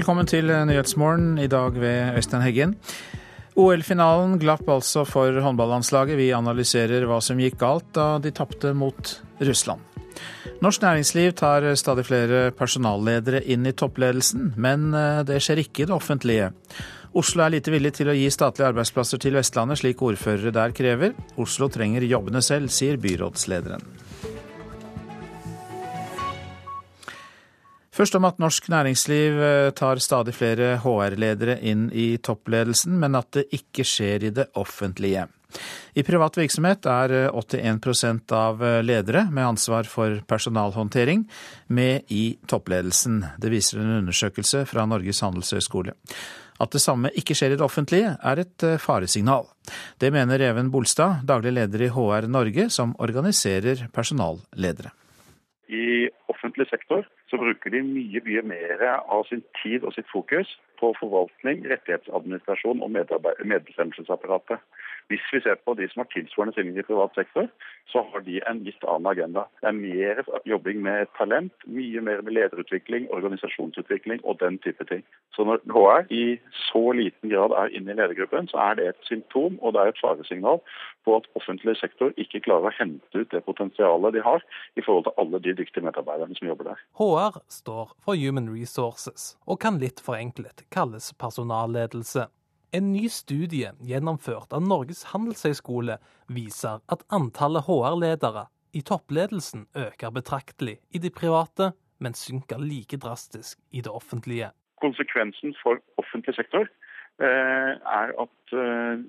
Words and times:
Velkommen 0.00 0.24
til 0.24 0.48
Nyhetsmorgen, 0.48 1.34
i 1.36 1.48
dag 1.50 1.74
ved 1.76 2.14
Øystein 2.16 2.40
Heggen. 2.40 2.70
OL-finalen 3.60 4.38
glapp 4.40 4.64
altså 4.72 5.02
for 5.04 5.36
håndballandslaget. 5.44 6.16
Vi 6.16 6.30
analyserer 6.32 7.04
hva 7.04 7.18
som 7.20 7.36
gikk 7.36 7.58
galt 7.60 7.90
da 7.98 8.14
de 8.16 8.32
tapte 8.32 8.72
mot 8.72 9.10
Russland. 9.44 9.84
Norsk 10.64 10.86
næringsliv 10.86 11.34
tar 11.36 11.68
stadig 11.76 12.06
flere 12.08 12.40
personalledere 12.56 13.42
inn 13.44 13.68
i 13.68 13.74
toppledelsen, 13.76 14.54
men 14.56 14.88
eh, 14.96 15.20
det 15.28 15.36
skjer 15.44 15.66
ikke 15.66 15.84
i 15.84 15.90
det 15.90 15.98
offentlige. 15.98 16.48
Oslo 17.12 17.44
er 17.44 17.58
lite 17.58 17.74
villig 17.74 17.98
til 18.00 18.08
å 18.08 18.16
gi 18.16 18.30
statlige 18.32 18.72
arbeidsplasser 18.72 19.20
til 19.20 19.36
Vestlandet, 19.36 19.82
slik 19.82 20.00
ordførere 20.00 20.54
der 20.62 20.72
krever. 20.72 21.12
Oslo 21.36 21.68
trenger 21.68 22.08
jobbene 22.08 22.40
selv, 22.40 22.72
sier 22.72 22.96
byrådslederen. 22.96 23.84
Først 28.00 28.14
om 28.16 28.24
at 28.24 28.38
norsk 28.40 28.70
næringsliv 28.72 29.38
eh, 29.44 29.70
tar 29.76 29.98
stadig 30.00 30.32
flere 30.32 30.78
HR-ledere 30.80 31.58
inn 31.68 31.90
i 31.92 32.14
toppledelsen, 32.16 32.94
men 32.96 33.18
at 33.18 33.28
det 33.36 33.42
ikke 33.52 33.84
skjer 33.84 34.24
i 34.24 34.30
det 34.32 34.46
offentlige. 34.56 35.26
I 36.00 36.04
privat 36.06 36.38
virksomhet 36.38 36.88
er 36.88 37.12
81 37.28 37.90
eh, 38.00 38.38
av 38.38 38.64
eh, 38.64 38.78
ledere 38.80 39.26
med 39.28 39.50
ansvar 39.50 39.84
for 39.84 40.16
personalhåndtering 40.32 41.26
med 41.76 42.08
i 42.08 42.38
toppledelsen. 42.48 43.20
Det 43.36 43.52
viser 43.52 43.82
en 43.84 43.98
undersøkelse 43.98 44.64
fra 44.72 44.88
Norges 44.88 45.20
handelshøyskole. 45.20 45.98
At 46.56 46.72
det 46.72 46.80
samme 46.80 47.12
ikke 47.12 47.36
skjer 47.36 47.52
i 47.52 47.60
det 47.60 47.68
offentlige, 47.68 48.16
er 48.16 48.44
et 48.46 48.68
faresignal. 48.80 49.44
Det 50.00 50.08
mener 50.08 50.40
Even 50.48 50.72
Bolstad, 50.72 51.20
daglig 51.28 51.52
leder 51.58 51.84
i 51.84 51.92
HR 51.92 52.32
Norge, 52.32 52.70
som 52.72 52.96
organiserer 52.96 53.90
personalledere. 53.92 54.96
I 55.68 56.08
offentlig 56.32 56.64
sektor 56.72 57.04
så 57.30 57.38
bruker 57.38 57.70
de 57.70 57.82
mye 57.86 58.20
mye 58.26 58.42
mer 58.42 58.82
av 58.98 59.24
sin 59.28 59.42
tid 59.62 59.86
og 59.86 59.94
sitt 59.94 60.08
fokus 60.10 60.50
på 60.80 60.90
forvaltning, 60.98 61.62
rettighetsadministrasjon 61.70 62.82
og 62.82 62.92
medbestemmelsesapparatet. 62.94 64.62
Hvis 65.10 65.24
vi 65.32 65.40
ser 65.44 65.58
på 65.66 65.74
de 65.78 65.88
som 65.90 66.02
har 66.02 66.08
tilsvarende 66.12 66.54
stillinger 66.54 66.84
i 66.84 66.86
privat 66.86 67.16
sektor, 67.18 67.48
så 67.92 68.02
har 68.12 68.24
de 68.26 68.38
en 68.48 68.62
litt 68.66 68.84
annen 68.86 69.10
agenda. 69.10 69.44
Det 69.60 69.68
er 69.70 69.76
mer 69.76 70.22
jobbing 70.48 70.82
med 70.86 71.10
talent, 71.18 71.66
mye 71.66 72.02
mer 72.06 72.22
med 72.26 72.36
lederutvikling, 72.38 73.08
organisasjonsutvikling 73.16 74.22
og 74.24 74.38
den 74.40 74.58
type 74.64 74.86
ting. 74.90 75.02
Så 75.34 75.44
når 75.44 75.60
HR 75.74 76.06
i 76.14 76.24
så 76.70 76.84
liten 76.96 77.34
grad 77.34 77.54
er 77.58 77.74
inne 77.76 77.92
i 77.92 77.98
ledergruppen, 77.98 78.48
så 78.50 78.62
er 78.70 78.78
det 78.78 78.88
et 78.88 79.10
symptom 79.10 79.58
og 79.60 79.74
det 79.74 79.82
er 79.82 79.92
et 79.92 80.02
faresignal 80.02 80.62
på 81.04 81.16
at 81.16 81.28
offentlig 81.38 81.76
sektor 81.80 82.12
ikke 82.20 82.42
klarer 82.44 82.70
å 82.70 82.76
hente 82.76 83.22
ut 83.22 83.30
det 83.32 83.42
potensialet 83.46 84.16
de 84.16 84.24
har 84.24 84.44
i 84.76 84.84
forhold 84.84 85.06
til 85.08 85.16
alle 85.22 85.40
de 85.44 85.54
dyktige 85.60 85.84
medarbeiderne 85.86 86.36
som 86.38 86.50
jobber 86.50 86.72
der. 86.72 86.82
HR 87.00 87.40
står 87.48 87.94
for 88.04 88.18
Human 88.20 88.50
Resources, 88.52 89.34
og 89.46 89.60
kan 89.64 89.80
litt 89.82 90.02
forenklet 90.04 90.66
kalles 90.74 91.12
personalledelse. 91.20 92.28
En 92.72 92.92
ny 92.92 93.08
studie 93.10 93.72
gjennomført 93.82 94.52
av 94.54 94.62
Norges 94.62 95.08
handelshøyskole 95.10 95.96
viser 96.30 96.78
at 96.94 97.02
antallet 97.10 97.66
HR-ledere 97.66 98.46
i 98.78 98.82
toppledelsen 98.86 99.66
øker 99.74 100.12
betraktelig 100.14 100.76
i 100.94 101.00
de 101.02 101.10
private, 101.10 101.72
men 101.98 102.14
synker 102.14 102.62
like 102.62 102.96
drastisk 102.96 103.58
i 103.74 103.82
det 103.82 103.90
offentlige. 103.90 104.52
Konsekvensen 104.80 105.56
for 105.62 105.82
offentlig 105.98 106.36
sektor 106.38 106.68
eh, 107.20 107.72
er 107.74 108.14
at 108.24 108.54
eh, 108.54 109.02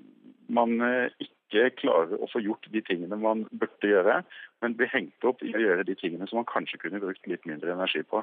man 0.50 0.80
eh, 0.82 1.14
ikke 1.52 1.82
klarer 1.82 2.18
å 2.18 2.28
få 2.32 2.42
gjort 2.42 2.66
de 2.72 2.82
tingene 2.86 3.18
man 3.20 3.44
burde 3.52 3.90
gjøre, 3.90 4.22
men 4.62 4.76
blir 4.78 4.90
hengt 4.92 5.26
opp 5.28 5.42
i 5.44 5.52
å 5.54 5.62
gjøre 5.62 5.86
de 5.88 5.96
tingene 5.98 6.28
som 6.30 6.40
man 6.40 6.48
kanskje 6.50 6.80
kunne 6.82 7.02
brukt 7.02 7.26
litt 7.30 7.44
mindre 7.48 7.74
energi 7.74 8.02
på. 8.08 8.22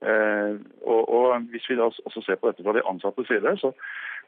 Og, 0.00 1.02
og 1.12 1.48
Hvis 1.52 1.66
vi 1.68 1.76
da 1.76 1.90
også 1.90 2.22
ser 2.24 2.38
på 2.40 2.48
dette 2.48 2.64
fra 2.64 2.72
de 2.76 2.84
ansattes 2.88 3.28
side, 3.28 3.56
så 3.60 3.74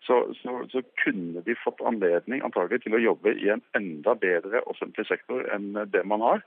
så, 0.07 0.35
så, 0.43 0.67
så, 0.71 0.83
kunne 1.05 1.43
de 1.47 1.55
fått 1.65 1.83
anledning 1.87 2.43
antagelig 2.43 2.83
til 2.83 2.97
å 2.97 3.03
jobbe 3.03 3.37
i 3.39 3.53
en 3.55 3.63
enda 3.79 4.17
bedre 4.19 4.65
offentlig 4.71 5.07
sektor 5.07 5.47
enn 5.55 5.77
det 5.93 6.03
man 6.09 6.25
har 6.25 6.43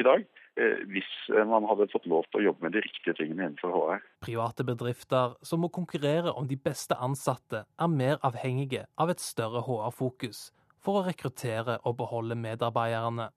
i 0.00 0.06
dag. 0.06 0.24
Eh, 0.56 0.80
hvis 0.88 1.10
man 1.50 1.66
hadde 1.68 1.90
fått 1.92 2.06
lov 2.08 2.24
til 2.30 2.40
å 2.40 2.44
jobbe 2.48 2.64
med 2.64 2.76
de 2.76 2.84
riktige 2.84 3.16
tingene 3.18 3.48
innenfor 3.48 3.74
HR. 3.74 4.04
Private 4.24 4.64
bedrifter 4.66 5.34
som 5.44 5.64
må 5.64 5.70
konkurrere 5.74 6.32
om 6.32 6.48
de 6.48 6.56
beste 6.56 6.96
ansatte, 6.96 7.64
er 7.66 7.90
mer 7.90 8.20
avhengige 8.24 8.86
av 8.96 9.12
et 9.12 9.22
større 9.22 9.64
HR-fokus 9.66 10.46
for 10.84 11.00
å 11.00 11.06
rekruttere 11.08 11.80
og 11.82 11.96
beholde 11.98 12.36
medarbeiderne. 12.38 13.30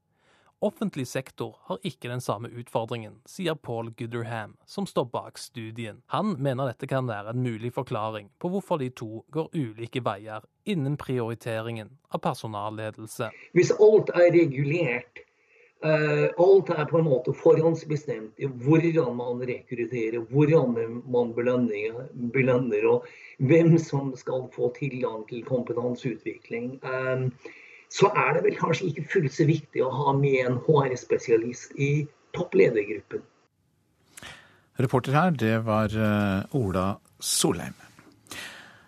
Offentlig 0.59 1.05
sektor 1.05 1.53
har 1.67 1.77
ikke 1.85 2.09
den 2.09 2.21
samme 2.21 2.49
utfordringen, 2.49 3.19
sier 3.29 3.53
Paul 3.53 3.91
Gooderham, 3.93 4.55
som 4.65 4.87
står 4.89 5.05
bak 5.13 5.37
studien. 5.37 5.99
Han 6.09 6.33
mener 6.41 6.71
dette 6.71 6.89
kan 6.89 7.05
være 7.05 7.35
en 7.35 7.43
mulig 7.45 7.75
forklaring 7.75 8.31
på 8.41 8.49
hvorfor 8.49 8.81
de 8.81 8.89
to 8.89 9.21
går 9.35 9.51
ulike 9.53 10.01
veier 10.01 10.47
innen 10.65 10.97
prioriteringen 10.97 11.93
av 12.09 12.23
personalledelse. 12.25 13.29
Hvis 13.53 13.75
alt 13.77 14.09
er 14.17 14.31
regulert, 14.33 15.21
alt 15.85 16.69
er 16.73 16.88
på 16.89 16.97
en 16.97 17.05
måte 17.05 17.33
forhåndsbestemt 17.38 18.41
i 18.41 18.47
hvordan 18.49 19.13
man 19.19 19.43
rekrutterer, 19.45 20.23
hvordan 20.31 20.73
man 21.05 21.33
belønner, 21.38 22.07
belønner 22.33 22.88
og 22.89 23.05
hvem 23.38 23.77
som 23.77 24.09
skal 24.17 24.47
få 24.55 24.71
tilgang 24.79 25.21
til 25.29 25.45
kompetanseutvikling. 25.45 26.79
Um, 26.81 27.29
så 27.89 28.09
er 28.15 28.33
det 28.35 28.43
vel 28.43 28.57
kanskje 28.59 28.89
ikke 28.89 29.07
fullt 29.13 29.33
så 29.33 29.47
viktig 29.47 29.83
å 29.85 29.93
ha 29.93 30.13
med 30.17 30.39
en 30.43 30.59
HR-spesialist 30.65 31.77
i 31.79 32.07
toppledergruppen. 32.35 33.23
Reporter 34.77 35.15
her, 35.15 35.31
det 35.33 35.55
var 35.65 35.94
eh, 35.94 36.57
Ola 36.57 36.89
Solheim. 37.19 37.73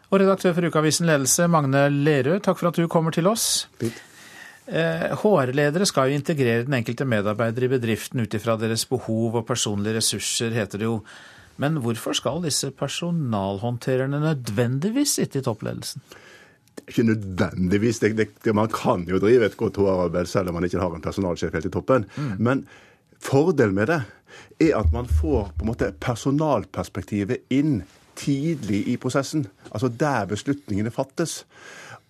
Og 0.10 0.20
redaktør 0.22 0.54
for 0.58 0.66
Ukeavisen 0.66 1.08
Ledelse, 1.10 1.48
Magne 1.50 1.88
Lerøe, 1.94 2.42
takk 2.44 2.60
for 2.60 2.70
at 2.70 2.78
du 2.78 2.90
kommer 2.92 3.14
til 3.14 3.30
oss. 3.30 3.70
HR-ledere 4.70 5.86
eh, 5.86 5.90
skal 5.90 6.12
jo 6.12 6.20
integrere 6.20 6.68
den 6.68 6.78
enkelte 6.78 7.08
medarbeider 7.10 7.66
i 7.66 7.72
bedriften 7.72 8.22
ut 8.22 8.38
ifra 8.38 8.58
deres 8.62 8.86
behov 8.90 9.42
og 9.42 9.48
personlige 9.48 9.98
ressurser, 9.98 10.54
heter 10.56 10.82
det 10.82 10.90
jo. 10.90 11.00
Men 11.60 11.82
hvorfor 11.84 12.16
skal 12.16 12.44
disse 12.46 12.70
personalhåndtererne 12.72 14.22
nødvendigvis 14.24 15.18
sitte 15.20 15.42
i 15.42 15.46
toppledelsen? 15.46 16.04
ikke 16.90 17.04
nødvendigvis. 17.04 18.00
Det, 18.00 18.18
det, 18.18 18.28
det, 18.44 18.56
man 18.56 18.68
kan 18.68 19.06
jo 19.10 19.20
drive 19.20 19.46
et 19.46 19.58
godt 19.58 19.78
HR-arbeid 19.78 20.26
selv 20.26 20.50
om 20.50 20.54
man 20.54 20.64
ikke 20.64 20.80
har 20.80 20.96
en 20.96 21.02
personalsjef 21.02 21.54
helt 21.54 21.66
i 21.66 21.70
toppen. 21.74 22.06
Mm. 22.18 22.32
Men 22.40 22.68
fordelen 23.20 23.76
med 23.76 23.88
det 23.88 24.02
er 24.60 24.78
at 24.80 24.92
man 24.94 25.08
får 25.08 25.52
på 25.58 25.66
en 25.66 25.72
måte 25.72 25.94
personalperspektivet 26.02 27.50
inn 27.50 27.82
tidlig 28.20 28.84
i 28.88 28.98
prosessen. 28.98 29.48
Altså 29.72 29.88
der 29.88 30.26
beslutningene 30.26 30.92
fattes. 30.92 31.46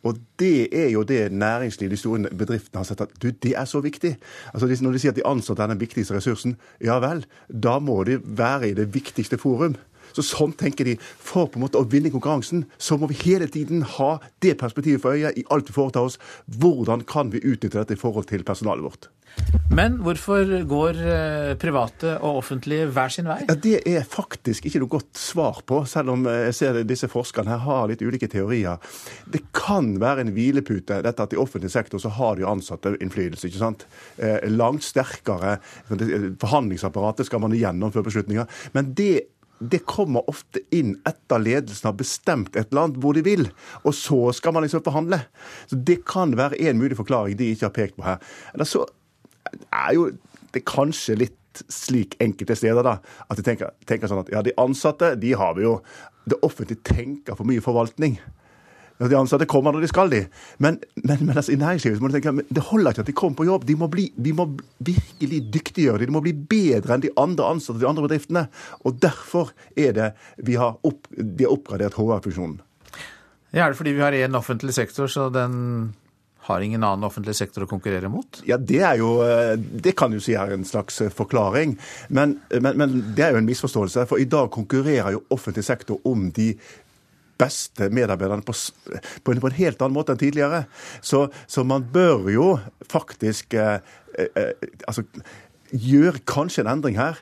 Og 0.03 0.15
det 0.39 0.69
er 0.71 0.89
jo 0.93 1.03
det 1.03 1.31
næringslivet, 1.31 1.91
de 1.91 1.97
store 1.97 2.29
bedriftene, 2.37 2.79
har 2.79 2.87
sett 2.87 3.01
at 3.03 3.11
du, 3.21 3.29
det 3.29 3.51
er 3.57 3.65
så 3.65 3.81
viktig. 3.83 4.15
Altså 4.53 4.67
Når 4.81 4.91
de 4.91 4.99
sier 4.99 5.11
at 5.11 5.19
de 5.19 5.27
ansatte 5.27 5.63
er 5.63 5.67
den 5.67 5.81
viktigste 5.81 6.15
ressursen, 6.15 6.55
ja 6.83 6.99
vel, 7.03 7.25
da 7.51 7.79
må 7.79 8.03
de 8.07 8.19
være 8.23 8.69
i 8.69 8.77
det 8.77 8.93
viktigste 8.93 9.37
forum. 9.37 9.75
Så 10.13 10.25
sånn 10.25 10.55
tenker 10.59 10.87
de. 10.87 10.97
For 10.99 11.49
på 11.49 11.59
en 11.59 11.65
måte 11.67 11.79
å 11.81 11.87
vinne 11.89 12.11
konkurransen, 12.13 12.65
så 12.77 12.97
må 12.99 13.09
vi 13.11 13.19
hele 13.23 13.49
tiden 13.51 13.85
ha 13.97 14.11
det 14.43 14.57
perspektivet 14.61 15.03
for 15.03 15.17
øye 15.17 15.33
i 15.35 15.45
alt 15.53 15.69
vi 15.69 15.77
foretar 15.77 16.09
oss. 16.09 16.19
Hvordan 16.59 17.05
kan 17.09 17.33
vi 17.33 17.43
utnytte 17.43 17.79
dette 17.79 17.97
i 17.97 18.01
forhold 18.01 18.29
til 18.31 18.45
personalet 18.47 18.85
vårt? 18.85 19.09
Men 19.69 19.99
hvorfor 20.01 20.49
går 20.67 20.99
eh, 21.05 21.51
private 21.61 22.15
og 22.25 22.39
offentlige 22.41 22.87
hver 22.89 23.13
sin 23.13 23.29
vei? 23.29 23.43
Ja, 23.45 23.53
det 23.53 23.75
er 23.87 24.07
faktisk 24.07 24.65
ikke 24.65 24.81
noe 24.81 24.91
godt 24.95 25.19
svar 25.19 25.61
på, 25.69 25.83
selv 25.89 26.15
om 26.15 26.25
eh, 26.29 26.47
jeg 26.49 26.57
ser 26.57 26.79
disse 26.89 27.09
forskerne 27.11 27.53
her 27.53 27.63
har 27.67 27.91
litt 27.91 28.01
ulike 28.01 28.27
teorier. 28.31 28.81
Det 29.29 29.43
kan 29.55 29.91
være 30.01 30.25
en 30.25 30.33
hvilepute, 30.35 31.01
dette 31.05 31.25
at 31.25 31.35
i 31.35 31.41
offentlig 31.41 31.71
sektor 31.73 32.01
så 32.01 32.11
har 32.17 32.39
de 32.39 32.47
ansatte 32.49 32.95
innflytelse. 32.97 33.47
ikke 33.47 33.61
sant? 33.61 33.85
Eh, 34.17 34.41
langt 34.49 34.85
sterkere 34.87 35.59
forhandlingsapparatet 35.89 37.29
skal 37.29 37.45
man 37.45 37.55
gjennomføre 37.55 38.09
beslutninger. 38.09 38.49
Men 38.73 38.95
det 38.97 39.13
det 39.59 39.81
kommer 39.89 40.27
ofte 40.31 40.61
inn 40.75 40.93
etter 41.07 41.41
ledelsen 41.41 41.89
har 41.89 41.97
bestemt 41.99 42.55
et 42.55 42.69
eller 42.69 42.87
annet 42.87 43.01
hvor 43.03 43.17
de 43.17 43.23
vil, 43.25 43.49
og 43.83 43.95
så 43.95 44.31
skal 44.35 44.55
man 44.55 44.63
liksom 44.63 44.85
forhandle. 44.85 45.21
Så 45.67 45.75
Det 45.75 46.01
kan 46.07 46.37
være 46.37 46.59
en 46.69 46.79
mulig 46.79 46.97
forklaring 46.97 47.37
de 47.37 47.51
ikke 47.51 47.67
har 47.67 47.75
pekt 47.75 47.97
på 47.97 48.07
her. 48.07 48.23
Eller 48.53 48.69
så 48.69 48.85
er 49.73 49.93
jo 49.97 50.09
det 50.53 50.65
kanskje 50.65 51.17
litt 51.19 51.63
slik 51.67 52.15
enkelte 52.23 52.55
steder 52.55 52.85
da, 52.85 52.99
at 53.27 53.37
de 53.37 53.43
tenker, 53.43 53.73
tenker 53.89 54.07
sånn 54.07 54.23
at 54.23 54.31
ja, 54.31 54.43
de 54.45 54.55
ansatte 54.61 55.15
de 55.19 55.33
har 55.37 55.57
vi 55.57 55.65
jo. 55.65 55.79
Det 56.29 56.39
offentlige 56.45 56.85
tenker 56.85 57.35
for 57.35 57.49
mye 57.49 57.63
forvaltning. 57.63 58.19
De 58.99 59.15
ansatte 59.15 59.47
kommer 59.47 59.71
når 59.71 59.85
de 59.85 59.89
skal, 59.91 60.09
de. 60.11 60.25
Men, 60.59 60.79
men, 60.99 61.21
men 61.23 61.37
altså, 61.37 61.53
i 61.53 61.59
næringslivet 61.59 62.01
må 62.03 62.09
du 62.11 62.17
tenke, 62.17 62.33
det 62.51 62.65
holder 62.67 62.91
ikke 62.91 63.05
at 63.05 63.11
de 63.11 63.15
kommer 63.15 63.39
på 63.39 63.47
jobb. 63.47 63.63
De 63.69 63.77
må, 63.79 63.87
bli, 63.91 64.09
de 64.19 64.33
må 64.35 64.49
virkelig 64.83 65.39
dyktiggjøre 65.55 66.01
dem. 66.01 66.11
De 66.11 66.17
må 66.17 66.23
bli 66.25 66.33
bedre 66.35 66.97
enn 66.97 67.05
de 67.05 67.13
andre 67.19 67.53
ansatte 67.55 67.79
i 67.79 67.85
de 67.85 67.87
andre 67.87 68.03
bedriftene. 68.09 68.49
Og 68.83 68.99
derfor 68.99 69.53
er 69.79 69.95
det 69.95 70.09
vi 70.43 70.59
har 70.59 70.75
opp, 70.83 71.07
de 71.15 71.47
har 71.47 71.55
oppgradert 71.55 71.95
HR-funksjonen. 71.95 72.59
Ja, 73.55 73.63
er 73.63 73.71
det 73.71 73.79
fordi 73.79 73.95
vi 73.95 74.03
har 74.03 74.13
én 74.13 74.35
offentlig 74.37 74.75
sektor, 74.75 75.07
så 75.09 75.29
den 75.33 75.55
har 76.49 76.61
ingen 76.65 76.83
annen 76.83 77.05
offentlig 77.05 77.35
sektor 77.37 77.65
å 77.65 77.69
konkurrere 77.69 78.09
mot? 78.11 78.41
Ja, 78.47 78.57
Det 78.57 78.81
er 78.81 78.97
jo, 78.97 79.21
eh, 79.21 79.55
det 79.55 79.95
kan 79.95 80.11
du 80.11 80.19
si 80.19 80.33
er 80.33 80.53
en 80.53 80.65
slags 80.65 80.99
eh, 81.01 81.13
forklaring. 81.13 81.77
Men, 82.09 82.39
men, 82.49 82.77
men 82.77 82.99
det 83.15 83.25
er 83.25 83.31
jo 83.35 83.41
en 83.41 83.49
misforståelse. 83.49 84.07
For 84.09 84.21
i 84.21 84.25
dag 84.29 84.49
konkurrerer 84.51 85.13
jo 85.13 85.23
offentlig 85.29 85.65
sektor 85.67 86.01
om 86.09 86.31
de 86.35 86.55
beste 87.39 87.89
medarbeiderne 87.93 88.45
på, 88.45 88.55
på, 89.23 89.31
en, 89.31 89.41
på, 89.41 89.49
en, 89.49 89.59
helt 89.59 89.81
annen 89.81 89.95
måte 89.95 90.15
enn 90.15 90.21
tidligere. 90.21 90.65
Så, 91.01 91.27
så 91.47 91.65
man 91.67 91.87
bør 91.93 92.29
jo 92.33 92.49
faktisk 92.91 93.55
eh, 93.57 93.79
eh, 94.19 94.67
altså, 94.87 95.05
gjøre 95.71 96.23
kanskje 96.29 96.65
en 96.65 96.73
endring 96.73 96.99
her. 96.99 97.19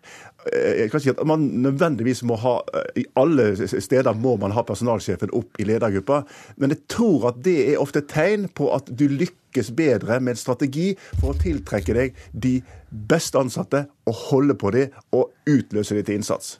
Eh, 0.52 0.84
jeg 0.84 0.92
kan 0.92 1.04
si 1.04 1.12
at 1.12 1.24
man 1.28 1.48
nødvendigvis 1.64 2.24
må 2.28 2.38
ha, 2.42 2.60
I 2.98 3.06
alle 3.20 3.52
steder 3.68 4.18
må 4.18 4.38
man 4.42 4.56
ha 4.56 4.64
personalsjefen 4.68 5.34
opp 5.38 5.60
i 5.60 5.68
ledergruppa, 5.68 6.24
men 6.58 6.74
jeg 6.74 6.86
tror 6.92 7.32
at 7.32 7.42
det 7.46 7.58
er 7.72 7.82
ofte 7.82 8.06
tegn 8.08 8.48
på 8.58 8.72
at 8.76 8.90
du 8.90 9.08
lykkes 9.12 9.74
bedre 9.78 10.20
med 10.22 10.36
en 10.36 10.44
strategi 10.44 10.92
for 11.20 11.34
å 11.34 11.40
tiltrekke 11.42 11.98
deg 11.98 12.22
de 12.34 12.60
beste 12.88 13.40
ansatte, 13.40 13.88
og 14.08 14.22
holde 14.30 14.56
på 14.56 14.72
dem 14.76 14.94
og 15.16 15.34
utløse 15.50 15.98
dem 15.98 16.08
til 16.08 16.22
innsats. 16.22 16.58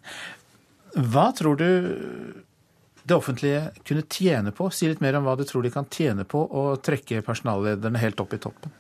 Hva 0.98 1.30
tror 1.38 1.60
du 1.60 1.70
det 3.08 3.16
offentlige 3.16 3.62
kunne 3.88 4.04
tjene 4.12 4.52
på? 4.52 4.68
Si 4.74 4.88
litt 4.90 5.00
mer 5.04 5.16
om 5.16 5.24
hva 5.24 5.38
du 5.40 5.46
tror 5.48 5.64
de 5.64 5.72
kan 5.72 5.86
tjene 5.92 6.26
på 6.28 6.42
å 6.44 6.64
trekke 6.84 7.22
personallederne 7.24 8.02
helt 8.02 8.20
opp 8.20 8.34
i 8.36 8.40
toppen. 8.44 8.74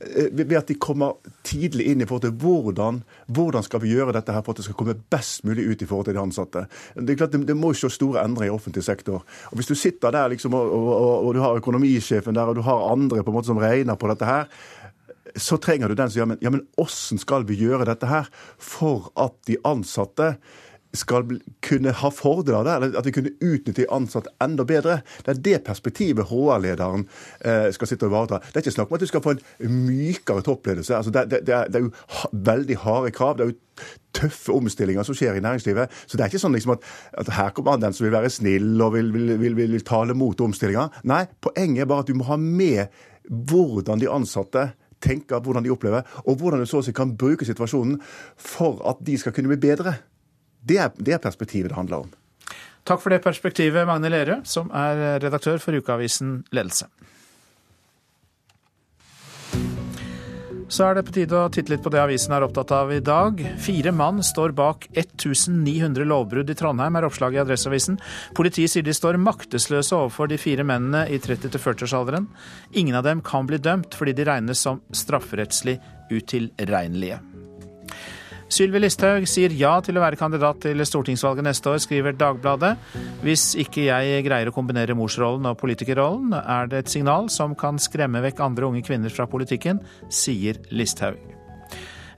Eh, 0.00 0.30
ved 0.32 0.54
at 0.56 0.70
de 0.70 0.78
kommer 0.80 1.18
tidlig 1.44 1.90
inn 1.92 2.00
i 2.00 2.06
forhold 2.08 2.24
til 2.24 2.38
hvordan, 2.40 3.02
hvordan 3.36 3.66
skal 3.66 3.82
vi 3.84 3.92
gjøre 3.92 4.14
dette 4.16 4.32
her 4.32 4.44
for 4.46 4.54
at 4.54 4.62
det 4.62 4.68
skal 4.68 4.78
komme 4.80 4.96
best 5.12 5.44
mulig 5.44 5.66
ut 5.68 5.84
i 5.84 5.90
forhold 5.90 6.08
til 6.08 6.16
de 6.16 6.24
ansatte. 6.24 6.64
Det 6.96 7.12
er 7.12 7.20
klart 7.20 7.36
det, 7.36 7.58
må 7.58 7.74
ikke 7.74 7.84
se 7.84 7.98
store 7.98 8.24
endringer 8.24 8.54
i 8.54 8.56
offentlig 8.56 8.86
sektor. 8.86 9.26
Og 9.50 9.60
Hvis 9.60 9.68
du 9.68 9.76
sitter 9.76 10.14
der 10.14 10.32
liksom, 10.32 10.56
og, 10.56 10.72
og, 10.72 10.96
og, 11.26 11.30
du 11.36 11.44
har 11.44 11.60
økonomisjefen 11.60 12.36
der, 12.36 12.48
og 12.48 12.56
du 12.56 12.64
har 12.64 12.88
andre 12.94 13.20
på 13.20 13.34
en 13.34 13.36
måte 13.36 13.52
som 13.52 13.60
regner 13.60 14.00
på 14.00 14.08
dette 14.08 14.28
her, 14.28 14.48
så 15.36 15.58
trenger 15.60 15.92
du 15.92 15.98
den 15.98 16.08
som 16.08 16.22
gjør 16.22 16.38
ja, 16.40 16.52
men 16.54 16.64
hvordan 16.78 17.20
skal 17.20 17.44
vi 17.44 17.58
gjøre 17.60 17.84
dette 17.84 18.08
her 18.08 18.30
for 18.56 19.10
at 19.20 19.36
de 19.48 19.58
ansatte 19.68 20.36
skal 20.98 21.38
kunne 21.64 21.92
ha 22.00 22.10
fordeler 22.14 22.66
det, 22.66 22.74
eller 22.76 22.98
at 23.00 23.08
vi 23.08 23.14
kunne 23.16 23.34
utnytte 23.40 23.82
de 23.82 23.88
ansatte 23.92 24.32
enda 24.42 24.66
bedre. 24.68 25.00
Det 25.24 25.34
er 25.34 25.42
det 25.48 25.60
perspektivet 25.66 26.28
HR-lederen 26.30 27.06
eh, 27.40 27.68
skal 27.74 27.90
sitte 27.90 28.08
og 28.08 28.12
ivareta. 28.12 28.40
Det 28.46 28.60
er 28.60 28.66
ikke 28.66 28.76
snakk 28.76 28.90
om 28.90 28.98
at 28.98 29.04
du 29.04 29.10
skal 29.10 29.24
få 29.24 29.36
en 29.36 29.80
mykere 29.86 30.44
toppledelse. 30.46 30.96
Altså, 30.96 31.12
det, 31.14 31.26
det, 31.30 31.42
det, 31.48 31.54
er, 31.54 31.70
det, 31.70 31.80
er, 31.80 31.88
jo 31.88 32.38
veldig 32.50 32.78
harde 32.84 33.12
krav. 33.16 33.36
Det 33.36 33.46
er 33.46 33.52
jo 33.52 33.58
tøffe 34.16 34.54
omstillinger 34.56 35.04
som 35.06 35.16
skjer 35.16 35.36
i 35.36 35.44
næringslivet. 35.44 35.92
Så 36.06 36.16
det 36.16 36.24
er 36.24 36.32
ikke 36.32 36.42
sånn 36.42 36.56
liksom 36.56 36.76
at, 36.76 36.88
at, 37.20 37.34
her 37.36 37.52
kommer 37.56 37.80
den 37.80 37.96
som 37.96 38.06
vil 38.06 38.16
være 38.16 38.32
snill 38.32 38.80
og 38.80 38.96
vil, 38.96 39.12
vil, 39.12 39.36
vil, 39.42 39.60
vil 39.76 39.86
tale 39.86 40.16
mot 40.16 40.40
omstillinger. 40.40 41.02
Nei, 41.08 41.26
poenget 41.44 41.84
er 41.84 41.92
bare 41.92 42.06
at 42.06 42.10
du 42.10 42.16
må 42.16 42.28
ha 42.30 42.40
med 42.40 42.86
hvordan 43.26 44.00
de 44.00 44.10
ansatte 44.12 44.70
tenker, 45.02 45.40
hvordan 45.40 45.64
de 45.64 45.72
opplever, 45.74 46.06
og 46.24 46.38
hvordan 46.40 46.62
du 46.62 46.68
så 46.68 46.80
å 46.80 46.84
si 46.84 46.94
kan 46.96 47.14
bruke 47.18 47.46
situasjonen 47.46 47.98
for 48.40 48.80
at 48.88 49.02
de 49.06 49.16
skal 49.20 49.34
kunne 49.36 49.52
bli 49.52 49.60
bedre. 49.68 49.98
Det 50.66 50.78
er, 50.82 50.94
det 50.98 51.16
er 51.16 51.22
perspektivet 51.22 51.70
det 51.70 51.78
handler 51.78 52.06
om. 52.06 52.14
Takk 52.86 53.02
for 53.02 53.10
det 53.10 53.22
perspektivet, 53.24 53.86
Magne 53.86 54.10
Lerøe, 54.12 54.42
som 54.46 54.70
er 54.74 55.18
redaktør 55.22 55.58
for 55.62 55.74
ukeavisen 55.74 56.40
Ledelse. 56.54 56.86
Så 60.66 60.82
er 60.82 60.96
det 60.96 61.04
på 61.06 61.12
tide 61.14 61.38
å 61.38 61.50
titte 61.52 61.70
litt 61.70 61.82
på 61.84 61.92
det 61.94 62.00
avisen 62.02 62.32
er 62.34 62.42
opptatt 62.42 62.72
av 62.74 62.90
i 62.90 62.98
dag. 63.04 63.38
Fire 63.62 63.92
mann 63.94 64.18
står 64.26 64.50
bak 64.58 64.88
1900 64.98 66.02
lovbrudd 66.10 66.50
i 66.50 66.56
Trondheim, 66.58 66.98
er 66.98 67.06
oppslaget 67.06 67.38
i 67.38 67.42
Adresseavisen. 67.44 68.00
Politiet 68.34 68.74
sier 68.74 68.86
de 68.86 68.94
står 68.94 69.18
maktesløse 69.22 69.94
overfor 69.94 70.30
de 70.32 70.40
fire 70.42 70.66
mennene 70.66 71.04
i 71.06 71.20
30-40-årsalderen. 71.22 72.26
Ingen 72.74 72.98
av 72.98 73.06
dem 73.06 73.22
kan 73.22 73.46
bli 73.46 73.62
dømt 73.62 73.94
fordi 73.94 74.16
de 74.18 74.26
regnes 74.26 74.66
som 74.66 74.82
strafferettslig 74.90 75.78
utilregnelige. 76.10 77.22
Sylvi 78.46 78.78
Listhaug 78.78 79.24
sier 79.26 79.50
ja 79.58 79.72
til 79.82 79.98
å 79.98 80.02
være 80.04 80.18
kandidat 80.20 80.60
til 80.62 80.82
stortingsvalget 80.86 81.48
neste 81.48 81.72
år, 81.72 81.80
skriver 81.82 82.14
Dagbladet. 82.16 82.76
Hvis 83.24 83.50
ikke 83.58 83.88
jeg 83.88 84.22
greier 84.26 84.50
å 84.50 84.54
kombinere 84.54 84.94
morsrollen 84.94 85.48
og 85.50 85.58
politikerrollen, 85.58 86.36
er 86.38 86.70
det 86.70 86.84
et 86.84 86.92
signal 86.92 87.26
som 87.32 87.56
kan 87.58 87.80
skremme 87.82 88.22
vekk 88.22 88.44
andre 88.46 88.68
unge 88.68 88.84
kvinner 88.86 89.10
fra 89.10 89.26
politikken, 89.30 89.82
sier 90.08 90.62
Listhaug. 90.70 91.18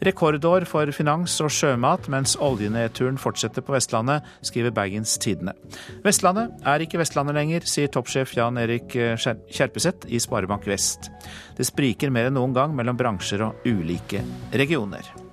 Rekordår 0.05 0.63
for 0.71 0.93
finans 0.95 1.33
og 1.43 1.51
sjømat 1.51 2.07
mens 2.13 2.37
oljenedturen 2.39 3.17
fortsetter 3.19 3.65
på 3.67 3.75
Vestlandet, 3.75 4.27
skriver 4.47 4.71
Bergens 4.77 5.17
Tidende. 5.19 5.57
Vestlandet 6.05 6.53
er 6.63 6.85
ikke 6.85 7.01
Vestlandet 7.01 7.35
lenger, 7.35 7.67
sier 7.67 7.91
toppsjef 7.91 8.37
Jan 8.37 8.61
Erik 8.63 8.95
Kjerpeseth 8.95 10.07
i 10.07 10.21
Sparebank 10.23 10.69
Vest. 10.71 11.11
Det 11.59 11.67
spriker 11.67 12.15
mer 12.15 12.31
enn 12.31 12.39
noen 12.39 12.55
gang 12.55 12.77
mellom 12.79 13.01
bransjer 13.01 13.49
og 13.49 13.67
ulike 13.67 14.23
regioner. 14.55 15.28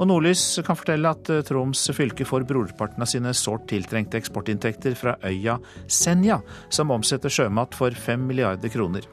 Og 0.00 0.08
Nordlys 0.08 0.42
kan 0.64 0.78
fortelle 0.78 1.12
at 1.12 1.28
eh, 1.28 1.42
Troms 1.44 1.82
fylke 1.92 2.24
får 2.24 2.46
brorparten 2.48 3.04
av 3.04 3.10
sine 3.10 3.34
sårt 3.36 3.66
tiltrengte 3.68 4.16
eksportinntekter 4.20 4.96
fra 4.96 5.18
øya 5.28 5.58
Senja, 5.92 6.40
som 6.72 6.94
omsetter 6.94 7.32
sjømat 7.32 7.76
for 7.76 7.92
fem 7.92 8.24
milliarder 8.30 8.72
kroner. 8.72 9.04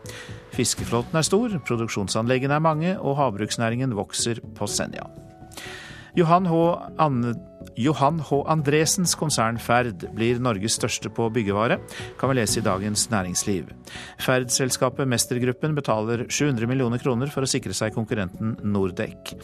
Fiskeflåten 0.56 1.19
er 1.19 1.28
stor, 1.28 1.60
produksjonsanleggene 1.68 2.56
er 2.56 2.63
mange, 2.63 2.95
og 2.98 3.19
havbruksnæringen 3.19 3.98
vokser 4.00 4.39
på 4.56 4.69
Senja. 4.72 5.10
Johan 6.18 6.48
H. 6.50 6.56
Anne 6.98 7.36
Johan 7.78 8.19
H. 8.19 8.40
Andresens 8.50 9.12
konsern 9.19 9.60
Ferd 9.62 10.08
blir 10.18 10.40
Norges 10.42 10.74
største 10.80 11.12
på 11.14 11.28
byggevare, 11.30 11.78
kan 12.18 12.31
vi 12.31 12.38
lese 12.40 12.58
i 12.58 12.66
Dagens 12.66 13.04
Næringsliv. 13.12 13.69
Ferd-selskapet 14.25 15.06
Mestergruppen 15.10 15.75
betaler 15.78 16.25
700 16.25 16.66
millioner 16.69 17.02
kroner 17.04 17.30
for 17.30 17.46
å 17.46 17.52
sikre 17.52 17.75
seg 17.78 17.94
konkurrenten 17.94 18.56
Nordek. 18.66 19.36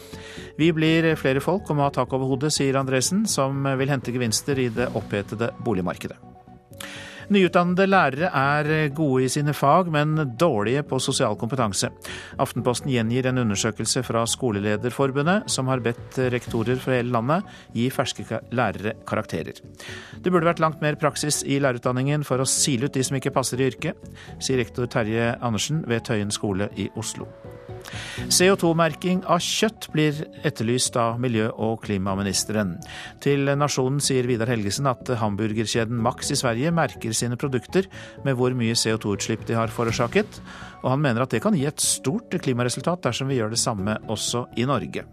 Vi 0.58 0.72
blir 0.74 1.12
flere 1.20 1.44
folk 1.44 1.70
og 1.70 1.78
må 1.78 1.86
ha 1.86 1.94
tak 1.94 2.10
over 2.16 2.32
hodet, 2.32 2.50
sier 2.56 2.80
Andresen, 2.80 3.22
som 3.30 3.62
vil 3.78 3.94
hente 3.94 4.14
gevinster 4.14 4.58
i 4.58 4.70
det 4.74 4.90
opphetede 4.98 5.52
boligmarkedet. 5.62 6.18
Nyutdannede 7.32 7.86
lærere 7.88 8.28
er 8.28 8.88
gode 8.94 9.24
i 9.24 9.30
sine 9.32 9.54
fag, 9.56 9.88
men 9.92 10.16
dårlige 10.40 10.82
på 10.84 10.98
sosial 11.00 11.36
kompetanse. 11.40 11.88
Aftenposten 12.40 12.92
gjengir 12.92 13.30
en 13.30 13.40
undersøkelse 13.44 14.02
fra 14.04 14.26
Skolelederforbundet, 14.28 15.48
som 15.50 15.70
har 15.72 15.82
bedt 15.84 16.18
rektorer 16.34 16.80
fra 16.82 16.98
hele 16.98 17.14
landet 17.14 17.48
gi 17.72 17.88
ferske 17.94 18.40
lærere 18.52 18.96
karakterer. 19.08 19.62
Det 20.20 20.32
burde 20.32 20.50
vært 20.50 20.62
langt 20.62 20.84
mer 20.84 21.00
praksis 21.00 21.42
i 21.46 21.60
lærerutdanningen 21.62 22.26
for 22.28 22.42
å 22.42 22.48
sile 22.48 22.90
ut 22.90 22.96
de 22.96 23.04
som 23.06 23.16
ikke 23.20 23.34
passer 23.34 23.60
i 23.60 23.70
yrket, 23.72 24.14
sier 24.38 24.60
rektor 24.60 24.90
Terje 24.90 25.34
Andersen 25.40 25.84
ved 25.88 26.04
Tøyen 26.04 26.34
skole 26.34 26.68
i 26.76 26.90
Oslo. 27.00 27.28
CO2-merking 28.32 29.22
av 29.30 29.42
kjøtt 29.44 29.88
blir 29.94 30.20
etterlyst 30.46 30.96
av 31.00 31.20
miljø- 31.22 31.52
og 31.52 31.82
klimaministeren. 31.84 32.76
Til 33.24 33.50
Nasjonen 33.58 34.02
sier 34.04 34.28
Vidar 34.28 34.50
Helgesen 34.52 34.88
at 34.90 35.10
hamburgerkjeden 35.20 36.00
Max 36.04 36.32
i 36.34 36.38
Sverige 36.38 36.72
merker 36.74 37.14
sine 37.16 37.38
produkter 37.40 37.88
med 38.26 38.38
hvor 38.38 38.56
mye 38.56 38.76
CO2-utslipp 38.78 39.46
de 39.48 39.58
har 39.58 39.72
forårsaket, 39.72 40.40
og 40.84 40.92
han 40.94 41.04
mener 41.04 41.24
at 41.24 41.34
det 41.34 41.42
kan 41.44 41.56
gi 41.56 41.66
et 41.68 41.80
stort 41.82 42.34
klimaresultat 42.44 43.04
dersom 43.06 43.30
vi 43.30 43.40
gjør 43.40 43.54
det 43.54 43.62
samme 43.62 43.98
også 44.10 44.46
i 44.60 44.68
Norge. 44.68 45.06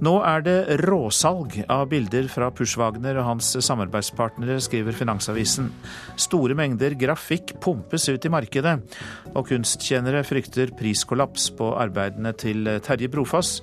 Nå 0.00 0.14
er 0.24 0.40
det 0.40 0.78
råsalg 0.80 1.58
av 1.68 1.90
bilder 1.90 2.24
fra 2.32 2.46
Pushwagner 2.56 3.18
og 3.20 3.26
hans 3.26 3.50
samarbeidspartnere, 3.66 4.56
skriver 4.64 4.96
Finansavisen. 4.96 5.68
Store 6.16 6.56
mengder 6.56 6.96
grafikk 6.96 7.52
pumpes 7.60 8.08
ut 8.08 8.24
i 8.24 8.32
markedet, 8.32 8.78
og 9.34 9.50
kunsttjenere 9.50 10.24
frykter 10.24 10.72
priskollaps 10.78 11.50
på 11.58 11.74
arbeidene 11.76 12.32
til 12.32 12.64
Terje 12.86 13.12
Brofoss, 13.12 13.58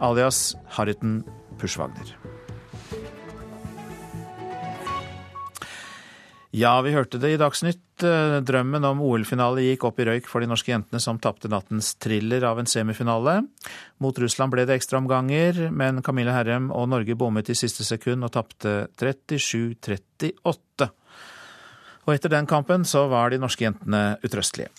alias 0.00 0.54
Harriton 0.78 1.20
Pushwagner. 1.60 2.16
Ja, 6.56 6.78
vi 6.84 6.96
hørte 6.96 7.20
det 7.20 7.34
i 7.34 7.40
Dagsnytt. 7.40 7.84
Drømmen 8.02 8.84
om 8.84 9.00
OL-finale 9.04 9.64
gikk 9.64 9.84
opp 9.88 10.00
i 10.02 10.06
røyk 10.08 10.28
for 10.30 10.42
de 10.42 10.48
norske 10.50 10.72
jentene 10.72 11.00
som 11.02 11.18
tapte 11.22 11.50
nattens 11.50 11.92
thriller 12.02 12.44
av 12.48 12.58
en 12.60 12.68
semifinale. 12.68 13.42
Mot 14.02 14.18
Russland 14.18 14.52
ble 14.54 14.64
det 14.68 14.76
ekstraomganger, 14.80 15.68
men 15.70 16.02
Camilla 16.04 16.34
Herrem 16.36 16.70
og 16.74 16.88
Norge 16.92 17.16
bommet 17.18 17.50
i 17.52 17.56
siste 17.58 17.86
sekund 17.86 18.26
og 18.26 18.32
tapte 18.34 18.86
37-38. 19.00 20.88
Og 22.02 22.14
etter 22.14 22.32
den 22.34 22.48
kampen 22.50 22.86
så 22.88 23.06
var 23.12 23.30
de 23.30 23.38
norske 23.42 23.64
jentene 23.68 24.16
utrøstelige. 24.26 24.72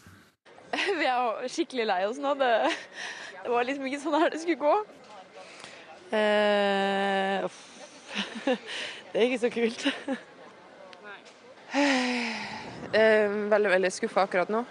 Vi 0.99 1.07
er 1.07 1.47
skikkelig 1.51 1.87
lei 1.87 2.01
oss 2.09 2.19
nå. 2.21 2.33
Det, 2.39 2.51
det, 3.43 3.49
var 3.53 3.69
liksom 3.69 3.87
ikke 3.87 4.01
sånn 4.03 4.19
her 4.19 4.33
det 4.33 4.41
skulle 4.43 4.59
gå. 4.63 4.75
Uh, 6.13 7.47
det 9.13 9.17
er 9.17 9.25
ikke 9.29 9.43
så 9.45 9.53
kult. 9.53 9.87
veldig 12.93 13.71
veldig 13.73 13.91
skuffa 13.91 14.27
akkurat 14.27 14.51
nå. 14.53 14.65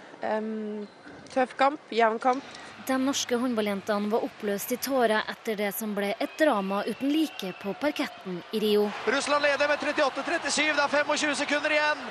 tøff 1.33 1.55
kamp, 1.59 1.81
jevn 1.91 2.19
kamp. 2.23 2.43
De 2.87 2.97
norske 2.99 3.37
håndballjentene 3.39 4.11
var 4.11 4.25
oppløst 4.27 4.73
i 4.75 4.77
tårer 4.77 5.23
etter 5.31 5.55
det 5.55 5.69
som 5.71 5.93
ble 5.95 6.09
et 6.19 6.33
drama 6.39 6.81
uten 6.83 7.13
like 7.13 7.53
på 7.61 7.71
parketten 7.79 8.41
i 8.51 8.59
Rio. 8.59 8.89
Russland 9.07 9.45
leder 9.47 9.71
med 9.71 9.79
38-37, 9.79 10.73
det 10.75 10.83
er 10.83 10.91
25 10.91 11.35
sekunder 11.45 11.77
igjen. 11.77 12.05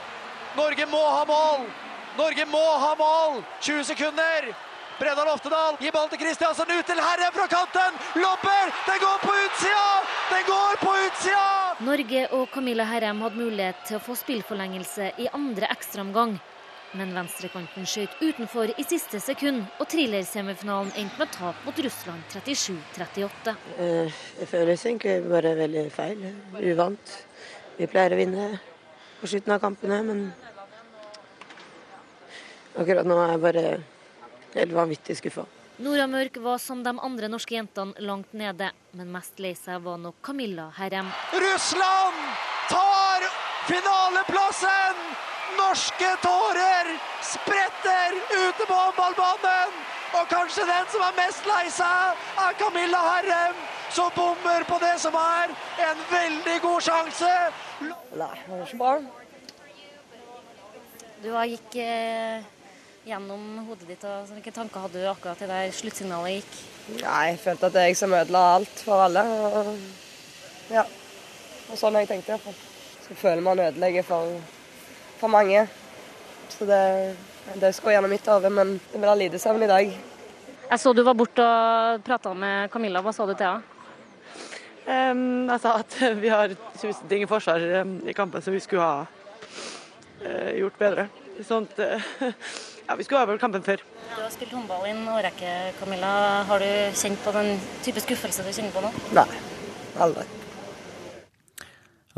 Norge 0.57 0.87
må 0.89 1.03
ha 1.05 1.25
mål! 1.29 1.67
Norge 2.17 2.47
må 2.49 2.65
ha 2.87 2.95
mål! 2.97 3.43
20 3.61 3.85
sekunder! 3.93 4.53
Bredal 5.03 5.33
Oftedal 5.33 5.75
gir 5.83 5.91
ballen 5.91 6.13
til 6.13 6.21
Kristiansen, 6.21 6.69
ut 6.71 6.87
til 6.87 7.01
Herre 7.03 7.33
fra 7.35 7.49
kanten! 7.51 7.97
Lopper! 8.23 8.69
Den 8.87 9.01
går 9.03 9.17
på 9.25 9.33
utsida! 9.35 9.87
Den 10.31 10.43
går 10.47 10.77
på 10.79 10.91
utsida! 10.95 11.47
Norge 11.83 12.21
og 12.37 12.45
Camilla 12.55 12.85
Herrem 12.87 13.25
hadde 13.25 13.41
mulighet 13.41 13.81
til 13.89 13.97
å 13.99 14.03
få 14.05 14.15
spillforlengelse 14.21 15.09
i 15.19 15.27
andre 15.35 15.67
ekstraomgang. 15.75 16.37
Men 16.95 17.11
venstrekanten 17.17 17.89
skjøt 17.89 18.15
utenfor 18.21 18.71
i 18.79 18.85
siste 18.87 19.19
sekund, 19.25 19.65
og 19.83 19.89
thrillersemifinalen 19.91 20.93
endte 21.03 21.19
med 21.19 21.33
tap 21.35 21.65
mot 21.67 21.81
Russland 21.83 22.37
37-38. 22.37 23.55
Eh, 23.83 24.21
det 24.39 24.47
føles 24.53 24.85
egentlig 24.87 25.17
bare 25.27 25.57
veldig 25.65 25.83
feil. 25.97 26.29
Uvant. 26.61 27.17
Vi 27.81 27.89
pleier 27.91 28.15
å 28.15 28.21
vinne 28.21 28.47
på 29.19 29.33
slutten 29.33 29.57
av 29.57 29.67
kampene, 29.67 29.99
men 30.07 30.23
akkurat 32.79 33.11
nå 33.11 33.19
er 33.25 33.35
jeg 33.35 33.43
bare 33.49 33.67
helt 34.55 34.73
vanvittig 34.77 35.17
skuffa. 35.19 35.45
Nora 35.83 36.07
Mørk 36.07 36.37
var 36.45 36.59
som 36.61 36.83
de 36.85 36.93
andre 36.93 37.29
norske 37.33 37.57
jentene 37.57 38.05
langt 38.05 38.35
nede, 38.37 38.69
men 38.93 39.09
mest 39.11 39.41
lei 39.41 39.55
seg 39.59 39.81
var 39.83 39.97
nok 39.99 40.21
Camilla 40.23 40.69
Herrem. 40.77 41.09
Russland 41.33 42.21
tar 42.71 43.27
finaleplassen! 43.71 45.01
Norske 45.57 46.11
tårer 46.23 46.93
spretter 47.25 48.15
ute 48.31 48.69
på 48.69 48.77
håndballbanen! 48.77 49.83
Og 50.13 50.29
kanskje 50.29 50.69
den 50.69 50.87
som 50.93 51.03
er 51.07 51.17
mest 51.17 51.47
lei 51.49 51.65
seg, 51.73 52.23
er 52.45 52.57
Camilla 52.61 53.01
Herrem, 53.09 53.61
som 53.91 54.13
bommer 54.17 54.65
på 54.69 54.77
det 54.83 54.95
som 55.01 55.17
er 55.17 55.53
en 55.89 56.07
veldig 56.13 56.57
god 56.69 56.85
sjanse. 56.85 57.35
Nei, 57.81 57.93
det 58.13 58.51
var 58.53 58.67
ikke 58.67 58.81
bra. 58.85 58.97
Du 61.23 61.31
gikk 61.49 61.77
eh, 61.81 62.45
gjennom 63.03 63.65
hodet 63.67 63.89
ditt, 63.89 64.05
og 64.07 64.27
så 64.27 64.37
hvilke 64.37 64.53
tanker 64.55 64.85
hadde 64.85 65.01
du 65.01 65.09
akkurat 65.11 65.41
til 65.41 65.51
der 65.51 65.73
sluttsignalet 65.75 66.39
gikk? 66.39 66.53
Nei, 67.01 67.23
jeg 67.33 67.41
følte 67.43 67.71
at 67.71 67.79
jeg 67.83 67.99
som 67.99 68.15
ødela 68.15 68.43
alt 68.57 68.83
for 68.87 69.03
alle. 69.09 69.25
Og, 69.49 69.73
ja. 70.71 70.85
Og 71.73 71.79
sånn 71.81 71.97
har 71.99 72.05
jeg 72.05 72.13
tenkt 72.13 72.31
det. 72.31 72.55
Så 73.03 73.17
føler 73.19 73.43
man 73.43 73.63
ødelegger 73.65 74.07
for, 74.07 74.39
for 75.19 75.33
mange. 75.33 75.67
Så 76.53 76.69
det, 76.69 76.83
det 77.59 77.75
skal 77.75 77.97
gjennom 77.97 78.13
mitt 78.13 78.29
hode, 78.31 78.51
men 78.55 78.77
det 78.93 79.01
vil 79.01 79.11
ha 79.11 79.19
lite 79.19 79.43
søvn 79.43 79.67
i 79.67 79.71
dag. 79.71 79.93
Jeg 80.73 80.81
så 80.81 80.93
du 80.95 81.03
var 81.05 81.19
borte 81.19 81.45
og 81.45 82.03
prata 82.07 82.33
med 82.39 82.71
Camilla. 82.73 83.03
Hva 83.05 83.13
sa 83.13 83.27
du 83.27 83.35
til 83.35 83.49
henne? 83.49 83.69
Um, 84.83 85.47
jeg 85.47 85.63
sa 85.63 85.77
at 85.79 85.95
vi 86.19 86.31
har 86.31 86.55
tusen 86.75 87.07
ting 87.11 87.23
i 87.23 87.31
forsvar 87.31 87.63
i 87.63 88.15
kampen 88.19 88.43
som 88.43 88.55
vi 88.55 88.63
skulle 88.63 88.83
ha 88.83 89.05
uh, 89.07 90.51
gjort 90.59 90.79
bedre. 90.81 91.07
Sånn 91.47 91.69
at 91.71 92.03
uh, 92.03 92.33
ja, 92.89 92.97
vi 92.99 93.07
skulle 93.07 93.23
ha 93.23 93.31
vært 93.31 93.43
kampen 93.43 93.65
før. 93.65 93.83
Du 94.13 94.21
har 94.21 94.31
spilt 94.35 94.53
håndball 94.55 94.87
i 94.89 94.93
en 94.93 95.03
årrekke, 95.15 95.57
Camilla. 95.81 96.13
Har 96.49 96.63
du 96.63 96.71
kjent 96.99 97.21
på 97.25 97.35
den 97.37 97.57
type 97.85 98.05
skuffelse 98.05 98.45
du 98.47 98.53
kjenner 98.53 98.75
på 98.75 98.85
nå? 98.85 98.93
Nei, 99.17 99.27
aldri. 100.07 100.29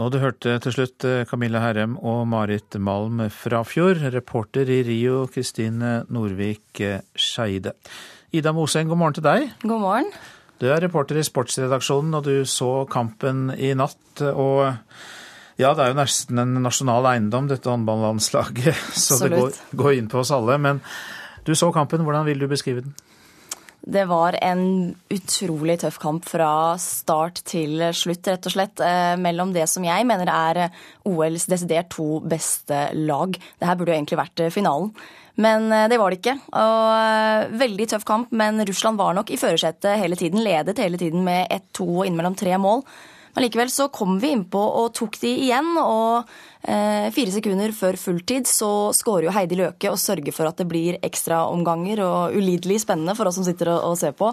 Og 0.02 0.10
du 0.10 0.18
hørte 0.18 0.56
til 0.58 0.74
slutt 0.74 1.04
eh, 1.06 1.22
Camilla 1.30 1.60
Herrem 1.62 1.94
og 2.02 2.24
Marit 2.26 2.74
Malm 2.82 3.20
Frafjord. 3.30 4.00
Reporter 4.10 4.66
i 4.66 4.80
Rio, 4.86 5.20
Kristine 5.30 6.00
Norvik 6.10 6.82
eh, 6.82 7.04
Skeide. 7.14 7.76
Ida 8.34 8.50
Moseng, 8.56 8.90
god 8.90 8.98
morgen 8.98 9.20
til 9.20 9.26
deg. 9.26 9.52
God 9.62 9.84
morgen. 9.84 10.10
Du 10.58 10.66
er 10.66 10.82
reporter 10.82 11.20
i 11.20 11.26
sportsredaksjonen, 11.26 12.16
og 12.18 12.26
du 12.26 12.42
så 12.48 12.72
kampen 12.90 13.52
i 13.54 13.70
natt. 13.78 14.24
Og 14.32 14.74
ja, 15.60 15.70
det 15.74 15.84
er 15.84 15.92
jo 15.92 15.98
nesten 16.00 16.42
en 16.42 16.56
nasjonal 16.64 17.06
eiendom, 17.12 17.48
dette 17.50 17.70
håndballandslaget, 17.70 18.74
så 19.06 19.20
det 19.22 19.34
går, 19.36 19.58
går 19.78 19.98
inn 20.00 20.10
på 20.10 20.22
oss 20.24 20.34
alle. 20.34 20.58
Men 20.58 20.82
du 21.46 21.54
så 21.54 21.70
kampen, 21.74 22.04
hvordan 22.06 22.26
vil 22.26 22.42
du 22.42 22.48
beskrive 22.50 22.84
den? 22.86 22.94
Det 23.84 24.06
var 24.08 24.38
en 24.40 24.94
utrolig 25.12 25.76
tøff 25.82 25.98
kamp 26.00 26.24
fra 26.24 26.78
start 26.80 27.42
til 27.44 27.82
slutt, 27.92 28.30
rett 28.32 28.46
og 28.48 28.54
slett. 28.54 28.80
Eh, 28.80 29.12
mellom 29.20 29.52
det 29.52 29.66
som 29.68 29.84
jeg 29.84 30.06
mener 30.08 30.30
er 30.32 30.60
OLs 31.04 31.44
desidert 31.52 31.90
to 31.92 32.22
beste 32.24 32.86
lag. 32.96 33.36
Det 33.36 33.68
her 33.68 33.76
burde 33.76 33.92
jo 33.92 33.98
egentlig 33.98 34.20
vært 34.22 34.46
finalen. 34.54 34.88
Men 35.36 35.68
eh, 35.68 35.88
det 35.92 35.98
var 36.00 36.10
det 36.10 36.22
ikke. 36.22 36.38
Og 36.48 36.86
eh, 36.96 37.58
Veldig 37.60 37.90
tøff 37.92 38.06
kamp, 38.08 38.32
men 38.32 38.64
Russland 38.64 39.00
var 39.00 39.12
nok 39.18 39.34
i 39.34 39.40
førersetet 39.40 40.00
hele 40.00 40.16
tiden. 40.16 40.40
Ledet 40.46 40.80
hele 40.80 41.00
tiden 41.00 41.26
med 41.26 41.52
ett-to 41.52 41.86
og 41.98 42.06
innimellom 42.06 42.38
tre 42.40 42.56
mål. 42.56 42.86
Men 43.34 43.46
likevel 43.46 43.70
så 43.72 43.88
kom 43.92 44.18
vi 44.22 44.30
innpå 44.34 44.60
og 44.80 44.92
tok 44.94 45.18
de 45.22 45.32
igjen. 45.46 45.72
Og 45.80 46.28
eh, 46.62 47.08
fire 47.14 47.34
sekunder 47.34 47.74
før 47.76 47.98
fulltid 48.00 48.46
så 48.50 48.92
skårer 48.94 49.28
jo 49.28 49.34
Heidi 49.34 49.58
Løke 49.58 49.90
og 49.90 50.00
sørger 50.00 50.34
for 50.34 50.50
at 50.50 50.60
det 50.60 50.68
blir 50.70 51.00
ekstraomganger 51.02 52.04
og 52.04 52.38
ulidelig 52.38 52.84
spennende 52.84 53.16
for 53.18 53.30
oss 53.30 53.40
som 53.40 53.46
sitter 53.46 53.74
og, 53.74 53.90
og 53.90 53.98
ser 54.00 54.14
på. 54.18 54.30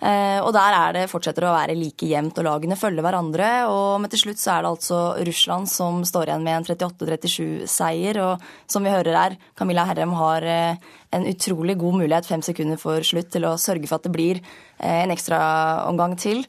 Eh, 0.00 0.38
og 0.40 0.54
der 0.56 0.72
er 0.72 0.94
det 0.96 1.08
fortsetter 1.12 1.44
å 1.44 1.52
være 1.52 1.74
like 1.76 2.06
jevnt, 2.08 2.38
og 2.40 2.46
lagene 2.46 2.78
følger 2.80 3.04
hverandre. 3.04 3.50
og 3.68 4.00
Men 4.00 4.12
til 4.12 4.22
slutt 4.24 4.40
så 4.40 4.54
er 4.54 4.64
det 4.64 4.70
altså 4.70 5.00
Russland 5.28 5.68
som 5.68 6.00
står 6.08 6.30
igjen 6.30 6.46
med 6.46 6.56
en 6.56 6.68
38-37-seier. 6.70 8.22
Og 8.24 8.48
som 8.70 8.86
vi 8.86 8.94
hører 8.94 9.18
her, 9.18 9.36
Camilla 9.58 9.84
Herrem 9.88 10.16
har 10.16 10.48
eh, 10.48 10.88
en 11.12 11.28
utrolig 11.28 11.76
god 11.80 12.00
mulighet 12.00 12.32
fem 12.32 12.44
sekunder 12.46 12.80
for 12.80 13.04
slutt 13.04 13.28
til 13.34 13.44
å 13.44 13.58
sørge 13.60 13.90
for 13.90 14.00
at 14.00 14.08
det 14.08 14.16
blir 14.16 14.40
eh, 14.40 15.02
en 15.04 15.12
ekstraomgang 15.12 16.16
til. 16.20 16.46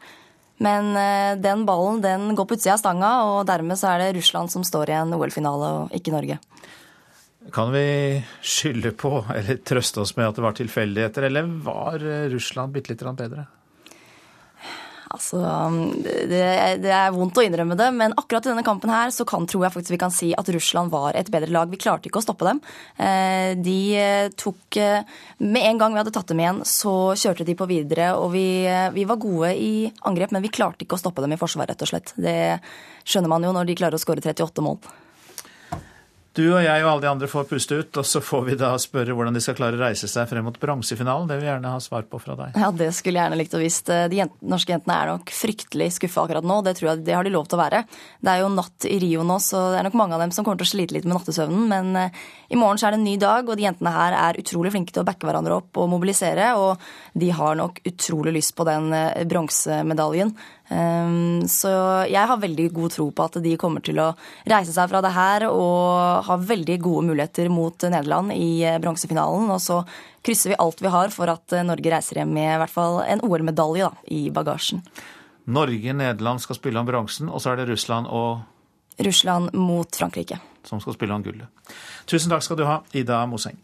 Men 0.61 0.91
eh, 0.99 1.37
den 1.41 1.65
ballen 1.65 2.01
den 2.03 2.35
går 2.37 2.47
på 2.47 2.57
utsida 2.57 2.75
av 2.75 2.81
stanga, 2.83 3.11
og 3.29 3.45
dermed 3.49 3.79
så 3.79 3.93
er 3.93 4.03
det 4.03 4.11
Russland 4.19 4.53
som 4.53 4.65
står 4.67 4.91
i 4.91 4.97
en 4.99 5.15
OL-finale, 5.17 5.71
og 5.79 5.95
ikke 5.97 6.13
Norge. 6.13 6.37
Kan 7.51 7.71
vi 7.73 7.85
skylde 8.45 8.91
på, 8.93 9.15
eller 9.33 9.63
trøste 9.65 10.03
oss 10.03 10.13
med 10.19 10.29
at 10.29 10.37
det 10.37 10.45
var 10.45 10.57
tilfeldigheter, 10.59 11.25
eller 11.31 11.49
var 11.65 11.97
Russland 12.29 12.75
bitte 12.75 12.93
litt 12.93 13.01
bedre? 13.17 13.47
Altså, 15.11 15.41
det, 16.03 16.41
det, 16.83 16.91
er 16.95 17.11
vondt 17.15 17.39
å 17.39 17.43
innrømme 17.45 17.75
det, 17.79 17.89
men 17.95 18.15
akkurat 18.17 18.45
i 18.45 18.51
denne 18.51 18.65
kampen 18.65 18.91
her 18.93 19.11
så 19.13 19.25
kan, 19.27 19.47
tror 19.49 19.65
jeg 19.65 19.75
faktisk 19.75 19.95
vi 19.95 19.99
kan 20.01 20.13
si 20.13 20.31
at 20.37 20.49
Russland 20.55 20.93
var 20.93 21.17
et 21.19 21.31
bedre 21.33 21.51
lag. 21.51 21.71
Vi 21.71 21.79
klarte 21.81 22.09
ikke 22.09 22.21
å 22.21 22.25
stoppe 22.25 22.47
dem. 22.47 22.61
Eh, 22.95 23.51
de 23.59 23.77
eh, 23.99 24.29
tok 24.39 24.79
eh, 24.79 25.03
Med 25.41 25.67
en 25.67 25.81
gang 25.81 25.95
vi 25.95 26.01
hadde 26.01 26.13
tatt 26.15 26.31
dem 26.31 26.41
igjen, 26.43 26.63
så 26.67 27.13
kjørte 27.17 27.47
de 27.47 27.57
på 27.57 27.67
videre. 27.69 28.11
Og 28.19 28.31
vi, 28.35 28.45
vi 28.95 29.07
var 29.09 29.21
gode 29.21 29.53
i 29.57 29.73
angrep, 30.07 30.33
men 30.35 30.45
vi 30.45 30.53
klarte 30.53 30.85
ikke 30.85 30.97
å 30.99 31.03
stoppe 31.03 31.23
dem 31.25 31.35
i 31.35 31.39
forsvar, 31.41 31.69
rett 31.71 31.83
og 31.83 31.91
slett. 31.91 32.15
Det 32.15 32.39
skjønner 33.03 33.31
man 33.31 33.47
jo 33.47 33.53
når 33.55 33.69
de 33.69 33.79
klarer 33.79 33.97
å 33.97 34.01
skåre 34.01 34.23
38 34.23 34.65
mål. 34.65 34.79
Du 36.31 36.45
og 36.45 36.61
jeg 36.63 36.83
og 36.85 36.87
alle 36.93 37.03
de 37.03 37.09
andre 37.09 37.27
får 37.27 37.47
puste 37.49 37.75
ut, 37.75 37.97
og 37.99 38.05
så 38.07 38.21
får 38.23 38.45
vi 38.47 38.53
da 38.55 38.69
spørre 38.79 39.11
hvordan 39.11 39.35
de 39.35 39.41
skal 39.43 39.57
klare 39.57 39.75
å 39.75 39.81
reise 39.81 40.07
seg 40.07 40.29
frem 40.29 40.45
mot 40.47 40.55
bronsefinalen. 40.61 41.25
Det 41.27 41.35
vil 41.35 41.43
vi 41.43 41.49
gjerne 41.49 41.73
ha 41.73 41.81
svar 41.83 42.05
på 42.07 42.21
fra 42.23 42.37
deg. 42.39 42.55
Ja, 42.55 42.69
det 42.71 42.87
skulle 42.95 43.19
jeg 43.19 43.27
gjerne 43.27 43.39
likt 43.41 43.57
å 43.57 43.59
visst. 43.59 43.91
De 43.91 44.21
norske 44.39 44.71
jentene 44.71 44.95
er 44.95 45.11
nok 45.11 45.33
fryktelig 45.35 45.89
skuffa 45.97 46.23
akkurat 46.23 46.47
nå. 46.47 46.61
Det 46.63 46.77
tror 46.77 46.89
jeg 46.93 47.03
det 47.09 47.17
har 47.17 47.27
de 47.27 47.33
lov 47.35 47.49
til 47.51 47.59
å 47.59 47.61
være. 47.65 47.81
Det 48.23 48.31
er 48.31 48.45
jo 48.45 48.53
natt 48.55 48.87
i 48.87 48.95
Rio 49.03 49.25
nå, 49.27 49.37
så 49.43 49.65
det 49.73 49.81
er 49.81 49.89
nok 49.89 49.99
mange 49.99 50.15
av 50.15 50.23
dem 50.23 50.31
som 50.31 50.47
kommer 50.47 50.61
til 50.61 50.69
å 50.69 50.71
slite 50.71 50.95
litt 50.95 51.09
med 51.09 51.17
nattesøvnen. 51.17 51.67
Men 51.73 51.99
eh, 51.99 52.23
i 52.55 52.61
morgen 52.61 52.79
så 52.79 52.87
er 52.87 52.95
det 52.95 53.01
en 53.01 53.07
ny 53.09 53.17
dag, 53.19 53.51
og 53.51 53.59
de 53.59 53.67
jentene 53.67 53.95
her 53.97 54.15
er 54.21 54.39
utrolig 54.39 54.71
flinke 54.71 54.95
til 54.95 55.03
å 55.03 55.09
backe 55.11 55.27
hverandre 55.27 55.59
opp 55.59 55.83
og 55.83 55.91
mobilisere. 55.97 56.53
Og 56.55 57.19
de 57.19 57.33
har 57.35 57.59
nok 57.59 57.83
utrolig 57.91 58.37
lyst 58.39 58.55
på 58.55 58.69
den 58.71 58.87
eh, 58.95 59.27
bronsemedaljen. 59.27 60.31
Ehm, 60.71 61.47
så 61.51 61.71
jeg 62.07 62.27
har 62.29 62.39
veldig 62.39 62.69
god 62.71 62.93
tro 62.95 63.09
på 63.11 63.25
at 63.27 63.37
de 63.43 63.55
kommer 63.59 63.83
til 63.83 63.99
å 63.99 64.11
reise 64.47 64.71
seg 64.71 64.87
fra 64.91 65.01
det 65.03 65.11
her 65.15 65.47
og 65.49 66.27
ha 66.27 66.37
veldig 66.39 66.77
gode 66.83 67.09
muligheter 67.09 67.51
mot 67.51 67.75
Nederland 67.83 68.31
i 68.35 68.63
eh, 68.63 68.79
bronsefinalen. 68.81 69.49
Og 69.51 69.59
så 69.63 69.81
krysser 70.23 70.53
vi 70.53 70.59
alt 70.63 70.83
vi 70.83 70.93
har 70.93 71.11
for 71.13 71.31
at 71.33 71.57
eh, 71.57 71.65
Norge 71.67 71.91
reiser 71.91 72.21
hjem 72.21 72.31
med 72.37 72.53
i 72.53 72.61
hvert 72.63 72.75
fall 72.75 73.01
en 73.03 73.23
OL-medalje 73.27 73.91
i 74.15 74.23
bagasjen. 74.33 74.83
Norge-Nederland 75.51 76.39
skal 76.43 76.55
spille 76.55 76.79
om 76.79 76.87
bronsen, 76.87 77.27
og 77.27 77.41
så 77.43 77.51
er 77.51 77.61
det 77.61 77.71
Russland 77.73 78.07
og 78.07 79.01
Russland 79.01 79.55
mot 79.57 79.97
Frankrike. 79.97 80.37
Som 80.63 80.79
skal 80.83 80.95
spille 80.95 81.15
om 81.15 81.23
gullet. 81.25 81.49
Tusen 82.05 82.31
takk 82.31 82.45
skal 82.45 82.59
du 82.59 82.67
ha, 82.69 82.79
Ida 82.95 83.23
Moseng. 83.27 83.57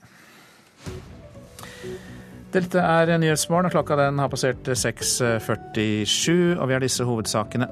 Dette 2.48 2.80
er 2.80 3.10
Nyhetsmorgen, 3.20 3.68
og 3.68 3.74
klokka 3.76 3.98
den 4.00 4.22
har 4.22 4.30
passert 4.32 4.64
6.47, 4.64 6.56
og 6.56 6.70
vi 6.70 6.76
har 6.78 6.84
disse 6.84 7.04
hovedsakene. 7.04 7.68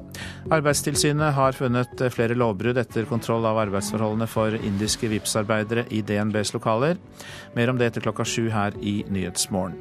Arbeidstilsynet 0.52 1.32
har 1.38 1.56
funnet 1.56 2.04
flere 2.12 2.36
lovbrudd 2.36 2.82
etter 2.82 3.08
kontroll 3.08 3.48
av 3.48 3.62
arbeidsforholdene 3.64 4.28
for 4.28 4.58
indiske 4.60 5.08
VIPS-arbeidere 5.14 5.86
i 5.96 6.02
DNBs 6.04 6.52
lokaler. 6.58 7.00
Mer 7.56 7.72
om 7.72 7.80
det 7.80 7.88
etter 7.88 8.04
klokka 8.04 8.28
sju 8.28 8.50
her 8.52 8.76
i 8.84 8.98
Nyhetsmorgen. 9.08 9.80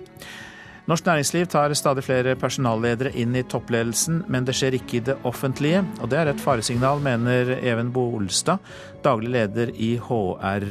Norsk 0.84 1.06
næringsliv 1.08 1.46
tar 1.48 1.72
stadig 1.74 2.04
flere 2.04 2.34
personalledere 2.36 3.14
inn 3.16 3.32
i 3.34 3.42
toppledelsen, 3.48 4.20
men 4.28 4.44
det 4.44 4.52
skjer 4.54 4.76
ikke 4.76 4.98
i 4.98 5.04
det 5.06 5.16
offentlige. 5.24 5.80
Og 6.04 6.10
det 6.12 6.20
er 6.20 6.30
et 6.30 6.42
faresignal, 6.44 7.00
mener 7.02 7.54
Even 7.56 7.88
Bolstad, 7.92 8.60
daglig 9.02 9.32
leder 9.32 9.72
i 9.74 9.94
HR 9.96 10.68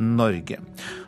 Norge. 0.00 0.58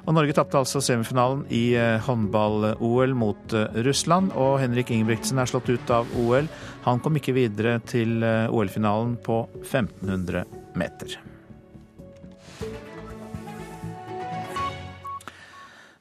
Og 0.02 0.16
Norge 0.16 0.34
tapte 0.34 0.58
altså 0.58 0.80
semifinalen 0.82 1.44
i 1.54 1.76
eh, 1.78 2.00
håndball-OL 2.02 3.12
mot 3.14 3.54
eh, 3.54 3.82
Russland, 3.86 4.32
og 4.34 4.56
Henrik 4.58 4.90
Ingebrigtsen 4.90 5.38
er 5.38 5.50
slått 5.50 5.70
ut 5.70 5.92
av 5.94 6.10
OL. 6.18 6.48
Han 6.88 7.02
kom 7.02 7.20
ikke 7.20 7.36
videre 7.36 7.76
til 7.86 8.18
eh, 8.26 8.50
OL-finalen 8.50 9.14
på 9.22 9.44
1500 9.62 10.42
meter. 10.74 11.14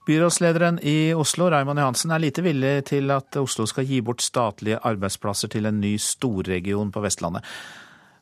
Byrådslederen 0.10 0.79
i 0.81 1.13
Oslo, 1.13 1.51
Raymond 1.53 1.79
Johansen, 1.79 2.12
er 2.12 2.24
lite 2.24 2.41
villig 2.41 2.74
til 2.89 3.13
at 3.13 3.38
Oslo 3.38 3.67
skal 3.70 3.86
gi 3.86 4.01
bort 4.01 4.25
statlige 4.25 4.81
arbeidsplasser 4.81 5.53
til 5.53 5.70
en 5.70 5.77
ny 5.77 5.93
storregion 6.01 6.89
på 6.91 7.05
Vestlandet. 7.05 7.46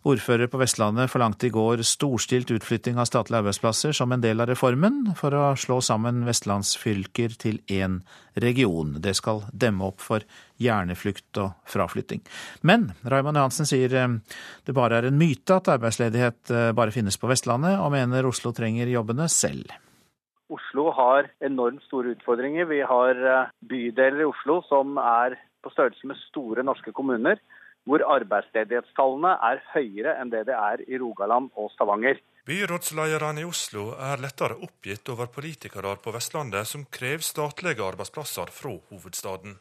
Ordfører 0.07 0.47
på 0.47 0.61
Vestlandet 0.61 1.11
forlangte 1.11 1.49
i 1.49 1.51
går 1.51 1.81
storstilt 1.83 2.53
utflytting 2.55 2.95
av 3.01 3.09
statlige 3.09 3.41
arbeidsplasser 3.41 3.91
som 3.97 4.13
en 4.15 4.21
del 4.23 4.39
av 4.39 4.47
reformen, 4.47 5.09
for 5.19 5.35
å 5.35 5.57
slå 5.59 5.81
sammen 5.83 6.21
vestlandsfylker 6.23 7.35
til 7.41 7.57
én 7.67 7.97
region. 8.39 8.93
Det 9.03 9.11
skal 9.19 9.43
demme 9.51 9.89
opp 9.89 9.99
for 9.99 10.23
hjerneflukt 10.63 11.41
og 11.43 11.51
fraflytting. 11.67 12.23
Men 12.63 12.93
Raymond 13.03 13.41
Johansen 13.41 13.67
sier 13.67 13.97
eh, 13.99 14.15
det 14.63 14.77
bare 14.77 15.01
er 15.01 15.09
en 15.09 15.19
myte 15.19 15.59
at 15.59 15.67
arbeidsledighet 15.75 16.55
eh, 16.55 16.71
bare 16.79 16.95
finnes 16.95 17.19
på 17.19 17.27
Vestlandet, 17.27 17.75
og 17.83 17.91
mener 17.91 18.31
Oslo 18.31 18.55
trenger 18.55 18.87
jobbene 18.87 19.27
selv. 19.27 19.75
Oslo 20.47 20.93
har 20.95 21.27
enormt 21.43 21.83
store 21.91 22.15
utfordringer. 22.15 22.71
Vi 22.71 22.79
har 22.87 23.19
eh, 23.19 23.51
bydeler 23.67 24.23
i 24.23 24.31
Oslo 24.31 24.61
som 24.71 24.95
er 25.03 25.35
på 25.59 25.75
størrelse 25.75 26.07
med 26.07 26.23
store 26.29 26.63
norske 26.63 26.95
kommuner, 26.95 27.43
hvor 27.87 28.03
arbeidsledighetstallene 28.15 29.35
er 29.51 29.61
høyere 29.73 30.17
enn 30.21 30.33
det 30.33 30.45
det 30.49 30.57
er 30.57 30.83
i 30.87 30.99
Rogaland 31.01 31.49
og 31.55 31.71
Stavanger. 31.75 32.19
Byrådslederne 32.49 33.43
i 33.43 33.47
Oslo 33.47 33.91
er 33.93 34.21
lettere 34.23 34.57
oppgitt 34.65 35.09
over 35.13 35.29
politikere 35.29 35.95
på 36.03 36.13
Vestlandet 36.15 36.67
som 36.67 36.87
krever 36.89 37.25
statlige 37.25 37.85
arbeidsplasser 37.85 38.49
fra 38.53 38.75
hovedstaden. 38.89 39.59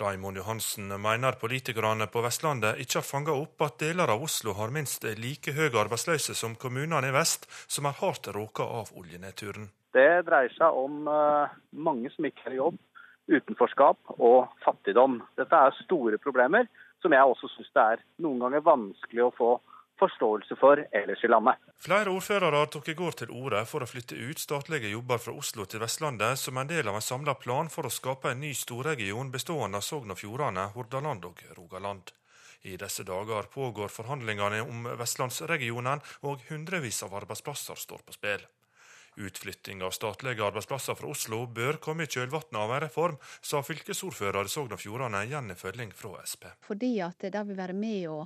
Raimond 0.00 0.36
Johansen 0.36 0.88
mener 1.02 1.36
politikerne 1.40 2.06
på 2.08 2.22
Vestlandet 2.24 2.78
ikke 2.80 3.00
har 3.00 3.04
fanga 3.04 3.34
opp 3.36 3.60
at 3.66 3.80
deler 3.82 4.08
av 4.14 4.22
Oslo 4.24 4.54
har 4.56 4.72
minst 4.72 5.04
like 5.04 5.52
høy 5.52 5.68
arbeidsløse 5.68 6.36
som 6.38 6.54
kommunene 6.56 7.10
i 7.10 7.12
vest, 7.12 7.44
som 7.68 7.90
er 7.90 7.98
hardt 7.98 8.30
råka 8.32 8.64
av 8.64 8.94
oljenedturen. 8.96 9.68
Det 9.92 10.22
dreier 10.24 10.54
seg 10.56 10.78
om 10.78 11.10
eh, 11.12 11.52
mange 11.76 12.08
som 12.14 12.24
ikke 12.24 12.46
har 12.46 12.56
jobb, 12.56 12.78
utenforskap 13.28 14.14
og 14.16 14.48
fattigdom. 14.64 15.20
Dette 15.36 15.60
er 15.66 15.76
store 15.82 16.16
problemer 16.22 16.70
som 17.02 17.14
jeg 17.14 17.34
også 17.34 17.50
syns 17.52 17.70
det 17.74 17.84
er 17.94 18.02
noen 18.24 18.40
ganger 18.42 18.64
vanskelig 18.66 19.26
å 19.26 19.34
få 19.36 19.50
forståelse 20.02 20.56
for 20.58 20.80
ellers 20.90 21.24
i 21.24 21.30
landet. 21.30 21.58
Flere 21.82 22.10
ordførere 22.10 22.64
tok 22.74 22.88
i 22.90 22.96
går 22.98 23.18
til 23.20 23.34
orde 23.34 23.62
for 23.70 23.84
å 23.84 23.90
flytte 23.90 24.18
ut 24.18 24.40
statlige 24.40 24.90
jobber 24.90 25.20
fra 25.22 25.34
Oslo 25.38 25.66
til 25.66 25.82
Vestlandet 25.82 26.40
som 26.40 26.58
en 26.58 26.70
del 26.70 26.88
av 26.90 26.98
en 26.98 27.04
samla 27.10 27.36
plan 27.38 27.70
for 27.70 27.86
å 27.86 27.92
skape 27.92 28.32
en 28.32 28.42
ny 28.42 28.54
storregion 28.56 29.30
bestående 29.34 29.78
av 29.78 29.86
Sogn 29.86 30.14
og 30.14 30.18
Fjordane, 30.22 30.70
Hordaland 30.74 31.28
og 31.28 31.44
Rogaland. 31.58 32.14
I 32.62 32.76
disse 32.78 33.02
dager 33.02 33.48
pågår 33.50 33.90
forhandlingene 33.90 34.62
om 34.62 34.84
vestlandsregionen, 34.98 36.02
og 36.22 36.44
hundrevis 36.50 37.02
av 37.02 37.16
arbeidsplasser 37.18 37.78
står 37.78 38.04
på 38.06 38.14
spill. 38.14 38.44
Utflytting 39.16 39.82
av 39.82 39.90
statlige 39.90 40.44
arbeidsplasser 40.44 40.96
fra 40.96 41.10
Oslo 41.12 41.42
bør 41.46 41.76
komme 41.84 42.06
i 42.06 42.10
kjølvannet 42.10 42.56
av 42.56 42.70
en 42.72 42.80
reform, 42.80 43.18
sa 43.44 43.60
fylkesordfører 43.64 44.48
i 44.48 44.52
Sogn 44.52 44.72
og 44.72 44.80
Fjordane 44.80 45.20
Jenny 45.28 45.56
Følling 45.58 45.92
fra 45.96 46.22
Sp. 46.24 46.48
Fordi 46.64 46.94
at 47.04 47.26
det 47.28 47.42
vil 47.48 47.58
være 47.58 47.76
med 47.76 48.06
å 48.08 48.22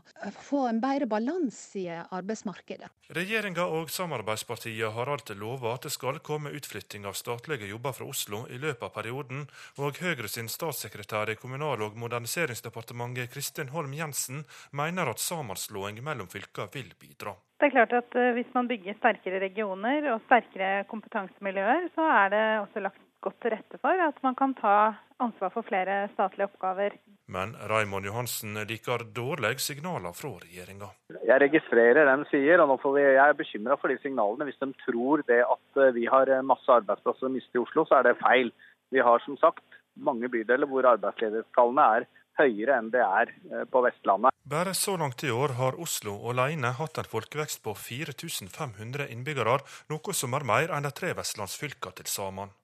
få 0.47 0.67
en 0.71 0.79
bedre 0.83 1.09
balanse 1.11 1.81
i 1.83 1.89
arbeidsmarkedet. 1.91 2.93
Regjeringa 3.17 3.67
og 3.67 3.91
samarbeidspartiene 3.91 4.93
har 4.95 5.11
alltid 5.11 5.41
lova 5.43 5.75
at 5.75 5.89
det 5.89 5.95
skal 5.95 6.23
komme 6.27 6.55
utflytting 6.55 7.07
av 7.07 7.19
statlige 7.19 7.67
jobber 7.71 7.97
fra 7.97 8.07
Oslo 8.13 8.45
i 8.47 8.61
løpet 8.63 8.87
av 8.87 8.95
perioden, 8.95 9.47
og 9.83 9.99
Høyre 10.03 10.31
sin 10.31 10.51
statssekretær 10.53 11.33
i 11.33 11.39
Kommunal- 11.41 11.83
og 11.83 11.99
moderniseringsdepartementet 11.99 13.33
Kristin 13.35 13.75
Holm 13.75 13.95
Jensen 13.97 14.45
mener 14.71 15.11
at 15.11 15.23
sammenslåing 15.23 15.99
mellom 16.05 16.31
fylker 16.31 16.71
vil 16.75 16.95
bidra. 17.01 17.35
Det 17.57 17.71
er 17.71 17.73
klart 17.73 17.93
at 17.97 18.17
eh, 18.21 18.35
Hvis 18.37 18.53
man 18.55 18.69
bygger 18.69 18.99
sterkere 18.99 19.41
regioner 19.41 20.13
og 20.13 20.23
sterkere 20.27 20.85
kompetansemiljøer, 20.91 21.89
så 21.95 22.05
er 22.21 22.33
det 22.35 22.45
også 22.61 22.85
lagt 22.85 23.03
godt 23.25 23.39
til 23.43 23.55
rette 23.57 23.79
for 23.81 24.03
at 24.07 24.19
man 24.23 24.37
kan 24.39 24.53
ta 24.55 24.77
ansvar 25.25 25.51
for 25.55 25.65
flere 25.65 26.09
statlige 26.13 26.51
oppgaver. 26.51 26.99
Men 27.33 27.55
Raimond 27.71 28.07
Johansen 28.07 28.59
liker 28.69 29.07
dårlige 29.17 29.65
signaler 29.65 30.13
fra 30.15 30.35
regjeringa. 30.45 30.91
Jeg 31.27 31.41
registrerer 31.43 32.05
det 32.05 32.19
de 32.21 32.29
sier, 32.31 32.61
og 32.61 32.69
nå 32.71 32.77
får 32.83 32.95
vi, 32.99 33.07
jeg 33.07 33.25
er 33.25 33.41
bekymra 33.41 33.79
for 33.81 33.91
de 33.91 33.97
signalene. 34.05 34.47
Hvis 34.47 34.61
de 34.61 34.71
tror 34.85 35.25
det 35.33 35.41
at 35.47 35.81
eh, 35.81 35.95
vi 35.97 36.05
har 36.13 36.35
masse 36.45 36.79
arbeidsplasser 36.81 37.31
å 37.31 37.33
miste 37.39 37.57
i 37.57 37.65
Oslo, 37.65 37.89
så 37.89 37.99
er 37.99 38.11
det 38.11 38.21
feil. 38.21 38.53
Vi 38.93 39.03
har 39.03 39.25
som 39.25 39.41
sagt 39.41 39.65
mange 39.97 40.29
bydeler 40.29 40.69
hvor 40.69 40.87
arbeidsledighetstallene 40.93 41.89
er 41.97 42.09
høyere 42.41 42.79
enn 42.81 42.91
det 42.95 43.03
er 43.05 43.33
eh, 43.33 43.65
på 43.71 43.83
Vestlandet. 43.85 44.35
Bare 44.47 44.75
så 44.79 44.97
langt 45.01 45.25
i 45.27 45.33
år 45.33 45.57
har 45.59 45.81
Oslo 45.83 46.19
alene 46.31 46.75
hatt 46.79 47.01
en 47.01 47.09
folkevekst 47.11 47.63
på 47.65 47.75
4500 47.75 49.09
innbyggere, 49.15 49.59
noe 49.91 50.15
som 50.15 50.37
er 50.39 50.47
mer 50.47 50.77
enn 50.77 50.87
de 50.87 50.95
tre 50.95 51.13
vestlandsfylkene 51.19 52.01
til 52.01 52.13
sammen. 52.13 52.55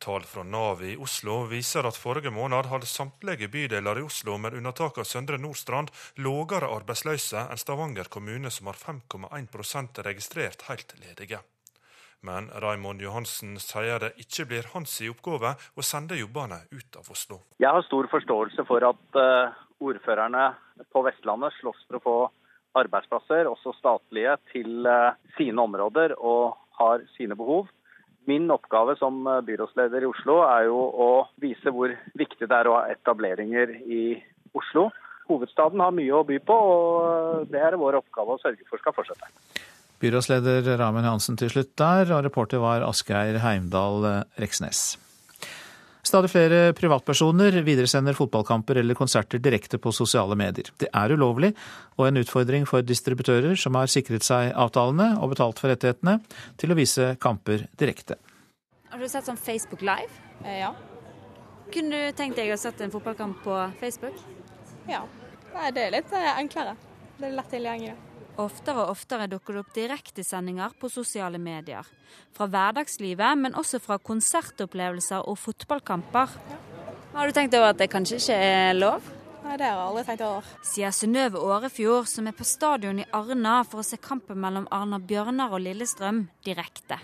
Tall 0.00 0.24
fra 0.24 0.42
Nav 0.42 0.80
i 0.82 0.94
Oslo 0.96 1.42
viser 1.50 1.84
at 1.84 1.98
forrige 2.00 2.32
måned 2.32 2.70
hadde 2.70 2.88
samtlige 2.88 3.50
bydeler 3.52 4.00
i 4.00 4.04
Oslo, 4.06 4.38
med 4.40 4.56
unntak 4.56 4.96
av 4.98 5.04
Søndre 5.04 5.36
Nordstrand, 5.36 5.92
lavere 6.24 6.72
arbeidsløse 6.72 7.42
enn 7.52 7.60
Stavanger 7.60 8.08
kommune, 8.08 8.48
som 8.48 8.72
har 8.72 8.80
5,1% 8.80 10.00
registrert 10.06 10.64
helt 10.70 10.96
ledige. 11.04 11.42
Men 12.26 12.50
Raimond 12.62 13.00
Johansen 13.00 13.56
sier 13.62 14.02
det 14.02 14.12
ikke 14.20 14.46
blir 14.50 14.68
hans 14.74 14.98
oppgave 15.08 15.54
å 15.56 15.84
sende 15.84 16.18
jobbene 16.18 16.62
ut 16.72 17.00
av 17.00 17.08
Oslo. 17.12 17.40
Jeg 17.62 17.72
har 17.72 17.86
stor 17.86 18.08
forståelse 18.12 18.66
for 18.68 18.84
at 18.84 19.18
uh, 19.20 19.56
ordførerne 19.80 20.50
på 20.92 21.04
Vestlandet 21.06 21.56
slåss 21.60 21.86
for 21.88 21.98
å 21.98 22.04
få 22.04 22.16
arbeidsplasser, 22.80 23.48
også 23.48 23.72
statlige, 23.78 24.36
til 24.52 24.84
uh, 24.86 25.16
sine 25.38 25.64
områder 25.64 26.14
og 26.18 26.58
har 26.80 27.04
sine 27.16 27.36
behov. 27.36 27.70
Min 28.28 28.50
oppgave 28.52 28.94
som 29.00 29.24
eh, 29.26 29.40
byrådsleder 29.48 30.04
i 30.04 30.08
Oslo 30.10 30.42
er 30.44 30.66
jo 30.68 30.76
å 30.76 31.08
vise 31.40 31.72
hvor 31.72 31.92
viktig 32.20 32.46
det 32.46 32.56
er 32.56 32.68
å 32.68 32.76
ha 32.76 32.82
etableringer 32.92 33.72
i 33.80 34.02
Oslo. 34.56 34.90
Hovedstaden 35.30 35.80
har 35.82 35.94
mye 35.96 36.14
å 36.14 36.24
by 36.28 36.36
på, 36.44 36.56
og 36.74 37.50
det 37.50 37.62
er 37.64 37.78
vår 37.80 38.00
oppgave 38.02 38.36
å 38.36 38.42
sørge 38.42 38.66
for 38.68 38.82
skal 38.82 38.94
fortsette. 38.96 39.30
Byrådsleder 40.00 40.72
Ramen 40.80 41.04
Hansen 41.04 41.36
til 41.36 41.52
slutt 41.52 41.74
der, 41.78 42.08
og 42.14 42.24
reporter 42.24 42.62
var 42.62 42.86
Asgeir 42.88 43.38
Heimdal 43.44 44.06
Reksnes. 44.40 44.98
Stadig 46.02 46.30
flere 46.32 46.72
privatpersoner 46.72 47.60
videresender 47.62 48.16
fotballkamper 48.16 48.80
eller 48.80 48.96
konserter 48.96 49.38
direkte 49.38 49.78
på 49.78 49.92
sosiale 49.92 50.36
medier. 50.38 50.70
Det 50.80 50.88
er 50.96 51.12
ulovlig, 51.12 51.52
og 52.00 52.08
en 52.08 52.22
utfordring 52.22 52.64
for 52.68 52.82
distributører 52.82 53.54
som 53.60 53.76
har 53.76 53.90
sikret 53.92 54.24
seg 54.24 54.54
avtalene 54.56 55.12
og 55.20 55.34
betalt 55.34 55.60
for 55.60 55.68
rettighetene 55.70 56.16
til 56.60 56.72
å 56.72 56.78
vise 56.78 57.12
kamper 57.20 57.68
direkte. 57.78 58.16
Har 58.90 58.98
du 58.98 59.08
sett 59.12 59.28
sånn 59.28 59.38
Facebook 59.38 59.84
Live? 59.86 60.10
Eh, 60.42 60.62
ja. 60.64 60.72
Kunne 61.70 62.06
du 62.08 62.16
tenkt 62.16 62.40
deg 62.40 62.50
å 62.50 62.58
sette 62.58 62.82
en 62.86 62.94
fotballkamp 62.94 63.44
på 63.44 63.62
Facebook? 63.78 64.16
Ja. 64.88 65.04
Det 65.70 65.84
er 65.84 65.98
litt 66.00 66.14
eh, 66.16 66.32
enklere. 66.40 66.78
Det 67.20 67.28
er 67.28 67.36
lett 67.36 67.52
tilgjengelig. 67.52 68.09
Oftere 68.38 68.84
og 68.84 68.92
oftere 68.94 69.26
dukker 69.30 69.56
det 69.56 69.62
opp 69.64 69.72
direktesendinger 69.74 70.76
på 70.80 70.88
sosiale 70.92 71.38
medier. 71.42 71.86
Fra 72.36 72.46
hverdagslivet, 72.46 73.38
men 73.38 73.56
også 73.58 73.80
fra 73.82 73.98
konsertopplevelser 73.98 75.26
og 75.28 75.38
fotballkamper. 75.38 76.36
Ja. 76.50 76.60
Har 77.14 77.26
du 77.26 77.34
tenkt 77.34 77.54
over 77.58 77.72
at 77.72 77.80
det 77.80 77.90
kanskje 77.90 78.20
ikke 78.20 78.36
er 78.38 78.76
lov? 78.78 79.02
Nei, 79.42 79.56
det 79.58 79.66
har 79.66 79.74
jeg 79.74 79.86
aldri 79.88 80.04
tenkt 80.06 80.22
over. 80.22 80.50
Sier 80.62 80.94
Synnøve 80.94 81.40
Årefjord, 81.42 82.06
som 82.06 82.28
er 82.30 82.36
på 82.36 82.46
stadion 82.46 83.02
i 83.02 83.06
Arna 83.16 83.60
for 83.66 83.82
å 83.82 83.86
se 83.86 83.98
kampen 83.98 84.38
mellom 84.38 84.68
Arna 84.70 85.00
Bjørnar 85.02 85.56
og 85.56 85.64
Lillestrøm 85.64 86.28
direkte. 86.46 87.00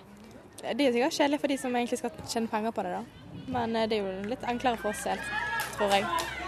Det 0.63 0.73
er 0.87 0.95
sikkert 0.95 1.19
kjedelig 1.19 1.41
for 1.43 1.53
de 1.53 1.59
som 1.61 1.75
egentlig 1.77 1.99
skal 2.01 2.27
tjene 2.31 2.51
penger 2.51 2.75
på 2.77 2.87
det, 2.87 2.97
da. 2.97 3.31
Men 3.53 3.77
eh, 3.77 3.89
det 3.91 3.99
er 3.99 4.07
jo 4.07 4.31
litt 4.31 4.47
enklere 4.47 4.79
for 4.81 4.95
oss 4.95 5.03
selv, 5.05 5.33
tror 5.77 5.95
jeg. 5.95 6.46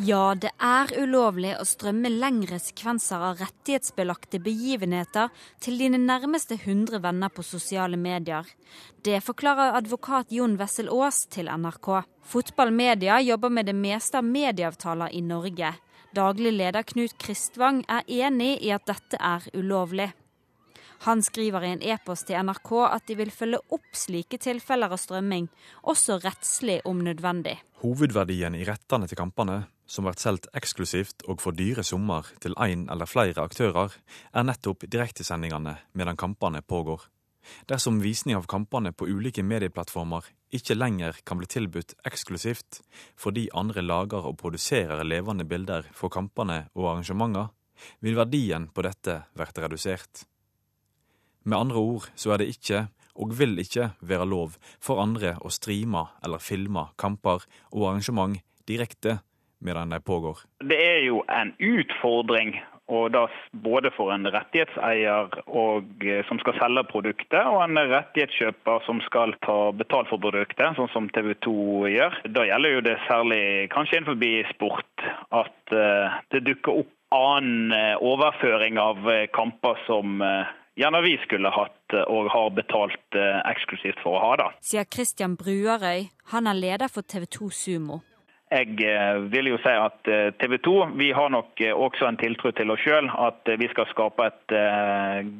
Ja, 0.00 0.32
det 0.32 0.48
er 0.56 0.88
ulovlig 0.96 1.50
å 1.60 1.66
strømme 1.68 2.08
lengre 2.08 2.56
sekvenser 2.56 3.20
av 3.20 3.42
rettighetsbelagte 3.42 4.38
begivenheter 4.40 5.28
til 5.60 5.76
dine 5.76 6.00
nærmeste 6.00 6.56
100 6.56 7.02
venner 7.04 7.28
på 7.28 7.44
sosiale 7.44 7.98
medier. 8.00 8.48
Det 9.04 9.20
forklarer 9.20 9.76
advokat 9.76 10.32
Jon 10.32 10.56
Wessel 10.56 10.88
Aas 10.88 11.26
til 11.28 11.50
NRK. 11.52 11.90
Fotballmedia 12.24 13.20
jobber 13.20 13.52
med 13.52 13.68
det 13.68 13.76
meste 13.76 14.22
av 14.22 14.24
medieavtaler 14.24 15.12
i 15.12 15.20
Norge. 15.20 15.74
Daglig 16.16 16.54
leder 16.56 16.88
Knut 16.88 17.18
Kristvang 17.20 17.84
er 17.84 18.08
enig 18.08 18.62
i 18.64 18.72
at 18.72 18.88
dette 18.88 19.20
er 19.20 19.44
ulovlig. 19.52 20.08
Han 21.04 21.22
skriver 21.22 21.64
i 21.66 21.74
en 21.74 21.80
e-post 21.82 22.28
til 22.28 22.38
NRK 22.46 22.72
at 22.86 23.08
de 23.10 23.18
vil 23.18 23.32
følge 23.34 23.58
opp 23.74 23.96
slike 23.98 24.38
tilfeller 24.38 24.92
av 24.94 25.00
strømming, 25.02 25.48
også 25.82 26.20
rettslig 26.22 26.78
om 26.86 27.00
nødvendig. 27.02 27.56
Hovedverdien 27.82 28.54
i 28.54 28.62
rettene 28.68 29.08
til 29.10 29.18
kampene 29.18 29.64
som 29.86 30.06
blir 30.06 30.18
solgt 30.18 30.48
eksklusivt 30.56 31.24
og 31.28 31.42
for 31.42 31.56
dyre 31.56 31.84
summer 31.84 32.28
til 32.40 32.54
én 32.60 32.86
eller 32.92 33.08
flere 33.10 33.42
aktører, 33.44 33.92
er 34.32 34.46
nettopp 34.46 34.86
direktesendingene 34.88 35.76
medan 35.92 36.16
kampene 36.16 36.62
pågår. 36.62 37.08
Dersom 37.66 37.98
visning 38.02 38.36
av 38.38 38.46
kampene 38.46 38.92
på 38.94 39.08
ulike 39.10 39.42
medieplattformer 39.42 40.28
ikke 40.54 40.76
lenger 40.76 41.18
kan 41.26 41.40
bli 41.40 41.48
tilbudt 41.50 41.96
eksklusivt 42.06 42.82
fordi 43.18 43.48
andre 43.54 43.82
lager 43.82 44.28
og 44.28 44.38
produserer 44.38 45.02
levende 45.04 45.46
bilder 45.48 45.88
for 45.96 46.12
kampene 46.12 46.66
og 46.76 46.92
arrangementer, 46.92 47.50
vil 48.00 48.18
verdien 48.18 48.68
på 48.70 48.84
dette 48.86 49.22
bli 49.34 49.46
redusert. 49.64 50.26
Med 51.42 51.58
andre 51.58 51.82
ord 51.82 52.10
så 52.14 52.34
er 52.34 52.42
det 52.42 52.52
ikke 52.54 52.86
og 53.18 53.34
vil 53.36 53.58
ikke 53.60 53.90
være 54.00 54.28
lov 54.28 54.54
for 54.80 55.02
andre 55.02 55.34
å 55.42 55.50
streame 55.52 56.06
eller 56.24 56.40
filme 56.40 56.86
kamper 57.00 57.44
og 57.72 57.88
arrangement 57.90 58.38
direkte 58.68 59.18
medan 59.62 59.94
de 59.94 60.00
pågår. 60.02 60.44
Det 60.60 60.78
er 60.78 61.00
jo 61.06 61.22
en 61.30 61.54
utfordring 61.58 62.56
og 62.92 63.12
da 63.14 63.26
både 63.64 63.92
for 63.96 64.12
en 64.12 64.26
rettighetseier 64.34 65.36
og, 65.46 66.04
eh, 66.04 66.22
som 66.28 66.38
skal 66.42 66.56
selge 66.58 66.84
produktet, 66.90 67.40
og 67.40 67.62
en 67.64 67.78
rettighetskjøper 67.78 68.84
som 68.86 69.00
skal 69.06 69.34
ta 69.46 69.58
betalt 69.72 70.10
for 70.10 70.20
produktet, 70.22 70.76
sånn 70.76 70.90
som 70.92 71.08
TV 71.14 71.34
2 71.46 71.86
gjør. 71.92 72.18
Da 72.36 72.46
gjelder 72.48 72.76
jo 72.76 72.82
det 72.88 72.98
særlig 73.06 73.70
kanskje 73.72 74.00
innenfor 74.00 74.50
sport 74.52 75.06
at 75.32 75.72
uh, 75.72 76.18
det 76.30 76.44
dukker 76.44 76.82
opp 76.82 76.90
annen 77.12 77.72
uh, 77.72 77.96
overføring 78.00 78.78
av 78.78 78.98
kamper 79.32 79.78
som 79.86 80.22
gjerne 80.76 81.02
vi 81.04 81.16
skulle 81.24 81.50
hatt 81.52 81.96
og 82.06 82.30
har 82.32 82.48
betalt 82.56 83.18
eksklusivt 83.18 84.00
for 84.00 84.16
å 84.16 84.22
ha. 84.22 84.36
da. 84.40 84.46
Sier 84.64 84.88
Christian 84.88 85.36
Bruarøy, 85.36 86.08
han 86.32 86.48
er 86.48 86.56
leder 86.56 86.88
for 86.88 87.04
TV 87.04 87.28
2 87.28 87.50
Sumo. 87.52 88.00
Jeg 88.52 88.74
eh, 88.84 89.22
vil 89.32 89.48
jo 89.48 89.58
si 89.62 89.72
at 89.72 90.08
eh, 90.12 90.32
TV 90.36 90.58
2 90.60 90.72
vi 91.00 91.08
har 91.16 91.30
nok 91.32 91.60
eh, 91.64 91.72
også 91.72 92.04
en 92.04 92.18
tiltro 92.20 92.50
til 92.52 92.72
oss 92.74 92.82
sjøl. 92.84 93.08
At 93.08 93.48
vi 93.60 93.68
skal 93.72 93.88
skape 93.88 94.26
et 94.28 94.54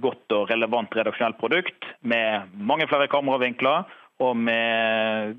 godt 0.01 0.37
og 0.37 0.49
relevant 0.53 0.97
redaksjonelt 0.97 1.37
produkt 1.41 1.91
med 2.01 2.49
mange 2.57 2.89
flere 2.89 3.11
kameravinkler. 3.13 3.85
Og 4.23 4.37
med 4.37 5.37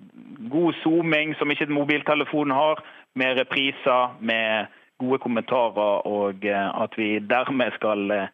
god 0.52 0.74
zooming, 0.84 1.34
som 1.40 1.50
ikke 1.50 1.72
mobiltelefonen 1.72 2.54
har. 2.54 2.84
Med 3.16 3.40
repriser, 3.40 4.18
med 4.20 4.70
gode 5.02 5.22
kommentarer. 5.24 6.06
Og 6.06 6.46
at 6.46 6.98
vi 6.98 7.18
dermed 7.20 7.74
skal 7.80 8.28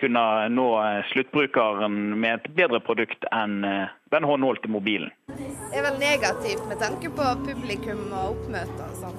kunne 0.00 0.22
nå 0.52 0.66
sluttbrukeren 1.12 1.94
med 2.20 2.34
et 2.34 2.48
bedre 2.56 2.80
produkt 2.84 3.24
enn 3.32 3.62
den 3.64 4.26
håndholdte 4.28 4.68
mobilen. 4.68 5.10
Det 5.32 5.78
er 5.78 5.86
vel 5.86 5.98
negativt 6.02 6.66
med 6.68 6.80
tanke 6.82 7.10
på 7.16 7.30
publikum 7.46 8.04
og 8.10 8.34
oppmøte 8.34 8.90
og 8.90 9.00
sånn. 9.00 9.18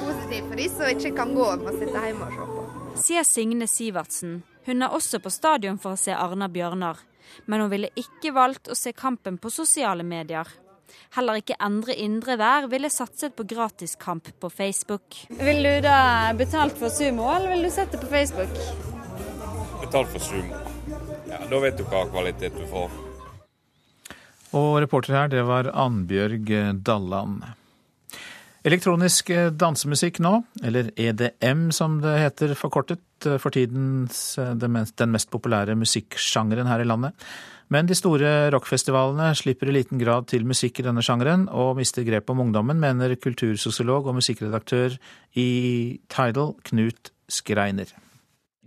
Positivt 0.00 0.48
for 0.48 0.58
de 0.58 0.68
som 0.72 0.90
ikke 0.90 1.12
kan 1.16 1.34
gå, 1.36 1.50
må 1.60 1.76
sitte 1.76 2.04
hjemme 2.06 2.26
og 2.26 2.34
se 2.34 2.48
på. 2.50 2.64
Sier 3.04 3.26
Signe 3.28 3.68
Sivertsen. 3.70 4.42
Hun 4.66 4.82
er 4.82 4.94
også 4.96 5.20
på 5.20 5.32
stadion 5.32 5.78
for 5.82 5.94
å 5.94 6.00
se 6.00 6.14
Arna-Bjørnar. 6.16 7.00
Men 7.46 7.64
hun 7.64 7.72
ville 7.72 7.92
ikke 7.98 8.32
valgt 8.36 8.70
å 8.70 8.76
se 8.78 8.92
kampen 8.96 9.38
på 9.40 9.52
sosiale 9.52 10.04
medier. 10.06 10.48
Heller 11.16 11.40
ikke 11.40 11.56
Endre 11.62 11.96
Indre 11.98 12.36
Vær 12.38 12.68
ville 12.70 12.90
satset 12.92 13.34
på 13.36 13.46
gratiskamp 13.50 14.28
på 14.40 14.50
Facebook. 14.50 15.20
Vil 15.40 15.62
du 15.64 15.74
da 15.84 16.32
betalt 16.38 16.78
for 16.78 16.92
sumo, 16.92 17.28
eller 17.34 17.54
vil 17.54 17.68
du 17.68 17.72
sette 17.74 18.00
på 18.00 18.10
Facebook? 18.12 18.93
Betalt 19.84 20.08
for 20.14 20.22
sumo. 20.22 20.62
Ja, 21.28 21.42
Da 21.50 21.58
vet 21.60 21.76
du 21.76 21.84
hva 21.84 22.06
kvalitet 22.08 22.56
du 22.56 22.64
får. 22.70 22.92
Og 24.54 24.78
reporter 24.80 25.16
her, 25.16 25.28
det 25.28 25.42
var 25.44 25.68
Annbjørg 25.68 26.48
Dalland. 26.86 27.42
Elektronisk 28.64 29.28
dansemusikk 29.60 30.22
nå, 30.24 30.38
eller 30.64 30.88
EDM 30.96 31.66
som 31.74 31.98
det 32.00 32.14
heter 32.22 32.54
forkortet, 32.56 33.02
for 33.42 33.52
tiden 33.52 34.06
den 34.08 35.12
mest 35.12 35.28
populære 35.32 35.76
musikksjangeren 35.76 36.70
her 36.70 36.80
i 36.80 36.86
landet. 36.88 37.12
Men 37.68 37.88
de 37.88 37.96
store 37.96 38.30
rockfestivalene 38.54 39.34
slipper 39.36 39.68
i 39.68 39.76
liten 39.78 40.00
grad 40.00 40.30
til 40.32 40.46
musikk 40.48 40.80
i 40.80 40.86
denne 40.86 41.04
sjangeren, 41.04 41.44
og 41.52 41.76
mister 41.80 42.06
grep 42.06 42.30
om 42.32 42.40
ungdommen, 42.46 42.80
mener 42.80 43.16
kultursosiolog 43.20 44.08
og 44.08 44.16
musikkredaktør 44.22 44.96
i 45.36 45.50
Tidal, 46.08 46.54
Knut 46.64 47.12
Skreiner 47.28 47.92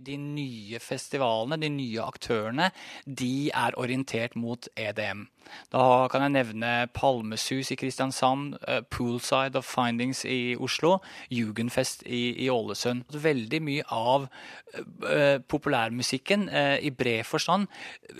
de 0.04 0.16
nye 0.20 0.78
festivalene, 0.82 1.58
de 1.60 1.70
nye 1.72 2.04
aktørene, 2.04 2.70
de 3.04 3.50
er 3.50 3.76
orientert 3.80 4.36
mot 4.38 4.68
EDM. 4.78 5.26
Da 5.72 6.08
kan 6.12 6.24
jeg 6.26 6.34
nevne 6.34 6.72
Palmesus 6.96 7.72
i 7.72 7.78
Kristiansand, 7.80 8.58
uh, 8.68 8.80
Poolside 8.92 9.58
of 9.58 9.68
Findings 9.68 10.24
i 10.28 10.56
Oslo, 10.60 10.98
Jugendfest 11.32 12.04
i, 12.06 12.34
i 12.44 12.50
Ålesund. 12.52 13.06
Veldig 13.12 13.62
mye 13.64 13.86
av 13.94 14.28
uh, 14.28 15.38
populærmusikken 15.48 16.48
uh, 16.52 16.76
i 16.84 16.92
bred 16.94 17.24
forstand 17.28 17.68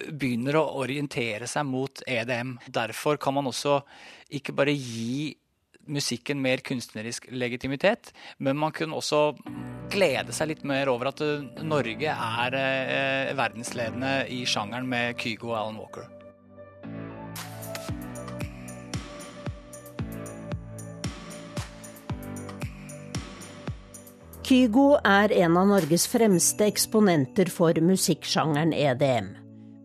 begynner 0.09 0.61
å 0.61 0.69
orientere 0.83 1.49
seg 1.51 1.69
mot 1.69 2.03
EDM. 2.09 2.57
Derfor 2.67 3.21
kan 3.21 3.37
man 3.39 3.51
også 3.53 3.83
ikke 4.35 4.57
bare 4.57 4.75
gi 4.75 5.37
musikken 5.89 6.43
mer 6.45 6.63
kunstnerisk 6.65 7.29
legitimitet. 7.33 8.13
Men 8.39 8.61
man 8.61 8.75
kunne 8.77 8.99
også 8.99 9.33
glede 9.93 10.35
seg 10.37 10.53
litt 10.53 10.65
mer 10.69 10.91
over 10.93 11.13
at 11.13 11.25
eh, 11.25 11.49
Norge 11.65 12.13
er 12.13 12.61
eh, 12.61 13.35
verdensledende 13.39 14.13
i 14.33 14.45
sjangeren 14.49 14.89
med 14.89 15.19
Kygo 15.21 15.53
og 15.55 15.59
Alan 15.63 15.81
Walker. 15.81 16.09
Kygo 24.49 24.95
er 25.05 25.33
en 25.45 25.59
av 25.61 25.67
Norges 25.69 26.07
fremste 26.09 26.65
eksponenter 26.71 27.51
for 27.53 27.77
musikksjangeren 27.85 28.73
EDM. 28.73 29.35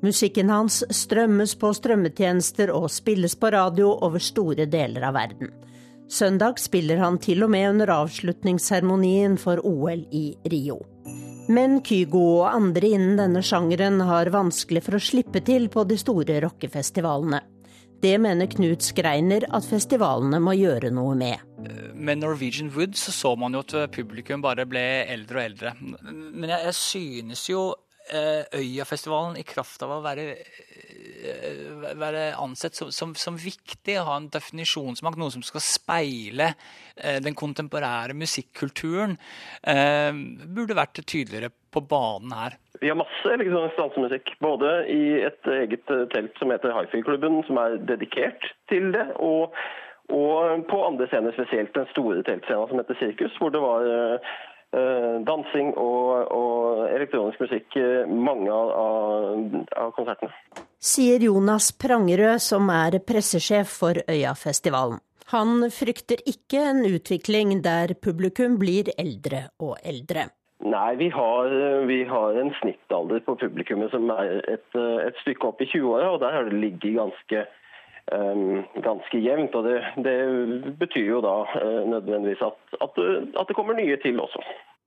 Musikken 0.04 0.52
hans 0.52 0.78
strømmes 0.88 1.58
på 1.60 1.74
strømmetjenester 1.76 2.72
og 2.72 2.88
spilles 2.92 3.36
på 3.40 3.52
radio 3.52 3.90
over 4.08 4.24
store 4.24 4.64
deler 4.72 5.04
av 5.10 5.18
verden. 5.20 5.52
Søndag 6.14 6.60
spiller 6.62 7.00
han 7.02 7.16
til 7.18 7.42
og 7.42 7.50
med 7.50 7.72
under 7.72 7.90
avslutningsseremonien 7.90 9.34
for 9.42 9.58
OL 9.66 10.04
i 10.14 10.28
Rio. 10.52 10.76
Men 11.50 11.80
Kygo 11.82 12.22
og 12.44 12.52
andre 12.52 12.92
innen 12.94 13.18
denne 13.18 13.42
sjangeren 13.42 13.98
har 14.06 14.30
vanskelig 14.36 14.84
for 14.86 15.00
å 15.00 15.02
slippe 15.02 15.42
til 15.42 15.66
på 15.74 15.88
de 15.90 15.98
store 15.98 16.38
rockefestivalene. 16.46 17.42
Det 18.04 18.14
mener 18.22 18.52
Knut 18.52 18.86
Skreiner 18.86 19.48
at 19.58 19.66
festivalene 19.66 20.38
må 20.44 20.54
gjøre 20.60 20.92
noe 20.94 21.16
med. 21.18 21.42
Med 21.96 22.22
Norwegian 22.22 22.70
Wood 22.76 22.94
så, 23.00 23.16
så 23.16 23.34
man 23.40 23.58
jo 23.58 23.64
at 23.64 23.74
publikum 23.96 24.44
bare 24.44 24.68
ble 24.70 24.84
eldre 25.10 25.40
og 25.40 25.46
eldre. 25.48 25.74
Men 25.82 26.52
jeg, 26.52 26.62
jeg 26.68 26.78
synes 26.78 27.48
jo 27.50 27.70
eh, 28.12 28.44
Øyafestivalen 28.60 29.40
i 29.42 29.48
kraft 29.48 29.82
av 29.82 29.98
å 29.98 30.04
være 30.06 30.36
være 32.00 32.24
ansett 32.42 32.78
som, 32.78 32.92
som, 32.92 33.14
som, 33.20 33.38
viktig, 33.40 33.98
å 34.00 34.08
ha 34.08 34.18
en 34.20 34.30
definisjonsmakt, 34.34 35.20
noe 35.22 35.34
som 35.34 35.46
skal 35.46 35.64
speile 35.66 36.54
eh, 36.98 37.20
den 37.24 37.38
kontemporære 37.38 38.16
musikkulturen, 38.18 39.18
eh, 39.68 40.12
burde 40.46 40.78
vært 40.80 41.04
tydeligere 41.04 41.54
på 41.74 41.82
banen 41.90 42.36
her. 42.38 42.58
Vi 42.82 42.92
har 42.92 43.00
masse 43.00 43.32
elektronisk 43.32 43.80
dansemusikk, 43.80 44.36
både 44.44 44.74
i 44.92 45.04
et 45.24 45.54
eget 45.56 45.88
telt 46.14 46.38
som 46.42 46.52
heter 46.54 46.76
Hifi-klubben, 46.76 47.42
som 47.48 47.60
er 47.62 47.80
dedikert 47.88 48.46
til 48.70 48.92
det, 48.94 49.08
og, 49.24 49.56
og 50.14 50.66
på 50.70 50.82
andre 50.86 51.08
scener, 51.10 51.34
spesielt 51.38 51.74
den 51.78 51.90
store 51.94 52.26
teltscenen 52.28 52.70
som 52.70 52.82
heter 52.82 53.00
Sirkus, 53.00 53.40
hvor 53.40 53.54
det 53.56 53.64
var 53.64 53.88
Eh, 54.14 54.34
dansing 54.74 55.74
og, 55.78 56.34
og, 56.34 56.84
elektronisk 56.90 57.44
musikk 57.44 57.78
mange 58.10 58.50
av, 58.50 58.72
av, 59.78 59.92
konsertene. 59.94 60.34
Sier 60.84 61.22
Jonas 61.24 61.72
Prangerød, 61.78 62.42
som 62.42 62.72
er 62.74 62.98
pressesjef 63.06 63.70
for 63.84 64.02
Øyafestivalen. 64.10 64.98
Han 65.34 65.70
frykter 65.74 66.22
ikke 66.30 66.62
en 66.72 66.84
utvikling 66.86 67.60
der 67.66 67.96
publikum 68.02 68.60
blir 68.62 68.92
eldre 68.98 69.48
og 69.64 69.78
eldre. 69.82 70.28
Nei, 70.64 70.96
vi 70.96 71.10
har, 71.12 71.54
vi 71.90 72.04
har 72.08 72.38
en 72.40 72.54
snittalder 72.62 73.24
på 73.26 73.36
publikummet 73.42 73.92
som 73.92 74.08
er 74.14 74.40
et, 74.48 74.78
et 74.78 75.18
stykke 75.24 75.50
opp 75.50 75.64
i 75.64 75.68
20-åra, 75.68 76.14
og 76.14 76.22
der 76.24 76.38
har 76.38 76.48
det 76.48 76.60
ligget 76.62 76.96
ganske 77.02 77.44
ganske 78.84 79.18
jevnt. 79.18 79.56
og 79.56 79.64
det, 79.64 79.80
det, 80.04 80.76
betyr 80.80 81.08
jo 81.08 81.22
da 81.24 81.38
uh, 81.48 81.84
nødvendigvis 81.88 82.42
at, 82.42 82.58
at, 82.82 83.00
at, 83.40 83.48
det 83.48 83.56
kommer 83.56 83.74
nye 83.74 83.98
til 84.04 84.20
også. 84.20 84.44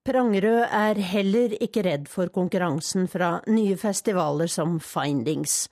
Prangerød 0.07 0.63
er 0.71 1.01
heller 1.13 1.57
ikke 1.61 1.83
redd 1.83 2.07
for 2.09 2.29
konkurransen 2.35 3.09
fra 3.09 3.41
nye 3.49 3.77
festivaler 3.77 4.47
som 4.47 4.79
Findings. 4.81 5.67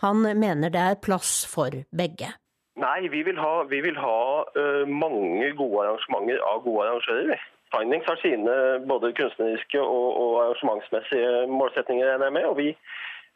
Han 0.00 0.22
mener 0.22 0.68
det 0.68 0.80
er 0.80 1.02
plass 1.02 1.44
for 1.54 1.70
begge. 1.92 2.30
Nei, 2.76 3.08
vi 3.08 3.22
vil 3.22 3.38
ha, 3.38 3.62
vi 3.70 3.80
vil 3.80 3.98
ha 3.98 4.20
uh, 4.58 4.84
mange 4.88 5.52
gode 5.58 5.84
arrangementer 5.84 6.40
av 6.42 6.62
gode 6.64 6.86
arrangører. 6.88 7.42
Findings 7.74 8.06
har 8.06 8.18
sine 8.22 8.54
både 8.86 9.12
kunstneriske 9.18 9.80
og, 9.82 10.08
og 10.22 10.32
arrangementsmessige 10.44 11.46
målsetninger, 11.50 12.06
regner 12.06 12.30
jeg 12.30 12.36
med. 12.38 12.48
Og 12.50 12.56
vi, 12.58 12.68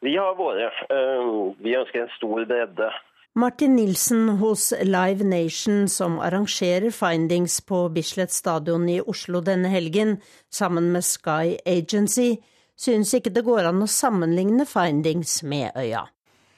vi 0.06 0.16
har 0.16 0.38
våre. 0.38 0.70
Uh, 0.90 1.54
vi 1.62 1.76
ønsker 1.78 2.02
en 2.02 2.16
stor 2.16 2.44
bredde 2.50 2.90
Martin 3.38 3.76
Nilsen 3.76 4.28
hos 4.28 4.74
Live 4.82 5.24
Nation, 5.24 5.88
som 5.88 6.18
arrangerer 6.18 6.90
Findings 6.90 7.60
på 7.60 7.88
Bislett 7.88 8.32
stadion 8.32 8.88
i 8.88 9.00
Oslo 9.00 9.40
denne 9.40 9.68
helgen, 9.68 10.16
sammen 10.50 10.92
med 10.92 11.04
Sky 11.04 11.54
Agency, 11.66 12.40
synes 12.76 13.14
ikke 13.14 13.30
det 13.30 13.44
går 13.46 13.68
an 13.70 13.84
å 13.84 13.86
sammenligne 13.86 14.66
Findings 14.66 15.36
med 15.46 15.70
Øya. 15.78 16.08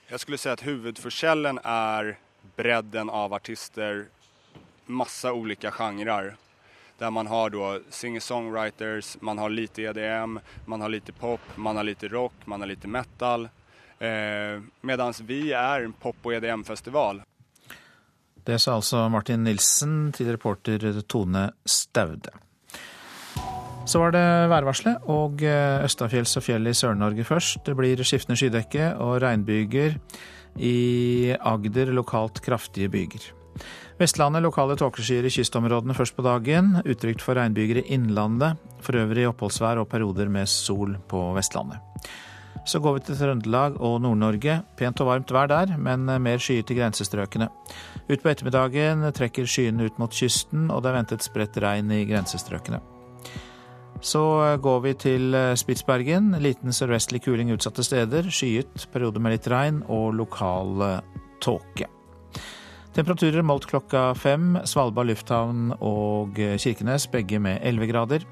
Jeg 0.08 0.24
skulle 0.24 0.40
si 0.40 0.48
at 0.48 0.64
hovedforskjellen 0.64 1.60
er 1.60 2.14
bredden 2.56 3.12
av 3.12 3.36
artister, 3.36 4.06
masse 4.88 5.28
ulike 5.36 5.68
sjangre. 5.76 6.38
Der 6.96 7.12
man 7.12 7.28
har 7.28 7.52
singer-songwriters, 7.92 9.18
man 9.20 9.36
har 9.36 9.52
litt 9.52 9.76
EDM, 9.78 10.40
man 10.64 10.80
har 10.80 10.96
litt 10.96 11.12
pop, 11.20 11.44
man 11.60 11.76
har 11.76 11.84
litt 11.84 12.08
rock, 12.08 12.46
man 12.48 12.64
har 12.64 12.72
litt 12.72 12.88
metal. 12.88 13.50
Eh, 14.00 14.60
Mens 14.82 15.20
vi 15.28 15.50
er 15.52 15.84
en 15.84 15.92
pop- 15.92 16.24
og 16.24 16.32
EDM-festival. 16.32 17.20
Det 18.44 18.56
sa 18.60 18.78
altså 18.78 19.08
Martin 19.12 19.44
Nilsen 19.44 20.12
til 20.16 20.30
reporter 20.32 21.02
Tone 21.06 21.50
Staude. 21.68 22.32
Så 23.84 23.98
var 23.98 24.14
det 24.14 24.24
værvarselet 24.50 25.08
og 25.10 25.42
eh, 25.42 25.84
østafjells 25.84 26.36
og 26.38 26.44
fjell 26.46 26.70
i 26.70 26.74
Sør-Norge 26.76 27.24
først. 27.26 27.60
Det 27.66 27.74
blir 27.76 28.00
skiftende 28.06 28.38
skydekke 28.38 28.94
og 29.02 29.20
regnbyger. 29.24 29.98
I 30.56 31.34
Agder 31.36 31.92
lokalt 31.94 32.40
kraftige 32.42 32.90
byger. 32.90 33.28
Vestlandet 34.00 34.42
lokale 34.42 34.78
tåkeskyer 34.80 35.26
i 35.28 35.32
kystområdene 35.34 35.94
først 35.94 36.16
på 36.16 36.24
dagen. 36.24 36.78
Utrygt 36.88 37.22
for 37.22 37.36
regnbyger 37.36 37.82
i 37.82 37.86
innlandet. 37.96 38.56
For 38.80 38.96
øvrig 38.96 39.28
oppholdsvær 39.28 39.82
og 39.82 39.90
perioder 39.92 40.32
med 40.32 40.48
sol 40.48 40.96
på 41.10 41.26
Vestlandet. 41.36 41.82
Så 42.70 42.78
går 42.78 43.00
vi 43.00 43.00
til 43.02 43.16
Trøndelag 43.18 43.80
og 43.82 43.96
Nord-Norge. 44.04 44.60
Pent 44.78 45.00
og 45.02 45.08
varmt 45.08 45.32
vær 45.34 45.48
der, 45.50 45.72
men 45.74 46.04
mer 46.22 46.38
skyet 46.38 46.70
i 46.70 46.76
grensestrøkene. 46.78 47.48
Utpå 48.06 48.30
ettermiddagen 48.30 49.02
trekker 49.16 49.48
skyene 49.50 49.88
ut 49.88 49.98
mot 49.98 50.14
kysten, 50.14 50.68
og 50.70 50.84
det 50.84 50.92
er 50.92 50.98
ventet 51.00 51.26
spredt 51.26 51.58
regn 51.64 51.90
i 51.90 52.04
grensestrøkene. 52.06 52.78
Så 54.06 54.22
går 54.62 54.78
vi 54.86 54.94
til 55.02 55.34
Spitsbergen. 55.58 56.30
Liten 56.38 56.70
sørvestlig 56.70 57.24
kuling 57.26 57.50
utsatte 57.56 57.82
steder. 57.82 58.30
Skyet, 58.30 58.86
perioder 58.94 59.24
med 59.24 59.34
litt 59.34 59.50
regn 59.50 59.82
og 59.90 60.14
lokal 60.22 60.86
tåke. 61.42 61.90
Temperaturer 62.94 63.42
målt 63.42 63.66
klokka 63.70 64.12
fem. 64.14 64.60
Svalbard 64.62 65.10
lufthavn 65.10 65.74
og 65.82 66.38
Kirkenes 66.38 67.10
begge 67.10 67.42
med 67.42 67.64
11 67.66 67.90
grader. 67.90 68.30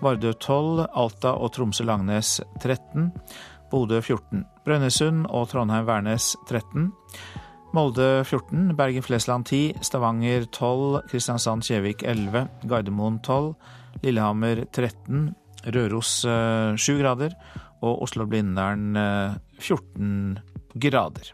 Vardø 0.00 0.30
12, 0.32 0.86
Alta 0.96 1.34
og 1.36 1.50
Tromsø-Langnes 1.52 2.38
13. 2.62 3.10
Bodø 3.70 4.00
14. 4.02 4.44
Brønnøysund 4.66 5.26
og 5.30 5.48
Trondheim-Værnes 5.52 6.34
13. 6.48 6.90
Molde 7.72 8.24
14, 8.26 8.76
Bergen-Flesland 8.76 9.46
10, 9.46 9.76
Stavanger 9.86 10.44
12, 10.50 11.04
Kristiansand-Kjevik 11.10 12.02
11, 12.02 12.48
Gardermoen 12.66 13.20
12, 13.22 13.54
Lillehammer 14.02 14.64
13, 14.74 15.34
Røros 15.70 16.14
7 16.82 16.98
grader 16.98 17.36
og 17.80 18.02
Oslo-Blindern 18.02 18.96
14 19.60 20.38
grader. 20.74 21.30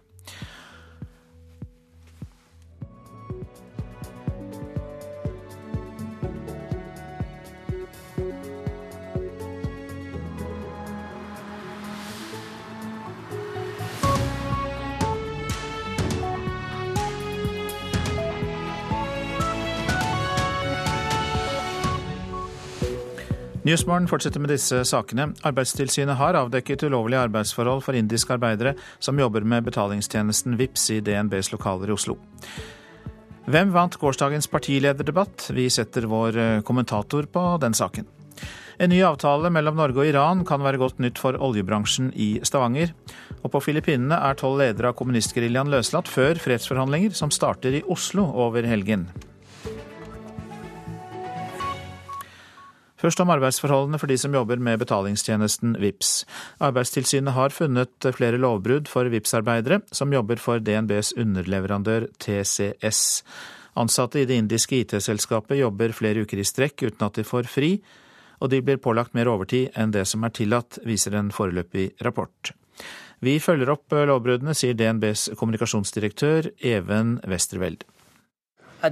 Nyhetsmorgen 23.66 24.04
fortsetter 24.06 24.38
med 24.38 24.52
disse 24.52 24.78
sakene. 24.86 25.32
Arbeidstilsynet 25.48 26.14
har 26.20 26.36
avdekket 26.38 26.84
ulovlige 26.86 27.24
arbeidsforhold 27.26 27.80
for 27.82 27.98
indiske 27.98 28.36
arbeidere 28.36 28.76
som 29.02 29.18
jobber 29.18 29.42
med 29.42 29.66
betalingstjenesten 29.66 30.54
VIPS 30.60 30.84
i 30.94 31.00
DNBs 31.02 31.50
lokaler 31.50 31.90
i 31.90 31.96
Oslo. 31.96 32.14
Hvem 33.50 33.74
vant 33.74 33.98
gårsdagens 33.98 34.46
partilederdebatt? 34.52 35.48
Vi 35.50 35.66
setter 35.72 36.06
vår 36.06 36.62
kommentator 36.68 37.26
på 37.26 37.44
den 37.64 37.74
saken. 37.74 38.06
En 38.78 38.92
ny 38.92 39.00
avtale 39.02 39.50
mellom 39.50 39.80
Norge 39.80 40.04
og 40.04 40.12
Iran 40.12 40.46
kan 40.46 40.62
være 40.62 40.78
godt 40.84 41.02
nytt 41.02 41.18
for 41.18 41.34
oljebransjen 41.34 42.12
i 42.14 42.36
Stavanger. 42.46 42.94
Og 43.42 43.50
på 43.50 43.66
Filippinene 43.66 44.20
er 44.28 44.38
tolv 44.38 44.60
ledere 44.62 44.92
av 44.92 45.00
kommunistgeriljaen 45.00 45.74
løslatt 45.74 46.06
før 46.12 46.38
fredsforhandlinger 46.38 47.18
som 47.18 47.34
starter 47.34 47.80
i 47.80 47.86
Oslo 47.90 48.28
over 48.46 48.68
helgen. 48.68 49.08
Først 52.96 53.20
om 53.20 53.30
arbeidsforholdene 53.34 53.98
for 54.00 54.08
de 54.08 54.16
som 54.20 54.32
jobber 54.32 54.60
med 54.62 54.80
betalingstjenesten 54.80 55.76
VIPS. 55.82 56.24
Arbeidstilsynet 56.64 57.36
har 57.36 57.52
funnet 57.52 58.08
flere 58.16 58.40
lovbrudd 58.40 58.88
for 58.88 59.10
VIPS-arbeidere 59.12 59.82
som 59.92 60.14
jobber 60.14 60.40
for 60.40 60.64
DNBs 60.64 61.12
underleverandør 61.20 62.08
TCS. 62.22 63.02
Ansatte 63.76 64.22
i 64.22 64.28
det 64.28 64.38
indiske 64.40 64.80
IT-selskapet 64.80 65.60
jobber 65.60 65.92
flere 65.92 66.24
uker 66.24 66.40
i 66.40 66.46
strekk 66.48 66.86
uten 66.88 67.04
at 67.04 67.18
de 67.20 67.26
får 67.28 67.50
fri, 67.52 67.74
og 68.40 68.52
de 68.52 68.62
blir 68.64 68.80
pålagt 68.80 69.16
mer 69.16 69.28
overtid 69.28 69.76
enn 69.76 69.92
det 69.92 70.06
som 70.08 70.24
er 70.24 70.32
tillatt, 70.36 70.80
viser 70.88 71.16
en 71.16 71.32
foreløpig 71.32 71.90
rapport. 72.04 72.52
Vi 73.24 73.38
følger 73.40 73.72
opp 73.72 73.92
lovbruddene, 73.92 74.56
sier 74.56 74.76
DNBs 74.76 75.30
kommunikasjonsdirektør 75.36 76.50
Even 76.64 77.16
Westerveld. 77.28 77.84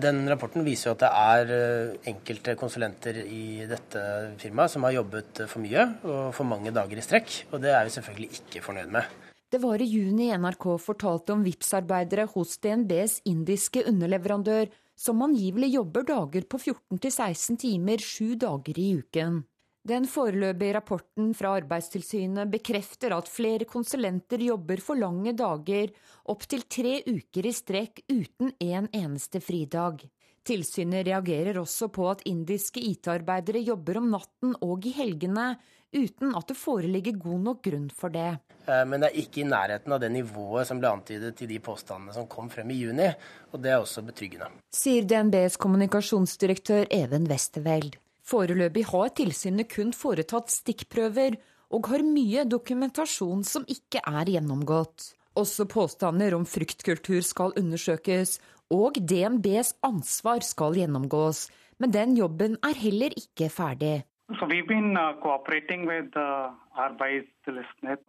Den 0.03 0.25
rapporten 0.31 0.65
viser 0.67 0.91
jo 0.91 0.95
at 0.97 1.03
det 1.05 1.11
er 1.11 2.11
enkelte 2.11 2.55
konsulenter 2.59 3.21
i 3.25 3.67
dette 3.69 4.01
firmaet 4.41 4.73
som 4.73 4.87
har 4.87 4.97
jobbet 4.97 5.45
for 5.51 5.63
mye 5.63 5.85
og 6.03 6.33
for 6.35 6.49
mange 6.49 6.73
dager 6.75 6.99
i 6.99 7.05
strekk, 7.05 7.37
og 7.53 7.63
det 7.63 7.75
er 7.75 7.87
vi 7.87 7.95
selvfølgelig 7.95 8.41
ikke 8.41 8.65
fornøyd 8.65 8.91
med. 8.97 9.13
Det 9.55 9.61
var 9.63 9.79
i 9.79 9.87
juni 9.87 10.33
NRK 10.35 10.65
fortalte 10.83 11.35
om 11.37 11.45
VIPS-arbeidere 11.47 12.25
hos 12.33 12.57
DNBs 12.59 13.21
indiske 13.31 13.85
underleverandør 13.87 14.73
som 14.99 15.23
angivelig 15.23 15.75
jobber 15.77 16.07
dager 16.09 16.47
på 16.51 16.59
14-16 16.59 17.61
timer 17.63 18.03
sju 18.03 18.35
dager 18.41 18.81
i 18.83 18.89
uken. 18.99 19.43
Den 19.85 20.07
foreløpige 20.09 20.79
rapporten 20.79 21.35
fra 21.37 21.51
Arbeidstilsynet 21.59 22.49
bekrefter 22.49 23.13
at 23.13 23.29
flere 23.29 23.67
konsulenter 23.69 24.41
jobber 24.41 24.81
for 24.81 24.97
lange 24.97 25.35
dager, 25.37 25.91
opptil 26.33 26.63
tre 26.73 27.03
uker 27.05 27.45
i 27.45 27.53
strekk 27.53 28.01
uten 28.09 28.55
en 28.65 28.87
eneste 28.97 29.43
fridag. 29.45 30.07
Tilsynet 30.45 31.05
reagerer 31.05 31.59
også 31.61 31.91
på 31.93 32.07
at 32.09 32.25
indiske 32.29 32.81
IT-arbeidere 32.81 33.61
jobber 33.65 34.01
om 34.01 34.09
natten 34.13 34.55
og 34.65 34.89
i 34.89 34.93
helgene, 34.97 35.51
uten 35.93 36.33
at 36.37 36.49
det 36.49 36.57
foreligger 36.57 37.19
god 37.21 37.43
nok 37.45 37.61
grunn 37.65 37.91
for 37.93 38.13
det. 38.13 38.31
Men 38.65 39.05
det 39.05 39.11
er 39.11 39.21
ikke 39.21 39.43
i 39.43 39.47
nærheten 39.49 39.93
av 39.93 40.01
det 40.01 40.11
nivået 40.17 40.69
som 40.69 40.81
ble 40.81 40.95
antydet 40.97 41.45
i 41.45 41.51
de 41.51 41.61
påstandene 41.65 42.17
som 42.17 42.29
kom 42.29 42.49
frem 42.53 42.73
i 42.73 42.79
juni, 42.81 43.11
og 43.53 43.61
det 43.61 43.73
er 43.73 43.85
også 43.85 44.05
betryggende. 44.09 44.49
Sier 44.73 45.05
DNBs 45.05 45.61
kommunikasjonsdirektør 45.61 46.89
Even 46.89 47.29
Westerveld. 47.29 48.01
Foreløpig 48.25 48.87
har 48.89 49.11
tilsynet 49.19 49.69
kun 49.73 49.93
foretatt 49.93 50.53
stikkprøver, 50.53 51.37
og 51.75 51.91
har 51.91 52.05
mye 52.07 52.45
dokumentasjon 52.49 53.43
som 53.45 53.67
ikke 53.69 54.01
er 54.07 54.31
gjennomgått. 54.31 55.11
Også 55.35 55.67
påstander 55.67 56.37
om 56.37 56.47
fryktkultur 56.47 57.21
skal 57.27 57.55
undersøkes, 57.59 58.39
og 58.73 58.97
DNBs 58.97 59.75
ansvar 59.85 60.45
skal 60.47 60.79
gjennomgås. 60.79 61.49
Men 61.83 61.93
den 61.93 62.15
jobben 62.17 62.57
er 62.63 62.79
heller 62.79 63.15
ikke 63.19 63.51
ferdig. 63.51 64.05
So 64.33 64.47
we've 64.47 64.67
been 64.67 64.97
uh, 64.97 65.21
cooperating 65.21 65.87
with 65.87 66.17
uh. 66.17 66.51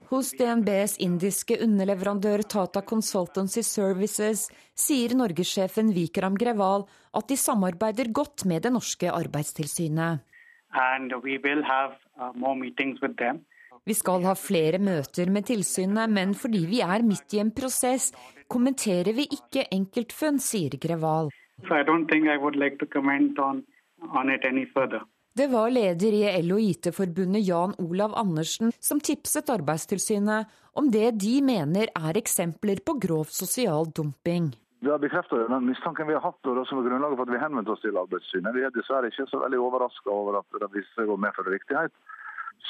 Hos 0.09 0.31
DNBs 0.33 0.95
indiske 0.97 1.57
underleverandør 1.61 2.41
Tata 2.49 2.81
Consultancy 2.81 3.61
Services 3.61 4.47
sier 4.73 5.13
norgessjefen 5.13 5.91
Vikram 5.93 6.33
Greval 6.33 6.87
at 7.13 7.27
de 7.29 7.37
samarbeider 7.37 8.09
godt 8.09 8.47
med 8.49 8.65
det 8.65 8.71
norske 8.73 9.11
arbeidstilsynet. 9.11 10.25
And 10.73 11.13
we 11.21 11.37
will 11.37 11.61
have 11.63 11.93
uh, 12.17 12.31
more 12.33 12.55
meetings 12.55 13.01
with 13.01 13.15
them. 13.21 13.45
Vi 13.85 13.93
skal 13.93 14.25
ha 14.25 14.33
flere 14.33 14.79
møter 14.81 15.29
med 15.29 15.45
tilsynet, 15.45 16.09
men 16.09 16.33
fordi 16.33 16.65
vi 16.65 16.81
er 16.81 17.05
midt 17.05 17.37
i 17.37 17.43
en 17.43 17.53
prosess, 17.53 18.09
kommenterer 18.49 19.13
vi 19.13 19.27
ikke 19.29 19.67
enkeltfunn, 19.69 20.41
sier 20.41 20.73
Greval. 20.81 21.29
So 21.67 21.77
I 21.77 21.83
don't 21.85 22.09
think 22.09 22.25
I 22.25 22.37
would 22.41 22.57
like 22.57 22.79
to 22.81 22.89
comment 22.89 23.37
on, 23.37 23.61
on 24.09 24.33
it 24.33 24.41
any 24.43 24.65
further. 24.73 25.05
Det 25.35 25.49
var 25.51 25.67
leder 25.67 26.13
i 26.15 26.21
EL- 26.29 26.53
og 26.55 26.61
IT-forbundet 26.63 27.43
Jan 27.43 27.73
Olav 27.83 28.13
Andersen 28.15 28.69
som 28.79 29.01
tipset 29.03 29.49
Arbeidstilsynet 29.51 30.47
om 30.79 30.87
det 30.87 31.09
de 31.19 31.33
mener 31.43 31.91
er 31.91 32.15
eksempler 32.15 32.79
på 32.79 32.95
grov 33.03 33.27
sosial 33.35 33.89
dumping. 33.91 34.53
Det 34.79 34.93
har 34.93 35.01
bekreftet 35.03 35.51
den 35.51 35.67
mistanken 35.67 36.07
vi 36.07 36.15
har 36.15 36.23
hatt, 36.23 36.39
og 36.47 36.55
det 36.55 36.63
som 36.69 36.79
er 36.79 36.87
grunnlaget 36.87 37.19
for 37.19 37.27
at 37.27 37.33
vi 37.35 37.43
henvendte 37.43 37.75
oss 37.75 37.83
til 37.83 37.99
Arbeidstilsynet. 37.99 38.55
Vi 38.55 38.63
er 38.63 38.71
dessverre 38.77 39.11
ikke 39.11 39.27
så 39.27 39.43
veldig 39.43 39.59
overraska 39.59 40.15
over 40.15 40.39
at 40.39 40.59
det 40.63 40.71
viser 40.71 41.01
seg 41.01 41.11
å 41.11 41.19
medføre 41.19 41.57
riktighet. 41.57 41.91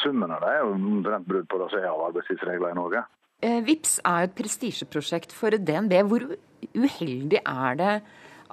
Summen 0.02 0.34
av 0.34 0.42
det 0.42 0.56
er 0.56 0.66
jo 0.66 0.74
omtrent 0.74 1.30
brudd 1.30 1.50
på 1.52 1.62
det 1.62 1.70
som 1.70 1.86
er 1.86 1.92
av 1.94 2.06
arbeidstidsregler 2.10 2.74
i 2.74 2.82
Norge. 2.82 3.06
Eh, 3.46 3.62
VIPS 3.68 4.00
er 4.10 4.26
et 4.26 4.38
prestisjeprosjekt 4.42 5.38
for 5.38 5.54
DNB. 5.54 6.00
Hvor 6.10 6.32
uheldig 6.74 7.46
er 7.46 7.78
det 7.84 7.96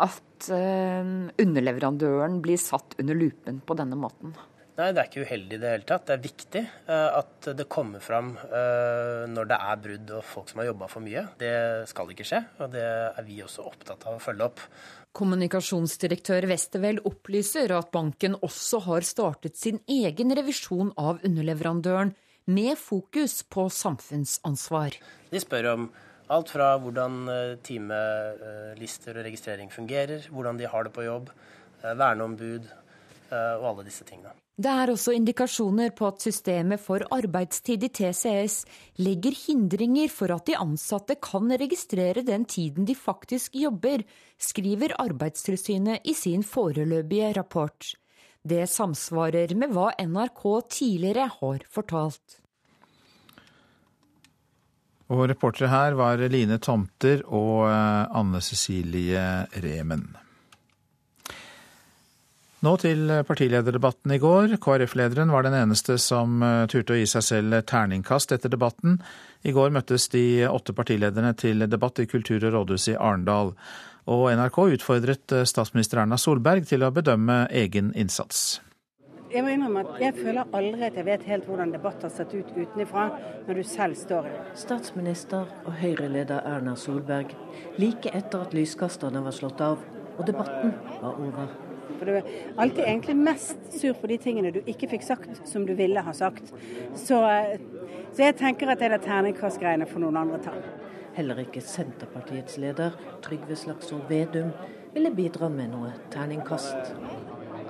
at 0.00 0.48
uh, 0.52 1.28
underleverandøren 1.42 2.40
blir 2.44 2.60
satt 2.60 2.96
under 3.02 3.18
lupen 3.18 3.60
på 3.66 3.76
denne 3.78 3.98
måten? 3.98 4.34
Nei, 4.72 4.88
det 4.96 5.02
er 5.02 5.08
ikke 5.10 5.26
uheldig 5.26 5.56
i 5.58 5.60
det 5.60 5.70
hele 5.74 5.84
tatt. 5.88 6.06
Det 6.08 6.14
er 6.14 6.22
viktig 6.24 6.62
uh, 6.88 7.18
at 7.18 7.50
det 7.58 7.68
kommer 7.72 8.00
fram 8.00 8.32
uh, 8.40 9.28
når 9.28 9.50
det 9.50 9.58
er 9.68 9.82
brudd 9.84 10.12
og 10.16 10.24
folk 10.24 10.48
som 10.48 10.62
har 10.62 10.70
jobba 10.70 10.88
for 10.88 11.04
mye. 11.04 11.26
Det 11.40 11.52
skal 11.90 12.14
ikke 12.14 12.26
skje, 12.26 12.40
og 12.58 12.72
det 12.72 12.86
er 12.86 13.26
vi 13.26 13.42
også 13.44 13.66
opptatt 13.68 14.08
av 14.08 14.16
å 14.16 14.22
følge 14.22 14.48
opp. 14.48 14.64
Kommunikasjonsdirektør 15.12 16.46
Westerwell 16.48 17.02
opplyser 17.04 17.74
at 17.76 17.90
banken 17.92 18.38
også 18.40 18.80
har 18.86 19.04
startet 19.04 19.60
sin 19.60 19.82
egen 19.90 20.32
revisjon 20.38 20.94
av 20.96 21.20
underleverandøren, 21.20 22.14
med 22.50 22.74
fokus 22.74 23.44
på 23.46 23.68
samfunnsansvar. 23.70 24.96
De 25.30 25.38
spør 25.38 25.68
om 25.76 25.84
alt 26.32 26.52
fra 26.54 26.74
hvordan 26.80 27.18
eh, 27.30 27.56
timelister 27.64 29.18
og 29.18 29.26
registrering 29.26 29.72
fungerer, 29.72 30.28
hvordan 30.30 30.60
de 30.60 30.68
har 30.68 30.86
det 30.86 30.94
på 30.96 31.06
jobb, 31.06 31.32
eh, 31.82 31.92
verneombud 31.92 32.70
og 33.32 33.62
alle 33.64 33.84
disse 33.86 34.04
tingene. 34.04 34.34
Det 34.60 34.68
er 34.68 34.90
også 34.92 35.14
indikasjoner 35.16 35.94
på 35.96 36.04
at 36.10 36.20
systemet 36.20 36.82
for 36.84 37.00
arbeidstid 37.16 37.86
i 37.86 37.88
TCS 37.88 38.56
legger 39.00 39.32
hindringer 39.32 40.12
for 40.12 40.34
at 40.34 40.44
de 40.50 40.58
ansatte 40.60 41.16
kan 41.16 41.48
registrere 41.48 42.20
den 42.26 42.44
tiden 42.44 42.84
de 42.84 42.92
faktisk 42.92 43.56
jobber, 43.56 44.04
skriver 44.36 44.92
Arbeidstilsynet 45.00 46.04
i 46.04 46.12
sin 46.12 46.44
foreløpige 46.44 47.32
rapport. 47.40 47.94
Det 48.44 48.68
samsvarer 48.68 49.56
med 49.56 49.72
hva 49.72 49.88
NRK 49.96 50.44
tidligere 50.68 51.30
har 51.40 51.64
fortalt. 51.72 52.41
Og 55.12 55.26
reportere 55.28 55.68
her 55.68 55.96
var 55.98 56.22
Line 56.32 56.56
Tomter 56.62 57.20
og 57.28 57.66
eh, 57.68 58.18
Anne 58.18 58.40
Cecilie 58.40 59.22
Remen. 59.60 60.06
Nå 62.62 62.76
til 62.78 63.10
partilederdebatten 63.26 64.14
i 64.14 64.20
går. 64.22 64.56
KrF-lederen 64.62 65.32
var 65.34 65.42
den 65.42 65.56
eneste 65.58 65.96
som 65.98 66.38
eh, 66.46 66.64
turte 66.70 66.94
å 66.94 66.98
gi 67.00 67.08
seg 67.10 67.26
selv 67.26 67.58
terningkast 67.66 68.32
etter 68.36 68.52
debatten. 68.54 69.00
I 69.42 69.52
går 69.52 69.74
møttes 69.74 70.06
de 70.14 70.46
åtte 70.46 70.74
partilederne 70.76 71.34
til 71.34 71.66
debatt 71.66 71.98
i 71.98 72.06
kultur- 72.06 72.46
og 72.46 72.54
rådhuset 72.54 72.94
i 72.94 72.98
Arendal. 72.98 73.56
Og 74.06 74.28
NRK 74.38 74.60
utfordret 74.78 75.34
eh, 75.34 75.48
statsminister 75.48 76.04
Erna 76.04 76.16
Solberg 76.16 76.70
til 76.70 76.86
å 76.86 76.94
bedømme 76.94 77.48
egen 77.50 77.90
innsats. 77.98 78.62
Jeg 79.32 79.44
må 79.44 79.48
innrømme 79.48 79.80
at 79.80 80.00
jeg 80.02 80.14
føler 80.18 80.56
aldri 80.58 80.84
at 80.90 80.96
jeg 80.98 81.06
vet 81.06 81.22
helt 81.24 81.46
hvordan 81.48 81.72
debatt 81.72 82.02
har 82.04 82.12
sett 82.12 82.34
ut 82.36 82.50
utenfra, 82.52 83.06
når 83.46 83.60
du 83.60 83.62
selv 83.64 83.96
står 83.96 84.28
i 84.28 84.32
det. 84.34 84.42
Statsminister 84.60 85.48
og 85.64 85.72
Høyre-leder 85.80 86.44
Erna 86.50 86.74
Solberg, 86.76 87.32
like 87.80 88.12
etter 88.12 88.44
at 88.44 88.52
lyskasterne 88.56 89.24
var 89.24 89.32
slått 89.36 89.62
av 89.64 89.80
og 90.18 90.26
debatten 90.28 90.74
var 91.00 91.16
over. 91.16 91.54
For 91.98 92.04
Du 92.04 92.12
er 92.12 92.28
alltid 92.58 92.84
egentlig 92.84 93.16
mest 93.16 93.72
sur 93.80 93.96
på 93.96 94.10
de 94.10 94.18
tingene 94.20 94.52
du 94.52 94.60
ikke 94.66 94.90
fikk 94.92 95.04
sagt 95.06 95.42
som 95.48 95.64
du 95.66 95.72
ville 95.78 96.00
ha 96.00 96.12
sagt. 96.12 96.52
Så, 96.94 97.20
så 98.12 98.24
jeg 98.26 98.36
tenker 98.36 98.72
at 98.72 98.84
det 98.84 98.92
der 98.92 99.04
terningkastgreiene 99.04 99.88
får 99.88 100.04
noen 100.04 100.20
andre 100.26 100.40
ta. 100.44 100.56
Heller 101.16 101.40
ikke 101.42 101.60
Senterpartiets 101.60 102.56
leder, 102.60 102.96
Trygve 103.24 103.56
Slagsvold 103.56 104.08
Vedum, 104.08 104.52
ville 104.92 105.12
bidra 105.14 105.48
med 105.52 105.72
noe 105.72 105.92
terningkast. 106.12 106.92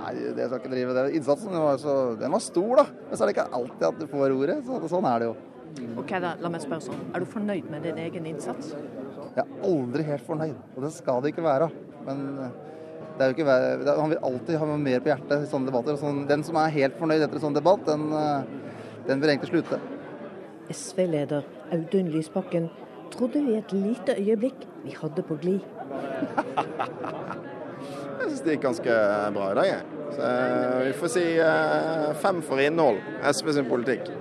Nei, 0.02 0.12
det 0.34 0.48
skal 0.48 0.58
ikke 0.58 0.72
drive 0.72 0.94
det. 0.96 1.04
Innsatsen 1.14 1.54
var, 1.54 1.76
så, 1.78 1.94
den 2.18 2.34
var 2.34 2.42
stor, 2.42 2.72
da. 2.80 2.84
Men 3.06 3.14
så 3.14 3.22
er 3.22 3.30
det 3.30 3.34
ikke 3.36 3.60
alltid 3.60 3.84
at 3.86 4.00
du 4.00 4.06
får 4.10 4.34
ordet. 4.34 4.56
Så, 4.66 4.80
sånn 4.90 5.06
er 5.06 5.22
det 5.22 5.28
jo. 5.28 5.36
Ok, 6.02 6.10
da, 6.24 6.32
la 6.42 6.50
meg 6.52 6.64
spørre 6.64 6.84
sånn. 6.88 7.04
Er 7.14 7.22
du 7.22 7.28
fornøyd 7.30 7.70
med 7.70 7.86
din 7.86 8.00
egen 8.02 8.26
innsats? 8.28 8.74
Jeg 9.36 9.44
er 9.44 9.52
aldri 9.68 10.04
helt 10.08 10.26
fornøyd, 10.26 10.58
og 10.74 10.84
det 10.84 10.90
skal 10.96 11.22
det 11.22 11.32
ikke 11.32 11.46
være. 11.46 11.70
Men 12.08 12.24
eh, 12.42 12.58
det 13.16 13.24
er 13.24 13.30
jo 13.30 13.36
ikke, 13.36 13.56
han 14.02 14.12
vil 14.12 14.26
alltid 14.28 14.58
ha 14.58 14.68
mer 14.72 15.04
på 15.04 15.12
hjertet 15.12 15.46
i 15.46 15.50
sånne 15.52 15.70
debatter. 15.70 16.00
Sånn, 16.00 16.24
den 16.28 16.44
som 16.46 16.58
er 16.60 16.74
helt 16.74 16.98
fornøyd 16.98 17.22
etter 17.22 17.38
en 17.38 17.46
sånn 17.46 17.56
debatt, 17.56 17.86
den, 17.86 18.08
eh, 18.18 18.98
den 19.06 19.22
vil 19.22 19.32
egentlig 19.36 19.52
slutte. 19.54 19.80
SV-leder 20.72 21.46
Audun 21.74 22.10
Lysbakken 22.12 22.68
trodde 23.14 23.44
vi 23.46 23.56
et 23.60 23.72
lite 23.76 24.18
øyeblikk 24.18 24.66
vi 24.82 24.98
hadde 24.98 25.24
på 25.30 25.38
glid. 25.40 25.62
Jeg 28.22 28.30
syns 28.30 28.42
det 28.46 28.54
gikk 28.54 28.66
ganske 28.68 28.96
bra 29.34 29.46
i 29.50 29.54
dag, 29.58 29.66
jeg. 29.66 30.02
Så 30.14 30.26
eh, 30.28 30.76
vi 30.86 30.92
får 31.00 31.10
si 31.10 31.24
eh, 31.42 32.10
fem 32.22 32.38
for 32.46 32.62
innhold, 32.62 33.00
SV 33.32 33.48
sin 33.56 33.66
politikk. 33.66 34.12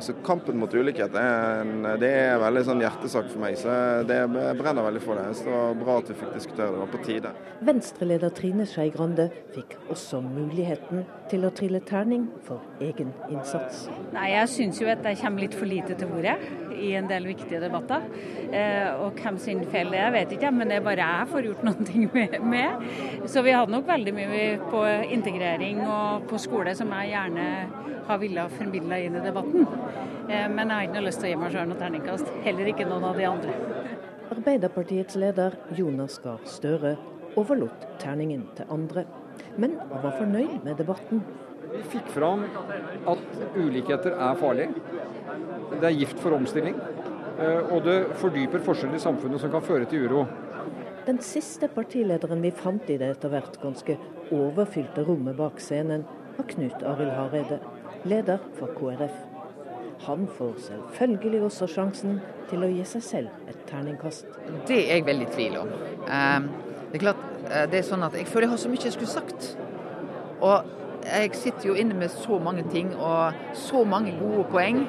Altså, 0.00 0.14
kampen 0.24 0.56
mot 0.56 0.72
ulikhet 0.72 1.12
er, 1.20 1.58
en, 1.60 1.84
det 2.00 2.08
er 2.08 2.38
veldig 2.40 2.60
sånn 2.64 2.78
hjertesak 2.80 3.26
for 3.28 3.42
meg, 3.42 3.58
så 3.60 3.74
det 4.08 4.16
brenner 4.56 4.86
veldig 4.86 5.02
for 5.04 5.20
det. 5.20 5.26
Så 5.36 5.44
det 5.44 5.52
var 5.52 5.74
bra 5.82 5.96
at 6.00 6.08
vi 6.08 6.16
fikk 6.16 6.30
diskutere 6.38 6.70
det. 6.70 6.72
Det 6.72 6.80
var 6.80 6.88
på 6.94 7.00
tide. 7.04 7.32
Venstreleder 7.68 8.32
Trine 8.38 8.64
Skei 8.70 8.86
Grande 8.94 9.26
fikk 9.52 9.76
også 9.92 10.22
muligheten 10.24 11.04
til 11.28 11.44
å 11.44 11.50
trille 11.52 11.82
terning 11.84 12.24
for 12.46 12.64
egen 12.80 13.12
innsats. 13.28 13.82
Nei, 14.14 14.30
Jeg 14.32 14.48
syns 14.54 14.80
jo 14.80 14.88
at 14.88 15.04
jeg 15.04 15.20
kommer 15.20 15.44
litt 15.44 15.58
for 15.60 15.68
lite 15.68 15.98
til 16.00 16.16
ordet 16.16 16.38
i 16.80 16.94
en 16.96 17.12
del 17.12 17.28
viktige 17.28 17.60
debatter. 17.60 18.08
Eh, 18.48 18.88
og 19.04 19.20
hvem 19.20 19.36
sin 19.44 19.60
feil 19.68 19.92
det 19.92 20.00
er, 20.00 20.14
vet 20.16 20.32
ikke 20.32 20.48
jeg, 20.48 20.56
men 20.62 20.72
det 20.72 20.80
er 20.80 20.88
bare 20.88 21.10
jeg 21.12 21.30
får 21.34 21.50
gjort 21.50 21.68
noen 21.68 21.90
ting 21.92 22.08
med. 22.56 22.88
Så 23.28 23.44
vi 23.44 23.52
hadde 23.52 23.76
nok 23.76 23.84
veldig 23.92 24.16
mye 24.16 24.48
på 24.72 24.82
integrering 25.12 25.84
og 25.84 26.24
på 26.32 26.40
skole 26.40 26.72
som 26.78 26.96
jeg 26.96 27.12
gjerne 27.12 27.46
har 28.10 28.18
villet 28.18 28.58
formidle 28.58 28.98
inn 29.04 29.18
i 29.18 29.22
debatten. 29.22 29.66
Eh, 30.28 30.46
men 30.48 30.66
jeg 30.66 30.74
har 30.74 30.88
ikke 30.88 30.98
noe 30.98 31.06
lyst 31.08 31.22
til 31.22 31.30
å 31.30 31.32
gi 31.32 31.40
meg 31.42 31.54
sjøl 31.54 31.70
noe 31.70 31.80
terningkast. 31.80 32.32
Heller 32.46 32.72
ikke 32.72 32.88
noen 32.88 33.06
av 33.10 33.20
de 33.20 33.28
andre. 33.28 33.56
Arbeiderpartiets 34.30 35.18
leder 35.18 35.56
Jonas 35.76 36.20
Gahr 36.22 36.42
Støre 36.48 36.96
overlot 37.38 37.86
terningen 38.02 38.44
til 38.58 38.70
andre, 38.70 39.04
men 39.60 39.76
var 39.90 40.14
fornøyd 40.18 40.64
med 40.66 40.78
debatten. 40.78 41.22
Vi 41.70 41.82
fikk 41.92 42.08
fram 42.10 42.42
at 43.10 43.26
ulikheter 43.54 44.16
er 44.16 44.38
farlig. 44.38 44.68
Det 45.76 45.86
er 45.86 45.94
gift 45.94 46.18
for 46.22 46.34
omstilling. 46.34 46.78
Eh, 47.40 47.72
og 47.72 47.84
det 47.86 47.98
fordyper 48.20 48.62
forskjeller 48.64 48.98
i 48.98 49.02
samfunnet 49.02 49.42
som 49.42 49.52
kan 49.52 49.64
føre 49.64 49.86
til 49.88 50.08
uro. 50.08 50.24
Den 51.06 51.20
siste 51.24 51.70
partilederen 51.72 52.42
vi 52.44 52.52
fant 52.52 52.90
i 52.92 52.98
det 53.00 53.14
etter 53.14 53.32
hvert 53.32 53.56
ganske 53.62 53.96
overfylte 54.34 55.06
rommet 55.06 55.38
bak 55.38 55.62
scenen, 55.62 56.04
var 56.36 56.48
Knut 56.50 56.84
Arild 56.86 57.14
Hareide, 57.16 57.60
leder 58.04 58.42
for 58.58 58.74
KrF. 58.76 59.29
Han 60.06 60.28
får 60.38 60.52
selvfølgelig 60.58 61.42
også 61.42 61.66
sjansen 61.68 62.20
til 62.48 62.64
å 62.64 62.68
gi 62.72 62.84
seg 62.88 63.02
selv 63.04 63.48
et 63.50 63.58
terningkast. 63.68 64.28
Det 64.68 64.78
er 64.86 64.94
jeg 64.94 65.06
veldig 65.06 65.26
i 65.26 65.32
tvil 65.34 65.56
om. 65.60 65.72
Ehm, 66.08 66.46
det 66.90 66.94
er 66.94 67.02
klart, 67.02 67.24
eh, 67.50 67.66
det 67.70 67.78
er 67.78 67.82
sånn 67.82 68.02
at 68.06 68.16
jeg 68.16 68.26
føler 68.26 68.46
jeg 68.46 68.50
har 68.50 68.62
så 68.62 68.70
mye 68.72 68.84
jeg 68.84 68.92
skulle 68.92 69.12
sagt. 69.12 69.56
Og 70.40 70.64
jeg 71.04 71.34
sitter 71.34 71.68
jo 71.68 71.74
inne 71.74 71.94
med 71.94 72.08
så 72.08 72.38
mange 72.38 72.64
ting 72.72 72.94
og 72.96 73.32
så 73.54 73.84
mange 73.84 74.14
gode 74.18 74.44
poeng. 74.50 74.88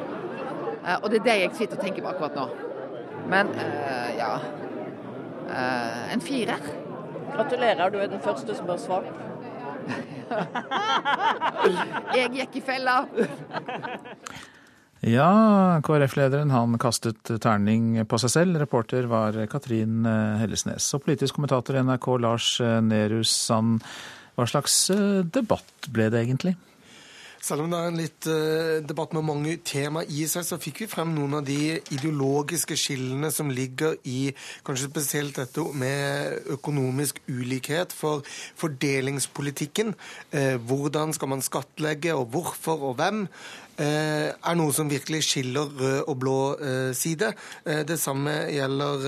Eh, 0.88 0.98
og 1.04 1.10
det 1.10 1.20
er 1.20 1.24
det 1.24 1.40
jeg 1.42 1.52
sitter 1.60 1.78
og 1.78 1.84
tenker 1.84 2.02
på 2.02 2.14
akkurat 2.14 2.36
nå. 2.36 2.48
Men 3.32 3.48
uh, 3.48 4.10
ja 4.18 4.32
En 6.12 6.22
firer. 6.22 6.64
Gratulerer, 7.36 7.90
du 7.90 7.98
er 8.00 8.08
den 8.08 8.20
første 8.20 8.56
som 8.56 8.70
har 8.70 8.78
svart. 8.78 9.06
jeg 12.16 12.32
gikk 12.32 12.56
i 12.56 12.62
fella. 12.62 12.96
Ja, 15.02 15.82
KrF-lederen 15.82 16.52
han 16.54 16.78
kastet 16.78 17.26
terning 17.42 17.96
på 18.06 18.20
seg 18.22 18.30
selv. 18.36 18.60
Reporter 18.62 19.08
var 19.10 19.34
Katrin 19.50 20.06
Hellesnes. 20.38 20.92
Og 20.94 21.02
politisk 21.08 21.40
kommentator 21.40 21.80
i 21.80 21.82
NRK 21.82 22.10
Lars 22.22 22.50
Nehru 22.86 23.24
Sand, 23.26 23.82
hva 24.38 24.46
slags 24.46 24.76
debatt 25.34 25.90
ble 25.90 26.12
det 26.14 26.22
egentlig? 26.22 26.54
Selv 27.42 27.64
om 27.64 27.72
det 27.74 27.80
er 27.80 27.88
en 27.90 27.98
litt 27.98 28.26
debatt 28.86 29.16
med 29.18 29.26
mange 29.26 29.56
tema 29.66 30.04
i 30.06 30.28
seg, 30.30 30.46
så 30.46 30.60
fikk 30.62 30.84
vi 30.84 30.88
frem 30.92 31.10
noen 31.16 31.40
av 31.40 31.48
de 31.48 31.80
ideologiske 31.96 32.78
skillene 32.78 33.32
som 33.34 33.50
ligger 33.50 33.98
i 34.06 34.30
kanskje 34.62 34.92
spesielt 34.92 35.40
dette 35.42 35.66
med 35.74 36.52
økonomisk 36.54 37.18
ulikhet 37.26 37.98
for 37.98 38.22
fordelingspolitikken. 38.62 39.96
Hvordan 40.70 41.18
skal 41.18 41.34
man 41.34 41.42
skattlegge, 41.42 42.14
og 42.14 42.30
hvorfor, 42.38 42.92
og 42.92 43.02
hvem? 43.02 43.26
Eh, 43.80 44.28
er 44.30 44.58
noe 44.60 44.74
som 44.76 44.90
virkelig 44.92 45.22
skiller 45.26 45.70
rød 45.80 46.10
og 46.12 46.18
blå 46.20 46.38
eh, 46.60 46.92
side. 46.98 47.32
Eh, 47.64 47.82
det 47.88 47.98
samme 48.02 48.34
gjelder, 48.52 49.06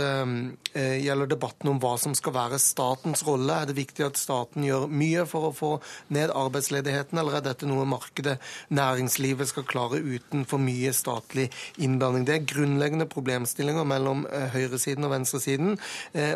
gjelder, 0.73 1.29
debatten 1.29 1.69
om 1.69 1.79
hva 1.81 1.93
som 1.99 2.15
skal 2.17 2.33
være 2.35 2.59
statens 2.61 3.25
rolle. 3.27 3.53
Er 3.53 3.69
det 3.69 3.75
viktig 3.77 4.05
at 4.07 4.19
staten 4.19 4.63
gjør 4.65 4.87
mye 4.89 5.25
for 5.29 5.49
å 5.49 5.53
få 5.55 5.71
ned 6.15 6.33
arbeidsledigheten, 6.33 7.19
eller 7.19 7.37
er 7.37 7.45
dette 7.45 7.67
noe 7.69 7.85
markedet, 7.89 8.37
næringslivet, 8.73 9.51
skal 9.51 9.67
klare 9.67 9.99
uten 10.01 10.47
for 10.49 10.63
mye 10.63 10.93
statlig 10.95 11.49
innblanding? 11.77 12.25
Det 12.27 12.37
er 12.37 12.47
grunnleggende 12.53 13.09
problemstillinger 13.11 13.85
mellom 13.87 14.25
høyresiden 14.55 15.05
og 15.05 15.13
venstresiden, 15.13 15.77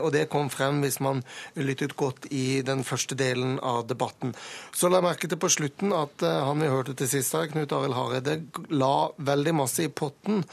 og 0.04 0.10
det 0.14 0.28
kom 0.34 0.52
frem 0.54 0.82
hvis 0.84 0.99
man 1.04 1.24
lyttet 1.56 1.95
godt 1.97 2.28
i 2.30 2.62
den 2.66 2.84
første 2.88 3.18
delen 3.18 3.58
av 3.66 3.86
debatten. 3.89 4.36
Så 4.76 4.91
la 4.91 5.02
merke 5.04 5.30
til 5.30 5.39
på 5.41 5.49
slutten 5.52 5.95
at 5.95 6.22
han 6.22 6.62
vi 6.62 6.72
hørte 6.72 6.97
til 6.97 7.10
sist 7.10 7.36
her, 7.38 7.49
Knut 7.52 7.74
Arild 7.74 7.97
Hareide, 7.97 8.27
allerede 8.28 8.76
la 8.76 9.10
veldig 9.18 9.56
masse 9.56 9.86
i 9.88 9.92
potten 9.92 10.44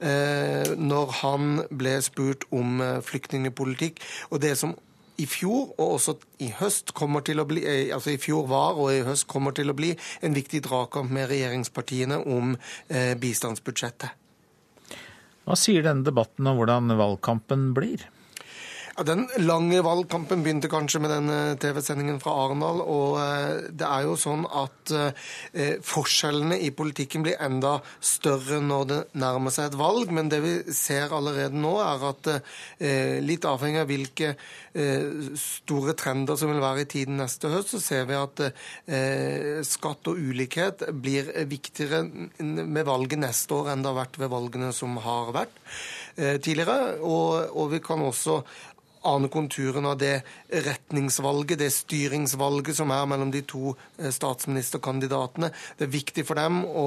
eh, 0.00 0.74
når 0.78 1.14
han 1.20 1.60
ble 1.70 1.98
spurt 2.02 2.46
om 2.54 2.80
eh, 2.80 3.00
flyktningpolitikk. 3.04 4.02
Og 4.30 4.42
det 4.44 4.56
som 4.58 4.74
i 5.16 5.26
fjor, 5.30 5.70
og 5.78 5.94
også 5.96 6.16
i 6.42 6.50
høst 6.58 6.90
kommer 6.94 7.22
til 7.22 7.40
å 7.40 7.46
bli, 7.46 7.62
eh, 7.66 7.94
altså 7.94 8.14
i 8.14 8.18
fjor 8.18 8.48
var 8.50 8.78
og 8.78 8.92
i 8.92 9.04
høst 9.06 9.28
kommer 9.30 9.54
til 9.54 9.70
å 9.70 9.76
bli 9.76 9.94
en 10.22 10.34
viktig 10.34 10.64
dragkamp 10.66 11.10
med 11.10 11.28
regjeringspartiene 11.30 12.20
om 12.24 12.56
eh, 12.88 13.14
bistandsbudsjettet. 13.18 14.20
Hva 15.44 15.56
sier 15.60 15.84
denne 15.84 16.06
debatten 16.06 16.46
om 16.48 16.56
hvordan 16.56 16.94
valgkampen 16.96 17.72
blir? 17.76 18.06
Ja, 18.94 19.02
Den 19.02 19.24
lange 19.42 19.80
valgkampen 19.82 20.44
begynte 20.44 20.68
kanskje 20.70 21.00
med 21.02 21.10
den 21.10 21.56
TV-sendingen 21.58 22.20
fra 22.22 22.30
Arendal. 22.44 22.78
Og 22.78 23.16
eh, 23.18 23.64
det 23.74 23.88
er 23.88 24.04
jo 24.06 24.14
sånn 24.14 24.44
at 24.46 24.92
eh, 24.94 25.80
forskjellene 25.82 26.60
i 26.62 26.70
politikken 26.70 27.24
blir 27.26 27.40
enda 27.42 27.80
større 27.98 28.60
når 28.62 28.84
det 28.92 29.00
nærmer 29.18 29.54
seg 29.54 29.72
et 29.72 29.78
valg. 29.80 30.12
Men 30.14 30.30
det 30.30 30.38
vi 30.44 30.52
ser 30.78 31.10
allerede 31.10 31.58
nå, 31.58 31.72
er 31.82 32.04
at 32.12 32.30
eh, 32.36 33.18
litt 33.24 33.48
avhengig 33.50 33.82
av 33.82 33.90
hvilke 33.90 34.36
store 35.38 35.92
trender 35.94 36.34
som 36.34 36.50
vil 36.50 36.58
være 36.58 36.82
i 36.82 36.88
tiden 36.90 37.20
neste 37.20 37.46
høst, 37.46 37.76
så 37.76 37.78
ser 37.78 38.08
vi 38.08 38.16
at 38.18 38.40
skatt 39.70 40.08
og 40.10 40.18
ulikhet 40.18 40.82
blir 40.98 41.28
viktigere 41.46 42.00
med 42.42 42.82
valget 42.88 43.22
neste 43.22 43.54
år 43.54 43.70
enn 43.70 43.84
det 43.84 43.92
har 43.92 44.00
vært 44.00 44.18
ved 44.18 44.32
valgene 44.32 44.72
som 44.74 44.98
har 45.04 45.30
vært 45.36 45.62
tidligere. 46.42 46.96
Og, 47.06 47.54
og 47.54 47.70
vi 47.76 47.80
kan 47.86 48.02
også 48.02 48.40
ane 49.04 49.28
konturene 49.32 49.92
av 49.92 49.98
det 50.00 50.14
retningsvalget, 50.64 51.58
det 51.60 51.70
styringsvalget 51.74 52.76
som 52.78 52.92
er 52.94 53.08
mellom 53.10 53.32
de 53.34 53.42
to 53.48 53.74
eh, 53.98 54.10
statsministerkandidatene. 54.14 55.50
Det 55.78 55.86
er 55.86 55.92
viktig 55.92 56.24
for 56.26 56.40
dem 56.40 56.62
å 56.64 56.86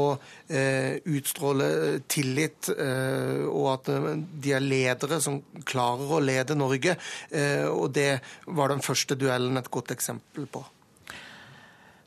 eh, 0.50 0.98
utstråle 1.06 1.68
eh, 1.76 2.00
tillit, 2.10 2.70
og 3.48 3.66
at 3.72 3.90
de 4.44 4.54
er 4.54 4.64
ledere 4.64 5.20
som 5.24 5.40
klarer 5.68 6.10
å 6.18 6.20
lede 6.24 6.56
Norge. 6.58 6.96
Og 7.72 7.92
det 7.94 8.20
var 8.58 8.72
den 8.72 8.84
første 8.84 9.16
duellen 9.20 9.60
et 9.60 9.70
godt 9.72 9.94
eksempel 9.94 10.48
på. 10.52 10.64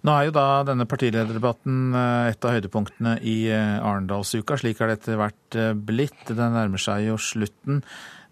Nå 0.06 0.14
er 0.14 0.28
jo 0.28 0.34
da 0.34 0.46
denne 0.66 0.86
partilederdebatten 0.88 1.94
et 2.30 2.46
av 2.46 2.56
høydepunktene 2.56 3.16
i 3.26 3.36
Arendalsuka. 3.52 4.58
Slik 4.60 4.80
er 4.80 4.92
det 4.92 4.98
etter 5.00 5.20
hvert 5.20 5.60
blitt. 5.88 6.22
Den 6.28 6.56
nærmer 6.56 6.82
seg 6.82 7.08
jo 7.08 7.18
slutten. 7.20 7.82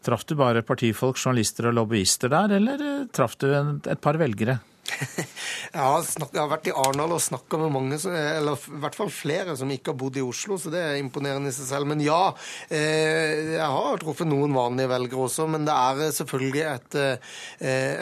Traff 0.05 0.25
du 0.29 0.37
bare 0.39 0.63
partifolk, 0.63 1.19
journalister 1.19 1.69
og 1.71 1.79
lobbyister 1.81 2.31
der, 2.33 2.57
eller 2.61 2.85
eh, 2.85 3.07
traff 3.13 3.37
du 3.41 3.49
et 3.51 4.01
par 4.01 4.19
velgere? 4.21 4.59
Jeg 5.69 5.85
har, 5.85 6.03
snakket, 6.03 6.35
jeg 6.35 6.41
har, 6.41 6.51
vært 6.51 6.69
i 6.71 6.73
Arendal 6.73 7.13
og 7.13 7.21
snakka 7.21 7.59
med 7.61 7.73
mange, 7.75 7.97
eller 8.09 8.57
i 8.57 8.79
hvert 8.81 8.97
fall 8.97 9.11
flere, 9.13 9.53
som 9.59 9.69
ikke 9.71 9.93
har 9.93 9.99
bodd 10.01 10.17
i 10.17 10.23
Oslo, 10.25 10.57
så 10.59 10.73
det 10.73 10.81
er 10.81 10.97
imponerende 10.97 11.53
i 11.53 11.55
seg 11.55 11.69
selv. 11.69 11.89
Men 11.91 12.01
ja, 12.01 12.33
eh, 12.73 13.53
jeg 13.59 13.69
har 13.75 14.01
truffet 14.01 14.31
noen 14.31 14.57
vanlige 14.57 14.89
velgere 14.89 15.27
også. 15.27 15.45
Men 15.53 15.67
det 15.69 15.75
er 15.75 16.01
eh, 16.07 16.15
selvfølgelig 16.17 16.65
et, 16.71 16.97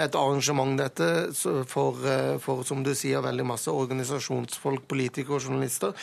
et 0.06 0.18
arrangement, 0.20 0.76
dette, 0.78 1.08
for, 1.66 2.06
for, 2.44 2.62
som 2.68 2.84
du 2.86 2.92
sier, 2.94 3.24
veldig 3.24 3.48
masse 3.50 3.72
organisasjonsfolk, 3.72 4.86
politikere 4.86 5.40
og 5.40 5.48
journalister. 5.48 5.96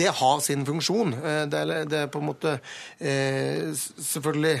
Det 0.00 0.10
har 0.22 0.40
sin 0.44 0.64
funksjon. 0.66 1.12
Det 1.52 1.60
er, 1.60 1.74
det 1.90 2.02
er 2.04 2.10
på 2.12 2.22
en 2.22 2.30
måte 2.30 2.56
Selvfølgelig 4.00 4.54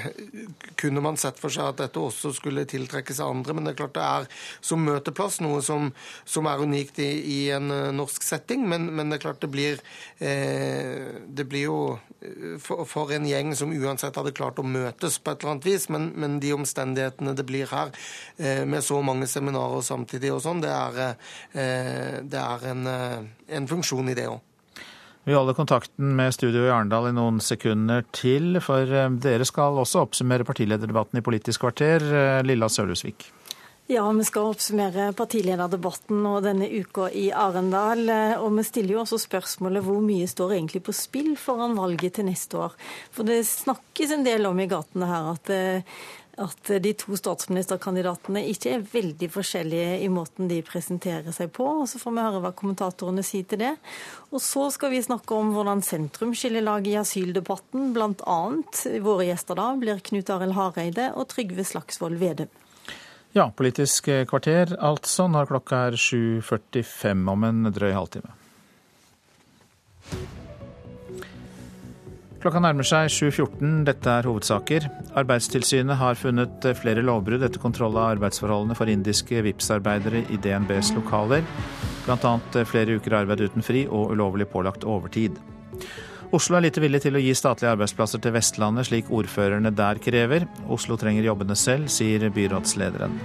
kunne 0.80 1.02
man 1.04 1.18
sett 1.20 1.40
for 1.40 1.52
seg 1.52 1.72
at 1.72 1.80
dette 1.84 2.02
også 2.02 2.32
skulle 2.36 2.66
tiltrekke 2.68 3.14
seg 3.16 3.30
andre, 3.30 3.56
men 3.56 3.66
det 3.66 3.74
er 3.74 3.80
klart 3.82 3.96
det 3.96 4.04
er 4.04 4.28
som 4.64 4.82
møteplass 4.84 5.29
plass, 5.30 5.40
noe 5.40 5.62
som, 5.62 5.92
som 6.24 6.46
er 6.46 6.60
unikt 6.60 6.98
i, 6.98 7.10
i, 7.22 7.50
en 7.50 7.70
eh, 7.70 7.92
norsk 7.92 8.22
setting. 8.22 8.68
Men, 8.68 8.90
men, 8.94 9.10
det 9.10 9.18
er 9.18 9.24
klart 9.24 9.40
det 9.40 9.50
blir, 9.50 9.80
eh, 10.18 11.22
det 11.26 11.46
blir 11.48 11.66
jo 11.68 11.78
eh, 12.20 12.58
for, 12.58 12.84
for, 12.86 13.12
en 13.12 13.26
gjeng 13.26 13.54
som 13.54 13.72
uansett 13.72 14.16
hadde 14.16 14.34
klart 14.34 14.58
å 14.58 14.66
møtes 14.66 15.18
på 15.18 15.32
et 15.32 15.40
eller 15.40 15.54
annet 15.54 15.70
vis, 15.70 15.88
men, 15.88 16.12
men 16.16 16.38
de 16.40 16.52
omstendighetene 16.54 17.34
det 17.34 17.46
blir 17.46 17.70
her, 17.70 17.90
eh, 18.38 18.64
med 18.66 18.84
så 18.84 19.00
mange 19.02 19.26
seminarer 19.26 19.82
samtidig 19.82 20.32
og 20.34 20.42
sånn, 20.44 20.62
det 20.62 20.70
er, 20.74 21.16
eh, 21.54 22.20
det 22.22 22.40
er 22.40 22.70
en, 22.70 22.86
eh, 22.86 23.18
en 23.56 23.68
funksjon 23.70 24.10
i 24.10 24.16
det 24.18 24.30
òg. 24.30 24.40
Vi 25.28 25.34
holder 25.36 25.52
kontakten 25.54 26.14
med 26.16 26.32
studio 26.32 26.62
i 26.64 26.70
Arendal 26.72 27.10
i 27.10 27.12
noen 27.14 27.42
sekunder 27.44 28.06
til, 28.16 28.56
for 28.64 28.88
dere 29.20 29.44
skal 29.46 29.76
også 29.78 30.06
oppsummere 30.06 30.46
partilederdebatten 30.48 31.20
i 31.20 31.22
Politisk 31.22 31.60
kvarter. 31.60 32.06
Lilla 32.48 32.70
Sølhusvik. 32.72 33.28
Ja, 33.90 34.04
vi 34.12 34.22
skal 34.22 34.52
oppsummere 34.52 35.08
partilederdebatten 35.18 36.20
og 36.30 36.44
denne 36.44 36.68
uka 36.70 37.08
i 37.10 37.24
Arendal. 37.34 38.04
Og 38.38 38.52
vi 38.54 38.62
stiller 38.68 38.94
jo 38.94 39.00
også 39.02 39.18
spørsmålet 39.18 39.82
hvor 39.82 39.98
mye 40.04 40.28
står 40.30 40.54
egentlig 40.54 40.84
på 40.86 40.94
spill 40.94 41.32
foran 41.34 41.74
valget 41.74 42.14
til 42.20 42.28
neste 42.28 42.60
år. 42.68 42.76
For 43.10 43.26
det 43.26 43.40
snakkes 43.48 44.12
en 44.14 44.22
del 44.22 44.46
om 44.46 44.62
i 44.62 44.68
gatene 44.70 45.08
her 45.10 45.32
at, 45.32 45.50
at 46.46 46.72
de 46.86 46.94
to 47.02 47.18
statsministerkandidatene 47.18 48.44
ikke 48.52 48.76
er 48.76 48.86
veldig 48.94 49.30
forskjellige 49.40 49.98
i 50.06 50.12
måten 50.20 50.46
de 50.54 50.62
presenterer 50.70 51.34
seg 51.34 51.50
på. 51.58 51.66
og 51.82 51.90
Så 51.90 51.98
får 51.98 52.14
vi 52.14 52.28
høre 52.28 52.46
hva 52.46 52.54
kommentatorene 52.62 53.26
sier 53.26 53.50
til 53.50 53.64
det. 53.66 53.74
Og 54.30 54.38
så 54.38 54.70
skal 54.70 54.94
vi 54.94 55.02
snakke 55.02 55.34
om 55.34 55.50
hvordan 55.58 55.82
sentrum 55.82 56.38
skiller 56.38 56.62
lag 56.62 56.86
i 56.86 56.94
asyldebatten. 57.02 57.90
Blant 57.98 58.22
annet 58.22 58.86
våre 59.02 59.32
gjester 59.32 59.58
da 59.58 59.72
blir 59.82 60.06
Knut 60.12 60.30
Arild 60.38 60.60
Hareide 60.62 61.10
og 61.16 61.32
Trygve 61.34 61.66
Slagsvold 61.66 62.22
Vedum. 62.22 62.54
Ja, 63.36 63.46
Politisk 63.54 64.08
kvarter 64.26 64.74
altså 64.82 65.28
når 65.30 65.50
klokka 65.52 65.86
er 65.90 65.98
7.45 66.00 67.28
om 67.30 67.44
en 67.46 67.70
drøy 67.70 67.92
halvtime. 67.94 68.32
Klokka 72.40 72.60
nærmer 72.64 72.86
seg 72.88 73.10
7.14. 73.12 73.82
Dette 73.84 74.08
er 74.16 74.24
hovedsaker. 74.24 74.86
Arbeidstilsynet 75.20 75.98
har 76.00 76.16
funnet 76.16 76.64
flere 76.80 77.04
lovbrudd 77.04 77.44
etter 77.44 77.60
kontroll 77.60 77.98
av 78.00 78.14
arbeidsforholdene 78.14 78.76
for 78.78 78.88
indiske 78.88 79.42
VIPS-arbeidere 79.44 80.22
i 80.32 80.38
DNBs 80.40 80.94
lokaler. 80.96 81.44
Bl.a. 82.06 82.32
flere 82.64 82.96
uker 82.96 83.18
arbeid 83.18 83.44
uten 83.44 83.66
fri 83.66 83.84
og 83.86 84.14
ulovlig 84.16 84.48
pålagt 84.48 84.88
overtid. 84.88 85.36
Oslo 86.30 86.54
er 86.54 86.62
lite 86.62 86.78
villig 86.78 87.00
til 87.02 87.16
å 87.18 87.20
gi 87.22 87.32
statlige 87.34 87.72
arbeidsplasser 87.74 88.20
til 88.22 88.30
Vestlandet, 88.36 88.86
slik 88.86 89.08
ordførerne 89.10 89.72
der 89.74 89.98
krever. 89.98 90.44
Oslo 90.70 90.94
trenger 91.00 91.26
jobbene 91.26 91.56
selv, 91.58 91.88
sier 91.90 92.22
byrådslederen. 92.30 93.16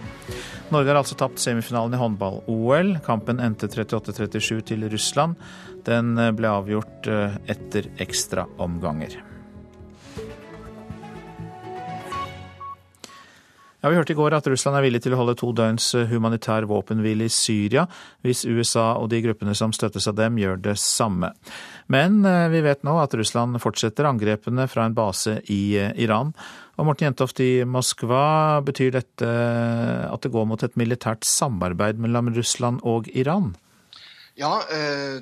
Norge 0.74 0.90
har 0.90 0.98
altså 1.04 1.18
tapt 1.20 1.38
semifinalen 1.44 1.94
i 1.94 2.00
håndball-OL. 2.02 2.96
Kampen 3.06 3.44
endte 3.46 3.70
38-37 3.70 4.66
til 4.72 4.88
Russland. 4.90 5.38
Den 5.86 6.18
ble 6.34 6.50
avgjort 6.50 7.06
eh, 7.12 7.38
etter 7.54 7.92
ekstraomganger. 8.02 9.20
Ja, 13.86 13.90
Vi 13.92 13.98
hørte 14.00 14.14
i 14.14 14.18
går 14.18 14.34
at 14.34 14.48
Russland 14.50 14.80
er 14.80 14.82
villig 14.82 15.04
til 15.06 15.14
å 15.14 15.18
holde 15.20 15.36
to 15.38 15.52
døgns 15.54 15.92
eh, 15.94 16.08
humanitær 16.10 16.66
våpenhvile 16.66 17.28
i 17.28 17.30
Syria, 17.30 17.84
hvis 18.26 18.42
USA 18.50 18.96
og 18.98 19.12
de 19.12 19.20
gruppene 19.22 19.54
som 19.54 19.70
støttes 19.78 20.10
av 20.10 20.16
dem, 20.18 20.40
gjør 20.42 20.58
det 20.72 20.74
samme. 20.82 21.30
Men 21.92 22.24
eh, 22.26 22.48
vi 22.54 22.62
vet 22.66 22.86
nå 22.86 22.96
at 23.02 23.14
Russland 23.18 23.60
fortsetter 23.62 24.08
angrepene 24.10 24.66
fra 24.72 24.88
en 24.88 24.96
base 24.98 25.38
i 25.54 25.78
eh, 25.80 25.92
Iran. 26.02 26.34
Og 26.76 26.90
Morten 26.90 27.08
Jentoft 27.08 27.40
i 27.44 27.66
Moskva, 27.68 28.62
betyr 28.66 28.96
dette 28.98 29.28
at 30.10 30.26
det 30.26 30.32
går 30.34 30.48
mot 30.50 30.64
et 30.66 30.76
militært 30.76 31.24
samarbeid 31.24 32.02
mellom 32.04 32.34
Russland 32.36 32.82
og 32.84 33.08
Iran? 33.16 33.54
Ja, 34.36 34.58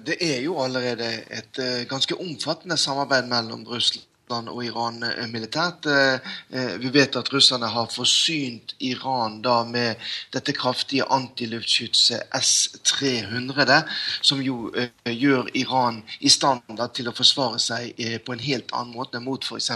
det 0.01 0.15
er 0.25 0.39
jo 0.41 0.55
allerede 0.57 1.05
et 1.29 1.59
ganske 1.85 2.17
omfattende 2.17 2.79
samarbeid 2.81 3.29
mellom 3.29 3.61
Russland 3.69 4.09
Russland 4.23 4.49
og 4.49 4.63
Iran 4.65 5.03
eh, 5.03 5.27
militært. 5.27 5.85
Eh, 5.85 6.19
eh, 6.51 6.77
vi 6.79 6.89
vet 6.93 7.15
at 7.15 7.29
russerne 7.33 7.67
har 7.67 7.89
forsynt 7.91 8.75
Iran 8.79 9.41
da 9.41 9.63
med 9.63 9.95
dette 10.31 10.53
kraftige 10.53 11.03
antiluftskytset 11.11 12.29
S-300, 12.33 13.83
som 14.21 14.41
jo 14.41 14.71
gjør 15.05 15.49
Iran 15.53 16.03
i 16.19 16.29
stand 16.29 16.61
til 16.93 17.07
å 17.07 17.13
forsvare 17.13 17.59
seg 17.59 17.99
på 18.25 18.33
en 18.33 18.39
helt 18.39 18.71
annen 18.73 18.95
måte 18.95 19.19
mot 19.19 19.43
f.eks. 19.43 19.71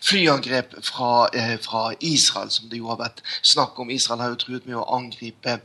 flyangrep 0.00 0.76
fra, 0.84 1.28
fra, 1.60 1.82
Israel, 2.00 2.50
som 2.50 2.68
det 2.70 2.78
jo 2.78 2.88
har 2.88 3.00
vært 3.00 3.22
snakk 3.42 3.78
om. 3.78 3.90
Israel 3.90 4.20
har 4.20 4.30
jo 4.34 4.40
truet 4.40 4.66
med 4.66 4.78
å 4.78 4.86
angripe 4.96 5.58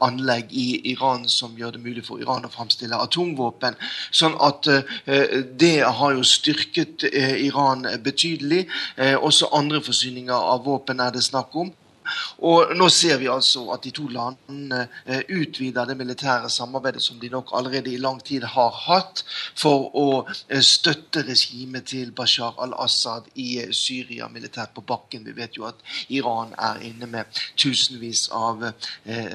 anlegg 0.00 0.52
i 0.52 0.68
Iran 0.92 1.28
som 1.28 1.56
gjør 1.58 1.76
det 1.76 1.84
mulig 1.84 2.06
for 2.06 2.22
Iran 2.22 2.46
å 2.46 2.52
framstille 2.52 2.96
atomvåpen. 2.96 3.76
Sånn 4.10 4.36
at 4.40 4.68
det 5.58 5.76
har 5.84 6.16
jo 6.16 6.24
styrket 6.26 6.77
styrket 6.78 7.14
eh, 7.14 7.46
Iran 7.46 7.86
betydelig. 8.04 8.68
Eh, 8.96 9.16
også 9.16 9.48
andre 9.52 9.82
forsyninger 9.82 10.34
av 10.34 10.64
våpen 10.64 11.00
er 11.00 11.10
det 11.10 11.24
snakk 11.24 11.54
om. 11.56 11.72
Og 12.38 12.74
Nå 12.78 12.88
ser 12.92 13.18
vi 13.18 13.28
altså 13.32 13.64
at 13.74 13.84
de 13.84 13.92
to 13.94 14.06
landene 14.12 14.84
eh, 15.06 15.22
utvider 15.40 15.88
det 15.88 15.96
militære 15.98 16.50
samarbeidet 16.50 17.02
som 17.02 17.18
de 17.20 17.30
nok 17.32 17.52
allerede 17.56 17.92
i 17.92 18.00
lang 18.00 18.20
tid 18.24 18.46
har 18.54 18.74
hatt, 18.86 19.24
for 19.58 19.88
å 19.98 20.06
støtte 20.64 21.24
regimet 21.26 21.88
til 21.92 22.12
Bashar 22.12 22.58
al-Assad 22.62 23.28
i 23.34 23.58
Syria 23.74 24.28
militært 24.32 24.74
på 24.76 24.84
bakken. 24.86 25.26
Vi 25.26 25.36
vet 25.36 25.58
jo 25.58 25.66
at 25.68 25.82
Iran 26.08 26.54
er 26.58 26.82
inne 26.86 27.08
med 27.10 27.42
tusenvis 27.56 28.28
av 28.34 28.64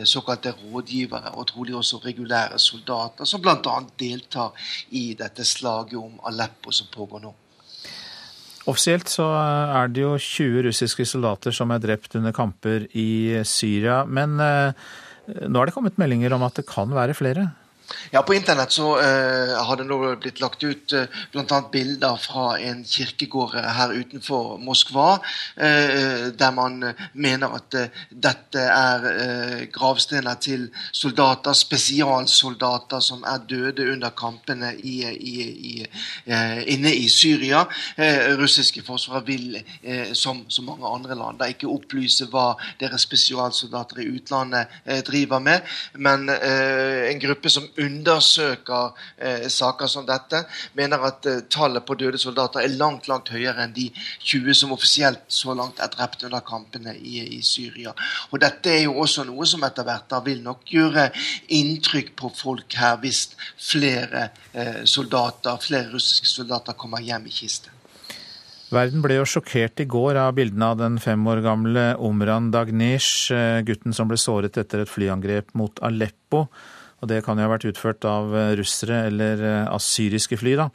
såkalte 0.07 0.53
rådgivere, 0.63 1.33
og 1.37 1.47
trolig 1.51 1.75
også 1.75 2.01
regulære 2.05 2.59
soldater, 2.59 3.25
som 3.25 3.41
bl.a. 3.41 3.77
deltar 3.99 4.67
i 4.91 5.13
dette 5.19 5.45
slaget 5.45 5.99
om 5.99 6.19
Aleppo 6.29 6.71
som 6.71 6.91
pågår 6.93 7.23
nå. 7.23 7.33
Offisielt 8.69 9.09
så 9.11 9.25
er 9.27 9.89
det 9.91 10.05
jo 10.05 10.13
20 10.15 10.67
russiske 10.69 11.05
soldater 11.07 11.55
som 11.55 11.73
er 11.73 11.81
drept 11.83 12.15
under 12.15 12.31
kamper 12.35 12.85
i 12.95 13.41
Syria. 13.47 14.03
Men 14.07 14.37
eh, 14.39 14.85
nå 15.47 15.59
er 15.59 15.67
det 15.67 15.75
kommet 15.75 15.99
meldinger 15.99 16.35
om 16.37 16.45
at 16.47 16.55
det 16.59 16.67
kan 16.69 16.93
være 16.95 17.17
flere? 17.17 17.49
Ja, 18.11 18.21
På 18.21 18.33
internett 18.33 18.71
så 18.71 18.97
uh, 18.97 19.63
har 19.65 19.77
det 19.77 19.85
nå 19.87 19.97
blitt 20.21 20.39
lagt 20.41 20.63
ut 20.63 20.93
uh, 20.93 21.05
bl.a. 21.33 21.59
bilder 21.71 22.17
fra 22.21 22.57
en 22.61 22.83
kirkegård 22.85 23.55
her 23.57 23.93
utenfor 23.93 24.57
Moskva, 24.61 25.17
uh, 25.17 26.27
der 26.37 26.51
man 26.55 26.93
mener 27.13 27.55
at 27.57 27.77
dette 28.09 28.63
er 28.63 29.65
gravstener 29.73 30.37
til 30.41 30.67
soldater, 30.91 31.55
spesialsoldater 31.57 33.01
som 33.03 33.23
er 33.27 33.43
døde 33.49 33.87
under 33.91 34.13
kampene 34.17 34.73
i, 34.77 34.95
i, 35.09 35.47
i, 35.73 35.73
inne 36.73 36.93
i 36.93 37.07
Syria. 37.09 37.63
russiske 38.37 38.83
forsvar 38.85 39.23
vil, 39.25 39.57
som 40.13 40.43
så 40.49 40.61
mange 40.61 40.87
andre 40.87 41.15
land, 41.15 41.39
da 41.39 41.49
ikke 41.51 41.71
opplyse 41.71 42.27
hva 42.31 42.53
deres 42.79 43.05
spesialsoldater 43.07 44.03
i 44.03 44.09
utlandet 44.15 45.03
driver 45.07 45.39
med, 45.43 45.61
men 45.93 46.29
en 46.29 47.21
gruppe 47.23 47.49
som 47.49 47.67
undersøker 47.83 48.93
eh, 49.17 49.47
saker 49.51 49.89
som 49.91 50.07
dette, 50.07 50.43
mener 50.77 51.03
at 51.09 51.27
eh, 51.29 51.43
tallet 51.51 51.85
på 51.85 51.97
døde 51.99 52.21
soldater 52.21 52.63
er 52.63 52.75
langt 52.79 53.09
langt 53.11 53.31
høyere 53.33 53.65
enn 53.65 53.75
de 53.75 53.89
20 54.23 54.59
som 54.63 54.73
offisielt 54.75 55.25
så 55.27 55.55
langt 55.57 55.81
er 55.83 55.91
drept 55.93 56.25
under 56.27 56.43
kampene 56.45 56.95
i, 56.97 57.19
i 57.37 57.41
Syria. 57.45 57.93
Og 58.31 58.41
Dette 58.43 58.73
er 58.73 58.83
jo 58.85 58.97
også 59.03 59.27
noe 59.27 59.47
som 59.49 59.63
etter 59.67 59.87
hvert 59.87 60.09
da 60.11 60.21
vil 60.25 60.41
nok 60.43 60.65
gjøre 60.69 61.09
inntrykk 61.53 62.15
på 62.19 62.33
folk 62.37 62.79
her, 62.79 62.97
hvis 63.03 63.29
flere 63.59 64.29
eh, 64.53 64.83
soldater, 64.89 65.61
flere 65.63 65.93
russiske 65.93 66.29
soldater 66.29 66.77
kommer 66.79 67.03
hjem 67.03 67.29
i 67.29 67.33
kiste. 67.33 67.73
Verden 68.73 69.03
ble 69.03 69.19
jo 69.19 69.25
sjokkert 69.29 69.83
i 69.83 69.85
går 69.85 70.17
av 70.17 70.31
bildene 70.37 70.71
av 70.73 70.79
den 70.79 70.95
fem 71.01 71.21
år 71.29 71.43
gamle 71.45 71.81
Omran 72.01 72.49
Dagnesh, 72.53 73.29
eh, 73.33 73.61
gutten 73.67 73.93
som 73.93 74.09
ble 74.09 74.17
såret 74.17 74.57
etter 74.57 74.81
et 74.81 74.89
flyangrep 74.89 75.53
mot 75.53 75.77
Aleppo. 75.85 76.47
Og 77.03 77.09
det 77.11 77.19
kan 77.25 77.35
jo 77.35 77.43
ha 77.43 77.51
vært 77.51 77.67
utført 77.67 78.05
av 78.07 78.31
eh, 78.31 78.53
russere 78.59 79.03
eller 79.09 79.43
assyriske 79.43 79.73
av 79.73 79.83
syriske 79.83 80.39
fly, 80.39 80.55
da. 80.55 80.69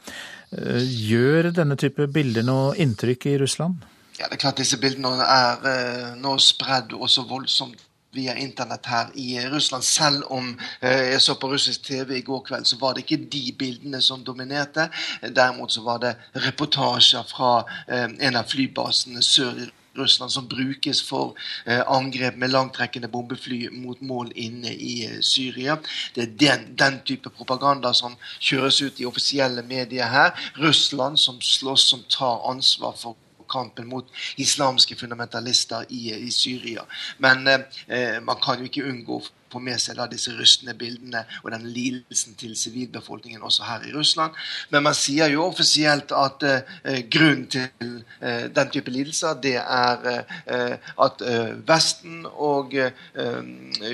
Eh, 0.53 0.81
gjør 1.09 1.49
denne 1.57 1.77
type 1.79 2.05
bilder 2.13 2.45
noe 2.45 2.75
inntrykk 2.77 3.29
i 3.31 3.37
Russland? 3.41 3.81
Ja, 4.19 4.27
det 4.27 4.37
er 4.37 4.43
klart 4.43 4.59
disse 4.61 4.77
bildene 4.77 5.23
er 5.23 6.17
nå 6.19 6.33
spredd 6.43 6.91
også 6.93 7.23
voldsomt 7.29 7.85
via 8.11 8.33
internett 8.41 8.89
her 8.89 9.11
i 9.21 9.37
Russland. 9.47 9.85
Selv 9.85 10.25
om 10.33 10.49
jeg 10.81 11.21
så 11.23 11.37
på 11.39 11.47
russisk 11.53 11.85
TV 11.87 12.17
i 12.17 12.23
går 12.27 12.41
kveld, 12.49 12.67
så 12.67 12.75
var 12.81 12.97
det 12.97 13.05
ikke 13.05 13.29
de 13.31 13.43
bildene 13.55 14.01
som 14.03 14.25
dominerte. 14.25 14.89
Derimot 15.23 15.71
så 15.71 15.85
var 15.85 16.01
det 16.03 16.15
reportasjer 16.35 17.23
fra 17.29 17.53
en 17.87 18.41
av 18.41 18.49
flybasene 18.49 19.23
sør 19.23 19.61
i 19.61 19.69
Russland 19.99 20.31
som 20.31 20.47
brukes 20.49 21.01
for 21.05 21.35
eh, 21.65 21.81
angrep 21.87 22.37
med 22.39 22.53
langtrekkende 22.53 23.11
bombefly 23.11 23.69
mot 23.71 24.01
mål 24.01 24.31
inne 24.35 24.73
i 24.73 25.05
eh, 25.05 25.19
Syria. 25.21 25.77
Det 26.15 26.23
er 26.23 26.35
den, 26.45 26.67
den, 26.79 26.99
type 27.05 27.29
propaganda 27.29 27.93
som 27.93 28.15
kjøres 28.39 28.81
ut 28.81 28.99
i 28.99 29.07
offisielle 29.07 29.63
medier 29.63 30.09
her. 30.09 30.35
Russland 30.59 31.19
som 31.19 31.41
slåss, 31.41 31.89
som 31.89 32.03
tar 32.09 32.43
ansvar 32.49 32.95
for 32.97 33.17
kampen 33.49 33.87
mot 33.89 34.07
islamske 34.37 34.95
fundamentalister 34.95 35.85
i, 35.89 36.13
i 36.13 36.31
Syria. 36.31 36.85
Men 37.17 37.47
eh, 37.47 38.19
man 38.21 38.37
kan 38.41 38.59
jo 38.59 38.69
ikke 38.69 38.85
unngå 38.85 39.21
få 39.51 39.59
med 39.63 39.79
seg 39.81 39.97
da, 39.99 40.07
disse 40.09 40.33
rystende 40.37 40.75
bildene 40.77 41.23
og 41.43 41.51
den 41.53 41.67
lidelsen 41.73 42.35
til 42.39 42.55
sivilbefolkningen 42.57 43.43
også 43.45 43.65
her 43.67 43.85
i 43.87 43.93
Russland. 43.93 44.35
Men 44.69 44.85
man 44.85 44.97
sier 44.97 45.29
jo 45.33 45.45
offisielt 45.47 46.13
at 46.15 46.45
eh, 46.47 47.01
grunnen 47.11 47.47
til 47.51 48.03
eh, 48.21 48.45
den 48.53 48.73
type 48.73 48.93
lidelser, 48.93 49.39
det 49.41 49.55
er 49.61 50.09
eh, 50.09 50.91
at 51.05 51.21
Vesten 51.67 52.25
og 52.29 52.73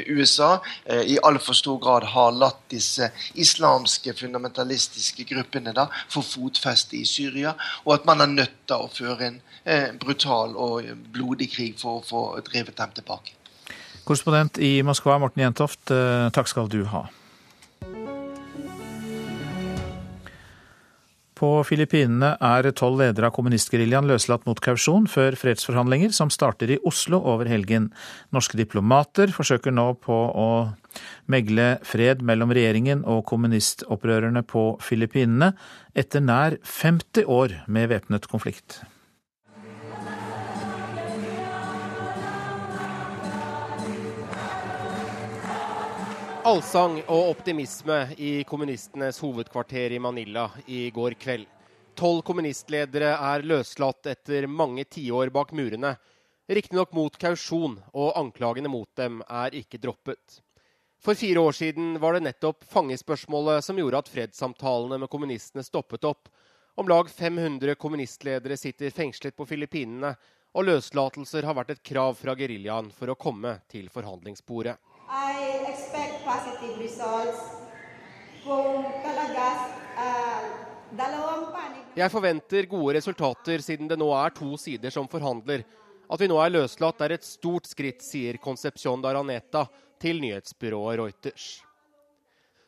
USA 0.10 0.50
i 1.06 1.18
altfor 1.24 1.58
stor 1.58 1.78
grad 1.82 2.08
har 2.14 2.36
latt 2.36 2.64
disse 2.72 3.10
islamske 3.42 4.14
fundamentalistiske 4.18 5.26
gruppene 5.30 5.74
da 5.76 5.88
få 6.12 6.24
fotfeste 6.26 6.98
i 7.00 7.06
Syria, 7.10 7.56
og 7.86 7.96
at 7.98 8.10
man 8.10 8.24
er 8.26 8.34
nødt 8.34 8.60
til 8.68 8.86
å 8.86 8.92
føre 8.92 9.32
en 9.32 9.40
brutal 10.02 10.56
og 10.58 10.92
blodig 11.14 11.52
krig 11.56 11.80
for 11.80 12.00
å 12.00 12.06
få 12.06 12.28
drevet 12.46 12.78
dem 12.78 12.96
tilbake. 13.00 13.45
Korrespondent 14.06 14.60
i 14.62 14.84
Moskva, 14.86 15.18
Morten 15.18 15.42
Jentoft, 15.42 15.90
eh, 15.90 16.30
takk 16.30 16.48
skal 16.48 16.70
du 16.70 16.84
ha. 16.86 17.08
På 21.36 21.50
Filippinene 21.68 22.38
er 22.40 22.70
tolv 22.72 23.02
ledere 23.02 23.28
av 23.28 23.34
kommunistgeriljaen 23.36 24.08
løslatt 24.08 24.46
mot 24.48 24.62
kausjon 24.64 25.10
før 25.12 25.36
fredsforhandlinger 25.36 26.14
som 26.16 26.32
starter 26.32 26.72
i 26.72 26.80
Oslo 26.88 27.20
over 27.20 27.50
helgen. 27.52 27.90
Norske 28.32 28.56
diplomater 28.56 29.34
forsøker 29.36 29.76
nå 29.76 29.90
på 30.06 30.16
å 30.32 30.48
megle 31.28 31.74
fred 31.84 32.24
mellom 32.24 32.56
regjeringen 32.56 33.04
og 33.04 33.26
kommunistopprørerne 33.28 34.46
på 34.48 34.68
Filippinene 34.86 35.52
etter 35.98 36.24
nær 36.24 36.56
50 36.64 37.28
år 37.28 37.60
med 37.68 37.92
væpnet 37.92 38.32
konflikt. 38.32 38.86
Allsang 46.46 47.00
og 47.10 47.32
optimisme 47.32 47.96
i 48.22 48.44
kommunistenes 48.46 49.18
hovedkvarter 49.24 49.96
i 49.96 49.98
Manila 49.98 50.44
i 50.70 50.92
går 50.94 51.16
kveld. 51.18 51.48
Tolv 51.98 52.22
kommunistledere 52.28 53.16
er 53.18 53.42
løslatt 53.50 54.06
etter 54.12 54.46
mange 54.46 54.84
tiår 54.86 55.32
bak 55.34 55.56
murene. 55.58 55.96
Riktignok 56.46 56.94
mot 56.94 57.18
kausjon, 57.18 57.80
og 57.98 58.14
anklagene 58.22 58.70
mot 58.70 58.86
dem 58.94 59.24
er 59.26 59.58
ikke 59.58 59.80
droppet. 59.82 60.38
For 61.02 61.18
fire 61.18 61.42
år 61.42 61.58
siden 61.58 61.98
var 62.04 62.14
det 62.14 62.28
nettopp 62.28 62.62
fangespørsmålet 62.70 63.66
som 63.66 63.82
gjorde 63.82 64.04
at 64.04 64.12
fredssamtalene 64.14 65.02
med 65.02 65.10
kommunistene 65.10 65.66
stoppet 65.66 66.06
opp. 66.06 66.30
Om 66.78 66.94
lag 66.94 67.10
500 67.10 67.74
kommunistledere 67.74 68.60
sitter 68.62 68.94
fengslet 68.94 69.34
på 69.34 69.50
Filippinene, 69.50 70.14
og 70.54 70.70
løslatelser 70.70 71.50
har 71.50 71.58
vært 71.58 71.74
et 71.74 71.84
krav 71.90 72.14
fra 72.22 72.38
geriljaen 72.38 72.94
for 72.94 73.10
å 73.10 73.18
komme 73.18 73.58
til 73.74 73.90
forhandlingsbordet. 73.90 74.78
I 75.10 76.15
positive 76.26 76.76
results. 76.82 77.40
Kung 78.44 78.86
talaga 79.02 79.46
uh, 79.98 80.42
dalawang 80.94 81.50
panig 81.54 81.82
Jeg 81.98 82.12
forventer 82.14 82.68
gode 82.70 82.98
resultater 82.98 83.62
siden 83.64 83.90
det 83.90 83.98
nå 83.98 84.10
er 84.14 84.34
to 84.36 84.58
sider 84.60 84.94
som 84.94 85.08
forhandler. 85.10 85.64
At 86.06 86.22
vi 86.22 86.30
nå 86.30 86.38
er 86.42 86.54
løslatt 86.54 87.02
er 87.02 87.16
et 87.16 87.26
stort 87.26 87.66
skritt, 87.70 88.04
sier 88.06 88.38
Concepcion 88.42 89.02
Daraneta 89.02 89.66
til 90.02 90.20
nyhetsbyrået 90.22 91.00
Reuters. 91.00 91.48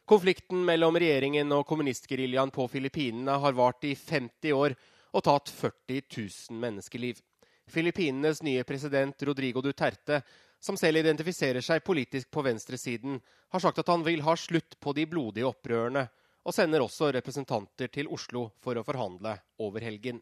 Konflikten 0.08 0.64
mellom 0.66 0.95
regjeringen 0.95 1.51
og 1.51 1.66
kommunistgeriljaen 1.68 2.53
på 2.55 2.66
Filippinene 2.72 3.36
har 3.43 3.58
vart 3.58 3.84
i 3.84 3.91
50 3.93 4.55
år 4.55 4.78
og 5.12 5.26
tatt 5.28 5.51
40 5.51 6.01
000 6.16 6.62
menneskeliv. 6.62 7.20
Filippinenes 7.68 8.39
nye 8.47 8.64
president 8.64 9.28
Rodrigo 9.28 9.62
Duterte 9.62 10.22
som 10.60 10.78
selv 10.78 10.97
identifiserer 11.01 11.62
seg 11.62 11.84
politisk 11.86 12.32
på 12.32 12.43
venstresiden, 12.45 13.20
har 13.49 13.64
sagt 13.64 13.80
at 13.80 13.91
han 13.91 14.03
vil 14.03 14.24
ha 14.26 14.36
slutt 14.38 14.80
på 14.80 14.93
de 14.93 15.05
blodige 15.10 15.47
opprørene, 15.47 16.08
og 16.47 16.55
sender 16.55 16.84
også 16.84 17.12
representanter 17.12 17.91
til 17.91 18.08
Oslo 18.08 18.47
for 18.64 18.80
å 18.80 18.86
forhandle 18.88 19.36
over 19.64 19.84
helgen. 19.84 20.22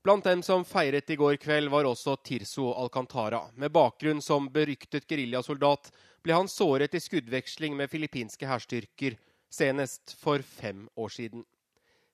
Blant 0.00 0.24
dem 0.24 0.40
som 0.42 0.62
feiret 0.64 1.10
i 1.12 1.16
går 1.20 1.36
kveld, 1.36 1.68
var 1.68 1.84
også 1.84 2.14
Tirso 2.24 2.70
Alcantara. 2.72 3.42
Med 3.60 3.72
bakgrunn 3.74 4.22
som 4.24 4.46
beryktet 4.48 5.04
geriljasoldat 5.10 5.90
ble 6.24 6.38
han 6.38 6.48
såret 6.48 6.94
i 6.96 7.02
skuddveksling 7.02 7.76
med 7.76 7.90
filippinske 7.92 8.48
hærstyrker, 8.48 9.18
senest 9.52 10.14
for 10.16 10.40
fem 10.46 10.86
år 10.96 11.12
siden. 11.12 11.44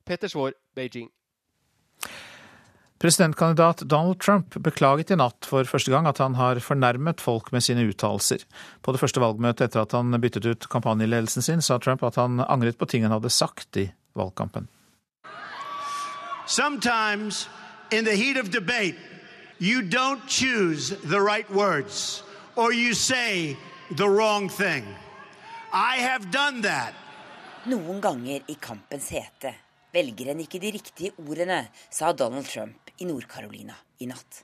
Petter 0.07 0.33
Svaar, 0.33 0.57
Beijing. 0.75 1.13
Presidentkandidat 2.99 3.83
Donald 3.85 4.21
Trump 4.21 4.55
beklaget 4.57 5.11
i 5.13 5.17
natt 5.21 5.45
for 5.45 5.69
første 5.69 5.93
gang 5.93 6.07
at 6.09 6.21
han 6.23 6.37
har 6.39 6.63
fornærmet 6.65 7.21
folk 7.21 7.51
med 7.53 7.61
sine 7.61 7.85
uttalelser. 7.91 8.47
På 8.81 8.95
det 8.95 9.03
første 9.03 9.21
valgmøtet 9.21 9.69
etter 9.69 9.83
at 9.85 9.93
han 9.93 10.17
byttet 10.21 10.49
ut 10.49 10.69
kampanjeledelsen 10.73 11.45
sin, 11.45 11.61
sa 11.61 11.77
Trump 11.77 12.07
at 12.09 12.17
han 12.17 12.41
angret 12.41 12.79
på 12.81 12.89
ting 12.89 13.05
han 13.05 13.13
hadde 13.13 13.33
sagt 13.33 13.77
i 13.77 13.91
valgkampen. 14.17 14.71
Sometimes 16.47 17.49
in 17.93 18.05
the 18.05 18.17
heat 18.17 18.39
of 18.41 18.51
debate, 18.51 18.97
you 19.59 19.83
don't 19.83 20.25
choose 20.27 20.97
the 21.05 21.21
right 21.21 21.51
words, 21.51 22.23
or 22.57 22.73
you 22.73 22.95
say 22.95 23.59
the 23.91 24.09
wrong 24.09 24.49
thing. 24.49 24.87
I 25.73 26.01
have 26.01 26.31
done 26.31 26.63
that. 26.63 26.95
Noen 27.67 28.01
ganger 28.01 28.41
i 28.49 28.57
kampens 28.57 29.11
hete 29.13 29.53
velger 29.93 30.33
en 30.33 30.41
ikke 30.41 30.63
de 30.63 30.73
riktige 30.79 31.13
ordene, 31.21 31.67
sa 31.91 32.13
Donald 32.13 32.49
Trump 32.49 32.86
i 32.99 33.09
Nord-Carolina 33.09 33.77
i 33.99 34.09
natt. 34.11 34.43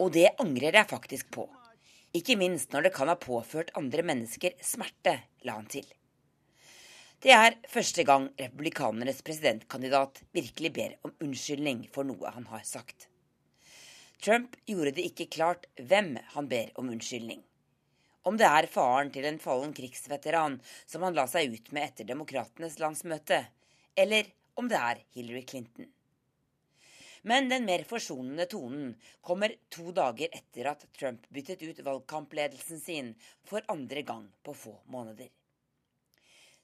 Og 0.00 0.12
det 0.14 0.28
angrer 0.40 0.78
jeg 0.78 0.90
faktisk 0.90 1.30
på. 1.34 1.46
Ikke 2.16 2.36
minst 2.38 2.72
når 2.74 2.88
det 2.88 2.94
kan 2.94 3.10
ha 3.10 3.16
påført 3.20 3.72
andre 3.78 4.02
mennesker 4.06 4.56
smerte, 4.64 5.16
la 5.46 5.58
han 5.58 5.68
til. 5.70 5.86
Det 7.20 7.34
er 7.36 7.58
første 7.68 8.02
gang 8.08 8.30
republikanernes 8.40 9.20
presidentkandidat 9.22 10.22
virkelig 10.32 10.72
ber 10.72 10.96
om 11.04 11.12
unnskyldning 11.20 11.84
for 11.92 12.08
noe 12.08 12.32
han 12.32 12.46
har 12.48 12.64
sagt. 12.64 13.10
Trump 14.24 14.56
gjorde 14.68 14.94
det 14.96 15.04
ikke 15.10 15.28
klart 15.32 15.68
hvem 15.76 16.14
han 16.34 16.48
ber 16.48 16.72
om 16.80 16.88
unnskyldning. 16.92 17.42
Om 18.22 18.36
det 18.36 18.48
er 18.48 18.68
faren 18.68 19.08
til 19.14 19.24
en 19.24 19.38
fallen 19.40 19.72
krigsveteran 19.76 20.58
som 20.84 21.06
han 21.06 21.16
la 21.16 21.24
seg 21.30 21.54
ut 21.54 21.72
med 21.72 21.86
etter 21.86 22.08
demokratenes 22.08 22.76
landsmøte, 22.82 23.40
eller 23.96 24.28
om 24.60 24.68
det 24.68 24.76
er 24.76 25.00
Hillary 25.16 25.46
Clinton. 25.48 25.88
Men 27.22 27.48
den 27.48 27.66
mer 27.68 27.84
forsonende 27.88 28.46
tonen 28.48 28.94
kommer 29.24 29.52
to 29.72 29.92
dager 29.96 30.32
etter 30.36 30.70
at 30.72 30.86
Trump 30.96 31.26
byttet 31.32 31.64
ut 31.64 31.82
valgkampledelsen 31.84 32.80
sin 32.80 33.10
for 33.48 33.64
andre 33.72 34.04
gang 34.08 34.28
på 34.44 34.56
få 34.56 34.76
måneder. 34.92 35.28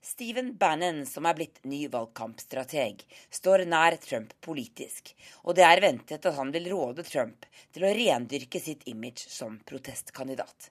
Stephen 0.06 0.52
Bannon, 0.56 1.02
som 1.08 1.26
er 1.26 1.34
blitt 1.34 1.64
ny 1.66 1.86
valgkampstrateg, 1.90 3.00
står 3.32 3.64
nær 3.66 3.96
Trump 3.98 4.36
politisk, 4.44 5.10
og 5.42 5.56
det 5.58 5.64
er 5.66 5.82
ventet 5.82 6.28
at 6.30 6.36
han 6.36 6.52
vil 6.54 6.70
råde 6.70 7.04
Trump 7.08 7.48
til 7.74 7.88
å 7.88 7.92
rendyrke 7.96 8.60
sitt 8.62 8.86
image 8.92 9.26
som 9.26 9.58
protestkandidat. 9.66 10.70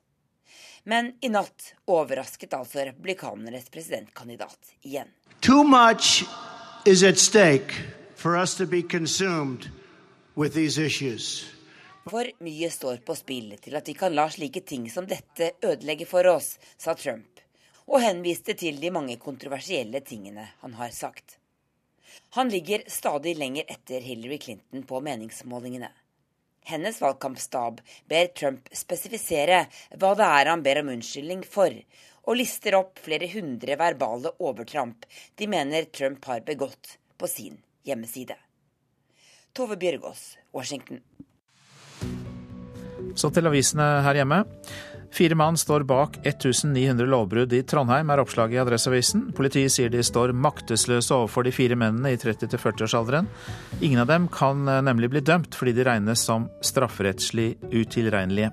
Men 0.87 1.13
i 1.21 1.29
natt 1.33 1.71
overrasket 1.89 2.53
altså 2.53 2.83
republikanernes 2.85 3.69
presidentkandidat 3.73 4.75
igjen. 4.85 5.09
Too 5.39 5.63
much 5.63 6.23
is 6.85 7.03
at 7.03 7.17
stake 7.17 7.73
for 8.15 8.37
us 8.37 8.55
to 8.55 8.65
be 8.65 8.81
consumed 8.81 9.69
with 10.35 10.53
these 10.53 10.85
issues. 10.85 11.45
For 12.05 12.29
mye 12.45 12.69
står 12.69 13.01
på 13.01 13.15
spill 13.17 13.55
til 13.57 13.79
at 13.79 13.89
vi 13.89 13.95
kan 13.97 14.13
la 14.13 14.27
slike 14.29 14.61
ting 14.61 14.85
som 14.93 15.07
dette 15.09 15.55
ødelegge 15.65 16.05
for 16.05 16.27
oss, 16.29 16.59
sa 16.77 16.93
Trump, 16.93 17.41
og 17.89 18.05
henviste 18.05 18.53
til 18.53 18.77
de 18.77 18.93
mange 18.93 19.17
kontroversielle 19.17 20.03
tingene 20.05 20.45
han 20.61 20.77
har 20.77 20.93
sagt. 20.93 21.39
Han 22.37 22.53
ligger 22.53 22.85
stadig 22.87 23.33
lenger 23.41 23.65
etter 23.73 24.05
Hillary 24.05 24.37
Clinton 24.37 24.85
på 24.85 25.01
meningsmålingene. 25.01 25.89
Hennes 26.65 26.97
valgkampstab 27.01 27.81
ber 28.09 28.31
Trump 28.33 28.69
spesifisere 28.73 29.65
hva 30.01 30.13
det 30.17 30.25
er 30.25 30.49
han 30.49 30.63
ber 30.65 30.81
om 30.81 30.89
unnskyldning 30.95 31.43
for, 31.45 31.73
og 32.25 32.39
lister 32.39 32.77
opp 32.79 32.97
flere 33.05 33.29
hundre 33.29 33.77
verbale 33.77 34.31
overtramp 34.41 35.05
de 35.37 35.49
mener 35.51 35.85
Trump 35.93 36.25
har 36.25 36.41
begått 36.47 36.97
på 37.21 37.29
sin 37.29 37.59
hjemmeside. 37.85 38.37
Tove 39.55 39.77
Bjørgaas, 39.79 40.35
Washington. 40.51 41.03
Så 43.15 43.29
til 43.31 43.47
avisene 43.47 43.85
her 44.03 44.17
hjemme. 44.19 44.41
Fire 45.13 45.35
mann 45.35 45.57
står 45.57 45.85
bak 45.87 46.17
1900 46.23 47.07
lovbrudd 47.07 47.53
i 47.53 47.61
Trondheim, 47.67 48.09
er 48.11 48.21
oppslaget 48.23 48.57
i 48.57 48.61
Adresseavisen. 48.63 49.29
Politiet 49.37 49.73
sier 49.73 49.91
de 49.93 50.03
står 50.03 50.33
maktesløse 50.35 51.13
overfor 51.15 51.45
de 51.45 51.53
fire 51.55 51.77
mennene 51.79 52.15
i 52.15 52.19
30-40-årsalderen. 52.19 53.29
Ingen 53.81 54.03
av 54.03 54.11
dem 54.11 54.27
kan 54.31 54.67
eh, 54.67 54.83
nemlig 54.85 55.13
bli 55.13 55.23
dømt 55.25 55.55
fordi 55.55 55.75
de 55.77 55.87
regnes 55.87 56.25
som 56.27 56.49
strafferettslig 56.65 57.53
utilregnelige. 57.71 58.51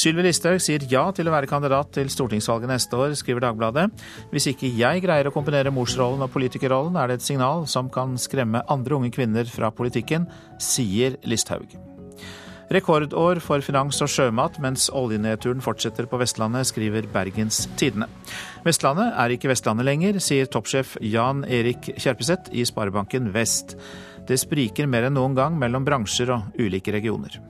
Sylvi 0.00 0.24
Listhaug 0.24 0.62
sier 0.62 0.84
ja 0.88 1.02
til 1.12 1.28
å 1.28 1.34
være 1.34 1.50
kandidat 1.50 1.90
til 1.92 2.08
stortingsvalget 2.12 2.70
neste 2.70 2.96
år, 2.96 3.12
skriver 3.18 3.44
Dagbladet. 3.44 3.90
Hvis 4.32 4.48
ikke 4.52 4.70
jeg 4.78 5.04
greier 5.04 5.28
å 5.28 5.34
kombinere 5.34 5.74
morsrollen 5.74 6.24
og 6.24 6.32
politikerrollen, 6.32 6.96
er 6.96 7.10
det 7.10 7.20
et 7.20 7.26
signal 7.26 7.66
som 7.68 7.92
kan 7.92 8.16
skremme 8.20 8.64
andre 8.70 9.00
unge 9.00 9.12
kvinner 9.12 9.48
fra 9.50 9.74
politikken, 9.74 10.30
sier 10.62 11.20
Listhaug. 11.28 11.89
Rekordår 12.70 13.40
for 13.42 13.58
finans 13.66 13.98
og 14.04 14.06
sjømat 14.12 14.60
mens 14.62 14.84
oljenedturen 14.94 15.58
fortsetter 15.64 16.06
på 16.06 16.20
Vestlandet, 16.20 16.68
skriver 16.70 17.08
Bergens 17.10 17.64
Tidende. 17.80 18.06
Vestlandet 18.62 19.10
er 19.18 19.34
ikke 19.34 19.50
Vestlandet 19.50 19.88
lenger, 19.88 20.20
sier 20.22 20.46
toppsjef 20.46 20.92
Jan 21.02 21.42
Erik 21.50 21.88
Kjerpeseth 21.96 22.52
i 22.54 22.62
Sparebanken 22.68 23.32
Vest. 23.34 23.74
Det 24.28 24.38
spriker 24.38 24.86
mer 24.86 25.08
enn 25.08 25.18
noen 25.18 25.34
gang 25.34 25.58
mellom 25.58 25.82
bransjer 25.88 26.30
og 26.36 26.62
ulike 26.62 26.94
regioner. 26.94 27.40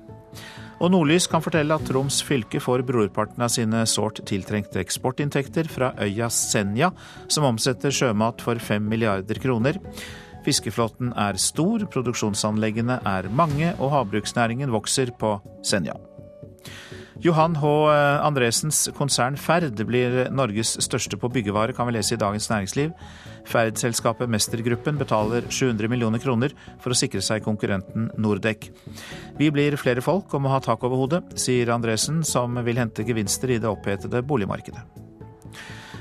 Og 0.80 0.88
Nordlys 0.94 1.26
kan 1.28 1.44
fortelle 1.44 1.76
at 1.76 1.84
Troms 1.84 2.22
fylke 2.24 2.56
får 2.64 2.86
brorparten 2.88 3.44
av 3.44 3.52
sine 3.52 3.82
sårt 3.84 4.22
tiltrengte 4.24 4.80
eksportinntekter 4.80 5.68
fra 5.68 5.92
øya 6.00 6.30
Senja, 6.32 6.88
som 7.28 7.44
omsetter 7.50 7.92
sjømat 7.92 8.40
for 8.40 8.56
fem 8.56 8.88
milliarder 8.88 9.36
kroner. 9.42 9.76
Fiskeflåten 10.44 11.12
er 11.18 11.38
stor, 11.40 11.84
produksjonsanleggene 11.92 13.00
er 13.06 13.28
mange, 13.32 13.74
og 13.78 13.92
havbruksnæringen 13.94 14.72
vokser 14.72 15.12
på 15.20 15.36
Senja. 15.66 15.98
Johan 17.20 17.58
H. 17.60 17.66
Andresens 18.24 18.86
konsern 18.96 19.36
Ferd 19.36 19.76
blir 19.84 20.30
Norges 20.32 20.78
største 20.80 21.18
på 21.20 21.28
byggevare, 21.28 21.74
kan 21.76 21.90
vi 21.90 21.98
lese 21.98 22.16
i 22.16 22.20
Dagens 22.20 22.48
Næringsliv. 22.48 22.94
Ferd-selskapet 23.50 24.30
Mestergruppen 24.32 24.96
betaler 25.00 25.44
700 25.52 25.90
millioner 25.92 26.22
kroner 26.22 26.54
for 26.80 26.94
å 26.94 26.96
sikre 26.96 27.20
seg 27.24 27.44
konkurrenten 27.44 28.08
Nordek. 28.16 28.70
Vi 29.36 29.50
blir 29.52 29.76
flere 29.80 30.04
folk 30.04 30.32
og 30.32 30.46
må 30.46 30.54
ha 30.54 30.62
tak 30.64 30.80
over 30.88 31.02
hodet, 31.02 31.22
sier 31.36 31.74
Andresen, 31.76 32.24
som 32.24 32.56
vil 32.64 32.80
hente 32.80 33.04
gevinster 33.04 33.52
i 33.52 33.60
det 33.60 33.68
opphetede 33.68 34.24
boligmarkedet. 34.24 35.09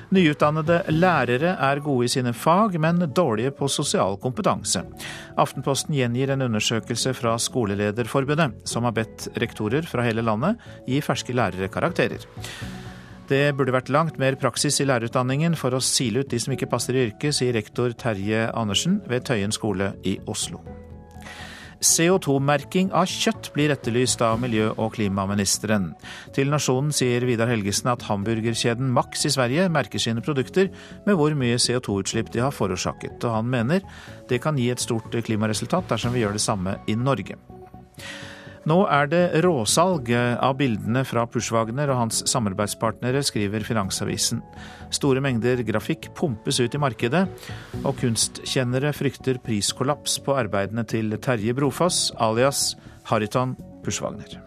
Nyutdannede 0.10 0.80
lærere 0.90 1.52
er 1.62 1.82
gode 1.86 2.08
i 2.08 2.10
sine 2.10 2.34
fag, 2.34 2.80
men 2.82 3.04
dårlige 3.14 3.52
på 3.54 3.68
sosial 3.70 4.18
kompetanse. 4.18 4.82
Aftenposten 5.38 5.94
gjengir 5.94 6.34
en 6.34 6.48
undersøkelse 6.48 7.14
fra 7.14 7.36
Skolelederforbundet, 7.38 8.58
som 8.66 8.88
har 8.90 8.98
bedt 8.98 9.28
rektorer 9.38 9.86
fra 9.86 10.08
hele 10.08 10.26
landet 10.26 10.58
gi 10.90 10.98
ferske 11.06 11.38
lærere 11.38 11.70
karakterer. 11.70 12.26
Det 13.30 13.54
burde 13.54 13.76
vært 13.76 13.94
langt 13.94 14.18
mer 14.18 14.34
praksis 14.42 14.82
i 14.82 14.90
lærerutdanningen 14.90 15.54
for 15.54 15.78
å 15.78 15.84
sile 15.84 16.24
ut 16.24 16.34
de 16.34 16.42
som 16.42 16.58
ikke 16.58 16.72
passer 16.72 16.98
i 16.98 17.06
yrket, 17.12 17.36
sier 17.38 17.54
rektor 17.54 17.94
Terje 17.94 18.48
Andersen 18.58 19.04
ved 19.06 19.30
Tøyen 19.30 19.54
skole 19.54 19.94
i 20.10 20.18
Oslo. 20.26 20.64
CO2-merking 21.80 22.92
av 22.96 23.08
kjøtt 23.08 23.52
blir 23.56 23.72
etterlyst 23.74 24.22
av 24.26 24.40
miljø- 24.42 24.74
og 24.76 24.94
klimaministeren. 24.98 25.94
Til 26.36 26.52
Nasjonen 26.52 26.92
sier 26.96 27.24
Vidar 27.28 27.52
Helgesen 27.52 27.92
at 27.94 28.04
hamburgerkjeden 28.10 28.92
Max 28.96 29.24
i 29.26 29.32
Sverige 29.34 29.70
merker 29.72 30.02
sine 30.02 30.24
produkter 30.26 30.72
med 31.06 31.16
hvor 31.20 31.36
mye 31.40 31.60
CO2-utslipp 31.62 32.34
de 32.36 32.44
har 32.44 32.56
forårsaket, 32.56 33.24
og 33.24 33.38
han 33.38 33.48
mener 33.50 33.86
det 34.30 34.42
kan 34.44 34.60
gi 34.60 34.70
et 34.74 34.84
stort 34.84 35.16
klimaresultat 35.16 35.88
dersom 35.90 36.16
vi 36.16 36.26
gjør 36.26 36.36
det 36.36 36.44
samme 36.44 36.76
i 36.88 36.98
Norge. 37.00 37.40
Nå 38.70 38.84
er 38.92 39.08
det 39.10 39.22
råsalg 39.42 40.12
av 40.14 40.58
bildene 40.60 41.02
fra 41.08 41.24
Pushwagner 41.32 41.90
og 41.90 42.02
hans 42.04 42.20
samarbeidspartnere, 42.30 43.24
skriver 43.26 43.64
Finansavisen. 43.66 44.44
Store 44.94 45.24
mengder 45.26 45.64
grafikk 45.66 46.12
pumpes 46.18 46.60
ut 46.62 46.76
i 46.78 46.82
markedet, 46.82 47.24
og 47.82 47.98
kunstkjennere 48.02 48.92
frykter 48.94 49.40
priskollaps 49.42 50.20
på 50.26 50.38
arbeidene 50.38 50.86
til 50.86 51.18
Terje 51.18 51.56
Brofoss, 51.58 52.12
alias 52.22 52.76
Hariton 53.10 53.58
Pushwagner. 53.86 54.38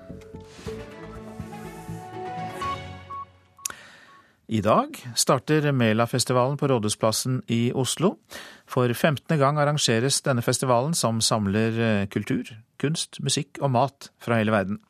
I 4.53 4.61
dag 4.61 4.99
starter 5.16 5.70
Melafestivalen 5.73 6.59
på 6.61 6.68
Rådhusplassen 6.68 7.41
i 7.49 7.70
Oslo. 7.73 8.18
For 8.73 8.89
15. 8.89 9.37
gang 9.39 9.59
arrangeres 9.61 10.23
denne 10.25 10.43
festivalen, 10.43 10.95
som 10.97 11.20
samler 11.20 11.77
eh, 11.77 12.07
kultur, 12.09 12.55
kunst, 12.81 13.20
musikk 13.20 13.61
og 13.61 13.75
mat 13.75 14.09
fra 14.23 14.39
hele 14.41 14.55
verden. 14.55 14.81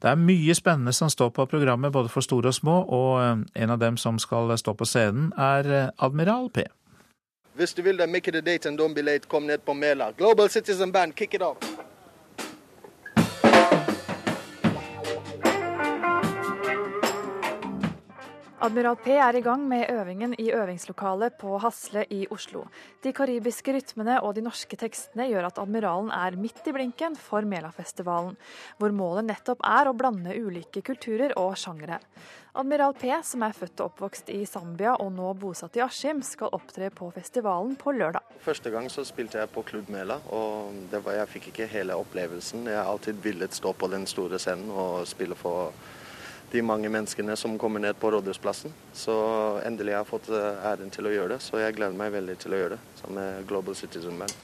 Det 0.00 0.08
er 0.08 0.16
mye 0.16 0.54
spennende 0.56 0.94
som 0.96 1.10
står 1.12 1.34
på 1.36 1.44
programmet, 1.50 1.92
både 1.92 2.08
for 2.08 2.24
store 2.24 2.48
og 2.48 2.56
små, 2.56 2.78
og 2.88 3.10
eh, 3.20 3.44
en 3.62 3.74
av 3.76 3.82
dem 3.82 4.00
som 4.00 4.18
skal 4.18 4.56
stå 4.56 4.72
på 4.72 4.88
scenen, 4.88 5.34
er 5.36 5.68
eh, 5.68 5.90
Admiral 5.98 6.48
P. 6.54 6.64
Hvis 7.60 7.76
du 7.76 7.82
vil 7.82 7.98
det, 8.00 8.08
make 8.08 8.28
it 8.30 8.36
a 8.36 8.40
date 8.40 8.68
and 8.68 8.80
don't 8.80 8.94
be 8.94 9.02
late, 9.02 9.28
kom 9.28 9.42
ned 9.42 9.58
på 9.66 9.74
Mela. 9.74 10.12
Global 10.16 10.48
Citizen 10.48 10.92
Band, 10.92 11.14
kick 11.14 11.34
it 11.34 11.42
off! 11.42 11.89
Admiral 18.60 18.98
P 19.00 19.14
er 19.16 19.38
i 19.38 19.40
gang 19.40 19.62
med 19.64 19.88
øvingen 19.88 20.34
i 20.36 20.50
øvingslokalet 20.52 21.38
på 21.40 21.54
Hasle 21.62 22.02
i 22.12 22.26
Oslo. 22.28 22.66
De 23.00 23.08
karibiske 23.16 23.72
rytmene 23.72 24.18
og 24.20 24.34
de 24.36 24.42
norske 24.44 24.76
tekstene 24.76 25.30
gjør 25.30 25.46
at 25.48 25.60
Admiralen 25.62 26.10
er 26.12 26.36
midt 26.36 26.68
i 26.68 26.74
blinken 26.76 27.16
for 27.16 27.40
Melafestivalen, 27.48 28.34
hvor 28.76 28.92
målet 28.92 29.30
nettopp 29.30 29.64
er 29.64 29.88
å 29.88 29.94
blande 29.96 30.36
ulike 30.36 30.82
kulturer 30.84 31.32
og 31.40 31.54
sjangere. 31.56 31.96
Admiral 32.60 32.92
P, 33.00 33.08
som 33.24 33.46
er 33.46 33.56
født 33.56 33.80
og 33.80 33.94
oppvokst 33.94 34.28
i 34.34 34.42
Zambia 34.44 34.92
og 35.00 35.08
nå 35.16 35.30
bosatt 35.40 35.78
i 35.80 35.84
Askim, 35.86 36.20
skal 36.20 36.52
opptre 36.52 36.90
på 36.92 37.08
festivalen 37.14 37.78
på 37.80 37.94
lørdag. 37.96 38.36
Første 38.44 38.74
gang 38.74 38.90
så 38.92 39.06
spilte 39.08 39.40
jeg 39.40 39.52
på 39.54 39.64
Klubb 39.70 39.88
Mela, 39.88 40.18
og 40.28 40.92
var, 40.98 41.14
jeg 41.22 41.32
fikk 41.32 41.48
ikke 41.54 41.70
hele 41.78 41.96
opplevelsen. 41.96 42.68
Jeg 42.68 42.76
har 42.76 42.92
alltid 42.92 43.24
villet 43.24 43.56
stå 43.56 43.72
på 43.72 43.88
den 43.88 44.04
store 44.10 44.42
scenen 44.42 44.68
og 44.68 45.08
spille 45.08 45.38
for 45.38 45.72
de 46.50 46.62
mange 46.62 46.88
menneskene 46.90 47.36
som 47.36 47.58
kommer 47.58 47.80
ned 47.80 47.98
på 48.00 48.10
Rådhusplassen. 48.10 48.72
Så 48.92 49.14
endelig 49.66 49.94
har 49.94 50.02
jeg 50.02 50.10
fått 50.10 50.30
eh, 50.34 50.64
æren 50.72 50.90
til 50.90 51.06
å 51.06 51.12
gjøre 51.14 51.36
det, 51.36 51.42
så 51.44 51.60
jeg 51.62 51.76
gleder 51.78 51.98
meg 51.98 52.14
veldig 52.14 52.38
til 52.42 52.56
å 52.56 52.62
gjøre 52.62 52.78
det 52.78 53.02
sammen 53.02 53.20
med 53.20 53.46
Global 53.50 53.78
Citizen 53.78 54.18
Band. 54.18 54.34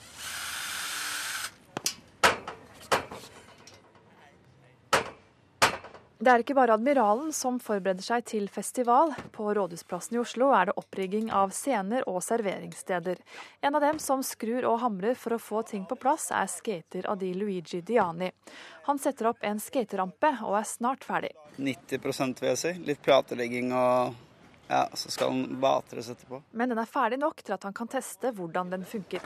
Det 6.19 6.31
er 6.33 6.41
ikke 6.41 6.55
bare 6.57 6.73
Admiralen 6.79 7.29
som 7.37 7.59
forbereder 7.61 8.01
seg 8.01 8.23
til 8.25 8.47
festival. 8.49 9.11
På 9.37 9.51
Rådhusplassen 9.53 10.17
i 10.17 10.21
Oslo 10.23 10.49
er 10.57 10.71
det 10.71 10.75
opprigging 10.81 11.29
av 11.29 11.53
scener 11.53 12.07
og 12.09 12.23
serveringssteder. 12.25 13.21
En 13.61 13.77
av 13.77 13.85
dem 13.85 14.01
som 14.01 14.23
skrur 14.25 14.65
og 14.65 14.79
hamrer 14.81 15.19
for 15.21 15.37
å 15.37 15.41
få 15.43 15.61
ting 15.69 15.85
på 15.85 15.99
plass, 16.01 16.31
er 16.33 16.49
skater 16.49 17.05
Adi 17.13 17.35
Luigi 17.37 17.83
Diani. 17.85 18.31
Han 18.89 19.01
setter 19.03 19.29
opp 19.35 19.45
en 19.45 19.61
skaterampe 19.61 20.33
og 20.47 20.57
er 20.57 20.65
snart 20.73 21.05
ferdig. 21.05 21.35
90 21.61 22.01
vil 22.41 22.49
jeg 22.49 22.63
si. 22.65 22.77
Litt 22.89 23.05
platelegging 23.05 23.77
og 23.77 24.17
ja, 24.73 24.87
så 24.97 25.13
skal 25.13 25.37
den 25.37 25.61
batres 25.61 26.09
etterpå. 26.17 26.41
Men 26.57 26.73
den 26.73 26.81
er 26.81 26.89
ferdig 26.89 27.21
nok 27.21 27.45
til 27.45 27.61
at 27.61 27.69
han 27.69 27.77
kan 27.77 27.93
teste 27.93 28.33
hvordan 28.33 28.73
den 28.73 28.89
funker. 28.89 29.21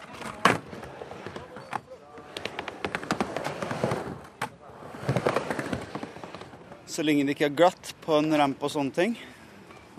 Så 6.91 7.05
lenge 7.07 7.23
det 7.23 7.37
ikke 7.37 7.47
er 7.47 7.55
glatt 7.55 7.93
på 8.03 8.17
en 8.19 8.35
ramp 8.35 8.63
og 8.67 8.73
sånne 8.73 8.95
ting, 8.97 9.13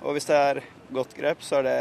og 0.02 0.18
hvis 0.18 0.28
det 0.28 0.36
er 0.36 0.58
godt 0.92 1.14
grep, 1.16 1.44
så 1.46 1.62
er 1.62 1.68
det 1.70 1.76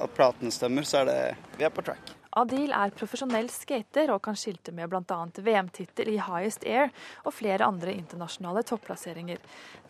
at 0.00 0.14
platene 0.16 0.52
stemmer, 0.54 0.86
så 0.88 1.02
er 1.02 1.10
det 1.10 1.18
vi 1.58 1.66
er 1.66 1.72
på 1.74 1.84
track. 1.84 2.14
Adil 2.34 2.72
er 2.74 2.94
profesjonell 2.96 3.46
skater 3.52 4.10
og 4.10 4.22
kan 4.24 4.34
skilte 4.38 4.72
med 4.74 4.88
bl.a. 4.90 5.18
VM-tittel 5.36 6.08
i 6.10 6.16
Highest 6.18 6.64
Air 6.66 6.88
og 7.22 7.36
flere 7.36 7.68
andre 7.68 7.92
internasjonale 7.94 8.64
topplasseringer. 8.66 9.38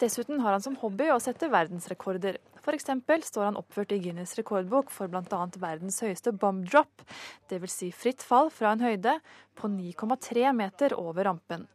Dessuten 0.02 0.42
har 0.44 0.52
han 0.52 0.64
som 0.64 0.76
hobby 0.82 1.06
å 1.14 1.20
sette 1.22 1.48
verdensrekorder. 1.54 2.36
F.eks. 2.60 2.90
står 3.30 3.46
han 3.46 3.60
oppført 3.60 3.94
i 3.96 4.00
Guinness 4.02 4.36
rekordbok 4.36 4.92
for 4.92 5.08
bl.a. 5.08 5.40
verdens 5.62 6.02
høyeste 6.04 6.34
bomb 6.36 6.66
drop, 6.68 7.06
dvs. 7.48 7.78
Si 7.78 7.92
fritt 7.96 8.26
fall 8.26 8.52
fra 8.52 8.74
en 8.74 8.84
høyde 8.84 9.16
på 9.56 9.70
9,3 9.70 10.50
meter 10.58 10.98
over 11.00 11.30
rampen. 11.30 11.68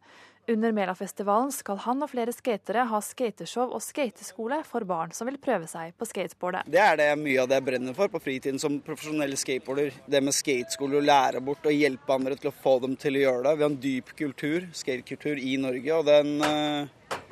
Under 0.50 0.72
Melafestivalen 0.74 1.52
skal 1.54 1.78
han 1.84 2.02
og 2.02 2.10
flere 2.10 2.32
skatere 2.34 2.82
ha 2.90 2.98
skateshow 3.04 3.70
og 3.76 3.82
skateskole 3.84 4.56
for 4.66 4.82
barn 4.88 5.12
som 5.14 5.28
vil 5.28 5.38
prøve 5.38 5.68
seg 5.70 5.92
på 5.94 6.08
skateboardet. 6.10 6.64
Det 6.66 6.80
er 6.82 6.98
det 6.98 7.06
mye 7.20 7.44
av 7.44 7.52
det 7.52 7.60
jeg 7.60 7.66
brenner 7.68 7.94
for 7.94 8.10
på 8.10 8.18
fritiden 8.24 8.58
som 8.58 8.80
profesjonell 8.82 9.36
skateboarder. 9.38 9.94
Det 10.10 10.22
med 10.26 10.34
skateskole, 10.34 10.98
å 10.98 11.06
lære 11.06 11.44
bort 11.44 11.70
og 11.70 11.76
hjelpe 11.76 12.16
andre 12.16 12.34
til 12.40 12.50
å 12.50 12.56
få 12.64 12.80
dem 12.82 12.98
til 12.98 13.20
å 13.20 13.22
gjøre 13.28 13.44
det. 13.46 13.56
Vi 13.60 13.66
har 13.66 13.70
en 13.70 13.82
dyp 13.84 14.10
kultur, 14.18 14.66
skatekultur, 14.74 15.38
i 15.38 15.54
Norge, 15.60 16.00
og 16.00 16.10
den 16.10 16.40
uh 16.42 17.29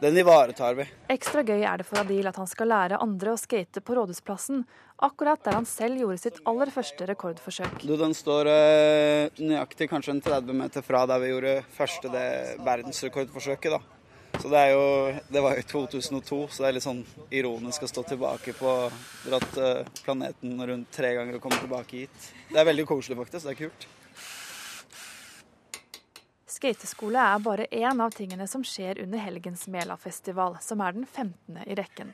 den 0.00 0.18
ivaretar 0.18 0.74
vi. 0.74 0.86
Ekstra 1.12 1.44
gøy 1.46 1.62
er 1.62 1.80
det 1.80 1.86
for 1.88 2.00
Adil 2.02 2.26
at 2.28 2.38
han 2.40 2.48
skal 2.50 2.70
lære 2.72 3.00
andre 3.02 3.34
å 3.34 3.40
skate 3.40 3.82
på 3.84 3.96
Rådhusplassen, 3.96 4.64
akkurat 5.06 5.42
der 5.46 5.58
han 5.58 5.68
selv 5.68 6.02
gjorde 6.02 6.20
sitt 6.22 6.40
aller 6.48 6.72
første 6.74 7.08
rekordforsøk. 7.08 7.82
Du, 7.84 7.94
den 8.00 8.14
står 8.16 8.50
uh, 8.50 9.40
nøyaktig 9.40 9.88
kanskje 9.92 10.16
en 10.16 10.22
30 10.24 10.60
meter 10.60 10.84
fra 10.86 11.04
der 11.10 11.22
vi 11.22 11.32
gjorde 11.32 11.56
første 11.76 12.12
det 12.12 12.28
verdensrekordforsøket. 12.66 13.78
da. 13.78 13.82
Så 14.42 14.50
det, 14.50 14.60
er 14.60 14.72
jo, 14.74 14.86
det 15.30 15.42
var 15.44 15.58
jo 15.58 15.66
2002, 15.70 16.38
så 16.50 16.64
det 16.64 16.68
er 16.68 16.74
litt 16.74 16.84
sånn 16.84 17.04
ironisk 17.30 17.84
å 17.86 17.90
stå 17.90 18.02
tilbake 18.08 18.56
på 18.58 18.72
dratt 19.28 19.60
uh, 19.62 19.84
planeten 20.02 20.58
rundt 20.58 20.90
tre 20.94 21.14
ganger 21.16 21.38
og 21.38 21.44
komme 21.44 21.60
tilbake 21.62 22.02
hit. 22.02 22.32
Det 22.50 22.58
er 22.58 22.66
veldig 22.66 22.88
koselig, 22.90 23.20
faktisk. 23.22 23.46
Det 23.46 23.54
er 23.54 23.62
kult. 23.68 23.86
Skateskole 26.54 27.18
er 27.18 27.40
bare 27.42 27.66
én 27.74 27.98
av 28.02 28.12
tingene 28.14 28.46
som 28.46 28.62
skjer 28.62 29.00
under 29.02 29.18
helgens 29.18 29.66
Mela-festival, 29.66 30.60
som 30.62 30.82
er 30.84 30.94
den 30.94 31.06
15. 31.06 31.58
i 31.66 31.74
rekken. 31.74 32.12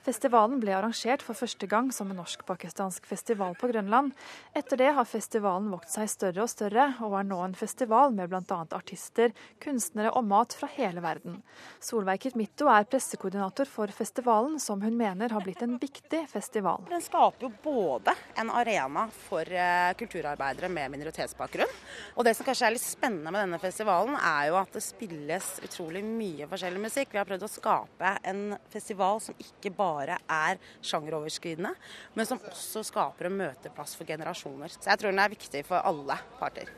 Festivalen 0.00 0.62
ble 0.62 0.72
arrangert 0.72 1.20
for 1.20 1.36
første 1.36 1.66
gang 1.68 1.90
som 1.92 2.08
en 2.08 2.16
norsk-pakistansk 2.22 3.04
festival 3.04 3.52
på 3.60 3.68
Grønland. 3.68 4.14
Etter 4.56 4.80
det 4.80 4.94
har 4.96 5.04
festivalen 5.04 5.66
vokst 5.68 5.98
seg 5.98 6.08
større 6.08 6.46
og 6.46 6.48
større, 6.48 6.86
og 7.04 7.18
er 7.18 7.26
nå 7.28 7.36
en 7.44 7.56
festival 7.58 8.14
med 8.16 8.30
bl.a. 8.32 8.60
artister, 8.78 9.34
kunstnere 9.60 10.14
og 10.16 10.24
mat 10.30 10.56
fra 10.56 10.70
hele 10.72 11.02
verden. 11.04 11.42
Solveig 11.84 12.24
Kirmitto 12.24 12.70
er 12.72 12.88
pressekoordinator 12.88 13.68
for 13.68 13.92
festivalen, 13.92 14.56
som 14.62 14.80
hun 14.80 14.96
mener 14.96 15.34
har 15.36 15.44
blitt 15.44 15.60
en 15.66 15.76
viktig 15.82 16.22
festival. 16.32 16.88
Den 16.88 17.04
skaper 17.04 17.50
jo 17.50 17.52
både 17.60 18.16
en 18.40 18.54
arena 18.56 19.04
for 19.28 19.44
eh, 19.44 19.92
kulturarbeidere 20.00 20.72
med 20.72 20.96
minoritetsbakgrunn, 20.96 21.76
og 22.16 22.24
det 22.24 22.34
som 22.38 22.48
kanskje 22.48 22.70
er 22.70 22.76
litt 22.78 22.86
spennende 22.86 23.34
med 23.36 23.44
denne 23.44 23.60
festivalen, 23.60 24.16
er 24.16 24.48
jo 24.48 24.56
at 24.62 24.72
det 24.72 24.84
spilles 24.86 25.52
utrolig 25.68 26.00
mye 26.08 26.48
forskjellig 26.48 26.84
musikk. 26.88 27.12
Vi 27.12 27.20
har 27.20 27.28
prøvd 27.28 27.44
å 27.44 27.52
skape 27.52 28.16
en 28.32 28.44
festival 28.72 29.20
som 29.20 29.36
ikke 29.44 29.76
bare 29.76 29.89
bare 29.90 30.20
er 30.30 30.60
sjangeroverskridende, 30.80 31.74
men 32.14 32.28
som 32.28 32.40
også 32.50 32.86
skaper 32.86 33.30
en 33.30 33.38
møteplass 33.42 33.98
for 33.98 34.08
generasjoner. 34.08 34.72
Så 34.78 34.92
jeg 34.92 35.02
tror 35.02 35.12
den 35.12 35.24
er 35.26 35.34
viktig 35.34 35.66
for 35.68 35.82
alle 35.82 36.20
parter. 36.38 36.70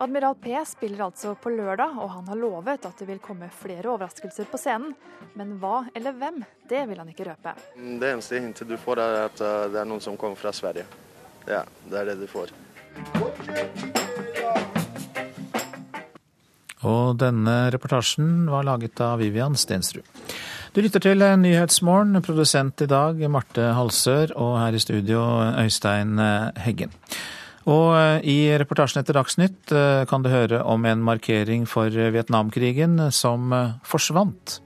Admiral 0.00 0.34
P 0.34 0.64
spiller 0.66 1.04
altså 1.04 1.32
på 1.34 1.50
lørdag, 1.50 1.96
og 1.98 2.10
han 2.10 2.28
har 2.30 2.38
lovet 2.38 2.84
at 2.86 3.00
det 3.00 3.08
vil 3.08 3.18
komme 3.18 3.48
flere 3.50 3.90
overraskelser 3.90 4.46
på 4.46 4.60
scenen. 4.62 4.94
Men 5.34 5.56
hva 5.58 5.80
eller 5.90 6.14
hvem, 6.14 6.38
det 6.70 6.84
vil 6.86 7.02
han 7.02 7.10
ikke 7.10 7.26
røpe. 7.32 7.56
Det 7.74 8.12
eneste 8.12 8.38
hintet 8.38 8.70
du 8.70 8.76
får, 8.78 9.02
er 9.02 9.26
at 9.26 9.42
uh, 9.42 9.66
det 9.72 9.82
er 9.82 9.90
noen 9.90 10.04
som 10.04 10.14
kommer 10.20 10.38
fra 10.38 10.54
Sverige. 10.54 10.86
Ja, 11.50 11.64
det 11.90 11.98
er 11.98 12.12
det 12.12 12.20
du 12.22 12.28
får. 12.30 12.54
Og 16.86 17.16
denne 17.18 17.56
reportasjen 17.74 18.46
var 18.50 18.66
laget 18.68 19.00
av 19.02 19.18
Vivian 19.18 19.56
Stensrud. 19.58 20.06
Du 20.76 20.82
lytter 20.84 21.02
til 21.02 21.24
Nyhetsmorgen, 21.42 22.20
produsent 22.22 22.84
i 22.84 22.90
dag 22.90 23.18
Marte 23.32 23.72
Halsør, 23.74 24.36
og 24.36 24.60
her 24.60 24.76
i 24.76 24.82
studio 24.82 25.24
Øystein 25.64 26.20
Heggen. 26.60 26.94
Og 27.68 28.24
i 28.24 28.38
reportasjen 28.60 29.02
etter 29.02 29.18
Dagsnytt 29.18 29.74
eh, 29.76 30.06
kan 30.08 30.24
du 30.24 30.30
høre 30.32 30.62
om 30.64 30.86
en 30.88 31.02
markering 31.04 31.66
for 31.68 31.92
Vietnamkrigen 31.92 33.10
som 33.12 33.52
eh, 33.52 33.74
forsvant. 33.84 34.60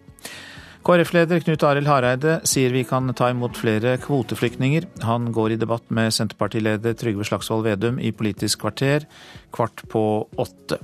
KrF-leder 0.82 1.42
Knut 1.44 1.62
Arild 1.66 1.86
Hareide 1.86 2.40
sier 2.48 2.72
vi 2.74 2.82
kan 2.86 3.10
ta 3.14 3.28
imot 3.30 3.58
flere 3.58 3.94
kvoteflyktninger. 4.02 4.88
Han 5.06 5.28
går 5.34 5.54
i 5.54 5.58
debatt 5.62 5.90
med 5.94 6.10
Senterpartileder 6.14 6.96
Trygve 6.98 7.26
Slagsvold 7.26 7.68
Vedum 7.68 8.00
i 8.02 8.10
Politisk 8.14 8.64
kvarter 8.64 9.06
kvart 9.54 9.84
på 9.90 10.02
åtte. 10.42 10.80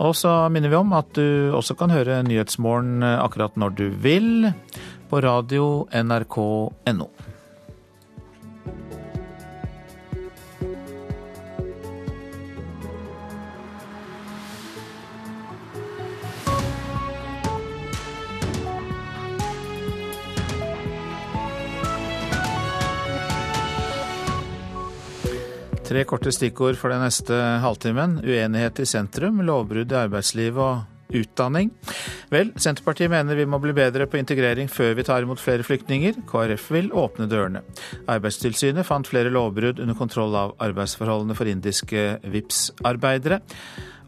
Og 0.00 0.14
så 0.16 0.32
minner 0.52 0.72
vi 0.72 0.78
om 0.78 0.94
at 0.96 1.10
du 1.16 1.52
også 1.56 1.76
kan 1.76 1.92
høre 1.92 2.22
Nyhetsmorgen 2.24 3.04
akkurat 3.04 3.58
når 3.60 3.76
du 3.76 3.86
vil, 4.00 4.48
på 5.10 5.20
radio 5.20 5.84
nrk.no. 5.92 7.08
Tre 25.90 26.04
korte 26.06 26.30
stikkord 26.30 26.76
for 26.78 26.92
den 26.92 27.00
neste 27.02 27.34
halvtimen. 27.64 28.20
Uenighet 28.22 28.78
i 28.78 28.84
sentrum, 28.86 29.40
lovbrudd 29.42 29.90
i 29.90 29.96
arbeidsliv 29.98 30.58
og 30.62 30.84
utdanning. 31.10 31.72
Vel, 32.30 32.52
Senterpartiet 32.62 33.10
mener 33.10 33.34
vi 33.34 33.46
må 33.50 33.58
bli 33.58 33.74
bedre 33.74 34.06
på 34.06 34.20
integrering 34.20 34.70
før 34.70 34.94
vi 34.94 35.04
tar 35.08 35.26
imot 35.26 35.42
flere 35.42 35.66
flyktninger. 35.66 36.20
KrF 36.30 36.68
vil 36.76 36.92
åpne 36.94 37.26
dørene. 37.26 37.64
Arbeidstilsynet 38.06 38.86
fant 38.86 39.10
flere 39.10 39.32
lovbrudd 39.34 39.82
under 39.82 39.98
kontroll 39.98 40.38
av 40.38 40.54
arbeidsforholdene 40.62 41.34
for 41.34 41.50
indiske 41.50 42.06
VIPS-arbeidere. 42.22 43.40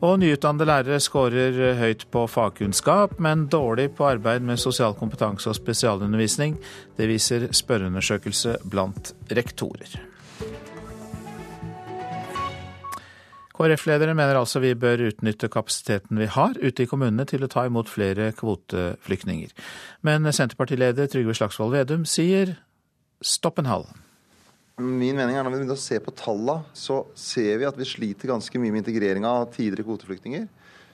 Og 0.07 0.22
nyutdannede 0.22 0.70
lærere 0.70 1.03
skårer 1.03 1.76
høyt 1.83 2.07
på 2.14 2.28
fagkunnskap, 2.30 3.18
men 3.18 3.49
dårlig 3.51 3.89
på 3.99 4.07
arbeid 4.07 4.47
med 4.47 4.62
sosial 4.62 4.95
kompetanse 4.99 5.51
og 5.51 5.59
spesialundervisning. 5.59 6.55
Det 6.95 7.11
viser 7.11 7.51
spørreundersøkelse 7.51 8.61
blant 8.70 9.16
rektorer. 9.35 10.11
KrF-lederen 13.62 14.18
mener 14.18 14.40
altså 14.40 14.58
vi 14.62 14.72
bør 14.74 15.04
utnytte 15.12 15.50
kapasiteten 15.52 16.18
vi 16.18 16.26
har 16.34 16.56
ute 16.58 16.82
i 16.82 16.88
kommunene 16.90 17.26
til 17.30 17.44
å 17.46 17.50
ta 17.50 17.62
imot 17.68 17.90
flere 17.90 18.32
kvoteflyktninger. 18.34 19.52
Men 20.02 20.26
Senterpartileder 20.26 21.10
Trygve 21.10 21.36
Slagsvold 21.38 21.76
Vedum 21.76 22.06
sier 22.08 22.56
stopp 23.22 23.62
en 23.62 23.70
hal. 23.70 23.86
Min 24.82 25.14
mening 25.14 25.36
er 25.36 25.44
Når 25.44 25.52
vi 25.52 25.60
begynner 25.60 25.78
å 25.78 25.84
se 25.84 26.00
på 26.02 26.14
tallene, 26.16 26.64
så 26.74 27.04
ser 27.14 27.60
vi 27.60 27.68
at 27.68 27.78
vi 27.78 27.86
sliter 27.86 28.32
ganske 28.32 28.58
mye 28.58 28.72
med 28.72 28.82
integrering 28.82 29.26
av 29.28 29.52
tidligere 29.54 29.86
kvoteflyktninger. 29.86 30.48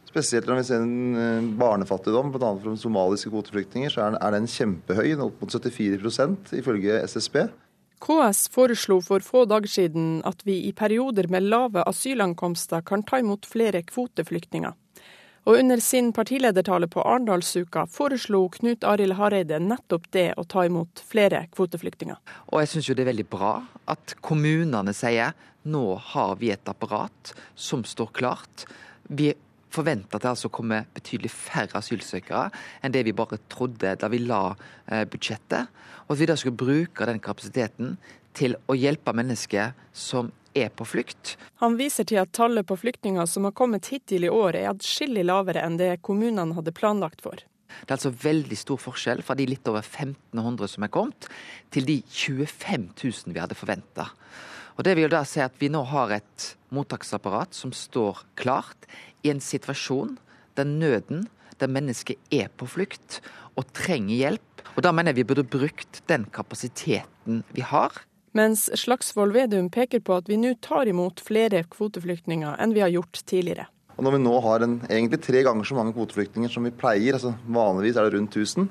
Spesielt 0.09 0.49
når 0.49 0.61
vi 0.61 0.67
ser 0.69 0.83
en 0.83 1.21
eh, 1.21 1.49
barnefattigdom, 1.61 2.33
bl.a. 2.35 2.51
fra 2.61 2.75
somaliske 2.81 3.33
kvoteflyktninger, 3.33 3.93
så 3.93 4.11
er 4.11 4.35
den 4.35 4.49
kjempehøy, 4.51 5.15
opp 5.25 5.41
mot 5.41 5.53
74% 5.53 6.55
ifølge 6.59 7.01
SSB. 7.05 7.43
KS 8.01 8.49
foreslo 8.55 9.01
for 9.03 9.25
få 9.25 9.45
dager 9.51 9.71
siden 9.71 10.21
at 10.29 10.45
vi 10.47 10.61
i 10.69 10.73
perioder 10.73 11.29
med 11.29 11.49
lave 11.51 11.83
asylankomster 11.87 12.85
kan 12.87 13.03
ta 13.03 13.19
imot 13.19 13.47
flere 13.47 13.83
kvoteflyktninger. 13.83 14.75
Og 15.49 15.57
under 15.57 15.81
sin 15.81 16.13
partiledertale 16.13 16.89
på 16.93 17.01
Arendalsuka 17.01 17.87
foreslo 17.89 18.43
Knut 18.53 18.85
Arild 18.85 19.17
Hareide 19.17 19.61
nettopp 19.65 20.11
det 20.13 20.33
å 20.37 20.45
ta 20.45 20.67
imot 20.69 21.01
flere 21.09 21.47
kvoteflyktninger. 21.55 22.19
Og 22.53 22.61
jeg 22.61 22.73
syns 22.73 22.91
jo 22.91 22.97
det 22.99 23.07
er 23.07 23.13
veldig 23.15 23.29
bra 23.33 23.53
at 23.89 24.17
kommunene 24.21 24.93
sier 24.97 25.33
nå 25.69 25.85
har 26.13 26.37
vi 26.41 26.53
et 26.53 26.69
apparat 26.69 27.33
som 27.57 27.85
står 27.85 28.13
klart. 28.21 28.67
Vi 29.09 29.33
forventer 29.75 30.17
at 30.17 30.25
det 30.25 30.31
altså 30.33 30.51
kommer 30.53 30.87
betydelig 30.97 31.31
færre 31.35 31.81
asylsøkere 31.81 32.49
enn 32.83 32.95
det 32.95 33.05
vi 33.07 33.17
bare 33.17 33.41
trodde 33.53 33.95
da 34.01 34.11
vi 34.13 34.23
la 34.25 34.43
eh, 34.87 35.05
budsjettet. 35.09 35.69
Og 36.09 36.17
at 36.17 36.23
vi 36.23 36.29
da 36.31 36.37
skulle 36.41 36.59
bruke 36.59 37.09
den 37.09 37.21
kapasiteten 37.21 37.97
til 38.39 38.57
å 38.69 38.77
hjelpe 38.79 39.15
mennesker 39.17 39.75
som 39.93 40.33
er 40.57 40.71
på 40.75 40.87
flukt. 40.89 41.37
Han 41.63 41.77
viser 41.79 42.07
til 42.09 42.21
at 42.23 42.33
tallet 42.37 42.67
på 42.67 42.79
flyktninger 42.79 43.27
som 43.29 43.47
har 43.49 43.55
kommet 43.57 43.91
hittil 43.93 44.27
i 44.27 44.33
år 44.33 44.57
er 44.59 44.73
adskillig 44.73 45.27
lavere 45.27 45.63
enn 45.65 45.79
det 45.81 45.99
kommunene 46.07 46.57
hadde 46.57 46.75
planlagt 46.75 47.23
for. 47.25 47.45
Det 47.69 47.93
er 47.93 47.99
altså 47.99 48.15
veldig 48.15 48.57
stor 48.59 48.81
forskjell 48.81 49.21
fra 49.23 49.37
de 49.39 49.47
litt 49.49 49.69
over 49.69 49.85
1500 49.85 50.73
som 50.73 50.87
er 50.87 50.93
kommet, 50.93 51.29
til 51.71 51.87
de 51.89 52.01
25 52.03 52.89
000 52.97 53.35
vi 53.35 53.43
hadde 53.43 53.59
forventa. 53.59 54.09
Og 54.79 54.85
Det 54.87 54.95
vil 54.97 55.11
da 55.11 55.25
si 55.27 55.43
at 55.43 55.57
vi 55.59 55.71
nå 55.73 55.83
har 55.91 56.15
et 56.15 56.55
mottaksapparat 56.75 57.57
som 57.57 57.73
står 57.75 58.25
klart 58.39 58.89
i 59.23 59.33
en 59.33 59.41
situasjon 59.43 60.17
der 60.59 60.69
nøden, 60.69 61.27
der 61.59 61.71
mennesket 61.71 62.19
er 62.35 62.51
på 62.57 62.69
flukt 62.71 63.21
og 63.59 63.67
trenger 63.75 64.15
hjelp. 64.15 64.63
Og 64.77 64.83
Da 64.83 64.93
mener 64.93 65.13
jeg 65.13 65.23
vi 65.23 65.29
burde 65.33 65.49
brukt 65.49 66.03
den 66.07 66.27
kapasiteten 66.31 67.43
vi 67.55 67.63
har. 67.63 67.93
Mens 68.37 68.69
Slagsvold 68.77 69.33
Vedum 69.35 69.71
peker 69.71 70.01
på 70.05 70.15
at 70.21 70.29
vi 70.29 70.37
nå 70.37 70.55
tar 70.63 70.87
imot 70.87 71.21
flere 71.25 71.65
kvoteflyktninger 71.65 72.61
enn 72.61 72.75
vi 72.77 72.85
har 72.85 72.93
gjort 72.93 73.23
tidligere. 73.27 73.67
Og 73.99 74.05
Når 74.05 74.15
vi 74.15 74.23
nå 74.23 74.41
har 74.45 74.63
en, 74.63 74.81
egentlig 74.87 75.19
tre 75.25 75.43
ganger 75.43 75.67
så 75.67 75.75
mange 75.75 75.93
kvoteflyktninger 75.97 76.53
som 76.53 76.63
vi 76.63 76.71
pleier, 76.71 77.17
altså 77.17 77.35
vanligvis 77.51 77.97
er 77.97 78.07
det 78.07 78.15
rundt 78.15 78.37
1000, 78.37 78.69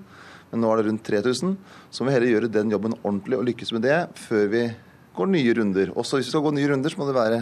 men 0.52 0.62
nå 0.64 0.70
er 0.72 0.80
det 0.80 0.88
rundt 0.88 1.04
3000, 1.04 1.58
så 1.92 2.04
må 2.04 2.08
vi 2.08 2.16
heller 2.16 2.32
gjøre 2.32 2.52
den 2.54 2.72
jobben 2.72 2.96
ordentlig 3.02 3.36
og 3.36 3.44
lykkes 3.50 3.74
med 3.76 3.84
det 3.84 3.98
før 4.16 4.46
vi 4.54 4.62
går 5.18 5.32
nye 5.34 5.56
runder. 5.58 5.92
Også 6.00 6.16
hvis 6.16 6.30
vi 6.30 6.36
skal 6.36 6.46
gå 6.46 6.54
nye 6.56 6.70
runder, 6.72 6.94
så 6.94 7.02
må 7.02 7.10
det 7.10 7.18
være 7.18 7.42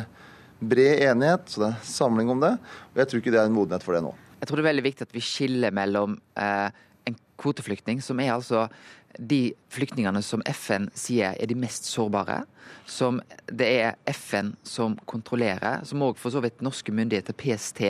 bred 0.60 1.04
enighet, 1.10 1.50
så 1.52 1.62
det 1.62 1.70
er 1.72 1.88
samling 1.88 2.32
om 2.32 2.44
det. 2.44 2.56
Og 2.94 3.02
jeg 3.02 3.12
tror 3.12 3.22
ikke 3.22 3.34
det 3.36 3.42
er 3.42 3.50
en 3.50 3.56
modenhet 3.56 3.86
for 3.86 3.98
det 3.98 4.04
nå. 4.06 4.14
Jeg 4.40 4.50
tror 4.50 4.60
det 4.60 4.66
er 4.66 4.72
veldig 4.72 4.86
viktig 4.86 5.08
at 5.08 5.16
vi 5.16 5.24
skiller 5.24 5.74
mellom 5.76 6.20
eh, 6.40 6.70
en 7.10 7.18
kvoteflyktning, 7.42 8.02
som 8.04 8.20
er 8.22 8.36
altså 8.36 8.68
de 9.20 9.54
flyktningene 9.72 10.20
som 10.26 10.44
FN 10.50 10.90
sier 10.98 11.38
er 11.40 11.48
de 11.48 11.56
mest 11.58 11.88
sårbare, 11.88 12.42
som 12.90 13.22
det 13.48 13.68
er 13.82 14.00
FN 14.12 14.54
som 14.68 14.98
kontrollerer, 15.10 15.86
som 15.88 16.04
òg 16.06 16.20
for 16.20 16.34
så 16.34 16.42
vidt 16.44 16.64
norske 16.66 16.94
myndigheter, 16.94 17.36
PST, 17.38 17.82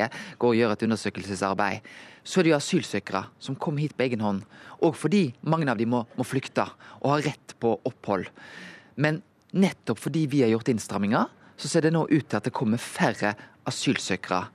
går 0.42 0.54
og 0.54 0.60
gjør 0.60 0.76
et 0.76 0.86
undersøkelsesarbeid. 0.88 1.88
Så 2.26 2.40
er 2.40 2.48
det 2.48 2.54
jo 2.54 2.60
asylsøkere 2.60 3.26
som 3.42 3.58
kommer 3.58 3.86
hit 3.86 3.96
på 3.98 4.06
egen 4.08 4.24
hånd, 4.26 4.44
òg 4.86 4.98
fordi 4.98 5.28
mange 5.46 5.70
av 5.72 5.82
dem 5.82 5.94
må, 5.94 6.04
må 6.18 6.26
flykte 6.28 6.68
og 7.02 7.16
har 7.16 7.26
rett 7.32 7.58
på 7.62 7.76
opphold. 7.86 8.30
Men 9.02 9.22
nettopp 9.56 10.02
fordi 10.02 10.26
vi 10.32 10.44
har 10.46 10.54
gjort 10.54 10.72
innstramminger, 10.74 11.30
så 11.58 11.72
ser 11.72 11.86
det 11.86 11.94
nå 11.96 12.06
ut 12.10 12.28
til 12.28 12.38
at 12.40 12.48
det 12.48 12.56
kommer 12.56 12.82
færre 12.82 13.34
asylsøkere. 13.66 14.46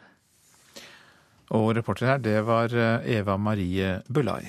Og 1.56 1.72
reporter 1.74 2.12
her, 2.12 2.22
det 2.22 2.38
var 2.46 2.74
eh, 2.74 3.06
Eva 3.18 3.36
Marie 3.36 3.98
Bulai. 4.08 4.44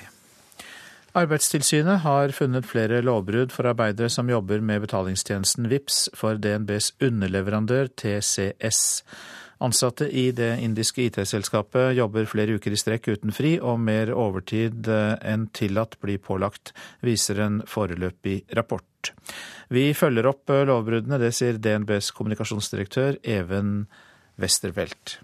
Arbeidstilsynet 1.18 2.00
har 2.06 2.32
funnet 2.32 2.64
flere 2.64 3.02
lovbrudd 3.04 3.52
for 3.52 3.68
arbeidere 3.68 4.08
som 4.08 4.30
jobber 4.32 4.62
med 4.64 4.80
betalingstjenesten 4.86 5.68
VIPS 5.68 6.06
for 6.16 6.38
DNBs 6.40 6.94
underleverandør 7.04 7.90
TCS. 8.00 9.02
Ansatte 9.62 10.08
i 10.08 10.30
det 10.34 10.54
indiske 10.64 11.04
IT-selskapet 11.10 11.92
jobber 11.98 12.24
flere 12.30 12.56
uker 12.56 12.72
i 12.72 12.80
strekk 12.80 13.10
uten 13.12 13.34
fri, 13.34 13.58
og 13.60 13.82
mer 13.82 14.14
overtid 14.14 14.88
eh, 14.88 15.18
enn 15.34 15.50
tillatt 15.54 15.98
blir 16.02 16.22
pålagt, 16.22 16.72
viser 17.04 17.44
en 17.44 17.60
foreløpig 17.68 18.40
rapport. 18.56 18.91
Vi 19.72 19.90
følger 19.96 20.28
opp 20.28 20.52
eh, 20.52 20.64
lovbruddene, 20.68 21.20
det 21.22 21.32
sier 21.36 21.58
DNBs 21.58 22.12
kommunikasjonsdirektør 22.16 23.18
Even 23.24 23.86
Westervelt. 24.40 25.18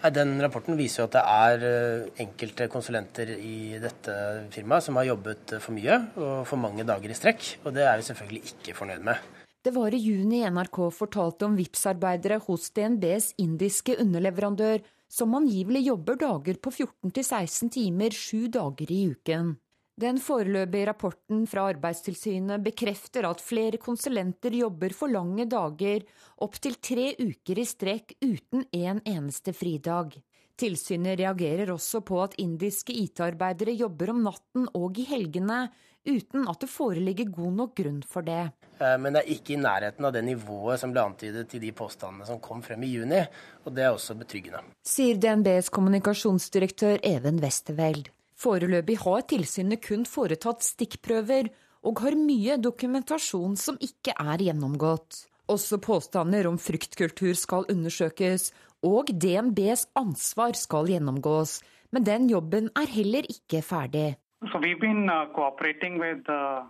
Den 0.00 0.38
rapporten 0.40 0.78
viser 0.78 1.02
jo 1.02 1.08
at 1.10 1.16
det 1.18 1.24
er 1.28 1.64
eh, 1.68 2.22
enkelte 2.24 2.70
konsulenter 2.72 3.34
i 3.36 3.76
dette 3.80 4.14
firmaet 4.54 4.86
som 4.86 4.96
har 4.96 5.10
jobbet 5.10 5.58
for 5.60 5.76
mye 5.76 5.98
og 6.16 6.46
for 6.48 6.60
mange 6.60 6.86
dager 6.88 7.12
i 7.12 7.18
strekk, 7.18 7.50
og 7.64 7.76
det 7.76 7.84
er 7.84 8.00
vi 8.00 8.08
selvfølgelig 8.08 8.54
ikke 8.54 8.76
fornøyd 8.78 9.04
med. 9.10 9.28
Det 9.60 9.74
var 9.76 9.92
i 9.92 10.00
juni 10.00 10.40
NRK 10.48 10.78
fortalte 10.96 11.44
om 11.44 11.56
Vipps-arbeidere 11.58 12.38
hos 12.46 12.70
DNBs 12.72 13.34
indiske 13.44 13.98
underleverandør 14.00 14.80
som 15.10 15.34
angivelig 15.36 15.82
jobber 15.90 16.16
dager 16.16 16.56
på 16.62 16.72
14-16 16.72 17.72
timer 17.74 18.14
sju 18.16 18.46
dager 18.48 18.92
i 18.94 19.02
uken. 19.12 19.58
Den 20.00 20.16
foreløpige 20.22 20.86
rapporten 20.88 21.42
fra 21.50 21.66
Arbeidstilsynet 21.68 22.62
bekrefter 22.64 23.26
at 23.28 23.42
flere 23.44 23.76
konsulenter 23.76 24.54
jobber 24.56 24.94
for 24.96 25.12
lange 25.12 25.44
dager, 25.50 26.06
opptil 26.40 26.78
tre 26.80 27.10
uker 27.20 27.58
i 27.60 27.66
strekk 27.68 28.14
uten 28.24 28.64
en 28.72 29.02
eneste 29.04 29.52
fridag. 29.52 30.14
Tilsynet 30.60 31.18
reagerer 31.20 31.72
også 31.74 32.00
på 32.06 32.20
at 32.22 32.36
indiske 32.40 32.94
IT-arbeidere 32.96 33.74
jobber 33.76 34.12
om 34.14 34.22
natten 34.24 34.68
og 34.76 35.00
i 35.00 35.04
helgene, 35.08 35.66
uten 36.08 36.46
at 36.48 36.62
det 36.64 36.68
foreligger 36.72 37.28
god 37.34 37.58
nok 37.58 37.74
grunn 37.82 37.98
for 38.06 38.24
det. 38.24 38.46
Eh, 38.80 38.96
men 39.00 39.12
det 39.12 39.24
er 39.24 39.34
ikke 39.34 39.56
i 39.56 39.60
nærheten 39.60 40.06
av 40.08 40.14
det 40.16 40.22
nivået 40.24 40.80
som 40.80 40.94
ble 40.94 41.02
antydet 41.10 41.58
i 41.58 41.60
de 41.60 41.74
påstandene 41.76 42.28
som 42.28 42.40
kom 42.40 42.64
frem 42.64 42.86
i 42.88 42.94
juni, 42.94 43.20
og 43.66 43.76
det 43.76 43.84
er 43.84 43.92
også 43.92 44.16
betryggende. 44.22 44.64
Sier 44.86 45.20
DNBs 45.20 45.68
kommunikasjonsdirektør 45.76 47.04
Even 47.04 47.42
Westerveld. 47.44 48.08
Foreløpig 48.40 48.96
har 49.02 49.26
tilsynet 49.28 49.82
kun 49.84 50.06
foretatt 50.08 50.64
stikkprøver, 50.64 51.50
og 51.84 52.00
har 52.04 52.16
mye 52.16 52.56
dokumentasjon 52.60 53.56
som 53.56 53.76
ikke 53.84 54.14
er 54.16 54.44
gjennomgått. 54.46 55.24
Også 55.50 55.80
påstander 55.82 56.48
om 56.48 56.56
fryktkultur 56.60 57.34
skal 57.36 57.68
undersøkes, 57.72 58.50
og 58.86 59.12
DNBs 59.12 59.88
ansvar 59.98 60.56
skal 60.56 60.88
gjennomgås. 60.88 61.58
Men 61.92 62.06
den 62.06 62.28
jobben 62.30 62.70
er 62.78 62.88
heller 62.88 63.26
ikke 63.28 63.60
ferdig. 63.66 64.14
So 64.48 64.58
we've 64.58 64.80
been 64.80 65.10
uh, 65.10 65.26
cooperating 65.34 65.98
with 65.98 66.28
uh, 66.28 66.64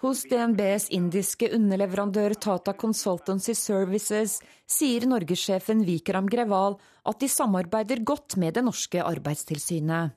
Hos 0.00 0.24
DNBs 0.26 0.88
indiske 0.90 1.48
underleverandør 1.54 2.34
Tata 2.34 2.72
Consultancy 2.74 3.54
Services 3.54 4.40
sier 4.66 5.06
norgessjefen 5.06 5.84
Vikram 5.86 6.26
Greval 6.26 6.74
at 7.06 7.20
de 7.22 7.28
samarbeider 7.30 8.02
godt 8.02 8.36
med 8.42 8.58
det 8.58 8.64
norske 8.66 8.98
arbeidstilsynet. 9.00 10.10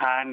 Uh, 0.00 0.24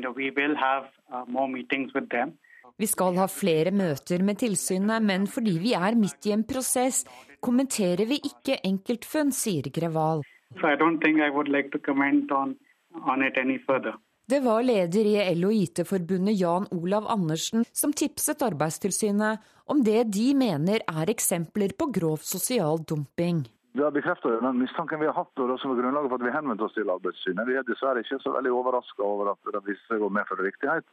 vi 2.80 2.88
skal 2.88 3.20
ha 3.20 3.28
flere 3.28 3.72
møter 3.72 4.24
med 4.24 4.40
tilsynet, 4.40 5.04
men 5.04 5.28
fordi 5.28 5.58
vi 5.60 5.74
er 5.76 5.96
midt 6.00 6.26
i 6.26 6.32
en 6.38 6.46
prosess, 6.48 7.04
kommenterer 7.44 8.08
vi 8.08 8.22
ikke 8.32 8.62
enkeltfunn, 8.64 9.36
sier 9.36 9.68
Greval. 9.76 10.24
So 10.62 10.68
I 10.72 10.80
don't 10.80 11.04
think 11.04 11.20
I 11.20 11.30
would 11.30 11.52
like 11.52 11.70
to 11.76 11.80
comment 11.80 12.32
on, 12.32 12.56
on 13.04 13.22
it 13.22 13.38
any 13.38 13.60
further. 13.68 13.94
Det 14.32 14.40
var 14.40 14.62
leder 14.64 15.08
i 15.10 15.16
LO 15.36 15.50
IT-forbundet 15.52 16.38
Jan 16.40 16.64
Olav 16.72 17.08
Andersen 17.12 17.66
som 17.76 17.92
tipset 17.92 18.40
Arbeidstilsynet 18.46 19.42
om 19.68 19.82
det 19.84 20.06
de 20.16 20.30
mener 20.40 20.86
er 20.88 21.12
eksempler 21.12 21.74
på 21.76 21.90
grov 21.98 22.24
sosial 22.24 22.80
dumping. 22.88 23.42
Det 23.76 23.84
har 23.84 23.92
bekreftet 23.92 24.40
den 24.46 24.62
mistanken 24.62 25.02
vi 25.04 25.10
har 25.10 25.18
hatt, 25.18 25.34
og 25.36 25.52
det 25.52 25.58
som 25.60 25.74
var 25.74 25.82
grunnlaget 25.82 26.14
for 26.14 26.22
at 26.22 26.28
vi 26.30 26.36
henvendte 26.38 26.64
oss 26.64 26.78
til 26.78 26.94
Arbeidstilsynet. 26.96 27.50
Vi 27.50 27.60
er 27.60 27.68
dessverre 27.68 28.06
ikke 28.06 28.22
så 28.24 28.32
veldig 28.38 28.56
overraska 28.56 29.04
over 29.04 29.34
at 29.34 29.52
det 29.52 29.64
viste 29.68 29.92
seg 29.92 30.08
å 30.08 30.14
medføre 30.16 30.48
riktighet. 30.48 30.88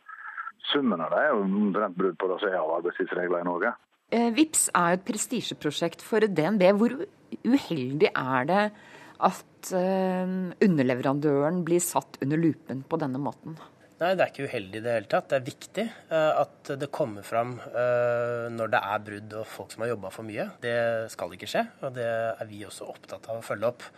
Summen 0.73 1.07
av 1.07 1.15
det 1.15 1.23
er 1.23 1.31
jo 1.31 1.47
omtrent 1.47 1.99
brudd 2.03 2.19
på 2.19 2.33
det 2.33 2.43
som 2.43 2.51
er 2.51 2.59
av 2.59 2.75
arbeidstidsregler 2.81 3.47
i 3.47 3.51
Norge. 3.53 3.75
Eh, 4.11 4.31
VIPS 4.35 4.67
er 4.75 4.91
jo 4.97 4.99
et 4.99 5.09
prestisjeprosjekt 5.13 6.03
for 6.03 6.27
DNB. 6.27 6.73
Hvor 6.83 6.99
uheldig 7.47 8.11
er 8.11 8.51
det 8.51 8.63
at 9.27 9.73
eh, 9.75 10.37
underleverandøren 10.65 11.65
blir 11.67 11.83
satt 11.83 12.21
under 12.23 12.41
lupen 12.41 12.85
på 12.87 13.01
denne 13.01 13.21
måten? 13.23 13.59
Nei, 13.99 14.13
det 14.15 14.23
er 14.23 14.31
ikke 14.31 14.47
uheldig 14.47 14.79
i 14.79 14.83
det 14.85 14.93
hele 14.95 15.11
tatt. 15.11 15.27
Det 15.27 15.39
er 15.41 15.47
viktig 15.49 15.85
uh, 16.13 16.45
at 16.45 16.71
det 16.79 16.87
kommer 16.95 17.25
fram 17.27 17.57
uh, 17.59 18.47
når 18.55 18.71
det 18.71 18.81
er 18.93 19.03
brudd 19.09 19.35
og 19.41 19.49
folk 19.51 19.75
som 19.75 19.83
har 19.83 19.91
jobba 19.91 20.13
for 20.15 20.29
mye. 20.29 20.47
Det 20.63 20.77
skal 21.11 21.35
ikke 21.35 21.49
skje, 21.51 21.65
og 21.83 21.97
det 21.97 22.07
er 22.07 22.47
vi 22.47 22.63
også 22.69 22.87
opptatt 22.93 23.27
av 23.27 23.41
å 23.41 23.45
følge 23.45 23.73
opp. 23.73 23.89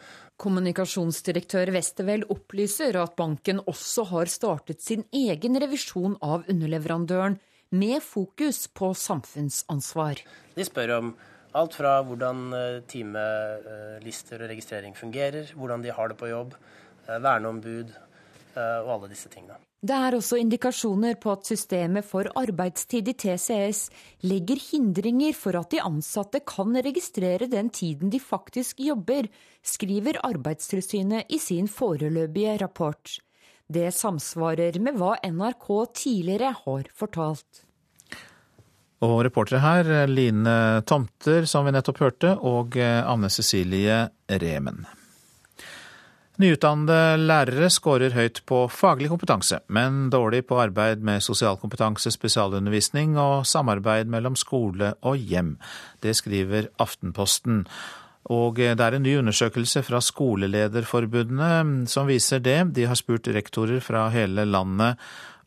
Kommunikasjonsdirektør 0.40 1.68
Westerwell 1.74 2.24
opplyser 2.32 2.96
at 2.96 3.12
banken 3.18 3.60
også 3.68 4.06
har 4.14 4.32
startet 4.32 4.80
sin 4.80 5.04
egen 5.12 5.60
revisjon 5.60 6.16
av 6.24 6.48
underleverandøren, 6.48 7.36
med 7.70 8.00
fokus 8.02 8.64
på 8.74 8.88
samfunnsansvar. 8.98 10.24
De 10.56 10.64
spør 10.66 10.96
om 10.96 11.12
Alt 11.58 11.74
fra 11.80 11.96
hvordan 12.06 12.44
eh, 12.54 12.76
timelister 12.86 14.44
og 14.44 14.52
registrering 14.52 14.94
fungerer, 14.94 15.50
hvordan 15.58 15.82
de 15.82 15.90
har 15.94 16.12
det 16.12 16.18
på 16.20 16.30
jobb, 16.30 16.54
eh, 17.08 17.18
verneombud 17.18 17.90
eh, 17.90 18.78
og 18.84 18.92
alle 18.94 19.10
disse 19.10 19.30
tingene. 19.32 19.58
Det 19.80 19.96
er 19.96 20.12
også 20.12 20.36
indikasjoner 20.36 21.16
på 21.16 21.32
at 21.32 21.48
systemet 21.48 22.04
for 22.04 22.28
arbeidstid 22.36 23.08
i 23.08 23.14
TCS 23.16 23.86
legger 24.28 24.60
hindringer 24.60 25.32
for 25.32 25.56
at 25.56 25.72
de 25.72 25.80
ansatte 25.80 26.42
kan 26.44 26.76
registrere 26.76 27.48
den 27.48 27.70
tiden 27.72 28.12
de 28.12 28.20
faktisk 28.20 28.82
jobber, 28.84 29.30
skriver 29.64 30.20
Arbeidstilsynet 30.28 31.32
i 31.32 31.40
sin 31.40 31.66
foreløpige 31.68 32.58
rapport. 32.60 33.16
Det 33.70 33.88
samsvarer 33.94 34.76
med 34.84 35.00
hva 35.00 35.14
NRK 35.24 35.66
tidligere 35.96 36.52
har 36.60 36.92
fortalt. 36.92 37.64
Og 39.00 39.18
reportere 39.24 39.62
her, 39.64 40.06
Line 40.10 40.82
Tomter, 40.84 41.46
som 41.48 41.64
vi 41.64 41.72
nettopp 41.72 42.02
hørte, 42.04 42.34
og 42.36 42.76
Anne 42.76 43.30
Cecilie 43.32 44.02
Remen. 44.28 44.84
Nyutdannede 46.40 47.18
lærere 47.20 47.66
skårer 47.68 48.14
høyt 48.16 48.38
på 48.48 48.62
faglig 48.72 49.10
kompetanse, 49.10 49.58
men 49.68 50.06
dårlig 50.12 50.46
på 50.48 50.56
arbeid 50.62 51.02
med 51.04 51.20
sosial 51.20 51.58
kompetanse, 51.60 52.08
spesialundervisning 52.14 53.18
og 53.20 53.44
samarbeid 53.48 54.08
mellom 54.08 54.38
skole 54.40 54.94
og 55.04 55.18
hjem. 55.20 55.58
Det 56.00 56.14
skriver 56.16 56.70
Aftenposten. 56.80 57.66
Og 58.32 58.56
det 58.56 58.80
er 58.80 58.96
en 58.96 59.04
ny 59.04 59.18
undersøkelse 59.20 59.82
fra 59.84 60.00
skolelederforbundene 60.00 61.88
som 61.90 62.08
viser 62.08 62.40
det. 62.40 62.72
De 62.76 62.88
har 62.88 62.96
spurt 62.96 63.28
rektorer 63.28 63.84
fra 63.84 64.06
hele 64.14 64.46
landet 64.48 64.96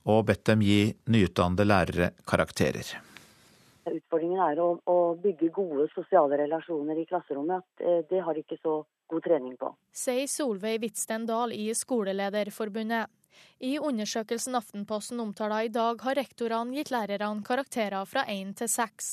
og 0.06 0.28
bedt 0.30 0.46
dem 0.52 0.62
gi 0.62 0.92
nyutdannede 1.10 1.66
lærere 1.66 2.12
karakterer. 2.30 2.94
Utfordringen 3.92 4.42
er 4.46 4.62
å, 4.64 4.70
å, 4.90 4.98
bygge 5.20 5.50
gode 5.54 5.90
sosiale 5.94 6.38
relasjoner 6.44 7.02
i 7.02 7.08
klasserommet. 7.10 7.66
Eh, 7.80 8.02
det 8.10 8.22
har 8.24 8.34
de 8.34 8.44
ikke 8.46 8.60
så 8.62 8.78
god 9.12 9.26
trening 9.26 9.58
på. 9.60 9.74
Sier 9.92 10.30
Solveig 10.32 10.80
Hvitsten 10.84 11.28
Dahl 11.30 11.54
i 11.56 11.68
Skolelederforbundet. 11.76 13.12
I 13.64 13.78
undersøkelsen 13.80 14.58
Aftenposten 14.60 15.22
omtaler 15.24 15.68
i 15.68 15.72
dag, 15.72 16.02
har 16.04 16.18
rektorene 16.20 16.76
gitt 16.76 16.92
lærerne 16.92 17.46
karakterer 17.48 18.04
fra 18.10 18.26
1 18.28 18.52
til 18.60 18.70
6. 18.70 19.08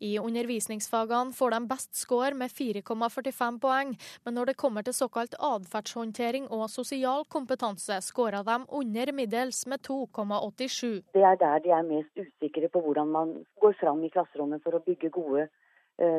I 0.00 0.12
undervisningsfagene 0.22 1.34
får 1.34 1.56
de 1.56 1.60
best 1.72 1.96
score 1.98 2.32
med 2.38 2.54
4,45 2.54 3.58
poeng, 3.62 3.96
men 4.24 4.38
når 4.38 4.52
det 4.52 4.56
kommer 4.62 4.86
til 4.86 4.94
såkalt 4.94 5.34
atferdshåndtering 5.40 6.48
og 6.54 6.68
sosial 6.70 7.26
kompetanse, 7.28 8.00
scorer 8.02 8.46
de 8.46 8.58
under 8.68 9.12
middels 9.12 9.66
med 9.66 9.82
2,87. 9.88 11.02
Det 11.14 11.26
er 11.26 11.38
der 11.42 11.62
de 11.64 11.74
er 11.74 11.86
mest 11.90 12.14
usikre 12.16 12.70
på 12.70 12.82
hvordan 12.84 13.10
man 13.18 13.38
går 13.60 13.78
fram 13.80 14.04
i 14.04 14.12
klasserommet 14.14 14.62
for 14.62 14.78
å 14.78 14.84
bygge 14.86 15.10
gode 15.10 15.48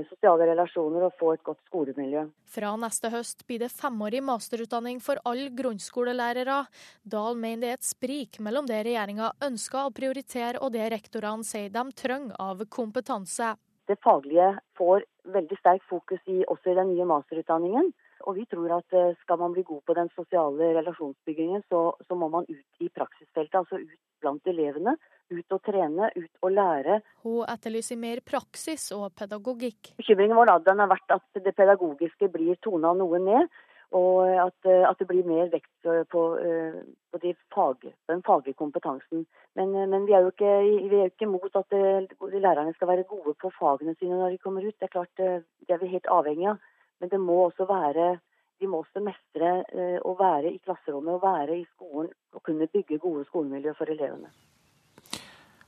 sosiale 0.09 0.47
relasjoner 0.49 1.05
og 1.05 1.13
få 1.19 1.34
et 1.36 1.43
godt 1.45 1.59
skolemiljø. 1.67 2.23
Fra 2.49 2.71
neste 2.82 3.11
høst 3.13 3.43
blir 3.47 3.61
det 3.61 3.69
femårig 3.73 4.23
masterutdanning 4.25 5.01
for 5.03 5.21
alle 5.30 5.51
grunnskolelærere. 5.53 6.63
Dahl 7.05 7.38
mener 7.38 7.61
det 7.61 7.69
er 7.69 7.80
et 7.80 7.89
sprik 7.89 8.39
mellom 8.41 8.65
det 8.69 8.82
regjeringa 8.88 9.32
ønsker 9.45 9.84
å 9.84 9.93
prioritere 9.93 10.63
og 10.63 10.73
det 10.73 10.89
rektorene 10.95 11.45
sier 11.45 11.69
de 11.73 11.86
trenger 11.93 12.36
av 12.41 12.65
kompetanse. 12.73 13.53
Det 13.88 13.99
faglige 14.03 14.49
får 14.78 15.05
veldig 15.32 15.57
sterk 15.61 15.86
fokus 15.88 16.19
i, 16.25 16.41
også 16.47 16.73
i 16.73 16.78
den 16.80 16.91
nye 16.95 17.07
masterutdanningen. 17.07 17.93
Og 18.26 18.38
vi 18.38 18.45
tror 18.49 18.78
at 18.80 18.95
eh, 18.97 19.13
skal 19.24 19.39
man 19.41 19.53
bli 19.55 19.63
god 19.68 19.84
på 19.86 19.95
den 19.97 20.09
sosiale 20.15 20.72
relasjonsbyggingen, 20.80 21.63
så, 21.70 21.91
så 22.07 22.18
må 22.18 22.30
man 22.34 22.47
ut 22.49 22.84
i 22.84 22.89
praksisfeltet, 22.89 23.59
altså 23.61 23.80
ut 23.82 23.99
blant 24.22 24.49
elevene. 24.49 24.97
Ut 25.28 25.51
og 25.51 25.59
trene, 25.59 26.07
ut 26.15 26.43
og 26.47 26.53
lære. 26.55 27.01
Hun 27.26 27.41
etterlyser 27.51 27.99
mer 27.99 28.22
praksis 28.24 28.86
og 28.95 29.09
pedagogikk. 29.20 29.91
Bekymringen 29.99 30.38
vår 30.39 30.53
den 30.63 30.80
har 30.80 30.88
vært 30.88 31.18
at 31.18 31.41
det 31.43 31.51
pedagogiske 31.57 32.30
blir 32.32 32.55
tona 32.63 32.93
noe 32.95 33.20
ned. 33.20 33.51
Og 33.95 34.28
at, 34.28 34.55
eh, 34.68 34.84
at, 34.84 34.99
det 34.99 35.07
blir 35.07 35.28
mer 35.28 35.51
vekt 35.51 35.88
på, 36.11 36.24
eh, 36.43 36.80
på, 37.11 37.20
de 37.24 37.34
fag, 37.55 37.86
den 38.11 38.24
faglige 38.24 38.59
kompetansen. 38.59 39.24
Men, 39.55 39.72
men, 39.91 40.07
vi 40.07 40.15
er 40.15 40.26
jo 40.26 40.32
ikke, 40.34 40.55
vi 40.91 40.99
er 41.01 41.11
ikke 41.11 41.30
mot 41.32 41.55
at 41.55 41.72
lærerne 41.76 42.74
skal 42.76 42.91
være 42.91 43.07
gode 43.07 43.36
på 43.39 43.51
fagene 43.59 43.95
sine 43.99 44.20
når 44.20 44.36
de 44.36 44.41
kommer 44.43 44.68
ut. 44.68 44.76
Det 44.76 44.89
er 44.89 44.95
klart, 44.95 45.13
det 45.18 45.72
er 45.72 45.80
vi 45.84 45.93
helt 45.93 46.11
avhengig 46.11 46.51
av. 46.51 46.59
Men 47.02 47.12
det 47.14 47.20
må 47.22 47.43
også 47.48 47.68
være 47.70 48.16
de 48.58 48.66
må 48.70 48.82
også 48.82 49.04
mestre 49.06 49.54
eh, 49.70 50.00
å 50.02 50.16
være 50.18 50.50
i 50.50 50.60
klasserommet 50.64 51.18
og 51.18 51.26
være 51.26 51.60
i 51.60 51.66
skolen 51.76 52.10
og 52.34 52.43
kunne 52.45 52.70
bygge 52.74 52.98
gode 53.04 53.28
skolemiljø 53.30 53.76
for 53.78 53.93
elevene. 53.93 54.32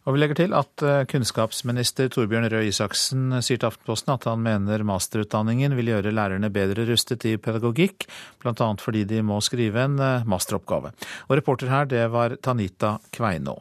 Og 0.07 0.15
vi 0.15 0.21
legger 0.23 0.39
til 0.39 0.55
at 0.57 0.81
eh, 0.81 1.03
kunnskapsminister 1.11 2.09
Torbjørn 2.09 2.47
Røe 2.49 2.71
Isaksen 2.71 3.35
sier 3.45 3.59
til 3.59 3.69
Aftenposten 3.69 4.15
at 4.15 4.25
han 4.25 4.41
mener 4.41 4.85
masterutdanningen 4.87 5.75
vil 5.77 5.93
gjøre 5.93 6.15
lærerne 6.15 6.49
bedre 6.53 6.87
rustet 6.89 7.27
i 7.29 7.35
pedagogikk, 7.37 8.07
bl.a. 8.41 8.71
fordi 8.81 9.05
de 9.11 9.21
må 9.21 9.37
skrive 9.45 9.85
en 9.85 10.01
eh, 10.01 10.29
masteroppgave. 10.29 10.95
Og 11.29 11.37
reporter 11.37 11.69
her, 11.69 11.89
det 11.93 12.07
var 12.15 12.39
Tanita 12.41 12.97
Kveinå. 13.13 13.59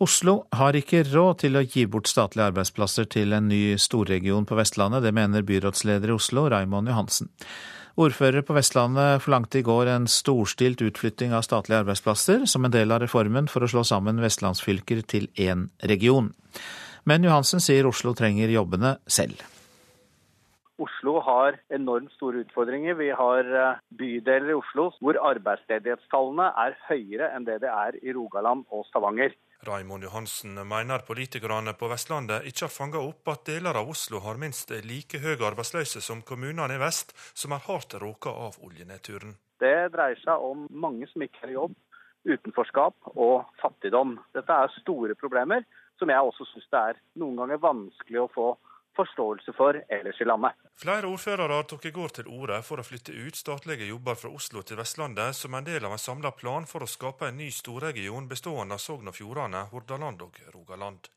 Oslo 0.00 0.46
har 0.56 0.72
ikke 0.78 1.02
råd 1.10 1.42
til 1.42 1.58
å 1.58 1.60
gi 1.60 1.82
bort 1.84 2.08
statlige 2.08 2.46
arbeidsplasser 2.48 3.04
til 3.12 3.34
en 3.36 3.50
ny 3.50 3.74
storregion 3.76 4.46
på 4.48 4.56
Vestlandet. 4.56 5.02
Det 5.04 5.12
mener 5.12 5.44
byrådsleder 5.44 6.08
i 6.08 6.14
Oslo, 6.14 6.46
Raymond 6.48 6.88
Johansen. 6.88 7.28
Ordførere 8.00 8.40
på 8.40 8.56
Vestlandet 8.56 9.20
forlangte 9.20 9.60
i 9.60 9.66
går 9.66 9.90
en 9.92 10.06
storstilt 10.08 10.80
utflytting 10.86 11.34
av 11.36 11.44
statlige 11.44 11.82
arbeidsplasser 11.82 12.46
som 12.48 12.64
en 12.64 12.72
del 12.72 12.94
av 12.96 13.02
reformen 13.04 13.50
for 13.52 13.66
å 13.66 13.68
slå 13.68 13.82
sammen 13.84 14.22
vestlandsfylker 14.24 15.02
til 15.04 15.28
én 15.36 15.66
region. 15.92 16.32
Men 17.04 17.28
Johansen 17.28 17.60
sier 17.60 17.84
Oslo 17.90 18.14
trenger 18.16 18.48
jobbene 18.48 18.94
selv. 19.04 19.44
Oslo 20.80 21.18
har 21.28 21.60
enormt 21.76 22.08
store 22.16 22.46
utfordringer. 22.46 22.96
Vi 22.96 23.10
har 23.12 23.44
eh, 23.44 23.84
bydeler 24.00 24.54
i 24.54 24.58
Oslo 24.62 24.88
hvor 25.04 25.20
arbeidsledighetstallene 25.34 26.48
er 26.64 26.80
høyere 26.88 27.34
enn 27.36 27.44
det 27.44 27.60
det 27.66 27.68
er 27.68 28.00
i 28.00 28.16
Rogaland 28.16 28.64
og 28.72 28.88
Stavanger. 28.88 29.36
Raimond 29.66 30.04
Johansen 30.04 30.54
mener 30.68 31.02
politikerne 31.04 31.74
på 31.76 31.88
Vestlandet 31.90 32.46
ikke 32.48 32.64
har 32.64 32.72
fanga 32.72 33.02
opp 33.04 33.28
at 33.28 33.44
deler 33.50 33.76
av 33.76 33.90
Oslo 33.92 34.22
har 34.24 34.40
minst 34.40 34.72
like 34.86 35.20
høy 35.20 35.34
arbeidsløse 35.36 36.00
som 36.00 36.22
kommunene 36.24 36.78
i 36.78 36.80
vest, 36.80 37.12
som 37.34 37.52
er 37.52 37.64
hardt 37.66 37.98
råka 38.00 38.32
av 38.32 38.56
oljenedturen. 38.64 39.36
Det 39.60 39.90
dreier 39.92 40.16
seg 40.22 40.40
om 40.40 40.64
mange 40.72 41.08
som 41.12 41.26
ikke 41.26 41.44
har 41.44 41.52
jobb, 41.58 41.76
utenforskap 42.24 43.12
og 43.12 43.44
fattigdom. 43.60 44.16
Dette 44.36 44.56
er 44.64 44.72
store 44.80 45.16
problemer 45.20 45.66
som 46.00 46.08
jeg 46.08 46.24
også 46.24 46.46
syns 46.48 46.68
det 46.72 46.80
er 46.80 47.00
noen 47.20 47.36
ganger 47.42 47.60
vanskelig 47.60 48.24
å 48.24 48.30
få 48.32 48.48
forståelse 49.00 49.54
for 49.56 49.78
ellers 49.88 50.20
i 50.20 50.28
landet. 50.28 50.56
Flere 50.80 51.10
ordførere 51.10 51.62
tok 51.68 51.86
i 51.88 51.94
går 51.96 52.16
til 52.20 52.30
orde 52.30 52.60
for 52.66 52.80
å 52.80 52.86
flytte 52.86 53.12
ut 53.12 53.36
statlige 53.36 53.88
jobber 53.90 54.18
fra 54.20 54.32
Oslo 54.40 54.64
til 54.64 54.80
Vestlandet 54.80 55.36
som 55.36 55.56
en 55.56 55.66
del 55.66 55.84
av 55.84 55.96
en 55.96 56.04
samla 56.08 56.34
plan 56.42 56.68
for 56.68 56.84
å 56.84 56.90
skape 56.90 57.28
en 57.28 57.40
ny 57.40 57.50
storregion 57.54 58.28
bestående 58.30 58.76
av 58.76 58.84
Sogn 58.84 59.12
og 59.12 59.16
Fjordane, 59.16 59.66
Hordaland 59.72 60.28
og 60.28 60.44
Rogaland. 60.54 61.10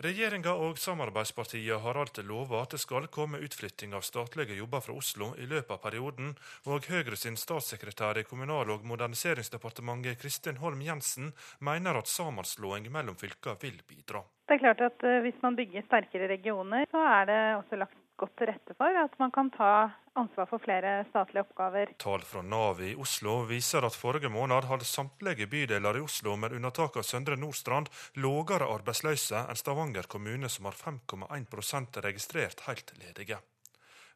Regjeringa 0.00 0.54
og 0.56 0.78
samarbeidspartiene 0.80 1.76
har 1.84 1.98
alltid 2.00 2.24
lova 2.24 2.62
at 2.64 2.72
det 2.72 2.78
skal 2.80 3.04
komme 3.12 3.42
utflytting 3.44 3.92
av 3.92 4.00
statlige 4.06 4.56
jobber 4.56 4.80
fra 4.80 4.94
Oslo 4.96 5.34
i 5.36 5.44
løpet 5.44 5.74
av 5.74 5.82
perioden, 5.82 6.30
og 6.72 6.88
Høyre 6.88 7.18
sin 7.20 7.36
statssekretær 7.36 8.16
i 8.16 8.24
Kommunal- 8.24 8.72
og 8.72 8.86
moderniseringsdepartementet 8.88 10.16
Kristin 10.22 10.62
Holm 10.62 10.80
Jensen 10.86 11.34
mener 11.60 12.00
at 12.00 12.08
sammenslåing 12.08 12.88
mellom 12.88 13.18
fylker 13.20 13.60
vil 13.60 13.76
bidra. 13.84 14.24
Det 14.48 14.56
er 14.56 14.64
klart 14.64 14.80
at 14.88 15.04
eh, 15.04 15.20
Hvis 15.26 15.36
man 15.44 15.60
bygger 15.60 15.84
sterkere 15.84 16.32
regioner, 16.32 16.88
så 16.88 17.04
er 17.04 17.28
det 17.28 17.40
også 17.60 17.84
lagt 17.84 17.99
godt 18.20 18.36
til 18.38 18.50
rette 18.50 18.76
for 18.78 19.00
at 19.02 19.16
man 19.22 19.32
kan 19.34 19.50
ta 19.54 19.72
ansvar 20.20 20.48
for 20.50 20.62
flere 20.62 21.04
statlige 21.08 21.44
oppgaver. 21.46 21.92
Tall 22.02 22.24
fra 22.26 22.42
Nav 22.44 22.82
i 22.84 22.92
Oslo 23.00 23.40
viser 23.48 23.86
at 23.86 23.96
forrige 23.96 24.32
måned 24.32 24.68
hadde 24.70 24.88
samtlige 24.88 25.48
bydeler 25.50 26.00
i 26.00 26.04
Oslo, 26.04 26.36
med 26.40 26.56
unntak 26.56 26.98
av 27.00 27.06
Søndre 27.06 27.38
Nordstrand, 27.40 27.88
lågere 28.20 28.68
arbeidsløse 28.74 29.46
enn 29.46 29.60
Stavanger 29.60 30.10
kommune, 30.10 30.50
som 30.52 30.68
har 30.68 30.76
5,1 30.76 32.02
registrert 32.04 32.66
helt 32.68 32.92
ledige. 33.00 33.40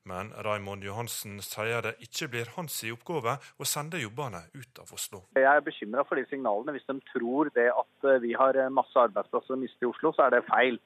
Men 0.04 0.34
Raimond 0.44 0.84
Johansen 0.84 1.38
sier 1.40 1.80
det 1.84 1.94
ikke 2.04 2.26
blir 2.34 2.50
hans 2.58 2.74
oppgave 2.92 3.38
å 3.56 3.64
sende 3.64 4.02
jobbene 4.02 4.42
ut 4.52 4.80
av 4.82 4.90
Oslo. 4.92 5.22
Jeg 5.38 5.48
er 5.48 5.64
bekymra 5.64 6.04
for 6.04 6.20
de 6.20 6.26
signalene. 6.28 6.74
Hvis 6.76 6.84
de 6.90 6.98
tror 7.08 7.48
det 7.56 7.70
at 7.72 8.08
eh, 8.10 8.20
vi 8.20 8.34
har 8.36 8.58
masse 8.68 9.00
arbeidsplasser 9.00 9.56
å 9.56 9.62
miste 9.62 9.86
i 9.86 9.88
Oslo, 9.88 10.12
så 10.12 10.26
er 10.26 10.36
det 10.36 10.42
feil. 10.50 10.76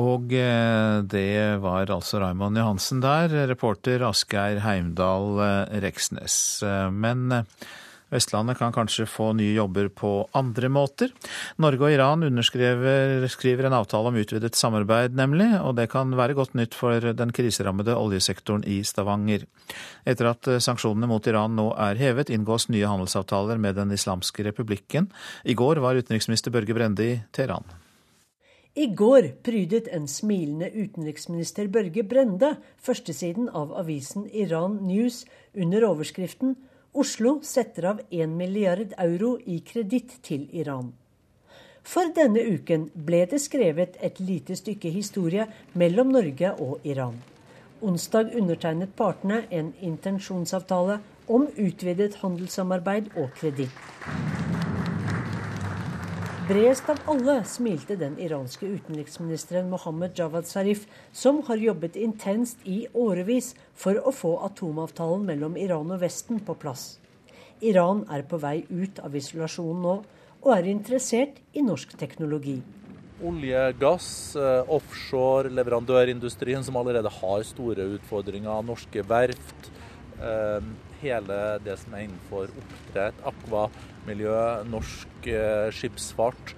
Og 0.00 0.32
eh, 0.32 1.02
det 1.04 1.60
var 1.60 1.90
altså 1.92 2.22
Raymond 2.22 2.56
Johansen 2.56 3.02
der, 3.04 3.32
reporter 3.50 4.06
Asgeir 4.08 4.62
Heimdal 4.64 5.40
eh, 5.44 5.78
Reksnes. 5.84 6.36
Men 6.92 7.42
Vestlandet 8.12 8.58
kan 8.60 8.74
kanskje 8.76 9.06
få 9.08 9.30
nye 9.36 9.54
jobber 9.54 9.88
på 9.88 10.10
andre 10.36 10.68
måter. 10.68 11.12
Norge 11.64 11.86
og 11.86 11.94
Iran 11.94 12.26
underskriver 12.26 13.68
en 13.68 13.76
avtale 13.78 14.12
om 14.12 14.18
utvidet 14.20 14.58
samarbeid, 14.58 15.16
nemlig, 15.16 15.48
og 15.62 15.78
det 15.78 15.88
kan 15.94 16.12
være 16.18 16.36
godt 16.36 16.52
nytt 16.58 16.76
for 16.76 17.12
den 17.16 17.32
kriserammede 17.32 17.96
oljesektoren 17.96 18.66
i 18.68 18.82
Stavanger. 18.84 19.46
Etter 20.04 20.28
at 20.34 20.50
sanksjonene 20.60 21.08
mot 21.08 21.28
Iran 21.28 21.56
nå 21.56 21.70
er 21.80 22.00
hevet, 22.00 22.32
inngås 22.32 22.68
nye 22.68 22.88
handelsavtaler 22.88 23.56
med 23.56 23.80
Den 23.80 23.96
islamske 23.96 24.44
republikken. 24.44 25.08
I 25.48 25.56
går 25.56 25.80
var 25.80 25.96
utenriksminister 25.96 26.52
Børge 26.52 26.76
Brende 26.76 27.08
i 27.14 27.22
Teheran. 27.32 27.81
I 28.74 28.86
går 28.86 29.26
prydet 29.44 29.88
en 29.92 30.06
smilende 30.08 30.70
utenriksminister 30.72 31.68
Børge 31.68 32.02
Brende 32.08 32.54
førstesiden 32.80 33.50
av 33.52 33.74
avisen 33.76 34.24
Iran 34.32 34.78
News 34.86 35.26
under 35.52 35.84
overskriften 35.90 36.54
Oslo 36.96 37.34
setter 37.44 37.90
av 37.90 38.00
1 38.08 38.32
milliard 38.32 38.94
euro 38.96 39.34
i 39.44 39.58
kreditt 39.60 40.16
til 40.24 40.48
Iran. 40.56 40.88
For 41.84 42.08
denne 42.16 42.40
uken 42.48 42.88
ble 42.94 43.26
det 43.28 43.42
skrevet 43.44 44.00
et 44.00 44.20
lite 44.24 44.56
stykke 44.56 44.88
historie 44.96 45.44
mellom 45.76 46.08
Norge 46.16 46.56
og 46.56 46.80
Iran. 46.88 47.20
Onsdag 47.82 48.32
undertegnet 48.40 48.96
partene 48.96 49.42
en 49.50 49.74
intensjonsavtale 49.84 51.02
om 51.28 51.48
utvidet 51.58 52.22
handelssamarbeid 52.24 53.12
og 53.16 53.34
kreditt. 53.36 54.31
Bredest 56.42 56.88
av 56.90 56.98
alle 57.06 57.36
smilte 57.46 57.94
den 57.94 58.16
iranske 58.18 58.66
utenriksministeren 58.66 59.68
Mohammed 59.70 60.16
Javad 60.18 60.48
Zarif, 60.50 60.88
som 61.14 61.38
har 61.46 61.60
jobbet 61.62 61.94
intenst 61.94 62.64
i 62.66 62.80
årevis 62.98 63.52
for 63.78 64.00
å 64.02 64.10
få 64.10 64.32
atomavtalen 64.48 65.22
mellom 65.28 65.54
Iran 65.60 65.92
og 65.94 66.00
Vesten 66.02 66.40
på 66.42 66.56
plass. 66.58 66.96
Iran 67.62 68.02
er 68.10 68.24
på 68.26 68.40
vei 68.42 68.64
ut 68.72 68.98
av 69.06 69.14
isolasjonen 69.14 69.86
nå, 69.86 69.94
og 70.42 70.50
er 70.56 70.72
interessert 70.72 71.38
i 71.54 71.62
norsk 71.62 71.94
teknologi. 72.00 72.56
Olje, 73.22 73.62
gass, 73.78 74.34
eh, 74.34 74.66
offshore, 74.66 75.52
leverandørindustrien 75.54 76.66
som 76.66 76.74
allerede 76.76 77.12
har 77.20 77.46
store 77.46 77.86
utfordringer, 78.00 78.66
norske 78.66 79.06
verft. 79.06 79.70
Eh, 80.18 80.60
hele 81.06 81.40
det 81.62 81.78
som 81.78 81.94
er 81.94 82.08
innenfor 82.08 82.50
oppdrett, 82.50 83.14
akva, 83.30 83.68
miljø, 84.06 84.36
norsk 84.70 85.28
eh, 85.30 85.68
skipsfart. 85.74 86.54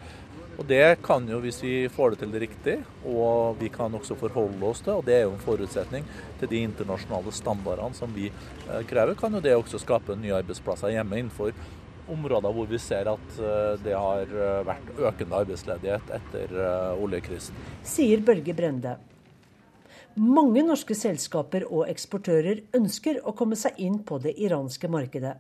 Og 0.55 0.67
Det 0.71 1.01
kan 1.03 1.25
jo, 1.27 1.41
hvis 1.43 1.59
vi 1.65 1.73
får 1.91 2.15
det 2.15 2.19
til 2.21 2.35
det 2.35 2.43
riktig, 2.45 2.75
og 3.11 3.57
vi 3.59 3.69
kan 3.75 3.95
også 3.95 4.15
forholde 4.19 4.69
oss 4.69 4.85
til, 4.87 5.01
og 5.01 5.07
det 5.07 5.17
er 5.17 5.25
jo 5.25 5.33
en 5.35 5.43
forutsetning 5.43 6.05
til 6.39 6.51
de 6.53 6.61
internasjonale 6.69 7.33
standardene 7.35 7.99
som 7.99 8.13
vi 8.15 8.29
eh, 8.31 8.85
krever, 8.87 9.17
kan 9.19 9.35
jo 9.35 9.43
det 9.43 9.57
også 9.57 9.83
skape 9.83 10.15
nye 10.21 10.37
arbeidsplasser 10.39 10.95
hjemme 10.95 11.19
innenfor 11.19 11.57
områder 12.05 12.53
hvor 12.53 12.69
vi 12.69 12.79
ser 12.79 13.09
at 13.11 13.41
eh, 13.41 13.73
det 13.83 13.97
har 13.97 14.31
vært 14.69 14.93
økende 15.01 15.41
arbeidsledighet 15.43 16.15
etter 16.21 16.55
oljekrisen. 17.03 17.59
Sier 17.83 18.23
Børge 18.23 18.55
Brende. 18.55 18.95
Mange 20.15 20.63
norske 20.63 20.95
selskaper 20.95 21.65
og 21.67 21.89
eksportører 21.91 22.61
ønsker 22.79 23.19
å 23.27 23.35
komme 23.35 23.59
seg 23.59 23.81
inn 23.83 23.99
på 24.07 24.21
det 24.23 24.37
iranske 24.39 24.87
markedet. 24.87 25.35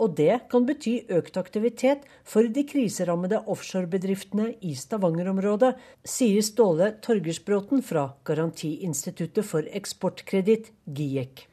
Og 0.00 0.14
det 0.16 0.46
kan 0.48 0.64
bety 0.64 0.94
økt 1.12 1.36
aktivitet 1.36 2.06
for 2.24 2.48
de 2.48 2.64
kriserammede 2.64 3.42
offshorebedriftene 3.52 4.54
i 4.64 4.72
Stavanger-området, 4.78 5.74
sier 6.08 6.40
Ståle 6.44 6.94
Torgersbråten 7.04 7.84
fra 7.84 8.06
Garantiinstituttet 8.24 9.44
for 9.44 9.66
eksportkreditt, 9.68 10.70
GIEK. 10.88 11.44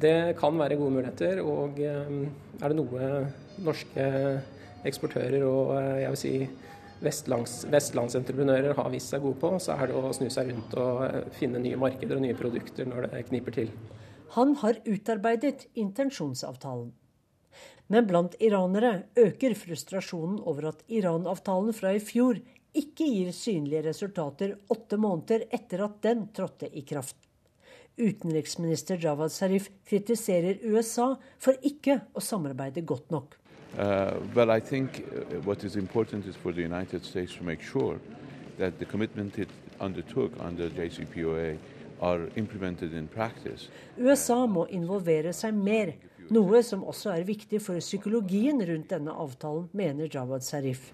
Det 0.00 0.34
kan 0.36 0.58
være 0.58 0.76
gode 0.76 0.98
muligheter, 0.98 1.40
og 1.46 1.78
eh, 1.80 2.12
er 2.60 2.72
det 2.72 2.76
noe 2.76 3.08
norske 3.64 4.06
eksportører 4.84 5.44
og 5.46 5.72
eh, 5.78 6.02
jeg 6.02 6.14
vil 6.14 6.20
si 6.20 6.34
vestlands, 7.04 7.54
vestlandsentreprenører 7.72 8.76
har 8.76 8.90
vist 8.92 9.12
seg 9.14 9.22
gode 9.24 9.40
på, 9.40 9.52
så 9.62 9.78
er 9.78 9.90
det 9.90 9.96
å 9.96 10.12
snu 10.16 10.26
seg 10.32 10.50
rundt 10.50 10.76
og 10.80 11.04
eh, 11.06 11.22
finne 11.38 11.62
nye 11.62 11.78
markeder 11.80 12.18
og 12.18 12.26
nye 12.26 12.36
produkter 12.36 12.90
når 12.90 13.08
det 13.08 13.24
kniper 13.30 13.56
til. 13.62 13.72
Han 14.34 14.56
har 14.64 14.82
utarbeidet 14.82 15.68
intensjonsavtalen. 15.78 16.90
Men 17.92 18.06
blant 18.08 18.36
iranere 18.40 18.92
øker 19.20 19.54
frustrasjonen 19.58 20.40
over 20.40 20.70
at 20.72 20.84
Iran-avtalen 20.88 21.74
fra 21.76 21.92
i 21.92 22.00
fjor 22.00 22.40
ikke 22.74 23.06
gir 23.06 23.30
synlige 23.36 23.84
resultater 23.88 24.56
åtte 24.72 24.96
måneder 24.98 25.46
etter 25.52 25.84
at 25.84 26.00
den 26.02 26.26
trådte 26.34 26.70
i 26.72 26.82
kraft. 26.82 27.16
Utenriksminister 27.94 28.98
Javad 28.98 29.30
Zarif 29.30 29.68
kritiserer 29.86 30.58
USA 30.64 31.12
for 31.38 31.54
ikke 31.62 32.00
å 32.14 32.22
samarbeide 32.24 32.82
godt 32.82 33.12
nok. 33.14 33.36
Uh, 33.78 34.18
well, 34.34 34.50
I 34.50 34.60
think 34.60 35.02
uh, 35.02 35.38
what 35.44 35.64
is 35.64 35.76
important 35.76 36.26
is 36.26 36.36
for 36.36 36.52
the 36.52 36.62
United 36.62 37.04
States 37.04 37.34
to 37.36 37.44
make 37.44 37.62
sure 37.62 37.98
that 38.58 38.78
the 38.78 38.84
commitment 38.84 39.38
it 39.38 39.48
undertook 39.80 40.32
under 40.40 40.68
JCPOA 40.70 41.56
are 42.00 42.28
implemented 42.36 42.94
in 42.94 43.08
practice. 43.08 43.68
USA 43.98 44.46
må 44.46 44.66
involvere 44.70 45.32
seg 45.32 45.54
mer 45.54 45.94
noe 46.32 46.62
som 46.64 46.84
også 46.84 47.12
er 47.14 47.26
viktig 47.28 47.60
for 47.62 47.80
psykologien 47.82 48.62
rundt 48.64 48.90
denne 48.92 49.12
avtalen, 49.12 49.68
mener 49.72 50.08
Jawad 50.08 50.44
Zarif. 50.46 50.92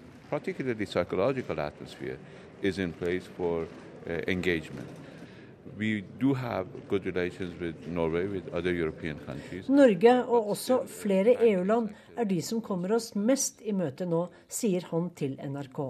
Norge 9.69 10.13
og 10.27 10.49
også 10.55 10.77
flere 10.89 11.35
EU-land 11.47 11.89
er 12.17 12.27
de 12.29 12.39
som 12.43 12.61
kommer 12.61 12.95
oss 12.97 13.11
mest 13.15 13.61
i 13.63 13.73
møte 13.75 14.05
nå, 14.05 14.25
sier 14.51 14.87
han 14.91 15.09
til 15.15 15.37
NRK. 15.39 15.81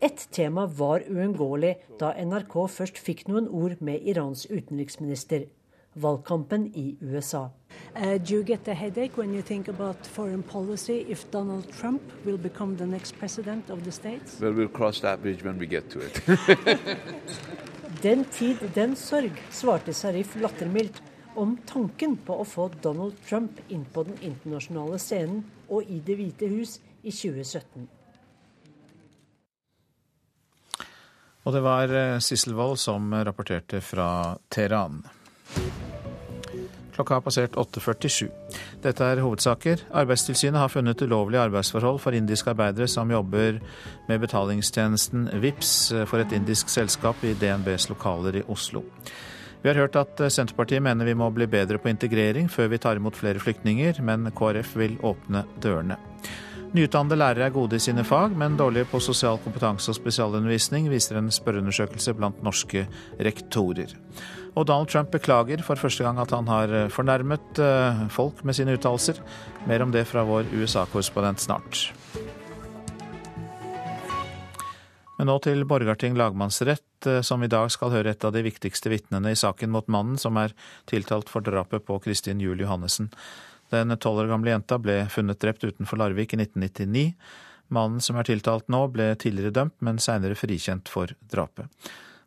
Ett 0.00 0.28
tema 0.32 0.64
var 0.64 1.04
uunngåelig 1.08 1.74
da 2.00 2.14
NRK 2.16 2.54
først 2.72 3.00
fikk 3.00 3.26
noen 3.28 3.48
ord 3.52 3.80
med 3.84 4.06
Irans 4.08 4.46
utenriksminister 4.48 5.44
valgkampen 5.94 6.72
i 6.74 6.96
USA. 7.00 7.50
Uh, 7.96 8.18
do 8.18 8.34
you 8.34 8.42
get 8.44 8.68
a 8.68 8.74
headache 8.74 9.16
when 9.16 9.34
you 9.34 9.42
think 9.42 9.68
about 9.68 10.06
foreign 10.06 10.42
policy 10.42 11.04
if 11.08 11.30
Donald 11.30 11.64
Trump 11.80 12.02
will 12.24 12.38
become 12.38 12.76
the 12.76 12.86
next 12.86 13.18
president 13.18 13.70
of 13.70 13.84
the 13.84 13.92
States? 13.92 14.40
Well, 14.40 14.52
we'll 14.52 14.68
cross 14.68 15.00
that 15.00 15.22
bridge 15.22 15.44
when 15.44 15.58
we 15.58 15.66
get 15.66 15.90
to 15.90 16.00
it. 16.00 16.22
den 18.02 18.24
tid, 18.24 18.56
den 18.74 18.96
sorg, 18.96 19.32
svarte 19.50 19.92
Sarif 19.92 20.36
lattermildt 20.40 21.02
om 21.34 21.56
tanken 21.66 22.16
på 22.16 22.40
å 22.40 22.44
få 22.44 22.68
Donald 22.82 23.16
Trump 23.28 23.60
inn 23.68 23.84
på 23.84 24.04
den 24.06 24.18
internasjonale 24.20 24.98
scenen 24.98 25.44
og 25.68 25.86
i 25.88 26.00
Det 26.04 26.16
hvite 26.18 26.50
hus 26.50 26.78
i 27.02 27.10
2017. 27.10 27.88
Og 31.40 31.54
det 31.56 31.62
var 31.64 31.94
eh, 31.96 32.18
Sissel 32.20 32.54
Wold 32.54 32.78
som 32.78 33.14
rapporterte 33.14 33.80
fra 33.80 34.36
Teheran. 34.52 35.00
Klokka 37.00 37.16
har 37.16 37.22
passert 37.24 37.54
8.47. 37.56 38.26
Dette 38.84 39.06
er 39.08 39.22
hovedsaker. 39.24 39.86
Arbeidstilsynet 39.96 40.60
har 40.60 40.68
funnet 40.68 41.00
ulovlige 41.00 41.40
arbeidsforhold 41.46 41.96
for 42.02 42.12
indiske 42.12 42.52
arbeidere 42.52 42.88
som 42.92 43.08
jobber 43.08 43.56
med 44.10 44.20
betalingstjenesten 44.20 45.30
VIPS 45.40 45.70
for 46.10 46.20
et 46.20 46.34
indisk 46.36 46.68
selskap 46.68 47.24
i 47.24 47.32
DNBs 47.40 47.88
lokaler 47.88 48.36
i 48.36 48.44
Oslo. 48.52 48.82
Vi 49.62 49.70
har 49.70 49.80
hørt 49.80 49.96
at 49.96 50.20
Senterpartiet 50.28 50.84
mener 50.84 51.08
vi 51.08 51.16
må 51.16 51.30
bli 51.32 51.48
bedre 51.48 51.80
på 51.80 51.88
integrering 51.88 52.52
før 52.52 52.68
vi 52.74 52.82
tar 52.84 53.00
imot 53.00 53.16
flere 53.16 53.40
flyktninger, 53.40 54.02
men 54.04 54.28
KrF 54.36 54.76
vil 54.76 54.98
åpne 55.00 55.46
dørene. 55.56 55.96
Nyutdannede 56.76 57.16
lærere 57.16 57.48
er 57.48 57.54
gode 57.56 57.80
i 57.80 57.82
sine 57.82 58.04
fag, 58.04 58.36
men 58.36 58.60
dårlige 58.60 58.86
på 58.92 59.00
sosial 59.00 59.40
kompetanse 59.42 59.90
og 59.90 59.96
spesialundervisning, 59.96 60.90
viser 60.92 61.16
en 61.18 61.32
spørreundersøkelse 61.32 62.14
blant 62.14 62.44
norske 62.44 62.84
rektorer. 63.18 63.96
Og 64.58 64.66
Donald 64.66 64.90
Trump 64.90 65.12
beklager 65.14 65.62
for 65.62 65.78
første 65.78 66.04
gang 66.04 66.18
at 66.18 66.32
han 66.34 66.48
har 66.50 66.72
eh, 66.74 66.90
fornærmet 66.90 67.60
eh, 67.62 68.04
folk 68.10 68.42
med 68.44 68.56
sine 68.58 68.74
uttalelser. 68.76 69.20
Mer 69.70 69.84
om 69.84 69.92
det 69.94 70.06
fra 70.10 70.24
vår 70.26 70.50
USA-korrespondent 70.52 71.42
snart. 71.44 71.86
Men 75.20 75.28
nå 75.28 75.36
til 75.44 75.66
Borgarting 75.68 76.16
lagmannsrett, 76.18 77.06
eh, 77.06 77.20
som 77.22 77.44
i 77.44 77.50
dag 77.52 77.70
skal 77.70 77.92
høre 77.94 78.14
et 78.14 78.26
av 78.26 78.34
de 78.34 78.42
viktigste 78.46 78.90
vitnene 78.90 79.34
i 79.34 79.38
saken 79.38 79.70
mot 79.70 79.86
mannen 79.92 80.18
som 80.18 80.38
er 80.40 80.56
tiltalt 80.90 81.30
for 81.30 81.46
drapet 81.46 81.86
på 81.86 82.00
Kristin 82.02 82.42
Juel 82.42 82.64
Johannessen. 82.64 83.12
Den 83.70 83.94
tolv 84.02 84.24
år 84.24 84.32
gamle 84.32 84.50
jenta 84.50 84.80
ble 84.82 85.04
funnet 85.14 85.38
drept 85.38 85.62
utenfor 85.62 86.00
Larvik 86.00 86.34
i 86.34 86.40
1999. 86.40 87.12
Mannen 87.70 88.02
som 88.02 88.18
er 88.18 88.26
tiltalt 88.26 88.66
nå, 88.72 88.86
ble 88.90 89.12
tidligere 89.14 89.54
dømt, 89.54 89.76
men 89.78 90.02
seinere 90.02 90.34
frikjent 90.34 90.90
for 90.90 91.12
drapet. 91.30 91.70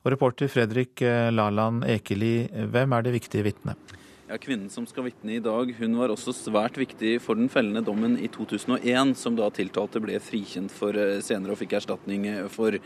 Og 0.04 0.12
reporter 0.12 0.52
Fredrik 0.52 1.02
eh, 1.02 1.32
Laland 1.32 1.86
Ekeli, 1.88 2.50
hvem 2.72 2.96
er 2.96 3.06
det 3.06 3.16
viktige 3.16 3.48
vitnet? 3.48 3.94
Ja, 4.24 4.38
Kvinnen 4.38 4.70
som 4.72 4.86
skal 4.88 5.04
vitne 5.04 5.34
i 5.36 5.42
dag, 5.44 5.74
hun 5.76 5.98
var 6.00 6.12
også 6.14 6.32
svært 6.32 6.78
viktig 6.80 7.18
for 7.20 7.36
den 7.36 7.50
fellende 7.52 7.82
dommen 7.84 8.14
i 8.16 8.30
2001, 8.32 9.18
som 9.20 9.36
da 9.36 9.50
tiltalte 9.52 10.00
ble 10.00 10.16
frikjent 10.24 10.72
for 10.72 10.96
eh, 10.96 11.18
senere 11.20 11.52
og 11.52 11.60
fikk 11.60 11.76
erstatning 11.76 12.30
eh, 12.32 12.46
for. 12.48 12.78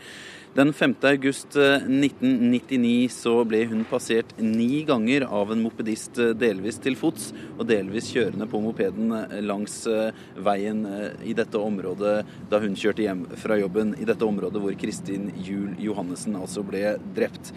Den 0.58 0.72
5. 0.74 0.96
august 1.06 1.54
1999 1.54 2.90
eh, 2.90 3.14
så 3.14 3.36
ble 3.46 3.60
hun 3.70 3.86
passert 3.86 4.34
ni 4.42 4.82
ganger 4.88 5.28
av 5.30 5.54
en 5.54 5.62
mopedist 5.62 6.18
delvis 6.40 6.80
til 6.82 6.98
fots 6.98 7.30
og 7.54 7.68
delvis 7.70 8.10
kjørende 8.10 8.48
på 8.50 8.58
mopeden 8.64 9.14
langs 9.46 9.84
veien 10.42 10.82
i 11.22 11.36
dette 11.38 11.60
området 11.62 12.16
da 12.50 12.58
hun 12.64 12.74
kjørte 12.74 13.06
hjem 13.06 13.28
fra 13.38 13.60
jobben, 13.62 13.94
i 13.94 14.08
dette 14.08 14.26
området 14.26 14.64
hvor 14.64 14.74
Kristin 14.80 15.30
Juel 15.38 15.78
Johannessen 15.86 16.34
altså 16.40 16.66
ble 16.66 16.96
drept. 17.14 17.54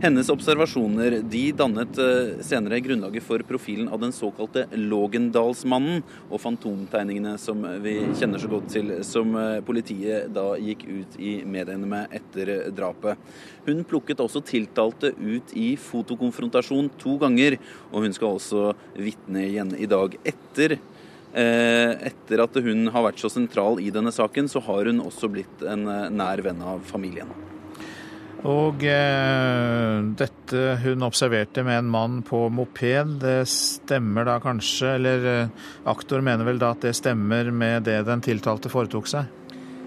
Hennes 0.00 0.28
observasjoner 0.32 1.18
de 1.30 1.42
dannet 1.54 1.98
eh, 2.00 2.38
senere 2.42 2.80
grunnlaget 2.82 3.22
for 3.22 3.42
profilen 3.46 3.90
av 3.92 4.00
den 4.00 4.14
såkalte 4.14 4.64
Lågendalsmannen 4.72 6.00
og 6.28 6.40
fantomtegningene 6.42 7.36
som 7.38 7.60
vi 7.84 7.98
kjenner 8.18 8.40
så 8.40 8.50
godt 8.50 8.70
til, 8.72 8.94
som 9.06 9.36
eh, 9.38 9.60
politiet 9.66 10.32
da 10.34 10.56
gikk 10.58 10.86
ut 10.88 11.20
i 11.20 11.34
mediene 11.44 11.90
med 11.90 12.16
etter 12.18 12.54
drapet. 12.74 13.20
Hun 13.68 13.84
plukket 13.86 14.24
også 14.24 14.42
tiltalte 14.48 15.12
ut 15.20 15.54
i 15.58 15.74
fotokonfrontasjon 15.78 16.90
to 17.02 17.18
ganger, 17.22 17.60
og 17.92 18.08
hun 18.08 18.16
skal 18.16 18.40
også 18.40 18.72
vitne 18.96 19.46
igjen 19.50 19.76
i 19.76 19.90
dag. 19.90 20.16
Etter 20.24 20.78
eh, 20.78 21.94
etter 22.10 22.46
at 22.48 22.62
hun 22.64 22.88
har 22.90 23.10
vært 23.10 23.22
så 23.22 23.30
sentral 23.30 23.78
i 23.78 23.92
denne 23.94 24.14
saken, 24.14 24.50
så 24.50 24.64
har 24.66 24.88
hun 24.88 25.04
også 25.04 25.30
blitt 25.30 25.66
en 25.68 25.86
nær 26.16 26.42
venn 26.48 26.64
av 26.74 26.82
familien. 26.88 27.51
Og 28.48 28.82
eh, 28.90 29.98
dette 30.18 30.62
hun 30.82 31.06
observerte 31.06 31.62
med 31.62 31.78
en 31.78 31.90
mann 31.92 32.16
på 32.26 32.48
moped, 32.50 33.20
det 33.22 33.44
stemmer 33.50 34.26
da 34.26 34.40
kanskje, 34.42 34.96
eller 34.96 35.28
eh, 35.30 35.68
aktor 35.92 36.24
mener 36.26 36.48
vel 36.48 36.58
da 36.58 36.72
at 36.74 36.82
det 36.82 36.96
stemmer 36.98 37.52
med 37.54 37.86
det 37.86 38.00
den 38.08 38.24
tiltalte 38.24 38.72
foretok 38.72 39.06
seg? 39.14 39.30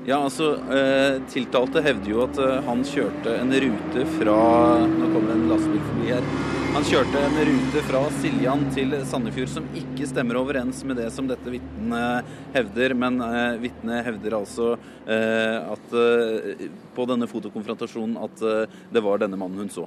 Ja, 0.05 0.21
altså, 0.21 0.53
eh, 0.71 1.19
Tiltalte 1.33 1.81
hevder 1.83 2.11
jo 2.11 2.23
at 2.27 2.39
eh, 2.39 2.59
han 2.67 2.85
kjørte 2.85 3.39
en 3.41 3.51
rute 3.51 4.05
fra 4.19 4.37
Nå 4.85 5.09
kommer 5.09 5.33
en 5.33 5.49
lastebil 5.49 5.81
forbi 5.89 6.13
her. 6.13 6.54
Han 6.75 6.83
kjørte 6.83 7.19
en 7.23 7.37
rute 7.47 7.81
fra 7.87 7.99
Siljan 8.17 8.65
til 8.75 8.91
Sandefjord 9.07 9.47
som 9.47 9.67
ikke 9.79 10.03
stemmer 10.09 10.35
overens 10.35 10.81
med 10.83 10.97
det 10.99 11.05
som 11.15 11.23
dette 11.29 11.53
vitnet 11.53 12.33
hevder. 12.51 12.91
Men 12.99 13.21
eh, 13.23 13.53
vitnet 13.61 14.03
hevder 14.03 14.35
altså 14.35 14.73
eh, 15.07 15.71
at 15.71 15.95
eh, 15.95 16.65
på 16.97 17.05
denne 17.07 17.29
fotokonfrontasjonen 17.31 18.17
at 18.27 18.43
eh, 18.43 18.75
det 18.91 19.05
var 19.07 19.23
denne 19.23 19.39
mannen 19.39 19.63
hun 19.63 19.71
så. 19.71 19.85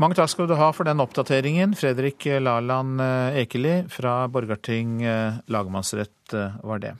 Mange 0.00 0.16
takk 0.16 0.32
skal 0.32 0.48
du 0.48 0.56
ha 0.56 0.70
for 0.72 0.88
den 0.88 1.04
oppdateringen. 1.04 1.76
Fredrik 1.76 2.24
Laland 2.40 3.04
Ekeli 3.36 3.82
fra 3.92 4.22
Borgarting 4.32 5.02
lagmannsrett 5.44 6.38
var 6.64 6.80
det. 6.86 6.94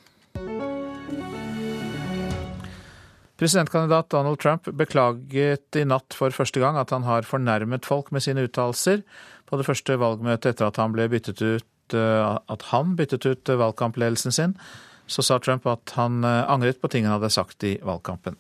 Presidentkandidat 3.39 4.11
Donald 4.11 4.41
Trump 4.43 4.67
beklaget 4.75 5.77
i 5.79 5.85
natt 5.87 6.15
for 6.19 6.35
første 6.35 6.59
gang 6.59 6.75
at 6.81 6.91
han 6.91 7.05
har 7.07 7.23
fornærmet 7.23 7.87
folk 7.87 8.11
med 8.11 8.25
sine 8.25 8.43
uttalelser 8.49 9.05
på 9.47 9.59
det 9.61 9.67
første 9.69 9.95
valgmøtet 10.01 10.57
etter 10.57 10.67
at 10.67 10.81
han 10.83 10.95
ble 10.97 11.07
byttet 11.13 11.39
ut 11.39 11.95
eh, 11.95 12.35
at 12.35 12.67
han 12.73 12.97
byttet 12.99 13.29
ut 13.31 13.53
valgkampledelsen 13.63 14.35
sin. 14.35 14.57
Så 15.07 15.23
sa 15.23 15.39
Trump 15.39 15.67
at 15.71 15.95
han 15.95 16.25
eh, 16.27 16.51
angret 16.51 16.83
på 16.83 16.91
ting 16.91 17.07
han 17.07 17.15
hadde 17.21 17.31
sagt 17.31 17.63
i 17.63 17.79
valgkampen. 17.79 18.35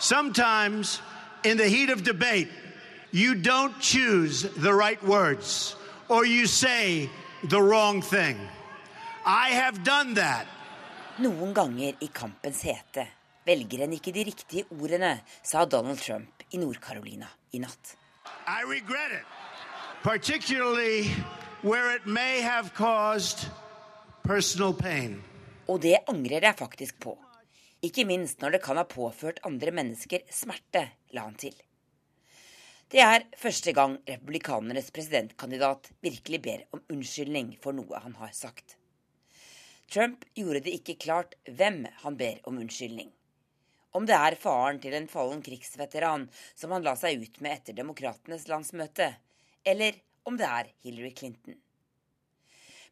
Sometimes 0.00 1.02
in 1.44 1.58
the 1.58 1.68
heat 1.68 1.90
of 1.90 2.02
debate, 2.02 2.48
you 3.12 3.34
don't 3.34 3.76
choose 3.78 4.48
the 4.56 4.72
right 4.72 5.02
words 5.04 5.76
or 6.08 6.24
you 6.24 6.46
say 6.46 7.10
the 7.44 7.60
wrong 7.60 8.00
thing. 8.00 8.40
I 9.26 9.50
have 9.50 9.84
done 9.84 10.14
that. 10.14 10.46
Noen 11.20 11.50
ganger 11.52 11.98
i 12.00 12.06
kampens 12.08 12.62
hete 12.64 13.02
velger 13.44 13.82
en 13.84 13.92
ikke 13.92 14.14
de 14.16 14.22
riktige 14.24 14.62
ordene, 14.72 15.18
sa 15.44 15.66
Donald 15.68 16.00
Trump 16.00 16.40
i 16.56 16.60
Nord-Carolina 16.62 17.28
i 17.52 17.60
natt. 17.60 17.98
I 18.48 18.64
regret 18.64 19.12
it, 19.18 19.26
particularly 20.02 21.12
where 21.60 21.92
it 21.94 22.06
may 22.06 22.40
have 22.40 22.72
caused 22.72 23.44
personal 24.24 24.72
pain. 24.72 25.20
Og 25.68 25.82
det 25.84 25.98
angrer 26.08 26.48
jeg 26.48 26.56
faktisk 26.56 26.96
på. 27.04 27.18
Ikke 27.84 28.08
minst 28.08 28.40
når 28.40 28.56
det 28.56 28.64
kan 28.64 28.80
ha 28.80 28.88
påført 28.88 29.44
andre 29.44 29.70
mennesker 29.70 30.24
smerte, 30.32 30.86
la 31.12 31.28
han 31.28 31.36
til. 31.36 31.52
Det 32.88 33.04
er 33.04 33.28
første 33.36 33.76
gang 33.76 33.98
republikanernes 34.08 34.88
presidentkandidat 34.88 35.92
virkelig 36.00 36.40
ber 36.40 36.70
om 36.72 36.86
unnskyldning 36.88 37.58
for 37.60 37.76
noe 37.76 38.00
han 38.00 38.16
har 38.16 38.32
sagt. 38.32 38.78
Trump 39.92 40.24
gjorde 40.34 40.62
det 40.64 40.72
ikke 40.72 40.94
klart 41.04 41.34
hvem 41.44 41.82
han 42.00 42.14
ber 42.16 42.38
om 42.48 42.56
unnskyldning. 42.62 43.10
Om 43.92 44.06
det 44.08 44.16
er 44.16 44.38
faren 44.40 44.78
til 44.80 44.94
en 44.96 45.08
fallen 45.14 45.42
krigsveteran 45.44 46.24
som 46.54 46.72
han 46.72 46.86
la 46.86 46.94
seg 46.96 47.20
ut 47.20 47.36
med 47.44 47.58
etter 47.58 47.76
demokratenes 47.76 48.46
landsmøte, 48.48 49.10
eller 49.68 49.98
om 50.24 50.38
det 50.40 50.48
er 50.48 50.70
Hillary 50.86 51.12
Clinton. 51.18 51.58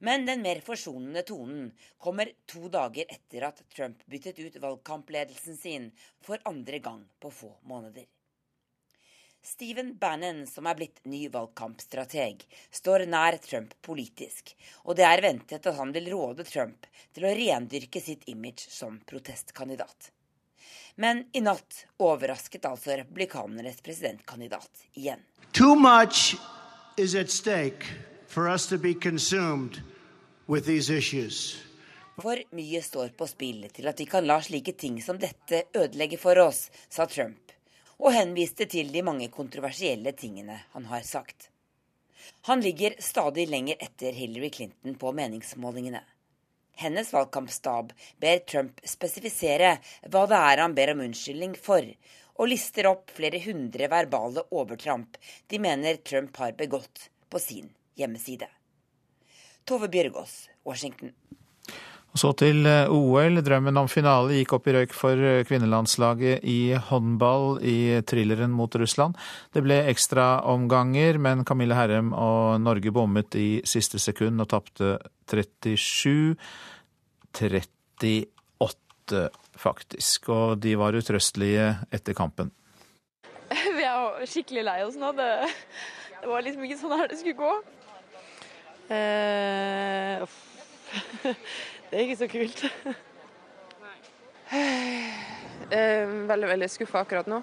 Men 0.05 0.29
den 0.29 0.45
mer 0.45 0.61
forsonende 0.65 1.25
tonen 1.25 1.73
kommer 1.97 2.35
to 2.45 2.69
dager 2.69 3.09
etter 3.17 3.49
at 3.49 3.65
Trump 3.73 4.05
byttet 4.05 4.37
ut 4.45 4.61
valgkampledelsen 4.61 5.57
sin 5.57 5.89
for 6.21 6.37
andre 6.53 6.85
gang 6.85 7.07
på 7.17 7.33
få 7.33 7.55
måneder. 7.65 8.05
Stephen 9.43 9.95
Bannon, 9.99 10.47
som 10.47 10.67
er 10.69 10.77
blitt 10.77 11.01
ny 11.09 11.23
valgkampstrateg, 11.33 12.43
står 12.71 13.07
nær 13.09 13.39
Trump 13.41 13.73
politisk, 13.85 14.53
og 14.85 14.99
det 14.99 15.07
er 15.09 15.23
ventet 15.25 15.67
at 15.67 15.79
han 15.79 15.95
vil 15.97 16.11
råde 16.13 16.45
Trump 16.45 16.85
til 17.17 17.25
å 17.25 17.33
rendyrke 17.37 18.03
sitt 18.05 18.27
image 18.29 18.69
som 18.69 18.99
protestkandidat. 19.09 20.11
Men 21.01 21.25
i 21.33 21.41
natt 21.41 21.87
overrasket 22.05 22.69
altså 22.69 22.99
republikanernes 23.01 23.81
presidentkandidat 23.81 24.85
igjen. 24.93 25.23
Too 25.57 25.75
much 25.75 26.37
is 26.99 27.15
at 27.15 27.31
stake 27.33 27.89
for 28.29 28.49
us 28.49 28.67
to 28.67 28.77
be 28.79 28.93
consumed 28.95 29.81
with 30.47 30.67
these 30.67 30.93
issues. 30.93 31.57
For 32.21 32.37
mye 32.53 32.83
står 32.85 33.15
på 33.17 33.25
spill 33.31 33.65
til 33.73 33.89
at 33.89 34.01
vi 34.03 34.05
kan 34.05 34.27
la 34.29 34.37
slike 34.45 34.77
ting 34.77 35.01
som 35.01 35.17
dette 35.17 35.63
ødelegge 35.73 36.21
for 36.21 36.37
oss, 36.45 36.67
sa 36.93 37.09
Trump 37.09 37.50
og 38.01 38.15
henviste 38.17 38.67
til 38.71 38.89
de 38.93 39.03
mange 39.05 39.29
kontroversielle 39.33 40.13
tingene 40.17 40.57
han 40.73 40.87
har 40.89 41.05
sagt. 41.07 41.51
Han 42.49 42.63
ligger 42.65 42.97
stadig 42.99 43.47
lenger 43.49 43.77
etter 43.81 44.17
Hillary 44.17 44.51
Clinton 44.55 44.97
på 45.01 45.13
meningsmålingene. 45.13 46.01
Hennes 46.81 47.13
valgkampstab 47.13 47.93
ber 48.21 48.41
Trump 48.49 48.81
spesifisere 48.89 49.75
hva 50.09 50.25
det 50.31 50.39
er 50.39 50.63
han 50.65 50.77
ber 50.77 50.95
om 50.95 51.03
unnskyldning 51.05 51.57
for, 51.61 51.85
og 52.41 52.49
lister 52.49 52.89
opp 52.89 53.13
flere 53.13 53.43
hundre 53.45 53.91
verbale 53.93 54.47
overtramp 54.49 55.19
de 55.53 55.61
mener 55.61 56.01
Trump 56.01 56.41
har 56.41 56.57
begått 56.57 57.11
på 57.29 57.43
sin 57.43 57.69
hjemmeside. 58.01 58.49
Tove 59.69 59.91
Bjørgaas, 59.93 60.49
Washington. 60.65 61.13
Og 62.11 62.19
så 62.19 62.33
til 62.35 62.67
eh, 62.67 62.91
OL. 62.91 63.39
Drømmen 63.47 63.79
om 63.79 63.89
finale 63.91 64.35
gikk 64.41 64.57
opp 64.57 64.67
i 64.67 64.75
røyk 64.75 64.95
for 64.97 65.15
eh, 65.15 65.45
kvinnelandslaget 65.47 66.43
i 66.43 66.75
håndball 66.89 67.61
i 67.63 68.01
thrilleren 68.03 68.51
mot 68.55 68.75
Russland. 68.81 69.15
Det 69.55 69.63
ble 69.63 69.79
ekstraomganger, 69.93 71.21
men 71.23 71.45
Camille 71.47 71.79
Herrem 71.79 72.11
og 72.17 72.59
Norge 72.65 72.91
bommet 72.95 73.39
i 73.39 73.63
siste 73.69 74.03
sekund 74.03 74.43
og 74.43 74.51
tapte 74.51 74.97
37 75.31 76.35
38, 78.59 79.29
faktisk. 79.63 80.29
Og 80.35 80.59
de 80.67 80.75
var 80.81 80.99
utrøstelige 80.99 81.77
etter 81.95 82.19
kampen. 82.19 82.51
Vi 83.79 83.87
er 83.87 84.27
skikkelig 84.27 84.67
lei 84.67 84.81
oss 84.83 84.99
nå. 84.99 85.15
Det, 85.15 85.31
det, 85.47 86.27
var 86.27 86.43
liksom 86.43 86.67
ikke 86.67 86.83
sånn 86.83 86.99
her 86.99 87.11
det 87.11 87.23
skulle 87.23 87.39
gå. 87.39 87.53
Eh, 88.99 90.27
Det 91.91 91.99
er 91.99 92.05
ikke 92.07 92.21
så 92.21 92.29
kult. 92.31 92.61
veldig, 96.31 96.49
veldig 96.53 96.69
skuffa 96.71 97.03
akkurat 97.03 97.27
nå. 97.31 97.43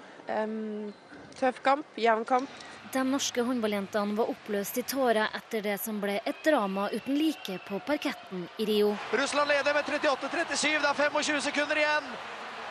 tøff 1.38 1.60
kamp, 1.64 1.86
jevn 2.00 2.24
kamp. 2.28 2.48
De 2.88 3.02
norske 3.04 3.42
håndballjentene 3.44 4.16
var 4.16 4.30
oppløst 4.32 4.78
i 4.80 4.82
tårer 4.88 5.28
etter 5.36 5.60
det 5.66 5.76
som 5.82 5.98
ble 6.00 6.16
et 6.24 6.38
drama 6.44 6.86
uten 6.88 7.18
like 7.20 7.58
på 7.68 7.80
parketten 7.84 8.46
i 8.56 8.64
Rio. 8.70 8.94
Russland 9.12 9.52
leder 9.52 9.76
med 9.76 9.84
38-37, 9.84 10.80
det 10.80 10.88
er 10.88 10.96
25 10.96 11.42
sekunder 11.50 11.82
igjen. 11.84 12.08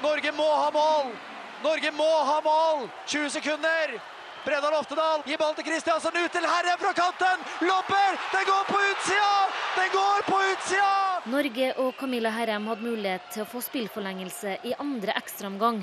Norge 0.02 0.34
må 0.34 0.48
ha 0.50 0.72
mål! 0.74 1.14
Norge 1.62 1.92
må 1.94 2.10
ha 2.32 2.40
mål! 2.42 2.88
20 3.06 3.30
sekunder! 3.38 4.00
Bredal 4.48 4.78
Oftedal 4.78 5.26
gir 5.28 5.36
ballen 5.42 5.58
til 5.58 5.66
Kristiansen, 5.68 6.16
ut 6.24 6.32
til 6.32 6.46
Herre 6.48 6.78
fra 6.80 6.94
kanten! 6.96 7.42
Lopper! 7.68 8.16
Den 8.32 8.46
går 8.48 8.68
på 8.70 8.78
utsida! 8.80 9.32
Den 9.76 9.90
går 9.92 10.22
på 10.24 10.38
utsida! 10.54 10.92
Norge 11.28 11.72
og 11.84 11.90
Camilla 12.00 12.30
Herrem 12.32 12.70
hadde 12.72 12.86
mulighet 12.86 13.26
til 13.34 13.44
å 13.44 13.48
få 13.52 13.60
spillforlengelse 13.66 14.54
i 14.70 14.72
andre 14.80 15.18
ekstraomgang. 15.20 15.82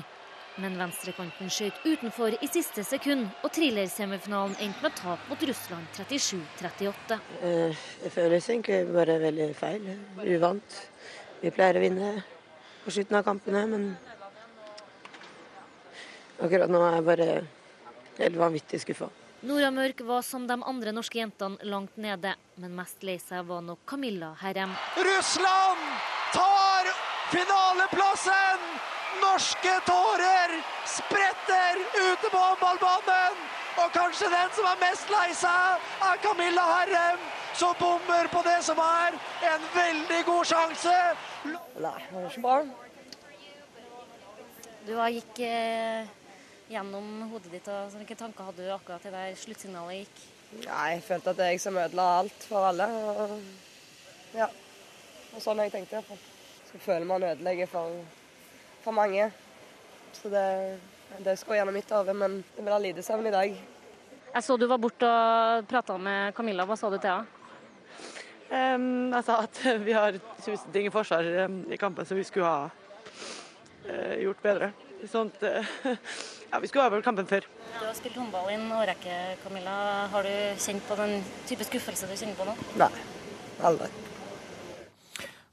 Men 0.57 0.79
venstrekanten 0.79 1.51
skjøt 1.53 1.77
utenfor 1.85 2.39
i 2.41 2.49
siste 2.49 2.81
sekund, 2.87 3.27
og 3.45 3.53
thrillersemifinalen 3.53 4.55
endte 4.65 4.81
med 4.87 4.95
tap 4.97 5.27
mot 5.29 5.43
Russland 5.45 5.99
37-38. 5.99 7.19
Eh, 7.45 7.83
det 8.01 8.11
føles 8.15 8.47
egentlig 8.49 8.79
bare 8.95 9.19
veldig 9.27 9.49
feil. 9.59 9.85
Uvant. 10.23 10.79
Vi 11.43 11.51
pleier 11.53 11.77
å 11.77 11.83
vinne 11.85 12.09
på 12.87 12.95
slutten 12.97 13.19
av 13.19 13.27
kampene, 13.29 13.61
men 13.75 13.85
akkurat 16.41 16.73
nå 16.73 16.81
er 16.87 16.97
jeg 16.97 17.07
bare 17.11 17.29
helt 18.17 18.35
vanvittig 18.39 18.81
skuffa. 18.81 19.09
Nora 19.45 19.69
Mørk 19.71 19.99
var 20.01 20.23
som 20.25 20.47
de 20.47 20.55
andre 20.57 20.91
norske 20.95 21.19
jentene 21.19 21.67
langt 21.69 21.97
nede, 22.01 22.31
men 22.57 22.71
mest 22.73 23.03
lei 23.05 23.17
seg 23.21 23.45
var 23.45 23.61
nok 23.61 23.83
Camilla 23.85 24.31
Herrem. 24.39 24.73
Russland 24.97 25.83
tar 26.33 26.89
finaleplassen! 27.33 28.65
Norske 29.21 29.75
tårer 29.87 30.55
spretter 30.89 31.83
ute 31.93 32.31
på 32.31 32.41
håndballbanen! 32.41 33.45
Og 33.83 33.93
kanskje 33.93 34.31
den 34.31 34.51
som 34.55 34.65
er 34.71 34.81
mest 34.81 35.13
lei 35.13 35.29
seg, 35.35 35.87
er 36.09 36.19
Camilla 36.23 36.65
Herrem, 36.71 37.29
som 37.53 37.77
bommer 37.79 38.31
på 38.31 38.41
det 38.47 38.59
som 38.65 38.79
er 38.81 39.17
en 39.51 39.71
veldig 39.75 40.21
god 40.31 40.51
sjanse. 40.55 40.99
Nei, 41.45 41.95
jeg 42.01 42.13
det 42.15 42.27
ikke 42.31 42.45
barn. 42.49 42.75
Du 44.85 44.93
gikk 44.95 45.41
eh 45.45 46.24
gjennom 46.71 47.29
hodet 47.31 47.51
ditt? 47.53 47.67
og 47.69 47.93
Hvilke 47.95 48.17
tanker 48.19 48.49
hadde 48.49 48.65
du 48.65 48.73
akkurat 48.73 49.03
til 49.03 49.13
der 49.15 49.37
sluttsignalet 49.39 50.03
gikk? 50.03 50.23
Ja, 50.63 50.79
jeg 50.93 51.03
følte 51.03 51.31
at 51.31 51.39
det 51.39 51.45
er 51.45 51.53
jeg 51.55 51.63
som 51.63 51.77
ødela 51.77 52.07
alt 52.21 52.47
for 52.49 52.69
alle. 52.69 52.87
Og, 53.11 53.37
ja. 54.37 54.49
og 55.33 55.43
sånn 55.43 55.59
har 55.59 55.69
jeg 55.69 55.75
tenkt 55.77 55.95
det. 55.95 56.19
Så 56.69 56.81
føler 56.83 57.07
man 57.09 57.25
ødelegger 57.27 57.71
for, 57.71 58.01
for 58.83 58.95
mange. 58.95 59.29
Så 60.15 60.31
det, 60.31 60.45
det 61.25 61.37
skal 61.39 61.59
gjennom 61.59 61.75
mitt 61.75 61.91
hode, 61.91 62.15
men 62.17 62.41
det 62.55 62.63
blir 62.63 62.85
lite 62.87 63.05
søvn 63.05 63.27
i 63.29 63.35
dag. 63.35 63.57
Jeg 64.35 64.43
så 64.43 64.57
du 64.59 64.67
var 64.67 64.81
borte 64.83 65.07
og 65.07 65.67
prata 65.71 65.97
med 65.97 66.35
Camilla. 66.35 66.65
Hva 66.67 66.77
sa 66.79 66.89
du 66.91 66.97
til 66.99 67.11
henne? 67.11 67.41
Um, 68.45 69.09
jeg 69.09 69.25
sa 69.25 69.39
at 69.41 69.59
vi 69.81 69.93
har 69.95 70.17
tusen 70.43 70.73
ting 70.73 70.85
i 70.85 70.93
forsvar 70.93 71.25
um, 71.47 71.63
i 71.73 71.79
kampen 71.81 72.05
som 72.05 72.19
vi 72.19 72.23
skulle 72.27 72.45
ha 72.45 72.67
uh, 72.69 74.15
gjort 74.21 74.43
bedre. 74.43 74.69
Sånt, 75.09 75.41
eh, 75.43 75.65
ja, 76.55 76.59
vi 76.63 76.69
skulle 76.71 76.87
avgjort 76.87 77.03
kampen 77.03 77.27
før. 77.27 77.45
Du 77.75 77.83
har 77.83 77.95
spilt 77.97 78.15
håndball 78.15 78.47
i 78.53 78.55
en 78.55 78.69
årrekke, 78.71 79.15
Camilla. 79.43 79.75
Har 80.13 80.23
du 80.23 80.59
kjent 80.63 80.83
på 80.87 80.95
den 80.99 81.17
type 81.49 81.67
skuffelse 81.67 82.07
du 82.07 82.15
kjenner 82.15 82.37
på 82.39 82.47
nå? 82.47 82.53
Nei, 82.79 82.91
aldri. 83.67 83.89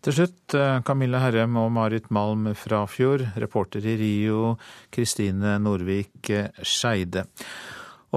Til 0.03 0.15
slutt, 0.17 0.55
eh, 0.59 0.81
Camilla 0.87 1.19
Herrem 1.23 1.57
og 1.59 1.71
Marit 1.75 2.09
Malm 2.11 2.49
Frafjord, 2.59 3.23
reporter 3.39 3.85
i 3.87 3.97
Rio, 3.99 4.57
Kristine 4.91 5.59
Norvik 5.63 6.31
eh, 6.31 6.51
Skeide. 6.63 7.27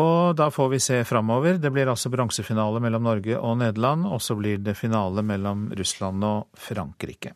Og 0.01 0.35
da 0.35 0.49
får 0.51 0.69
vi 0.73 0.79
se 0.81 1.03
framover. 1.05 1.57
Det 1.61 1.71
blir 1.71 1.89
altså 1.89 2.11
bronsefinale 2.13 2.81
mellom 2.83 3.05
Norge 3.05 3.37
og 3.37 3.57
Nederland, 3.61 4.05
og 4.05 4.21
så 4.21 4.37
blir 4.37 4.61
det 4.61 4.77
finale 4.77 5.23
mellom 5.25 5.69
Russland 5.77 6.25
og 6.25 6.47
Frankrike. 6.57 7.33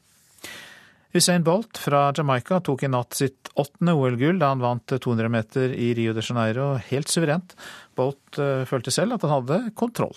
Usain 1.13 1.43
Bolt 1.43 1.77
fra 1.77 2.13
Jamaica 2.13 2.59
tok 2.61 2.83
i 2.83 2.87
natt 2.87 3.15
sitt 3.17 3.49
åttende 3.57 3.95
OL-gull 3.97 4.37
da 4.37 4.51
han 4.51 4.61
vant 4.61 4.93
200 4.93 5.29
meter 5.33 5.73
i 5.73 5.93
Rio 5.97 6.13
de 6.13 6.21
Janeiro 6.21 6.75
helt 6.91 7.09
suverent. 7.09 7.55
Bolt 7.97 8.37
eh, 8.37 8.61
følte 8.69 8.93
selv 8.93 9.17
at 9.17 9.25
han 9.25 9.33
hadde 9.39 9.71
kontroll. 9.73 10.13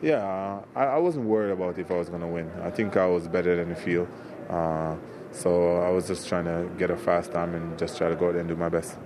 Yeah, 0.00 0.62
I, 0.74 0.96
I 0.96 0.98
wasn't 0.98 1.28
worried 1.28 1.52
about 1.52 1.76
if 1.78 1.90
I 1.90 1.98
was 1.98 2.08
going 2.08 2.22
to 2.22 2.32
win. 2.32 2.48
I 2.64 2.70
think 2.70 2.96
I 2.96 3.04
was 3.06 3.28
better 3.28 3.60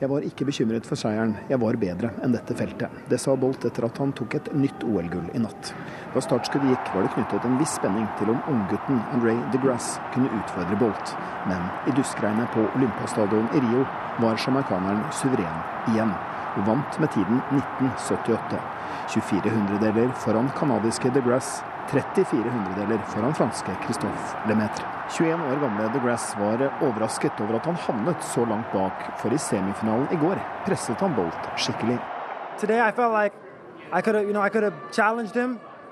Jeg 0.00 0.08
var 0.10 0.24
ikke 0.24 0.46
bekymret 0.48 0.86
for 0.88 0.98
seieren, 0.98 1.34
jeg 1.50 1.60
var 1.60 1.76
bedre 1.80 2.10
enn 2.24 2.32
dette 2.32 2.56
feltet. 2.56 2.92
Det 3.10 3.18
sa 3.20 3.34
Bolt 3.36 3.66
etter 3.68 3.84
at 3.86 4.00
han 4.00 4.14
tok 4.16 4.38
et 4.38 4.48
nytt 4.56 4.86
OL-gull 4.88 5.28
i 5.36 5.42
natt. 5.44 5.72
Da 6.14 6.22
startskuddet 6.24 6.72
gikk 6.72 6.92
var 6.94 7.04
det 7.04 7.12
knyttet 7.16 7.48
en 7.48 7.58
viss 7.60 7.76
spenning 7.76 8.08
til 8.20 8.32
om 8.32 8.40
unggutten 8.50 9.02
André 9.14 9.36
de 9.52 9.60
Grasse 9.62 10.00
kunne 10.14 10.32
utfordre 10.40 10.80
Bolt. 10.80 11.14
Men 11.50 11.68
i 11.90 11.96
duskregnet 11.98 12.50
på 12.56 12.64
Olympiastadion 12.70 13.50
i 13.52 13.62
Rio 13.66 13.84
var 14.24 14.40
sjamaikaneren 14.40 15.04
suveren 15.20 15.60
igjen, 15.92 16.16
og 16.54 16.66
vant 16.70 17.00
med 17.02 17.12
tiden 17.12 17.44
1978. 17.52 18.64
24 19.12 19.52
hundredeler 19.58 20.12
foran 20.24 20.48
canadiske 20.56 21.12
De 21.12 21.22
Grasse, 21.28 21.66
34 21.92 22.48
hundredeler 22.48 23.08
foran 23.12 23.36
franske 23.36 23.76
Christophe 23.84 24.48
Lemaitre. 24.48 24.93
21 25.10 25.42
år 25.50 25.60
gamle 25.60 25.88
The 25.92 26.00
Grass 26.00 26.32
var 26.38 26.62
overrasket 26.80 27.40
over 27.44 27.58
at 27.58 27.66
han 27.68 27.76
havnet 27.86 28.24
så 28.24 28.44
langt 28.48 28.72
bak, 28.72 29.02
for 29.20 29.34
i 29.34 29.38
semifinalen 29.38 30.08
i 30.12 30.20
går 30.20 30.40
presset 30.64 31.00
han 31.04 31.16
Bolt 31.16 31.50
skikkelig. 31.60 31.98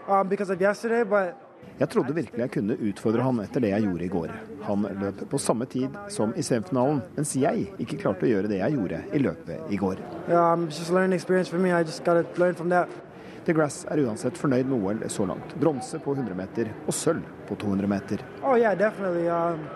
Um, 0.09 0.29
Jeg 1.79 1.89
trodde 1.89 2.15
virkelig 2.15 2.41
jeg 2.41 2.51
kunne 2.57 2.77
utfordre 2.89 3.23
han 3.23 3.39
etter 3.45 3.63
det 3.63 3.71
jeg 3.71 3.85
gjorde 3.87 4.05
i 4.05 4.11
går. 4.13 4.33
Han 4.67 4.87
løp 5.03 5.23
på 5.31 5.39
samme 5.39 5.67
tid 5.71 5.95
som 6.11 6.33
i 6.37 6.43
semifinalen, 6.43 7.03
mens 7.17 7.37
jeg 7.39 7.69
ikke 7.83 8.01
klarte 8.03 8.27
å 8.27 8.33
gjøre 8.33 8.51
det 8.51 8.59
jeg 8.59 8.77
gjorde 8.77 9.01
i 9.13 9.23
løpet 9.23 9.71
i 9.71 9.79
går. 9.81 10.03
yeah, 10.29 10.57
De 13.45 13.53
Grasse 13.53 13.89
er 13.91 14.05
uansett 14.05 14.39
fornøyd 14.39 14.69
med 14.71 14.79
OL 14.79 15.05
så 15.11 15.27
langt. 15.27 15.55
Bronse 15.59 15.99
på 15.99 16.15
100 16.15 16.37
meter 16.39 16.71
og 16.87 16.95
sølv 16.95 17.23
på 17.49 17.57
200 17.59 17.91
meter. 17.91 18.23
Oh 18.43 18.55
yeah, 18.59 18.75
definitely. 18.79 19.29
Um, 19.29 19.67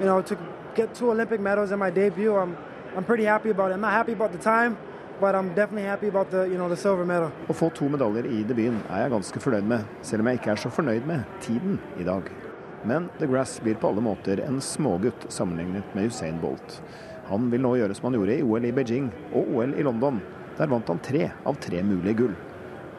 you 0.00 0.06
know, 0.06 0.20
to 0.22 0.36
get 0.74 0.94
two 0.94 1.10
Olympic 1.10 1.40
medals 1.40 1.72
in 1.72 1.78
my 1.78 1.90
debut, 1.90 2.34
I'm 2.36 2.56
I'm 2.96 3.04
pretty 3.04 3.24
happy 3.24 3.50
about 3.50 3.70
it. 3.70 3.74
I'm 3.74 3.80
not 3.80 3.92
happy 3.92 4.12
about 4.12 4.32
the 4.32 4.38
time, 4.38 4.76
but 5.20 5.34
I'm 5.34 5.48
definitely 5.54 5.88
happy 5.88 6.08
about 6.08 6.30
the 6.30 6.46
you 6.48 6.56
know 6.56 6.68
the 6.68 6.76
silver 6.76 7.04
medal. 7.04 7.30
Å 7.48 7.56
få 7.56 7.70
to 7.76 7.88
medaljer 7.92 8.28
i 8.28 8.42
debuten 8.44 8.82
er 8.88 9.06
jeg 9.06 9.12
ganske 9.12 9.42
fornøyd 9.44 9.68
med, 9.68 9.84
selv 10.02 10.24
om 10.24 10.30
jeg 10.30 10.40
ikke 10.40 10.52
er 10.54 10.62
så 10.62 10.72
fornøyd 10.72 11.08
med 11.08 11.24
tiden 11.44 11.80
i 12.00 12.06
dag. 12.08 12.30
Men 12.86 13.08
The 13.18 13.26
Grass 13.26 13.58
blir 13.60 13.76
på 13.80 13.90
alle 13.90 14.04
måter 14.04 14.40
en 14.44 14.60
smågutt 14.60 15.26
sammenlignet 15.32 15.94
med 15.96 16.08
Usain 16.12 16.40
Bolt. 16.40 16.80
Han 17.28 17.48
vil 17.50 17.64
nå 17.64 17.74
gjøre 17.80 17.96
som 17.96 18.10
han 18.10 18.16
gjorde 18.20 18.36
i 18.36 18.44
OL 18.46 18.68
i 18.68 18.72
Beijing 18.76 19.08
og 19.32 19.48
OL 19.56 19.72
i 19.74 19.84
London. 19.84 20.20
Der 20.56 20.70
vant 20.70 20.88
han 20.88 21.00
tre 21.02 21.30
av 21.44 21.58
tre 21.60 21.82
mulige 21.84 22.20
gull. 22.20 22.36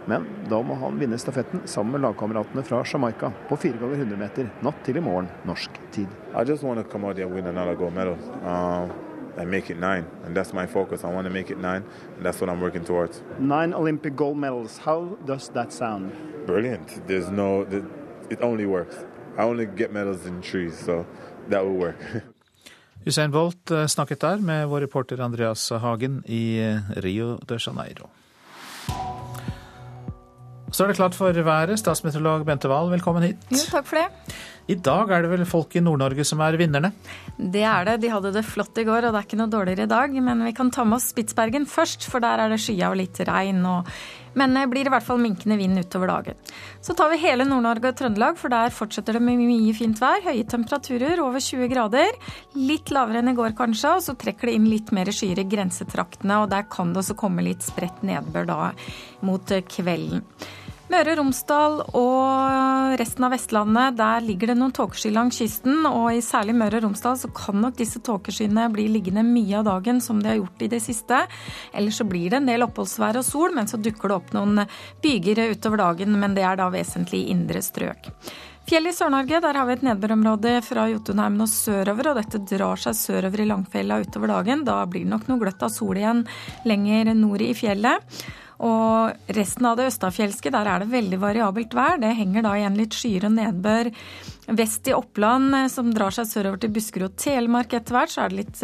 Men 0.07 0.25
da 0.49 0.61
må 0.63 0.75
han 0.79 0.99
vinne 0.99 1.17
stafetten 1.19 1.65
sammen 1.67 1.91
med 1.91 2.01
lagkameratene 2.05 2.63
fra 2.63 2.84
Jamaica 2.93 3.31
på 3.49 3.57
4 3.57 3.77
ganger 3.81 3.97
100 4.05 4.19
meter 4.21 4.49
natt 4.63 4.79
til 4.85 4.97
i 4.97 5.03
morgen 5.03 5.27
norsk 5.47 5.81
tid. 5.91 6.07
I 6.31 6.45
just 6.47 6.63
want 6.63 6.79
to 6.79 6.85
come 6.91 7.07
out 7.07 7.15
there 7.15 7.27
and 7.27 7.35
win 7.35 7.47
another 7.47 7.75
gold 7.75 7.93
medal 7.93 8.15
um, 8.43 8.91
and 9.38 9.51
make 9.51 9.69
it 9.69 9.79
nine. 9.79 10.05
And 10.25 10.35
that's 10.35 10.53
my 10.53 10.65
focus. 10.65 11.03
I 11.03 11.11
want 11.13 11.27
to 11.27 11.34
make 11.34 11.51
it 11.51 11.59
nine, 11.59 11.84
and 12.15 12.25
that's 12.25 12.39
what 12.41 12.49
I'm 12.49 12.61
working 12.61 12.85
towards. 12.85 13.21
Nine 13.39 13.73
Olympic 13.73 14.15
gold 14.15 14.38
medals. 14.38 14.79
How 14.85 15.17
does 15.25 15.49
that 15.49 15.73
sound? 15.73 16.11
Brilliant. 16.45 17.07
There's 17.07 17.29
no, 17.29 17.67
it 18.29 18.41
only 18.41 18.65
works. 18.65 18.95
I 19.38 19.43
only 19.43 19.65
get 19.65 19.91
medals 19.91 20.25
in 20.25 20.41
trees, 20.41 20.77
so 20.79 21.05
that 21.49 21.65
will 21.65 21.77
work. 21.77 21.99
Usain 23.05 23.31
Bolt 23.31 23.71
eh, 23.71 23.85
snakket 23.88 24.19
der 24.19 24.38
med 24.38 24.67
vår 24.67 24.81
reporter 24.81 25.19
Andreas 25.19 25.71
Hagen 25.71 26.23
i 26.25 26.59
eh, 26.59 26.99
Rio 26.99 27.38
de 27.38 27.57
Janeiro. 27.59 28.09
Så 30.72 30.84
er 30.84 30.88
det 30.88 30.95
klart 30.95 31.15
for 31.15 31.31
været. 31.45 31.80
Statsmeteorolog 31.80 32.45
Bente 32.45 32.69
Wahl, 32.69 32.91
velkommen 32.91 33.23
hit. 33.23 33.38
Jo, 33.52 33.64
takk 33.72 33.88
for 33.88 33.95
det. 33.95 34.35
I 34.68 34.76
dag 34.84 35.11
er 35.15 35.23
det 35.23 35.31
vel 35.31 35.45
folk 35.48 35.77
i 35.80 35.81
Nord-Norge 35.84 36.26
som 36.27 36.41
er 36.44 36.57
vinnerne? 36.60 36.91
Det 37.38 37.64
er 37.64 37.88
det. 37.88 37.99
De 38.03 38.11
hadde 38.11 38.34
det 38.35 38.44
flott 38.44 38.76
i 38.81 38.84
går, 38.88 39.07
og 39.07 39.14
det 39.14 39.22
er 39.22 39.27
ikke 39.27 39.39
noe 39.39 39.52
dårligere 39.52 39.85
i 39.88 39.91
dag. 39.91 40.15
Men 40.26 40.44
vi 40.44 40.52
kan 40.57 40.72
ta 40.76 40.84
med 40.84 40.99
oss 40.99 41.07
Spitsbergen 41.14 41.68
først, 41.72 42.03
for 42.11 42.23
der 42.23 42.44
er 42.44 42.52
det 42.52 42.60
skya 42.60 42.89
og 42.91 42.98
litt 42.99 43.22
regn. 43.30 43.61
Og... 43.64 43.88
Men 44.38 44.57
det 44.57 44.65
blir 44.69 44.89
i 44.89 44.91
hvert 44.91 45.07
fall 45.07 45.22
minkende 45.23 45.56
vind 45.57 45.80
utover 45.80 46.11
dagen. 46.11 46.44
Så 46.84 46.98
tar 46.99 47.14
vi 47.14 47.22
hele 47.23 47.48
Nord-Norge 47.48 47.94
og 47.94 48.02
Trøndelag, 48.02 48.35
for 48.41 48.52
der 48.52 48.76
fortsetter 48.76 49.15
det 49.15 49.23
med 49.23 49.39
mye 49.39 49.72
fint 49.77 50.03
vær. 50.03 50.19
Høye 50.27 50.44
temperaturer, 50.52 51.23
over 51.23 51.39
20 51.39 51.72
grader. 51.72 52.19
Litt 52.60 52.91
lavere 52.91 53.23
enn 53.23 53.31
i 53.31 53.38
går 53.39 53.56
kanskje, 53.56 53.95
og 53.95 54.03
så 54.03 54.19
trekker 54.19 54.52
det 54.52 54.60
inn 54.60 54.68
litt 54.68 54.91
mer 54.91 55.15
skyer 55.15 55.45
i 55.45 55.48
grensetraktene. 55.48 56.44
Og 56.44 56.52
der 56.52 56.68
kan 56.68 56.91
det 56.91 57.06
også 57.06 57.15
komme 57.23 57.48
litt 57.48 57.64
spredt 57.64 58.03
nedbør 58.03 58.52
da 58.52 58.61
mot 59.23 59.57
kvelden. 59.72 60.27
Møre 60.88 61.11
og 61.11 61.18
Romsdal 61.19 61.73
og 61.99 62.93
resten 62.95 63.26
av 63.27 63.34
Vestlandet, 63.35 63.97
der 63.99 64.23
ligger 64.23 64.53
det 64.53 64.55
noen 64.55 64.72
tåkesky 64.72 65.09
langs 65.11 65.35
kysten. 65.41 65.81
Og 65.84 66.14
i 66.15 66.22
særlig 66.23 66.55
Møre 66.55 66.80
og 66.80 66.85
Romsdal 66.85 67.18
så 67.19 67.27
kan 67.35 67.59
nok 67.59 67.76
disse 67.76 67.99
tåkeskyene 68.07 68.69
bli 68.72 68.85
liggende 68.93 69.26
mye 69.27 69.59
av 69.59 69.68
dagen 69.68 69.99
som 70.03 70.22
de 70.23 70.31
har 70.31 70.39
gjort 70.39 70.64
i 70.64 70.69
det 70.72 70.80
siste. 70.85 71.26
Ellers 71.76 71.99
så 71.99 72.07
blir 72.07 72.31
det 72.31 72.39
en 72.39 72.47
del 72.47 72.64
oppholdsvær 72.64 73.19
og 73.19 73.27
sol, 73.27 73.51
men 73.57 73.68
så 73.68 73.81
dukker 73.84 74.07
det 74.07 74.19
opp 74.22 74.31
noen 74.38 74.64
byger 75.03 75.43
utover 75.51 75.84
dagen. 75.84 76.15
Men 76.23 76.39
det 76.39 76.47
er 76.47 76.61
da 76.64 76.69
vesentlig 76.72 77.26
i 77.26 77.35
indre 77.35 77.65
strøk. 77.68 78.07
Fjell 78.68 78.88
i 78.88 78.95
Sør-Norge, 78.95 79.43
der 79.43 79.59
har 79.59 79.68
vi 79.68 79.76
et 79.76 79.85
nedbørområde 79.91 80.57
fra 80.64 80.88
Jotunheimen 80.91 81.43
og 81.43 81.51
sørover, 81.51 82.14
og 82.14 82.23
dette 82.23 82.45
drar 82.47 82.80
seg 82.80 82.95
sørover 82.99 83.43
i 83.43 83.51
Langfjella 83.51 83.99
utover 84.03 84.31
dagen. 84.31 84.64
Da 84.68 84.81
blir 84.88 85.03
det 85.03 85.11
nok 85.11 85.27
noe 85.27 85.43
gløtt 85.43 85.68
av 85.68 85.72
sol 85.76 85.99
igjen 85.99 86.23
lenger 86.68 87.11
nord 87.15 87.43
i 87.43 87.53
fjellet. 87.55 88.19
Og 88.63 89.34
resten 89.38 89.67
av 89.69 89.75
det 89.77 89.91
østafjelske, 89.91 90.49
der 90.53 90.65
er 90.69 90.81
det 90.81 90.89
veldig 90.89 91.19
variabelt 91.21 91.75
vær. 91.77 91.99
Det 92.01 92.15
henger 92.17 92.45
da 92.45 92.55
igjen 92.57 92.77
litt 92.79 92.95
skyer 92.97 93.27
og 93.27 93.35
nedbør 93.35 93.91
vest 94.57 94.88
i 94.88 94.95
Oppland, 94.95 95.53
som 95.69 95.89
drar 95.93 96.15
seg 96.15 96.29
sørover 96.29 96.61
til 96.63 96.71
Buskerud 96.73 97.09
og 97.11 97.17
Telemark 97.19 97.75
etter 97.77 97.97
hvert. 97.97 98.13
Så 98.13 98.23
er 98.23 98.31
det 98.31 98.39
litt 98.39 98.61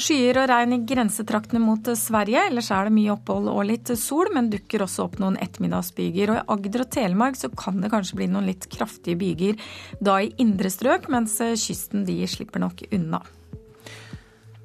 skyer 0.00 0.40
og 0.42 0.48
regn 0.50 0.76
i 0.78 0.80
grensetraktene 0.88 1.62
mot 1.62 1.92
Sverige. 1.98 2.46
Ellers 2.50 2.72
er 2.74 2.88
det 2.88 2.96
mye 2.96 3.12
opphold 3.14 3.50
og 3.52 3.62
litt 3.68 3.92
sol, 4.00 4.32
men 4.34 4.50
dukker 4.52 4.86
også 4.86 5.06
opp 5.06 5.20
noen 5.22 5.38
ettermiddagsbyger. 5.42 6.32
Og 6.32 6.40
i 6.40 6.46
Agder 6.56 6.86
og 6.86 6.90
Telemark 6.96 7.38
så 7.38 7.52
kan 7.52 7.78
det 7.84 7.92
kanskje 7.92 8.18
bli 8.22 8.30
noen 8.32 8.48
litt 8.50 8.66
kraftige 8.72 9.20
byger 9.20 9.60
da 10.02 10.18
i 10.24 10.32
indre 10.42 10.72
strøk, 10.72 11.06
mens 11.12 11.38
kysten 11.38 12.08
de 12.08 12.18
slipper 12.30 12.64
nok 12.64 12.86
unna. 12.90 13.22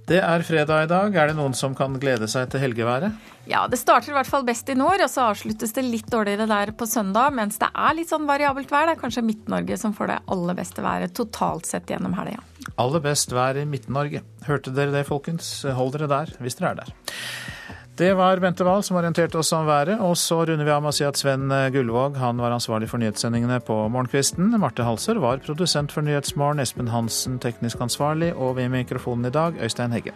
Det 0.08 0.22
er 0.24 0.44
fredag 0.48 0.86
i 0.86 0.88
dag. 0.88 1.16
Er 1.20 1.28
det 1.28 1.36
noen 1.36 1.52
som 1.58 1.74
kan 1.76 1.98
glede 2.00 2.30
seg 2.32 2.48
til 2.54 2.62
helgeværet? 2.64 3.12
Ja, 3.48 3.66
det 3.68 3.76
starter 3.82 4.14
i 4.14 4.16
hvert 4.16 4.30
fall 4.30 4.46
best 4.48 4.70
i 4.72 4.76
nord, 4.80 5.02
og 5.04 5.12
så 5.12 5.26
avsluttes 5.34 5.76
det 5.76 5.84
litt 5.84 6.08
dårligere 6.12 6.48
der 6.48 6.72
på 6.80 6.88
søndag. 6.88 7.34
Mens 7.36 7.60
det 7.60 7.68
er 7.76 7.98
litt 7.98 8.14
sånn 8.14 8.28
variabelt 8.30 8.72
vær. 8.72 8.88
Det 8.88 8.96
er 8.96 9.02
kanskje 9.02 9.26
Midt-Norge 9.28 9.76
som 9.82 9.96
får 9.98 10.14
det 10.14 10.18
aller 10.32 10.56
beste 10.56 10.86
været 10.86 11.16
totalt 11.18 11.68
sett 11.68 11.92
gjennom 11.92 12.16
helga. 12.16 12.40
Aller 12.80 13.04
best 13.04 13.36
vær 13.36 13.60
i 13.60 13.68
Midt-Norge. 13.68 14.24
Hørte 14.48 14.72
dere 14.80 14.96
det, 14.96 15.04
folkens? 15.12 15.52
Hold 15.76 15.98
dere 15.98 16.08
der 16.14 16.32
hvis 16.40 16.56
dere 16.56 16.72
er 16.72 16.82
der. 16.86 16.96
Det 17.98 18.14
var 18.14 18.38
Bente 18.38 18.64
Wahl 18.64 18.84
som 18.84 18.98
orienterte 19.00 19.40
oss 19.40 19.50
om 19.58 19.66
været, 19.66 19.98
og 20.06 20.14
så 20.22 20.44
runder 20.46 20.68
vi 20.68 20.70
av 20.70 20.84
med 20.86 20.92
å 20.92 20.94
si 20.94 21.06
at 21.08 21.18
Sven 21.18 21.50
Gullvåg 21.74 22.20
han 22.22 22.38
var 22.38 22.54
ansvarlig 22.54 22.92
for 22.92 23.02
nyhetssendingene 23.02 23.58
på 23.66 23.80
morgenkvisten. 23.90 24.54
Marte 24.62 24.86
Halser 24.86 25.18
var 25.18 25.42
produsent 25.42 25.96
for 25.96 26.06
Nyhetsmorgen, 26.06 26.62
Espen 26.62 26.94
Hansen 26.94 27.40
teknisk 27.42 27.82
ansvarlig, 27.82 28.36
og 28.38 28.60
ved 28.60 28.70
mikrofonen 28.76 29.32
i 29.32 29.34
dag 29.34 29.58
Øystein 29.66 29.98
Hegge. 29.98 30.14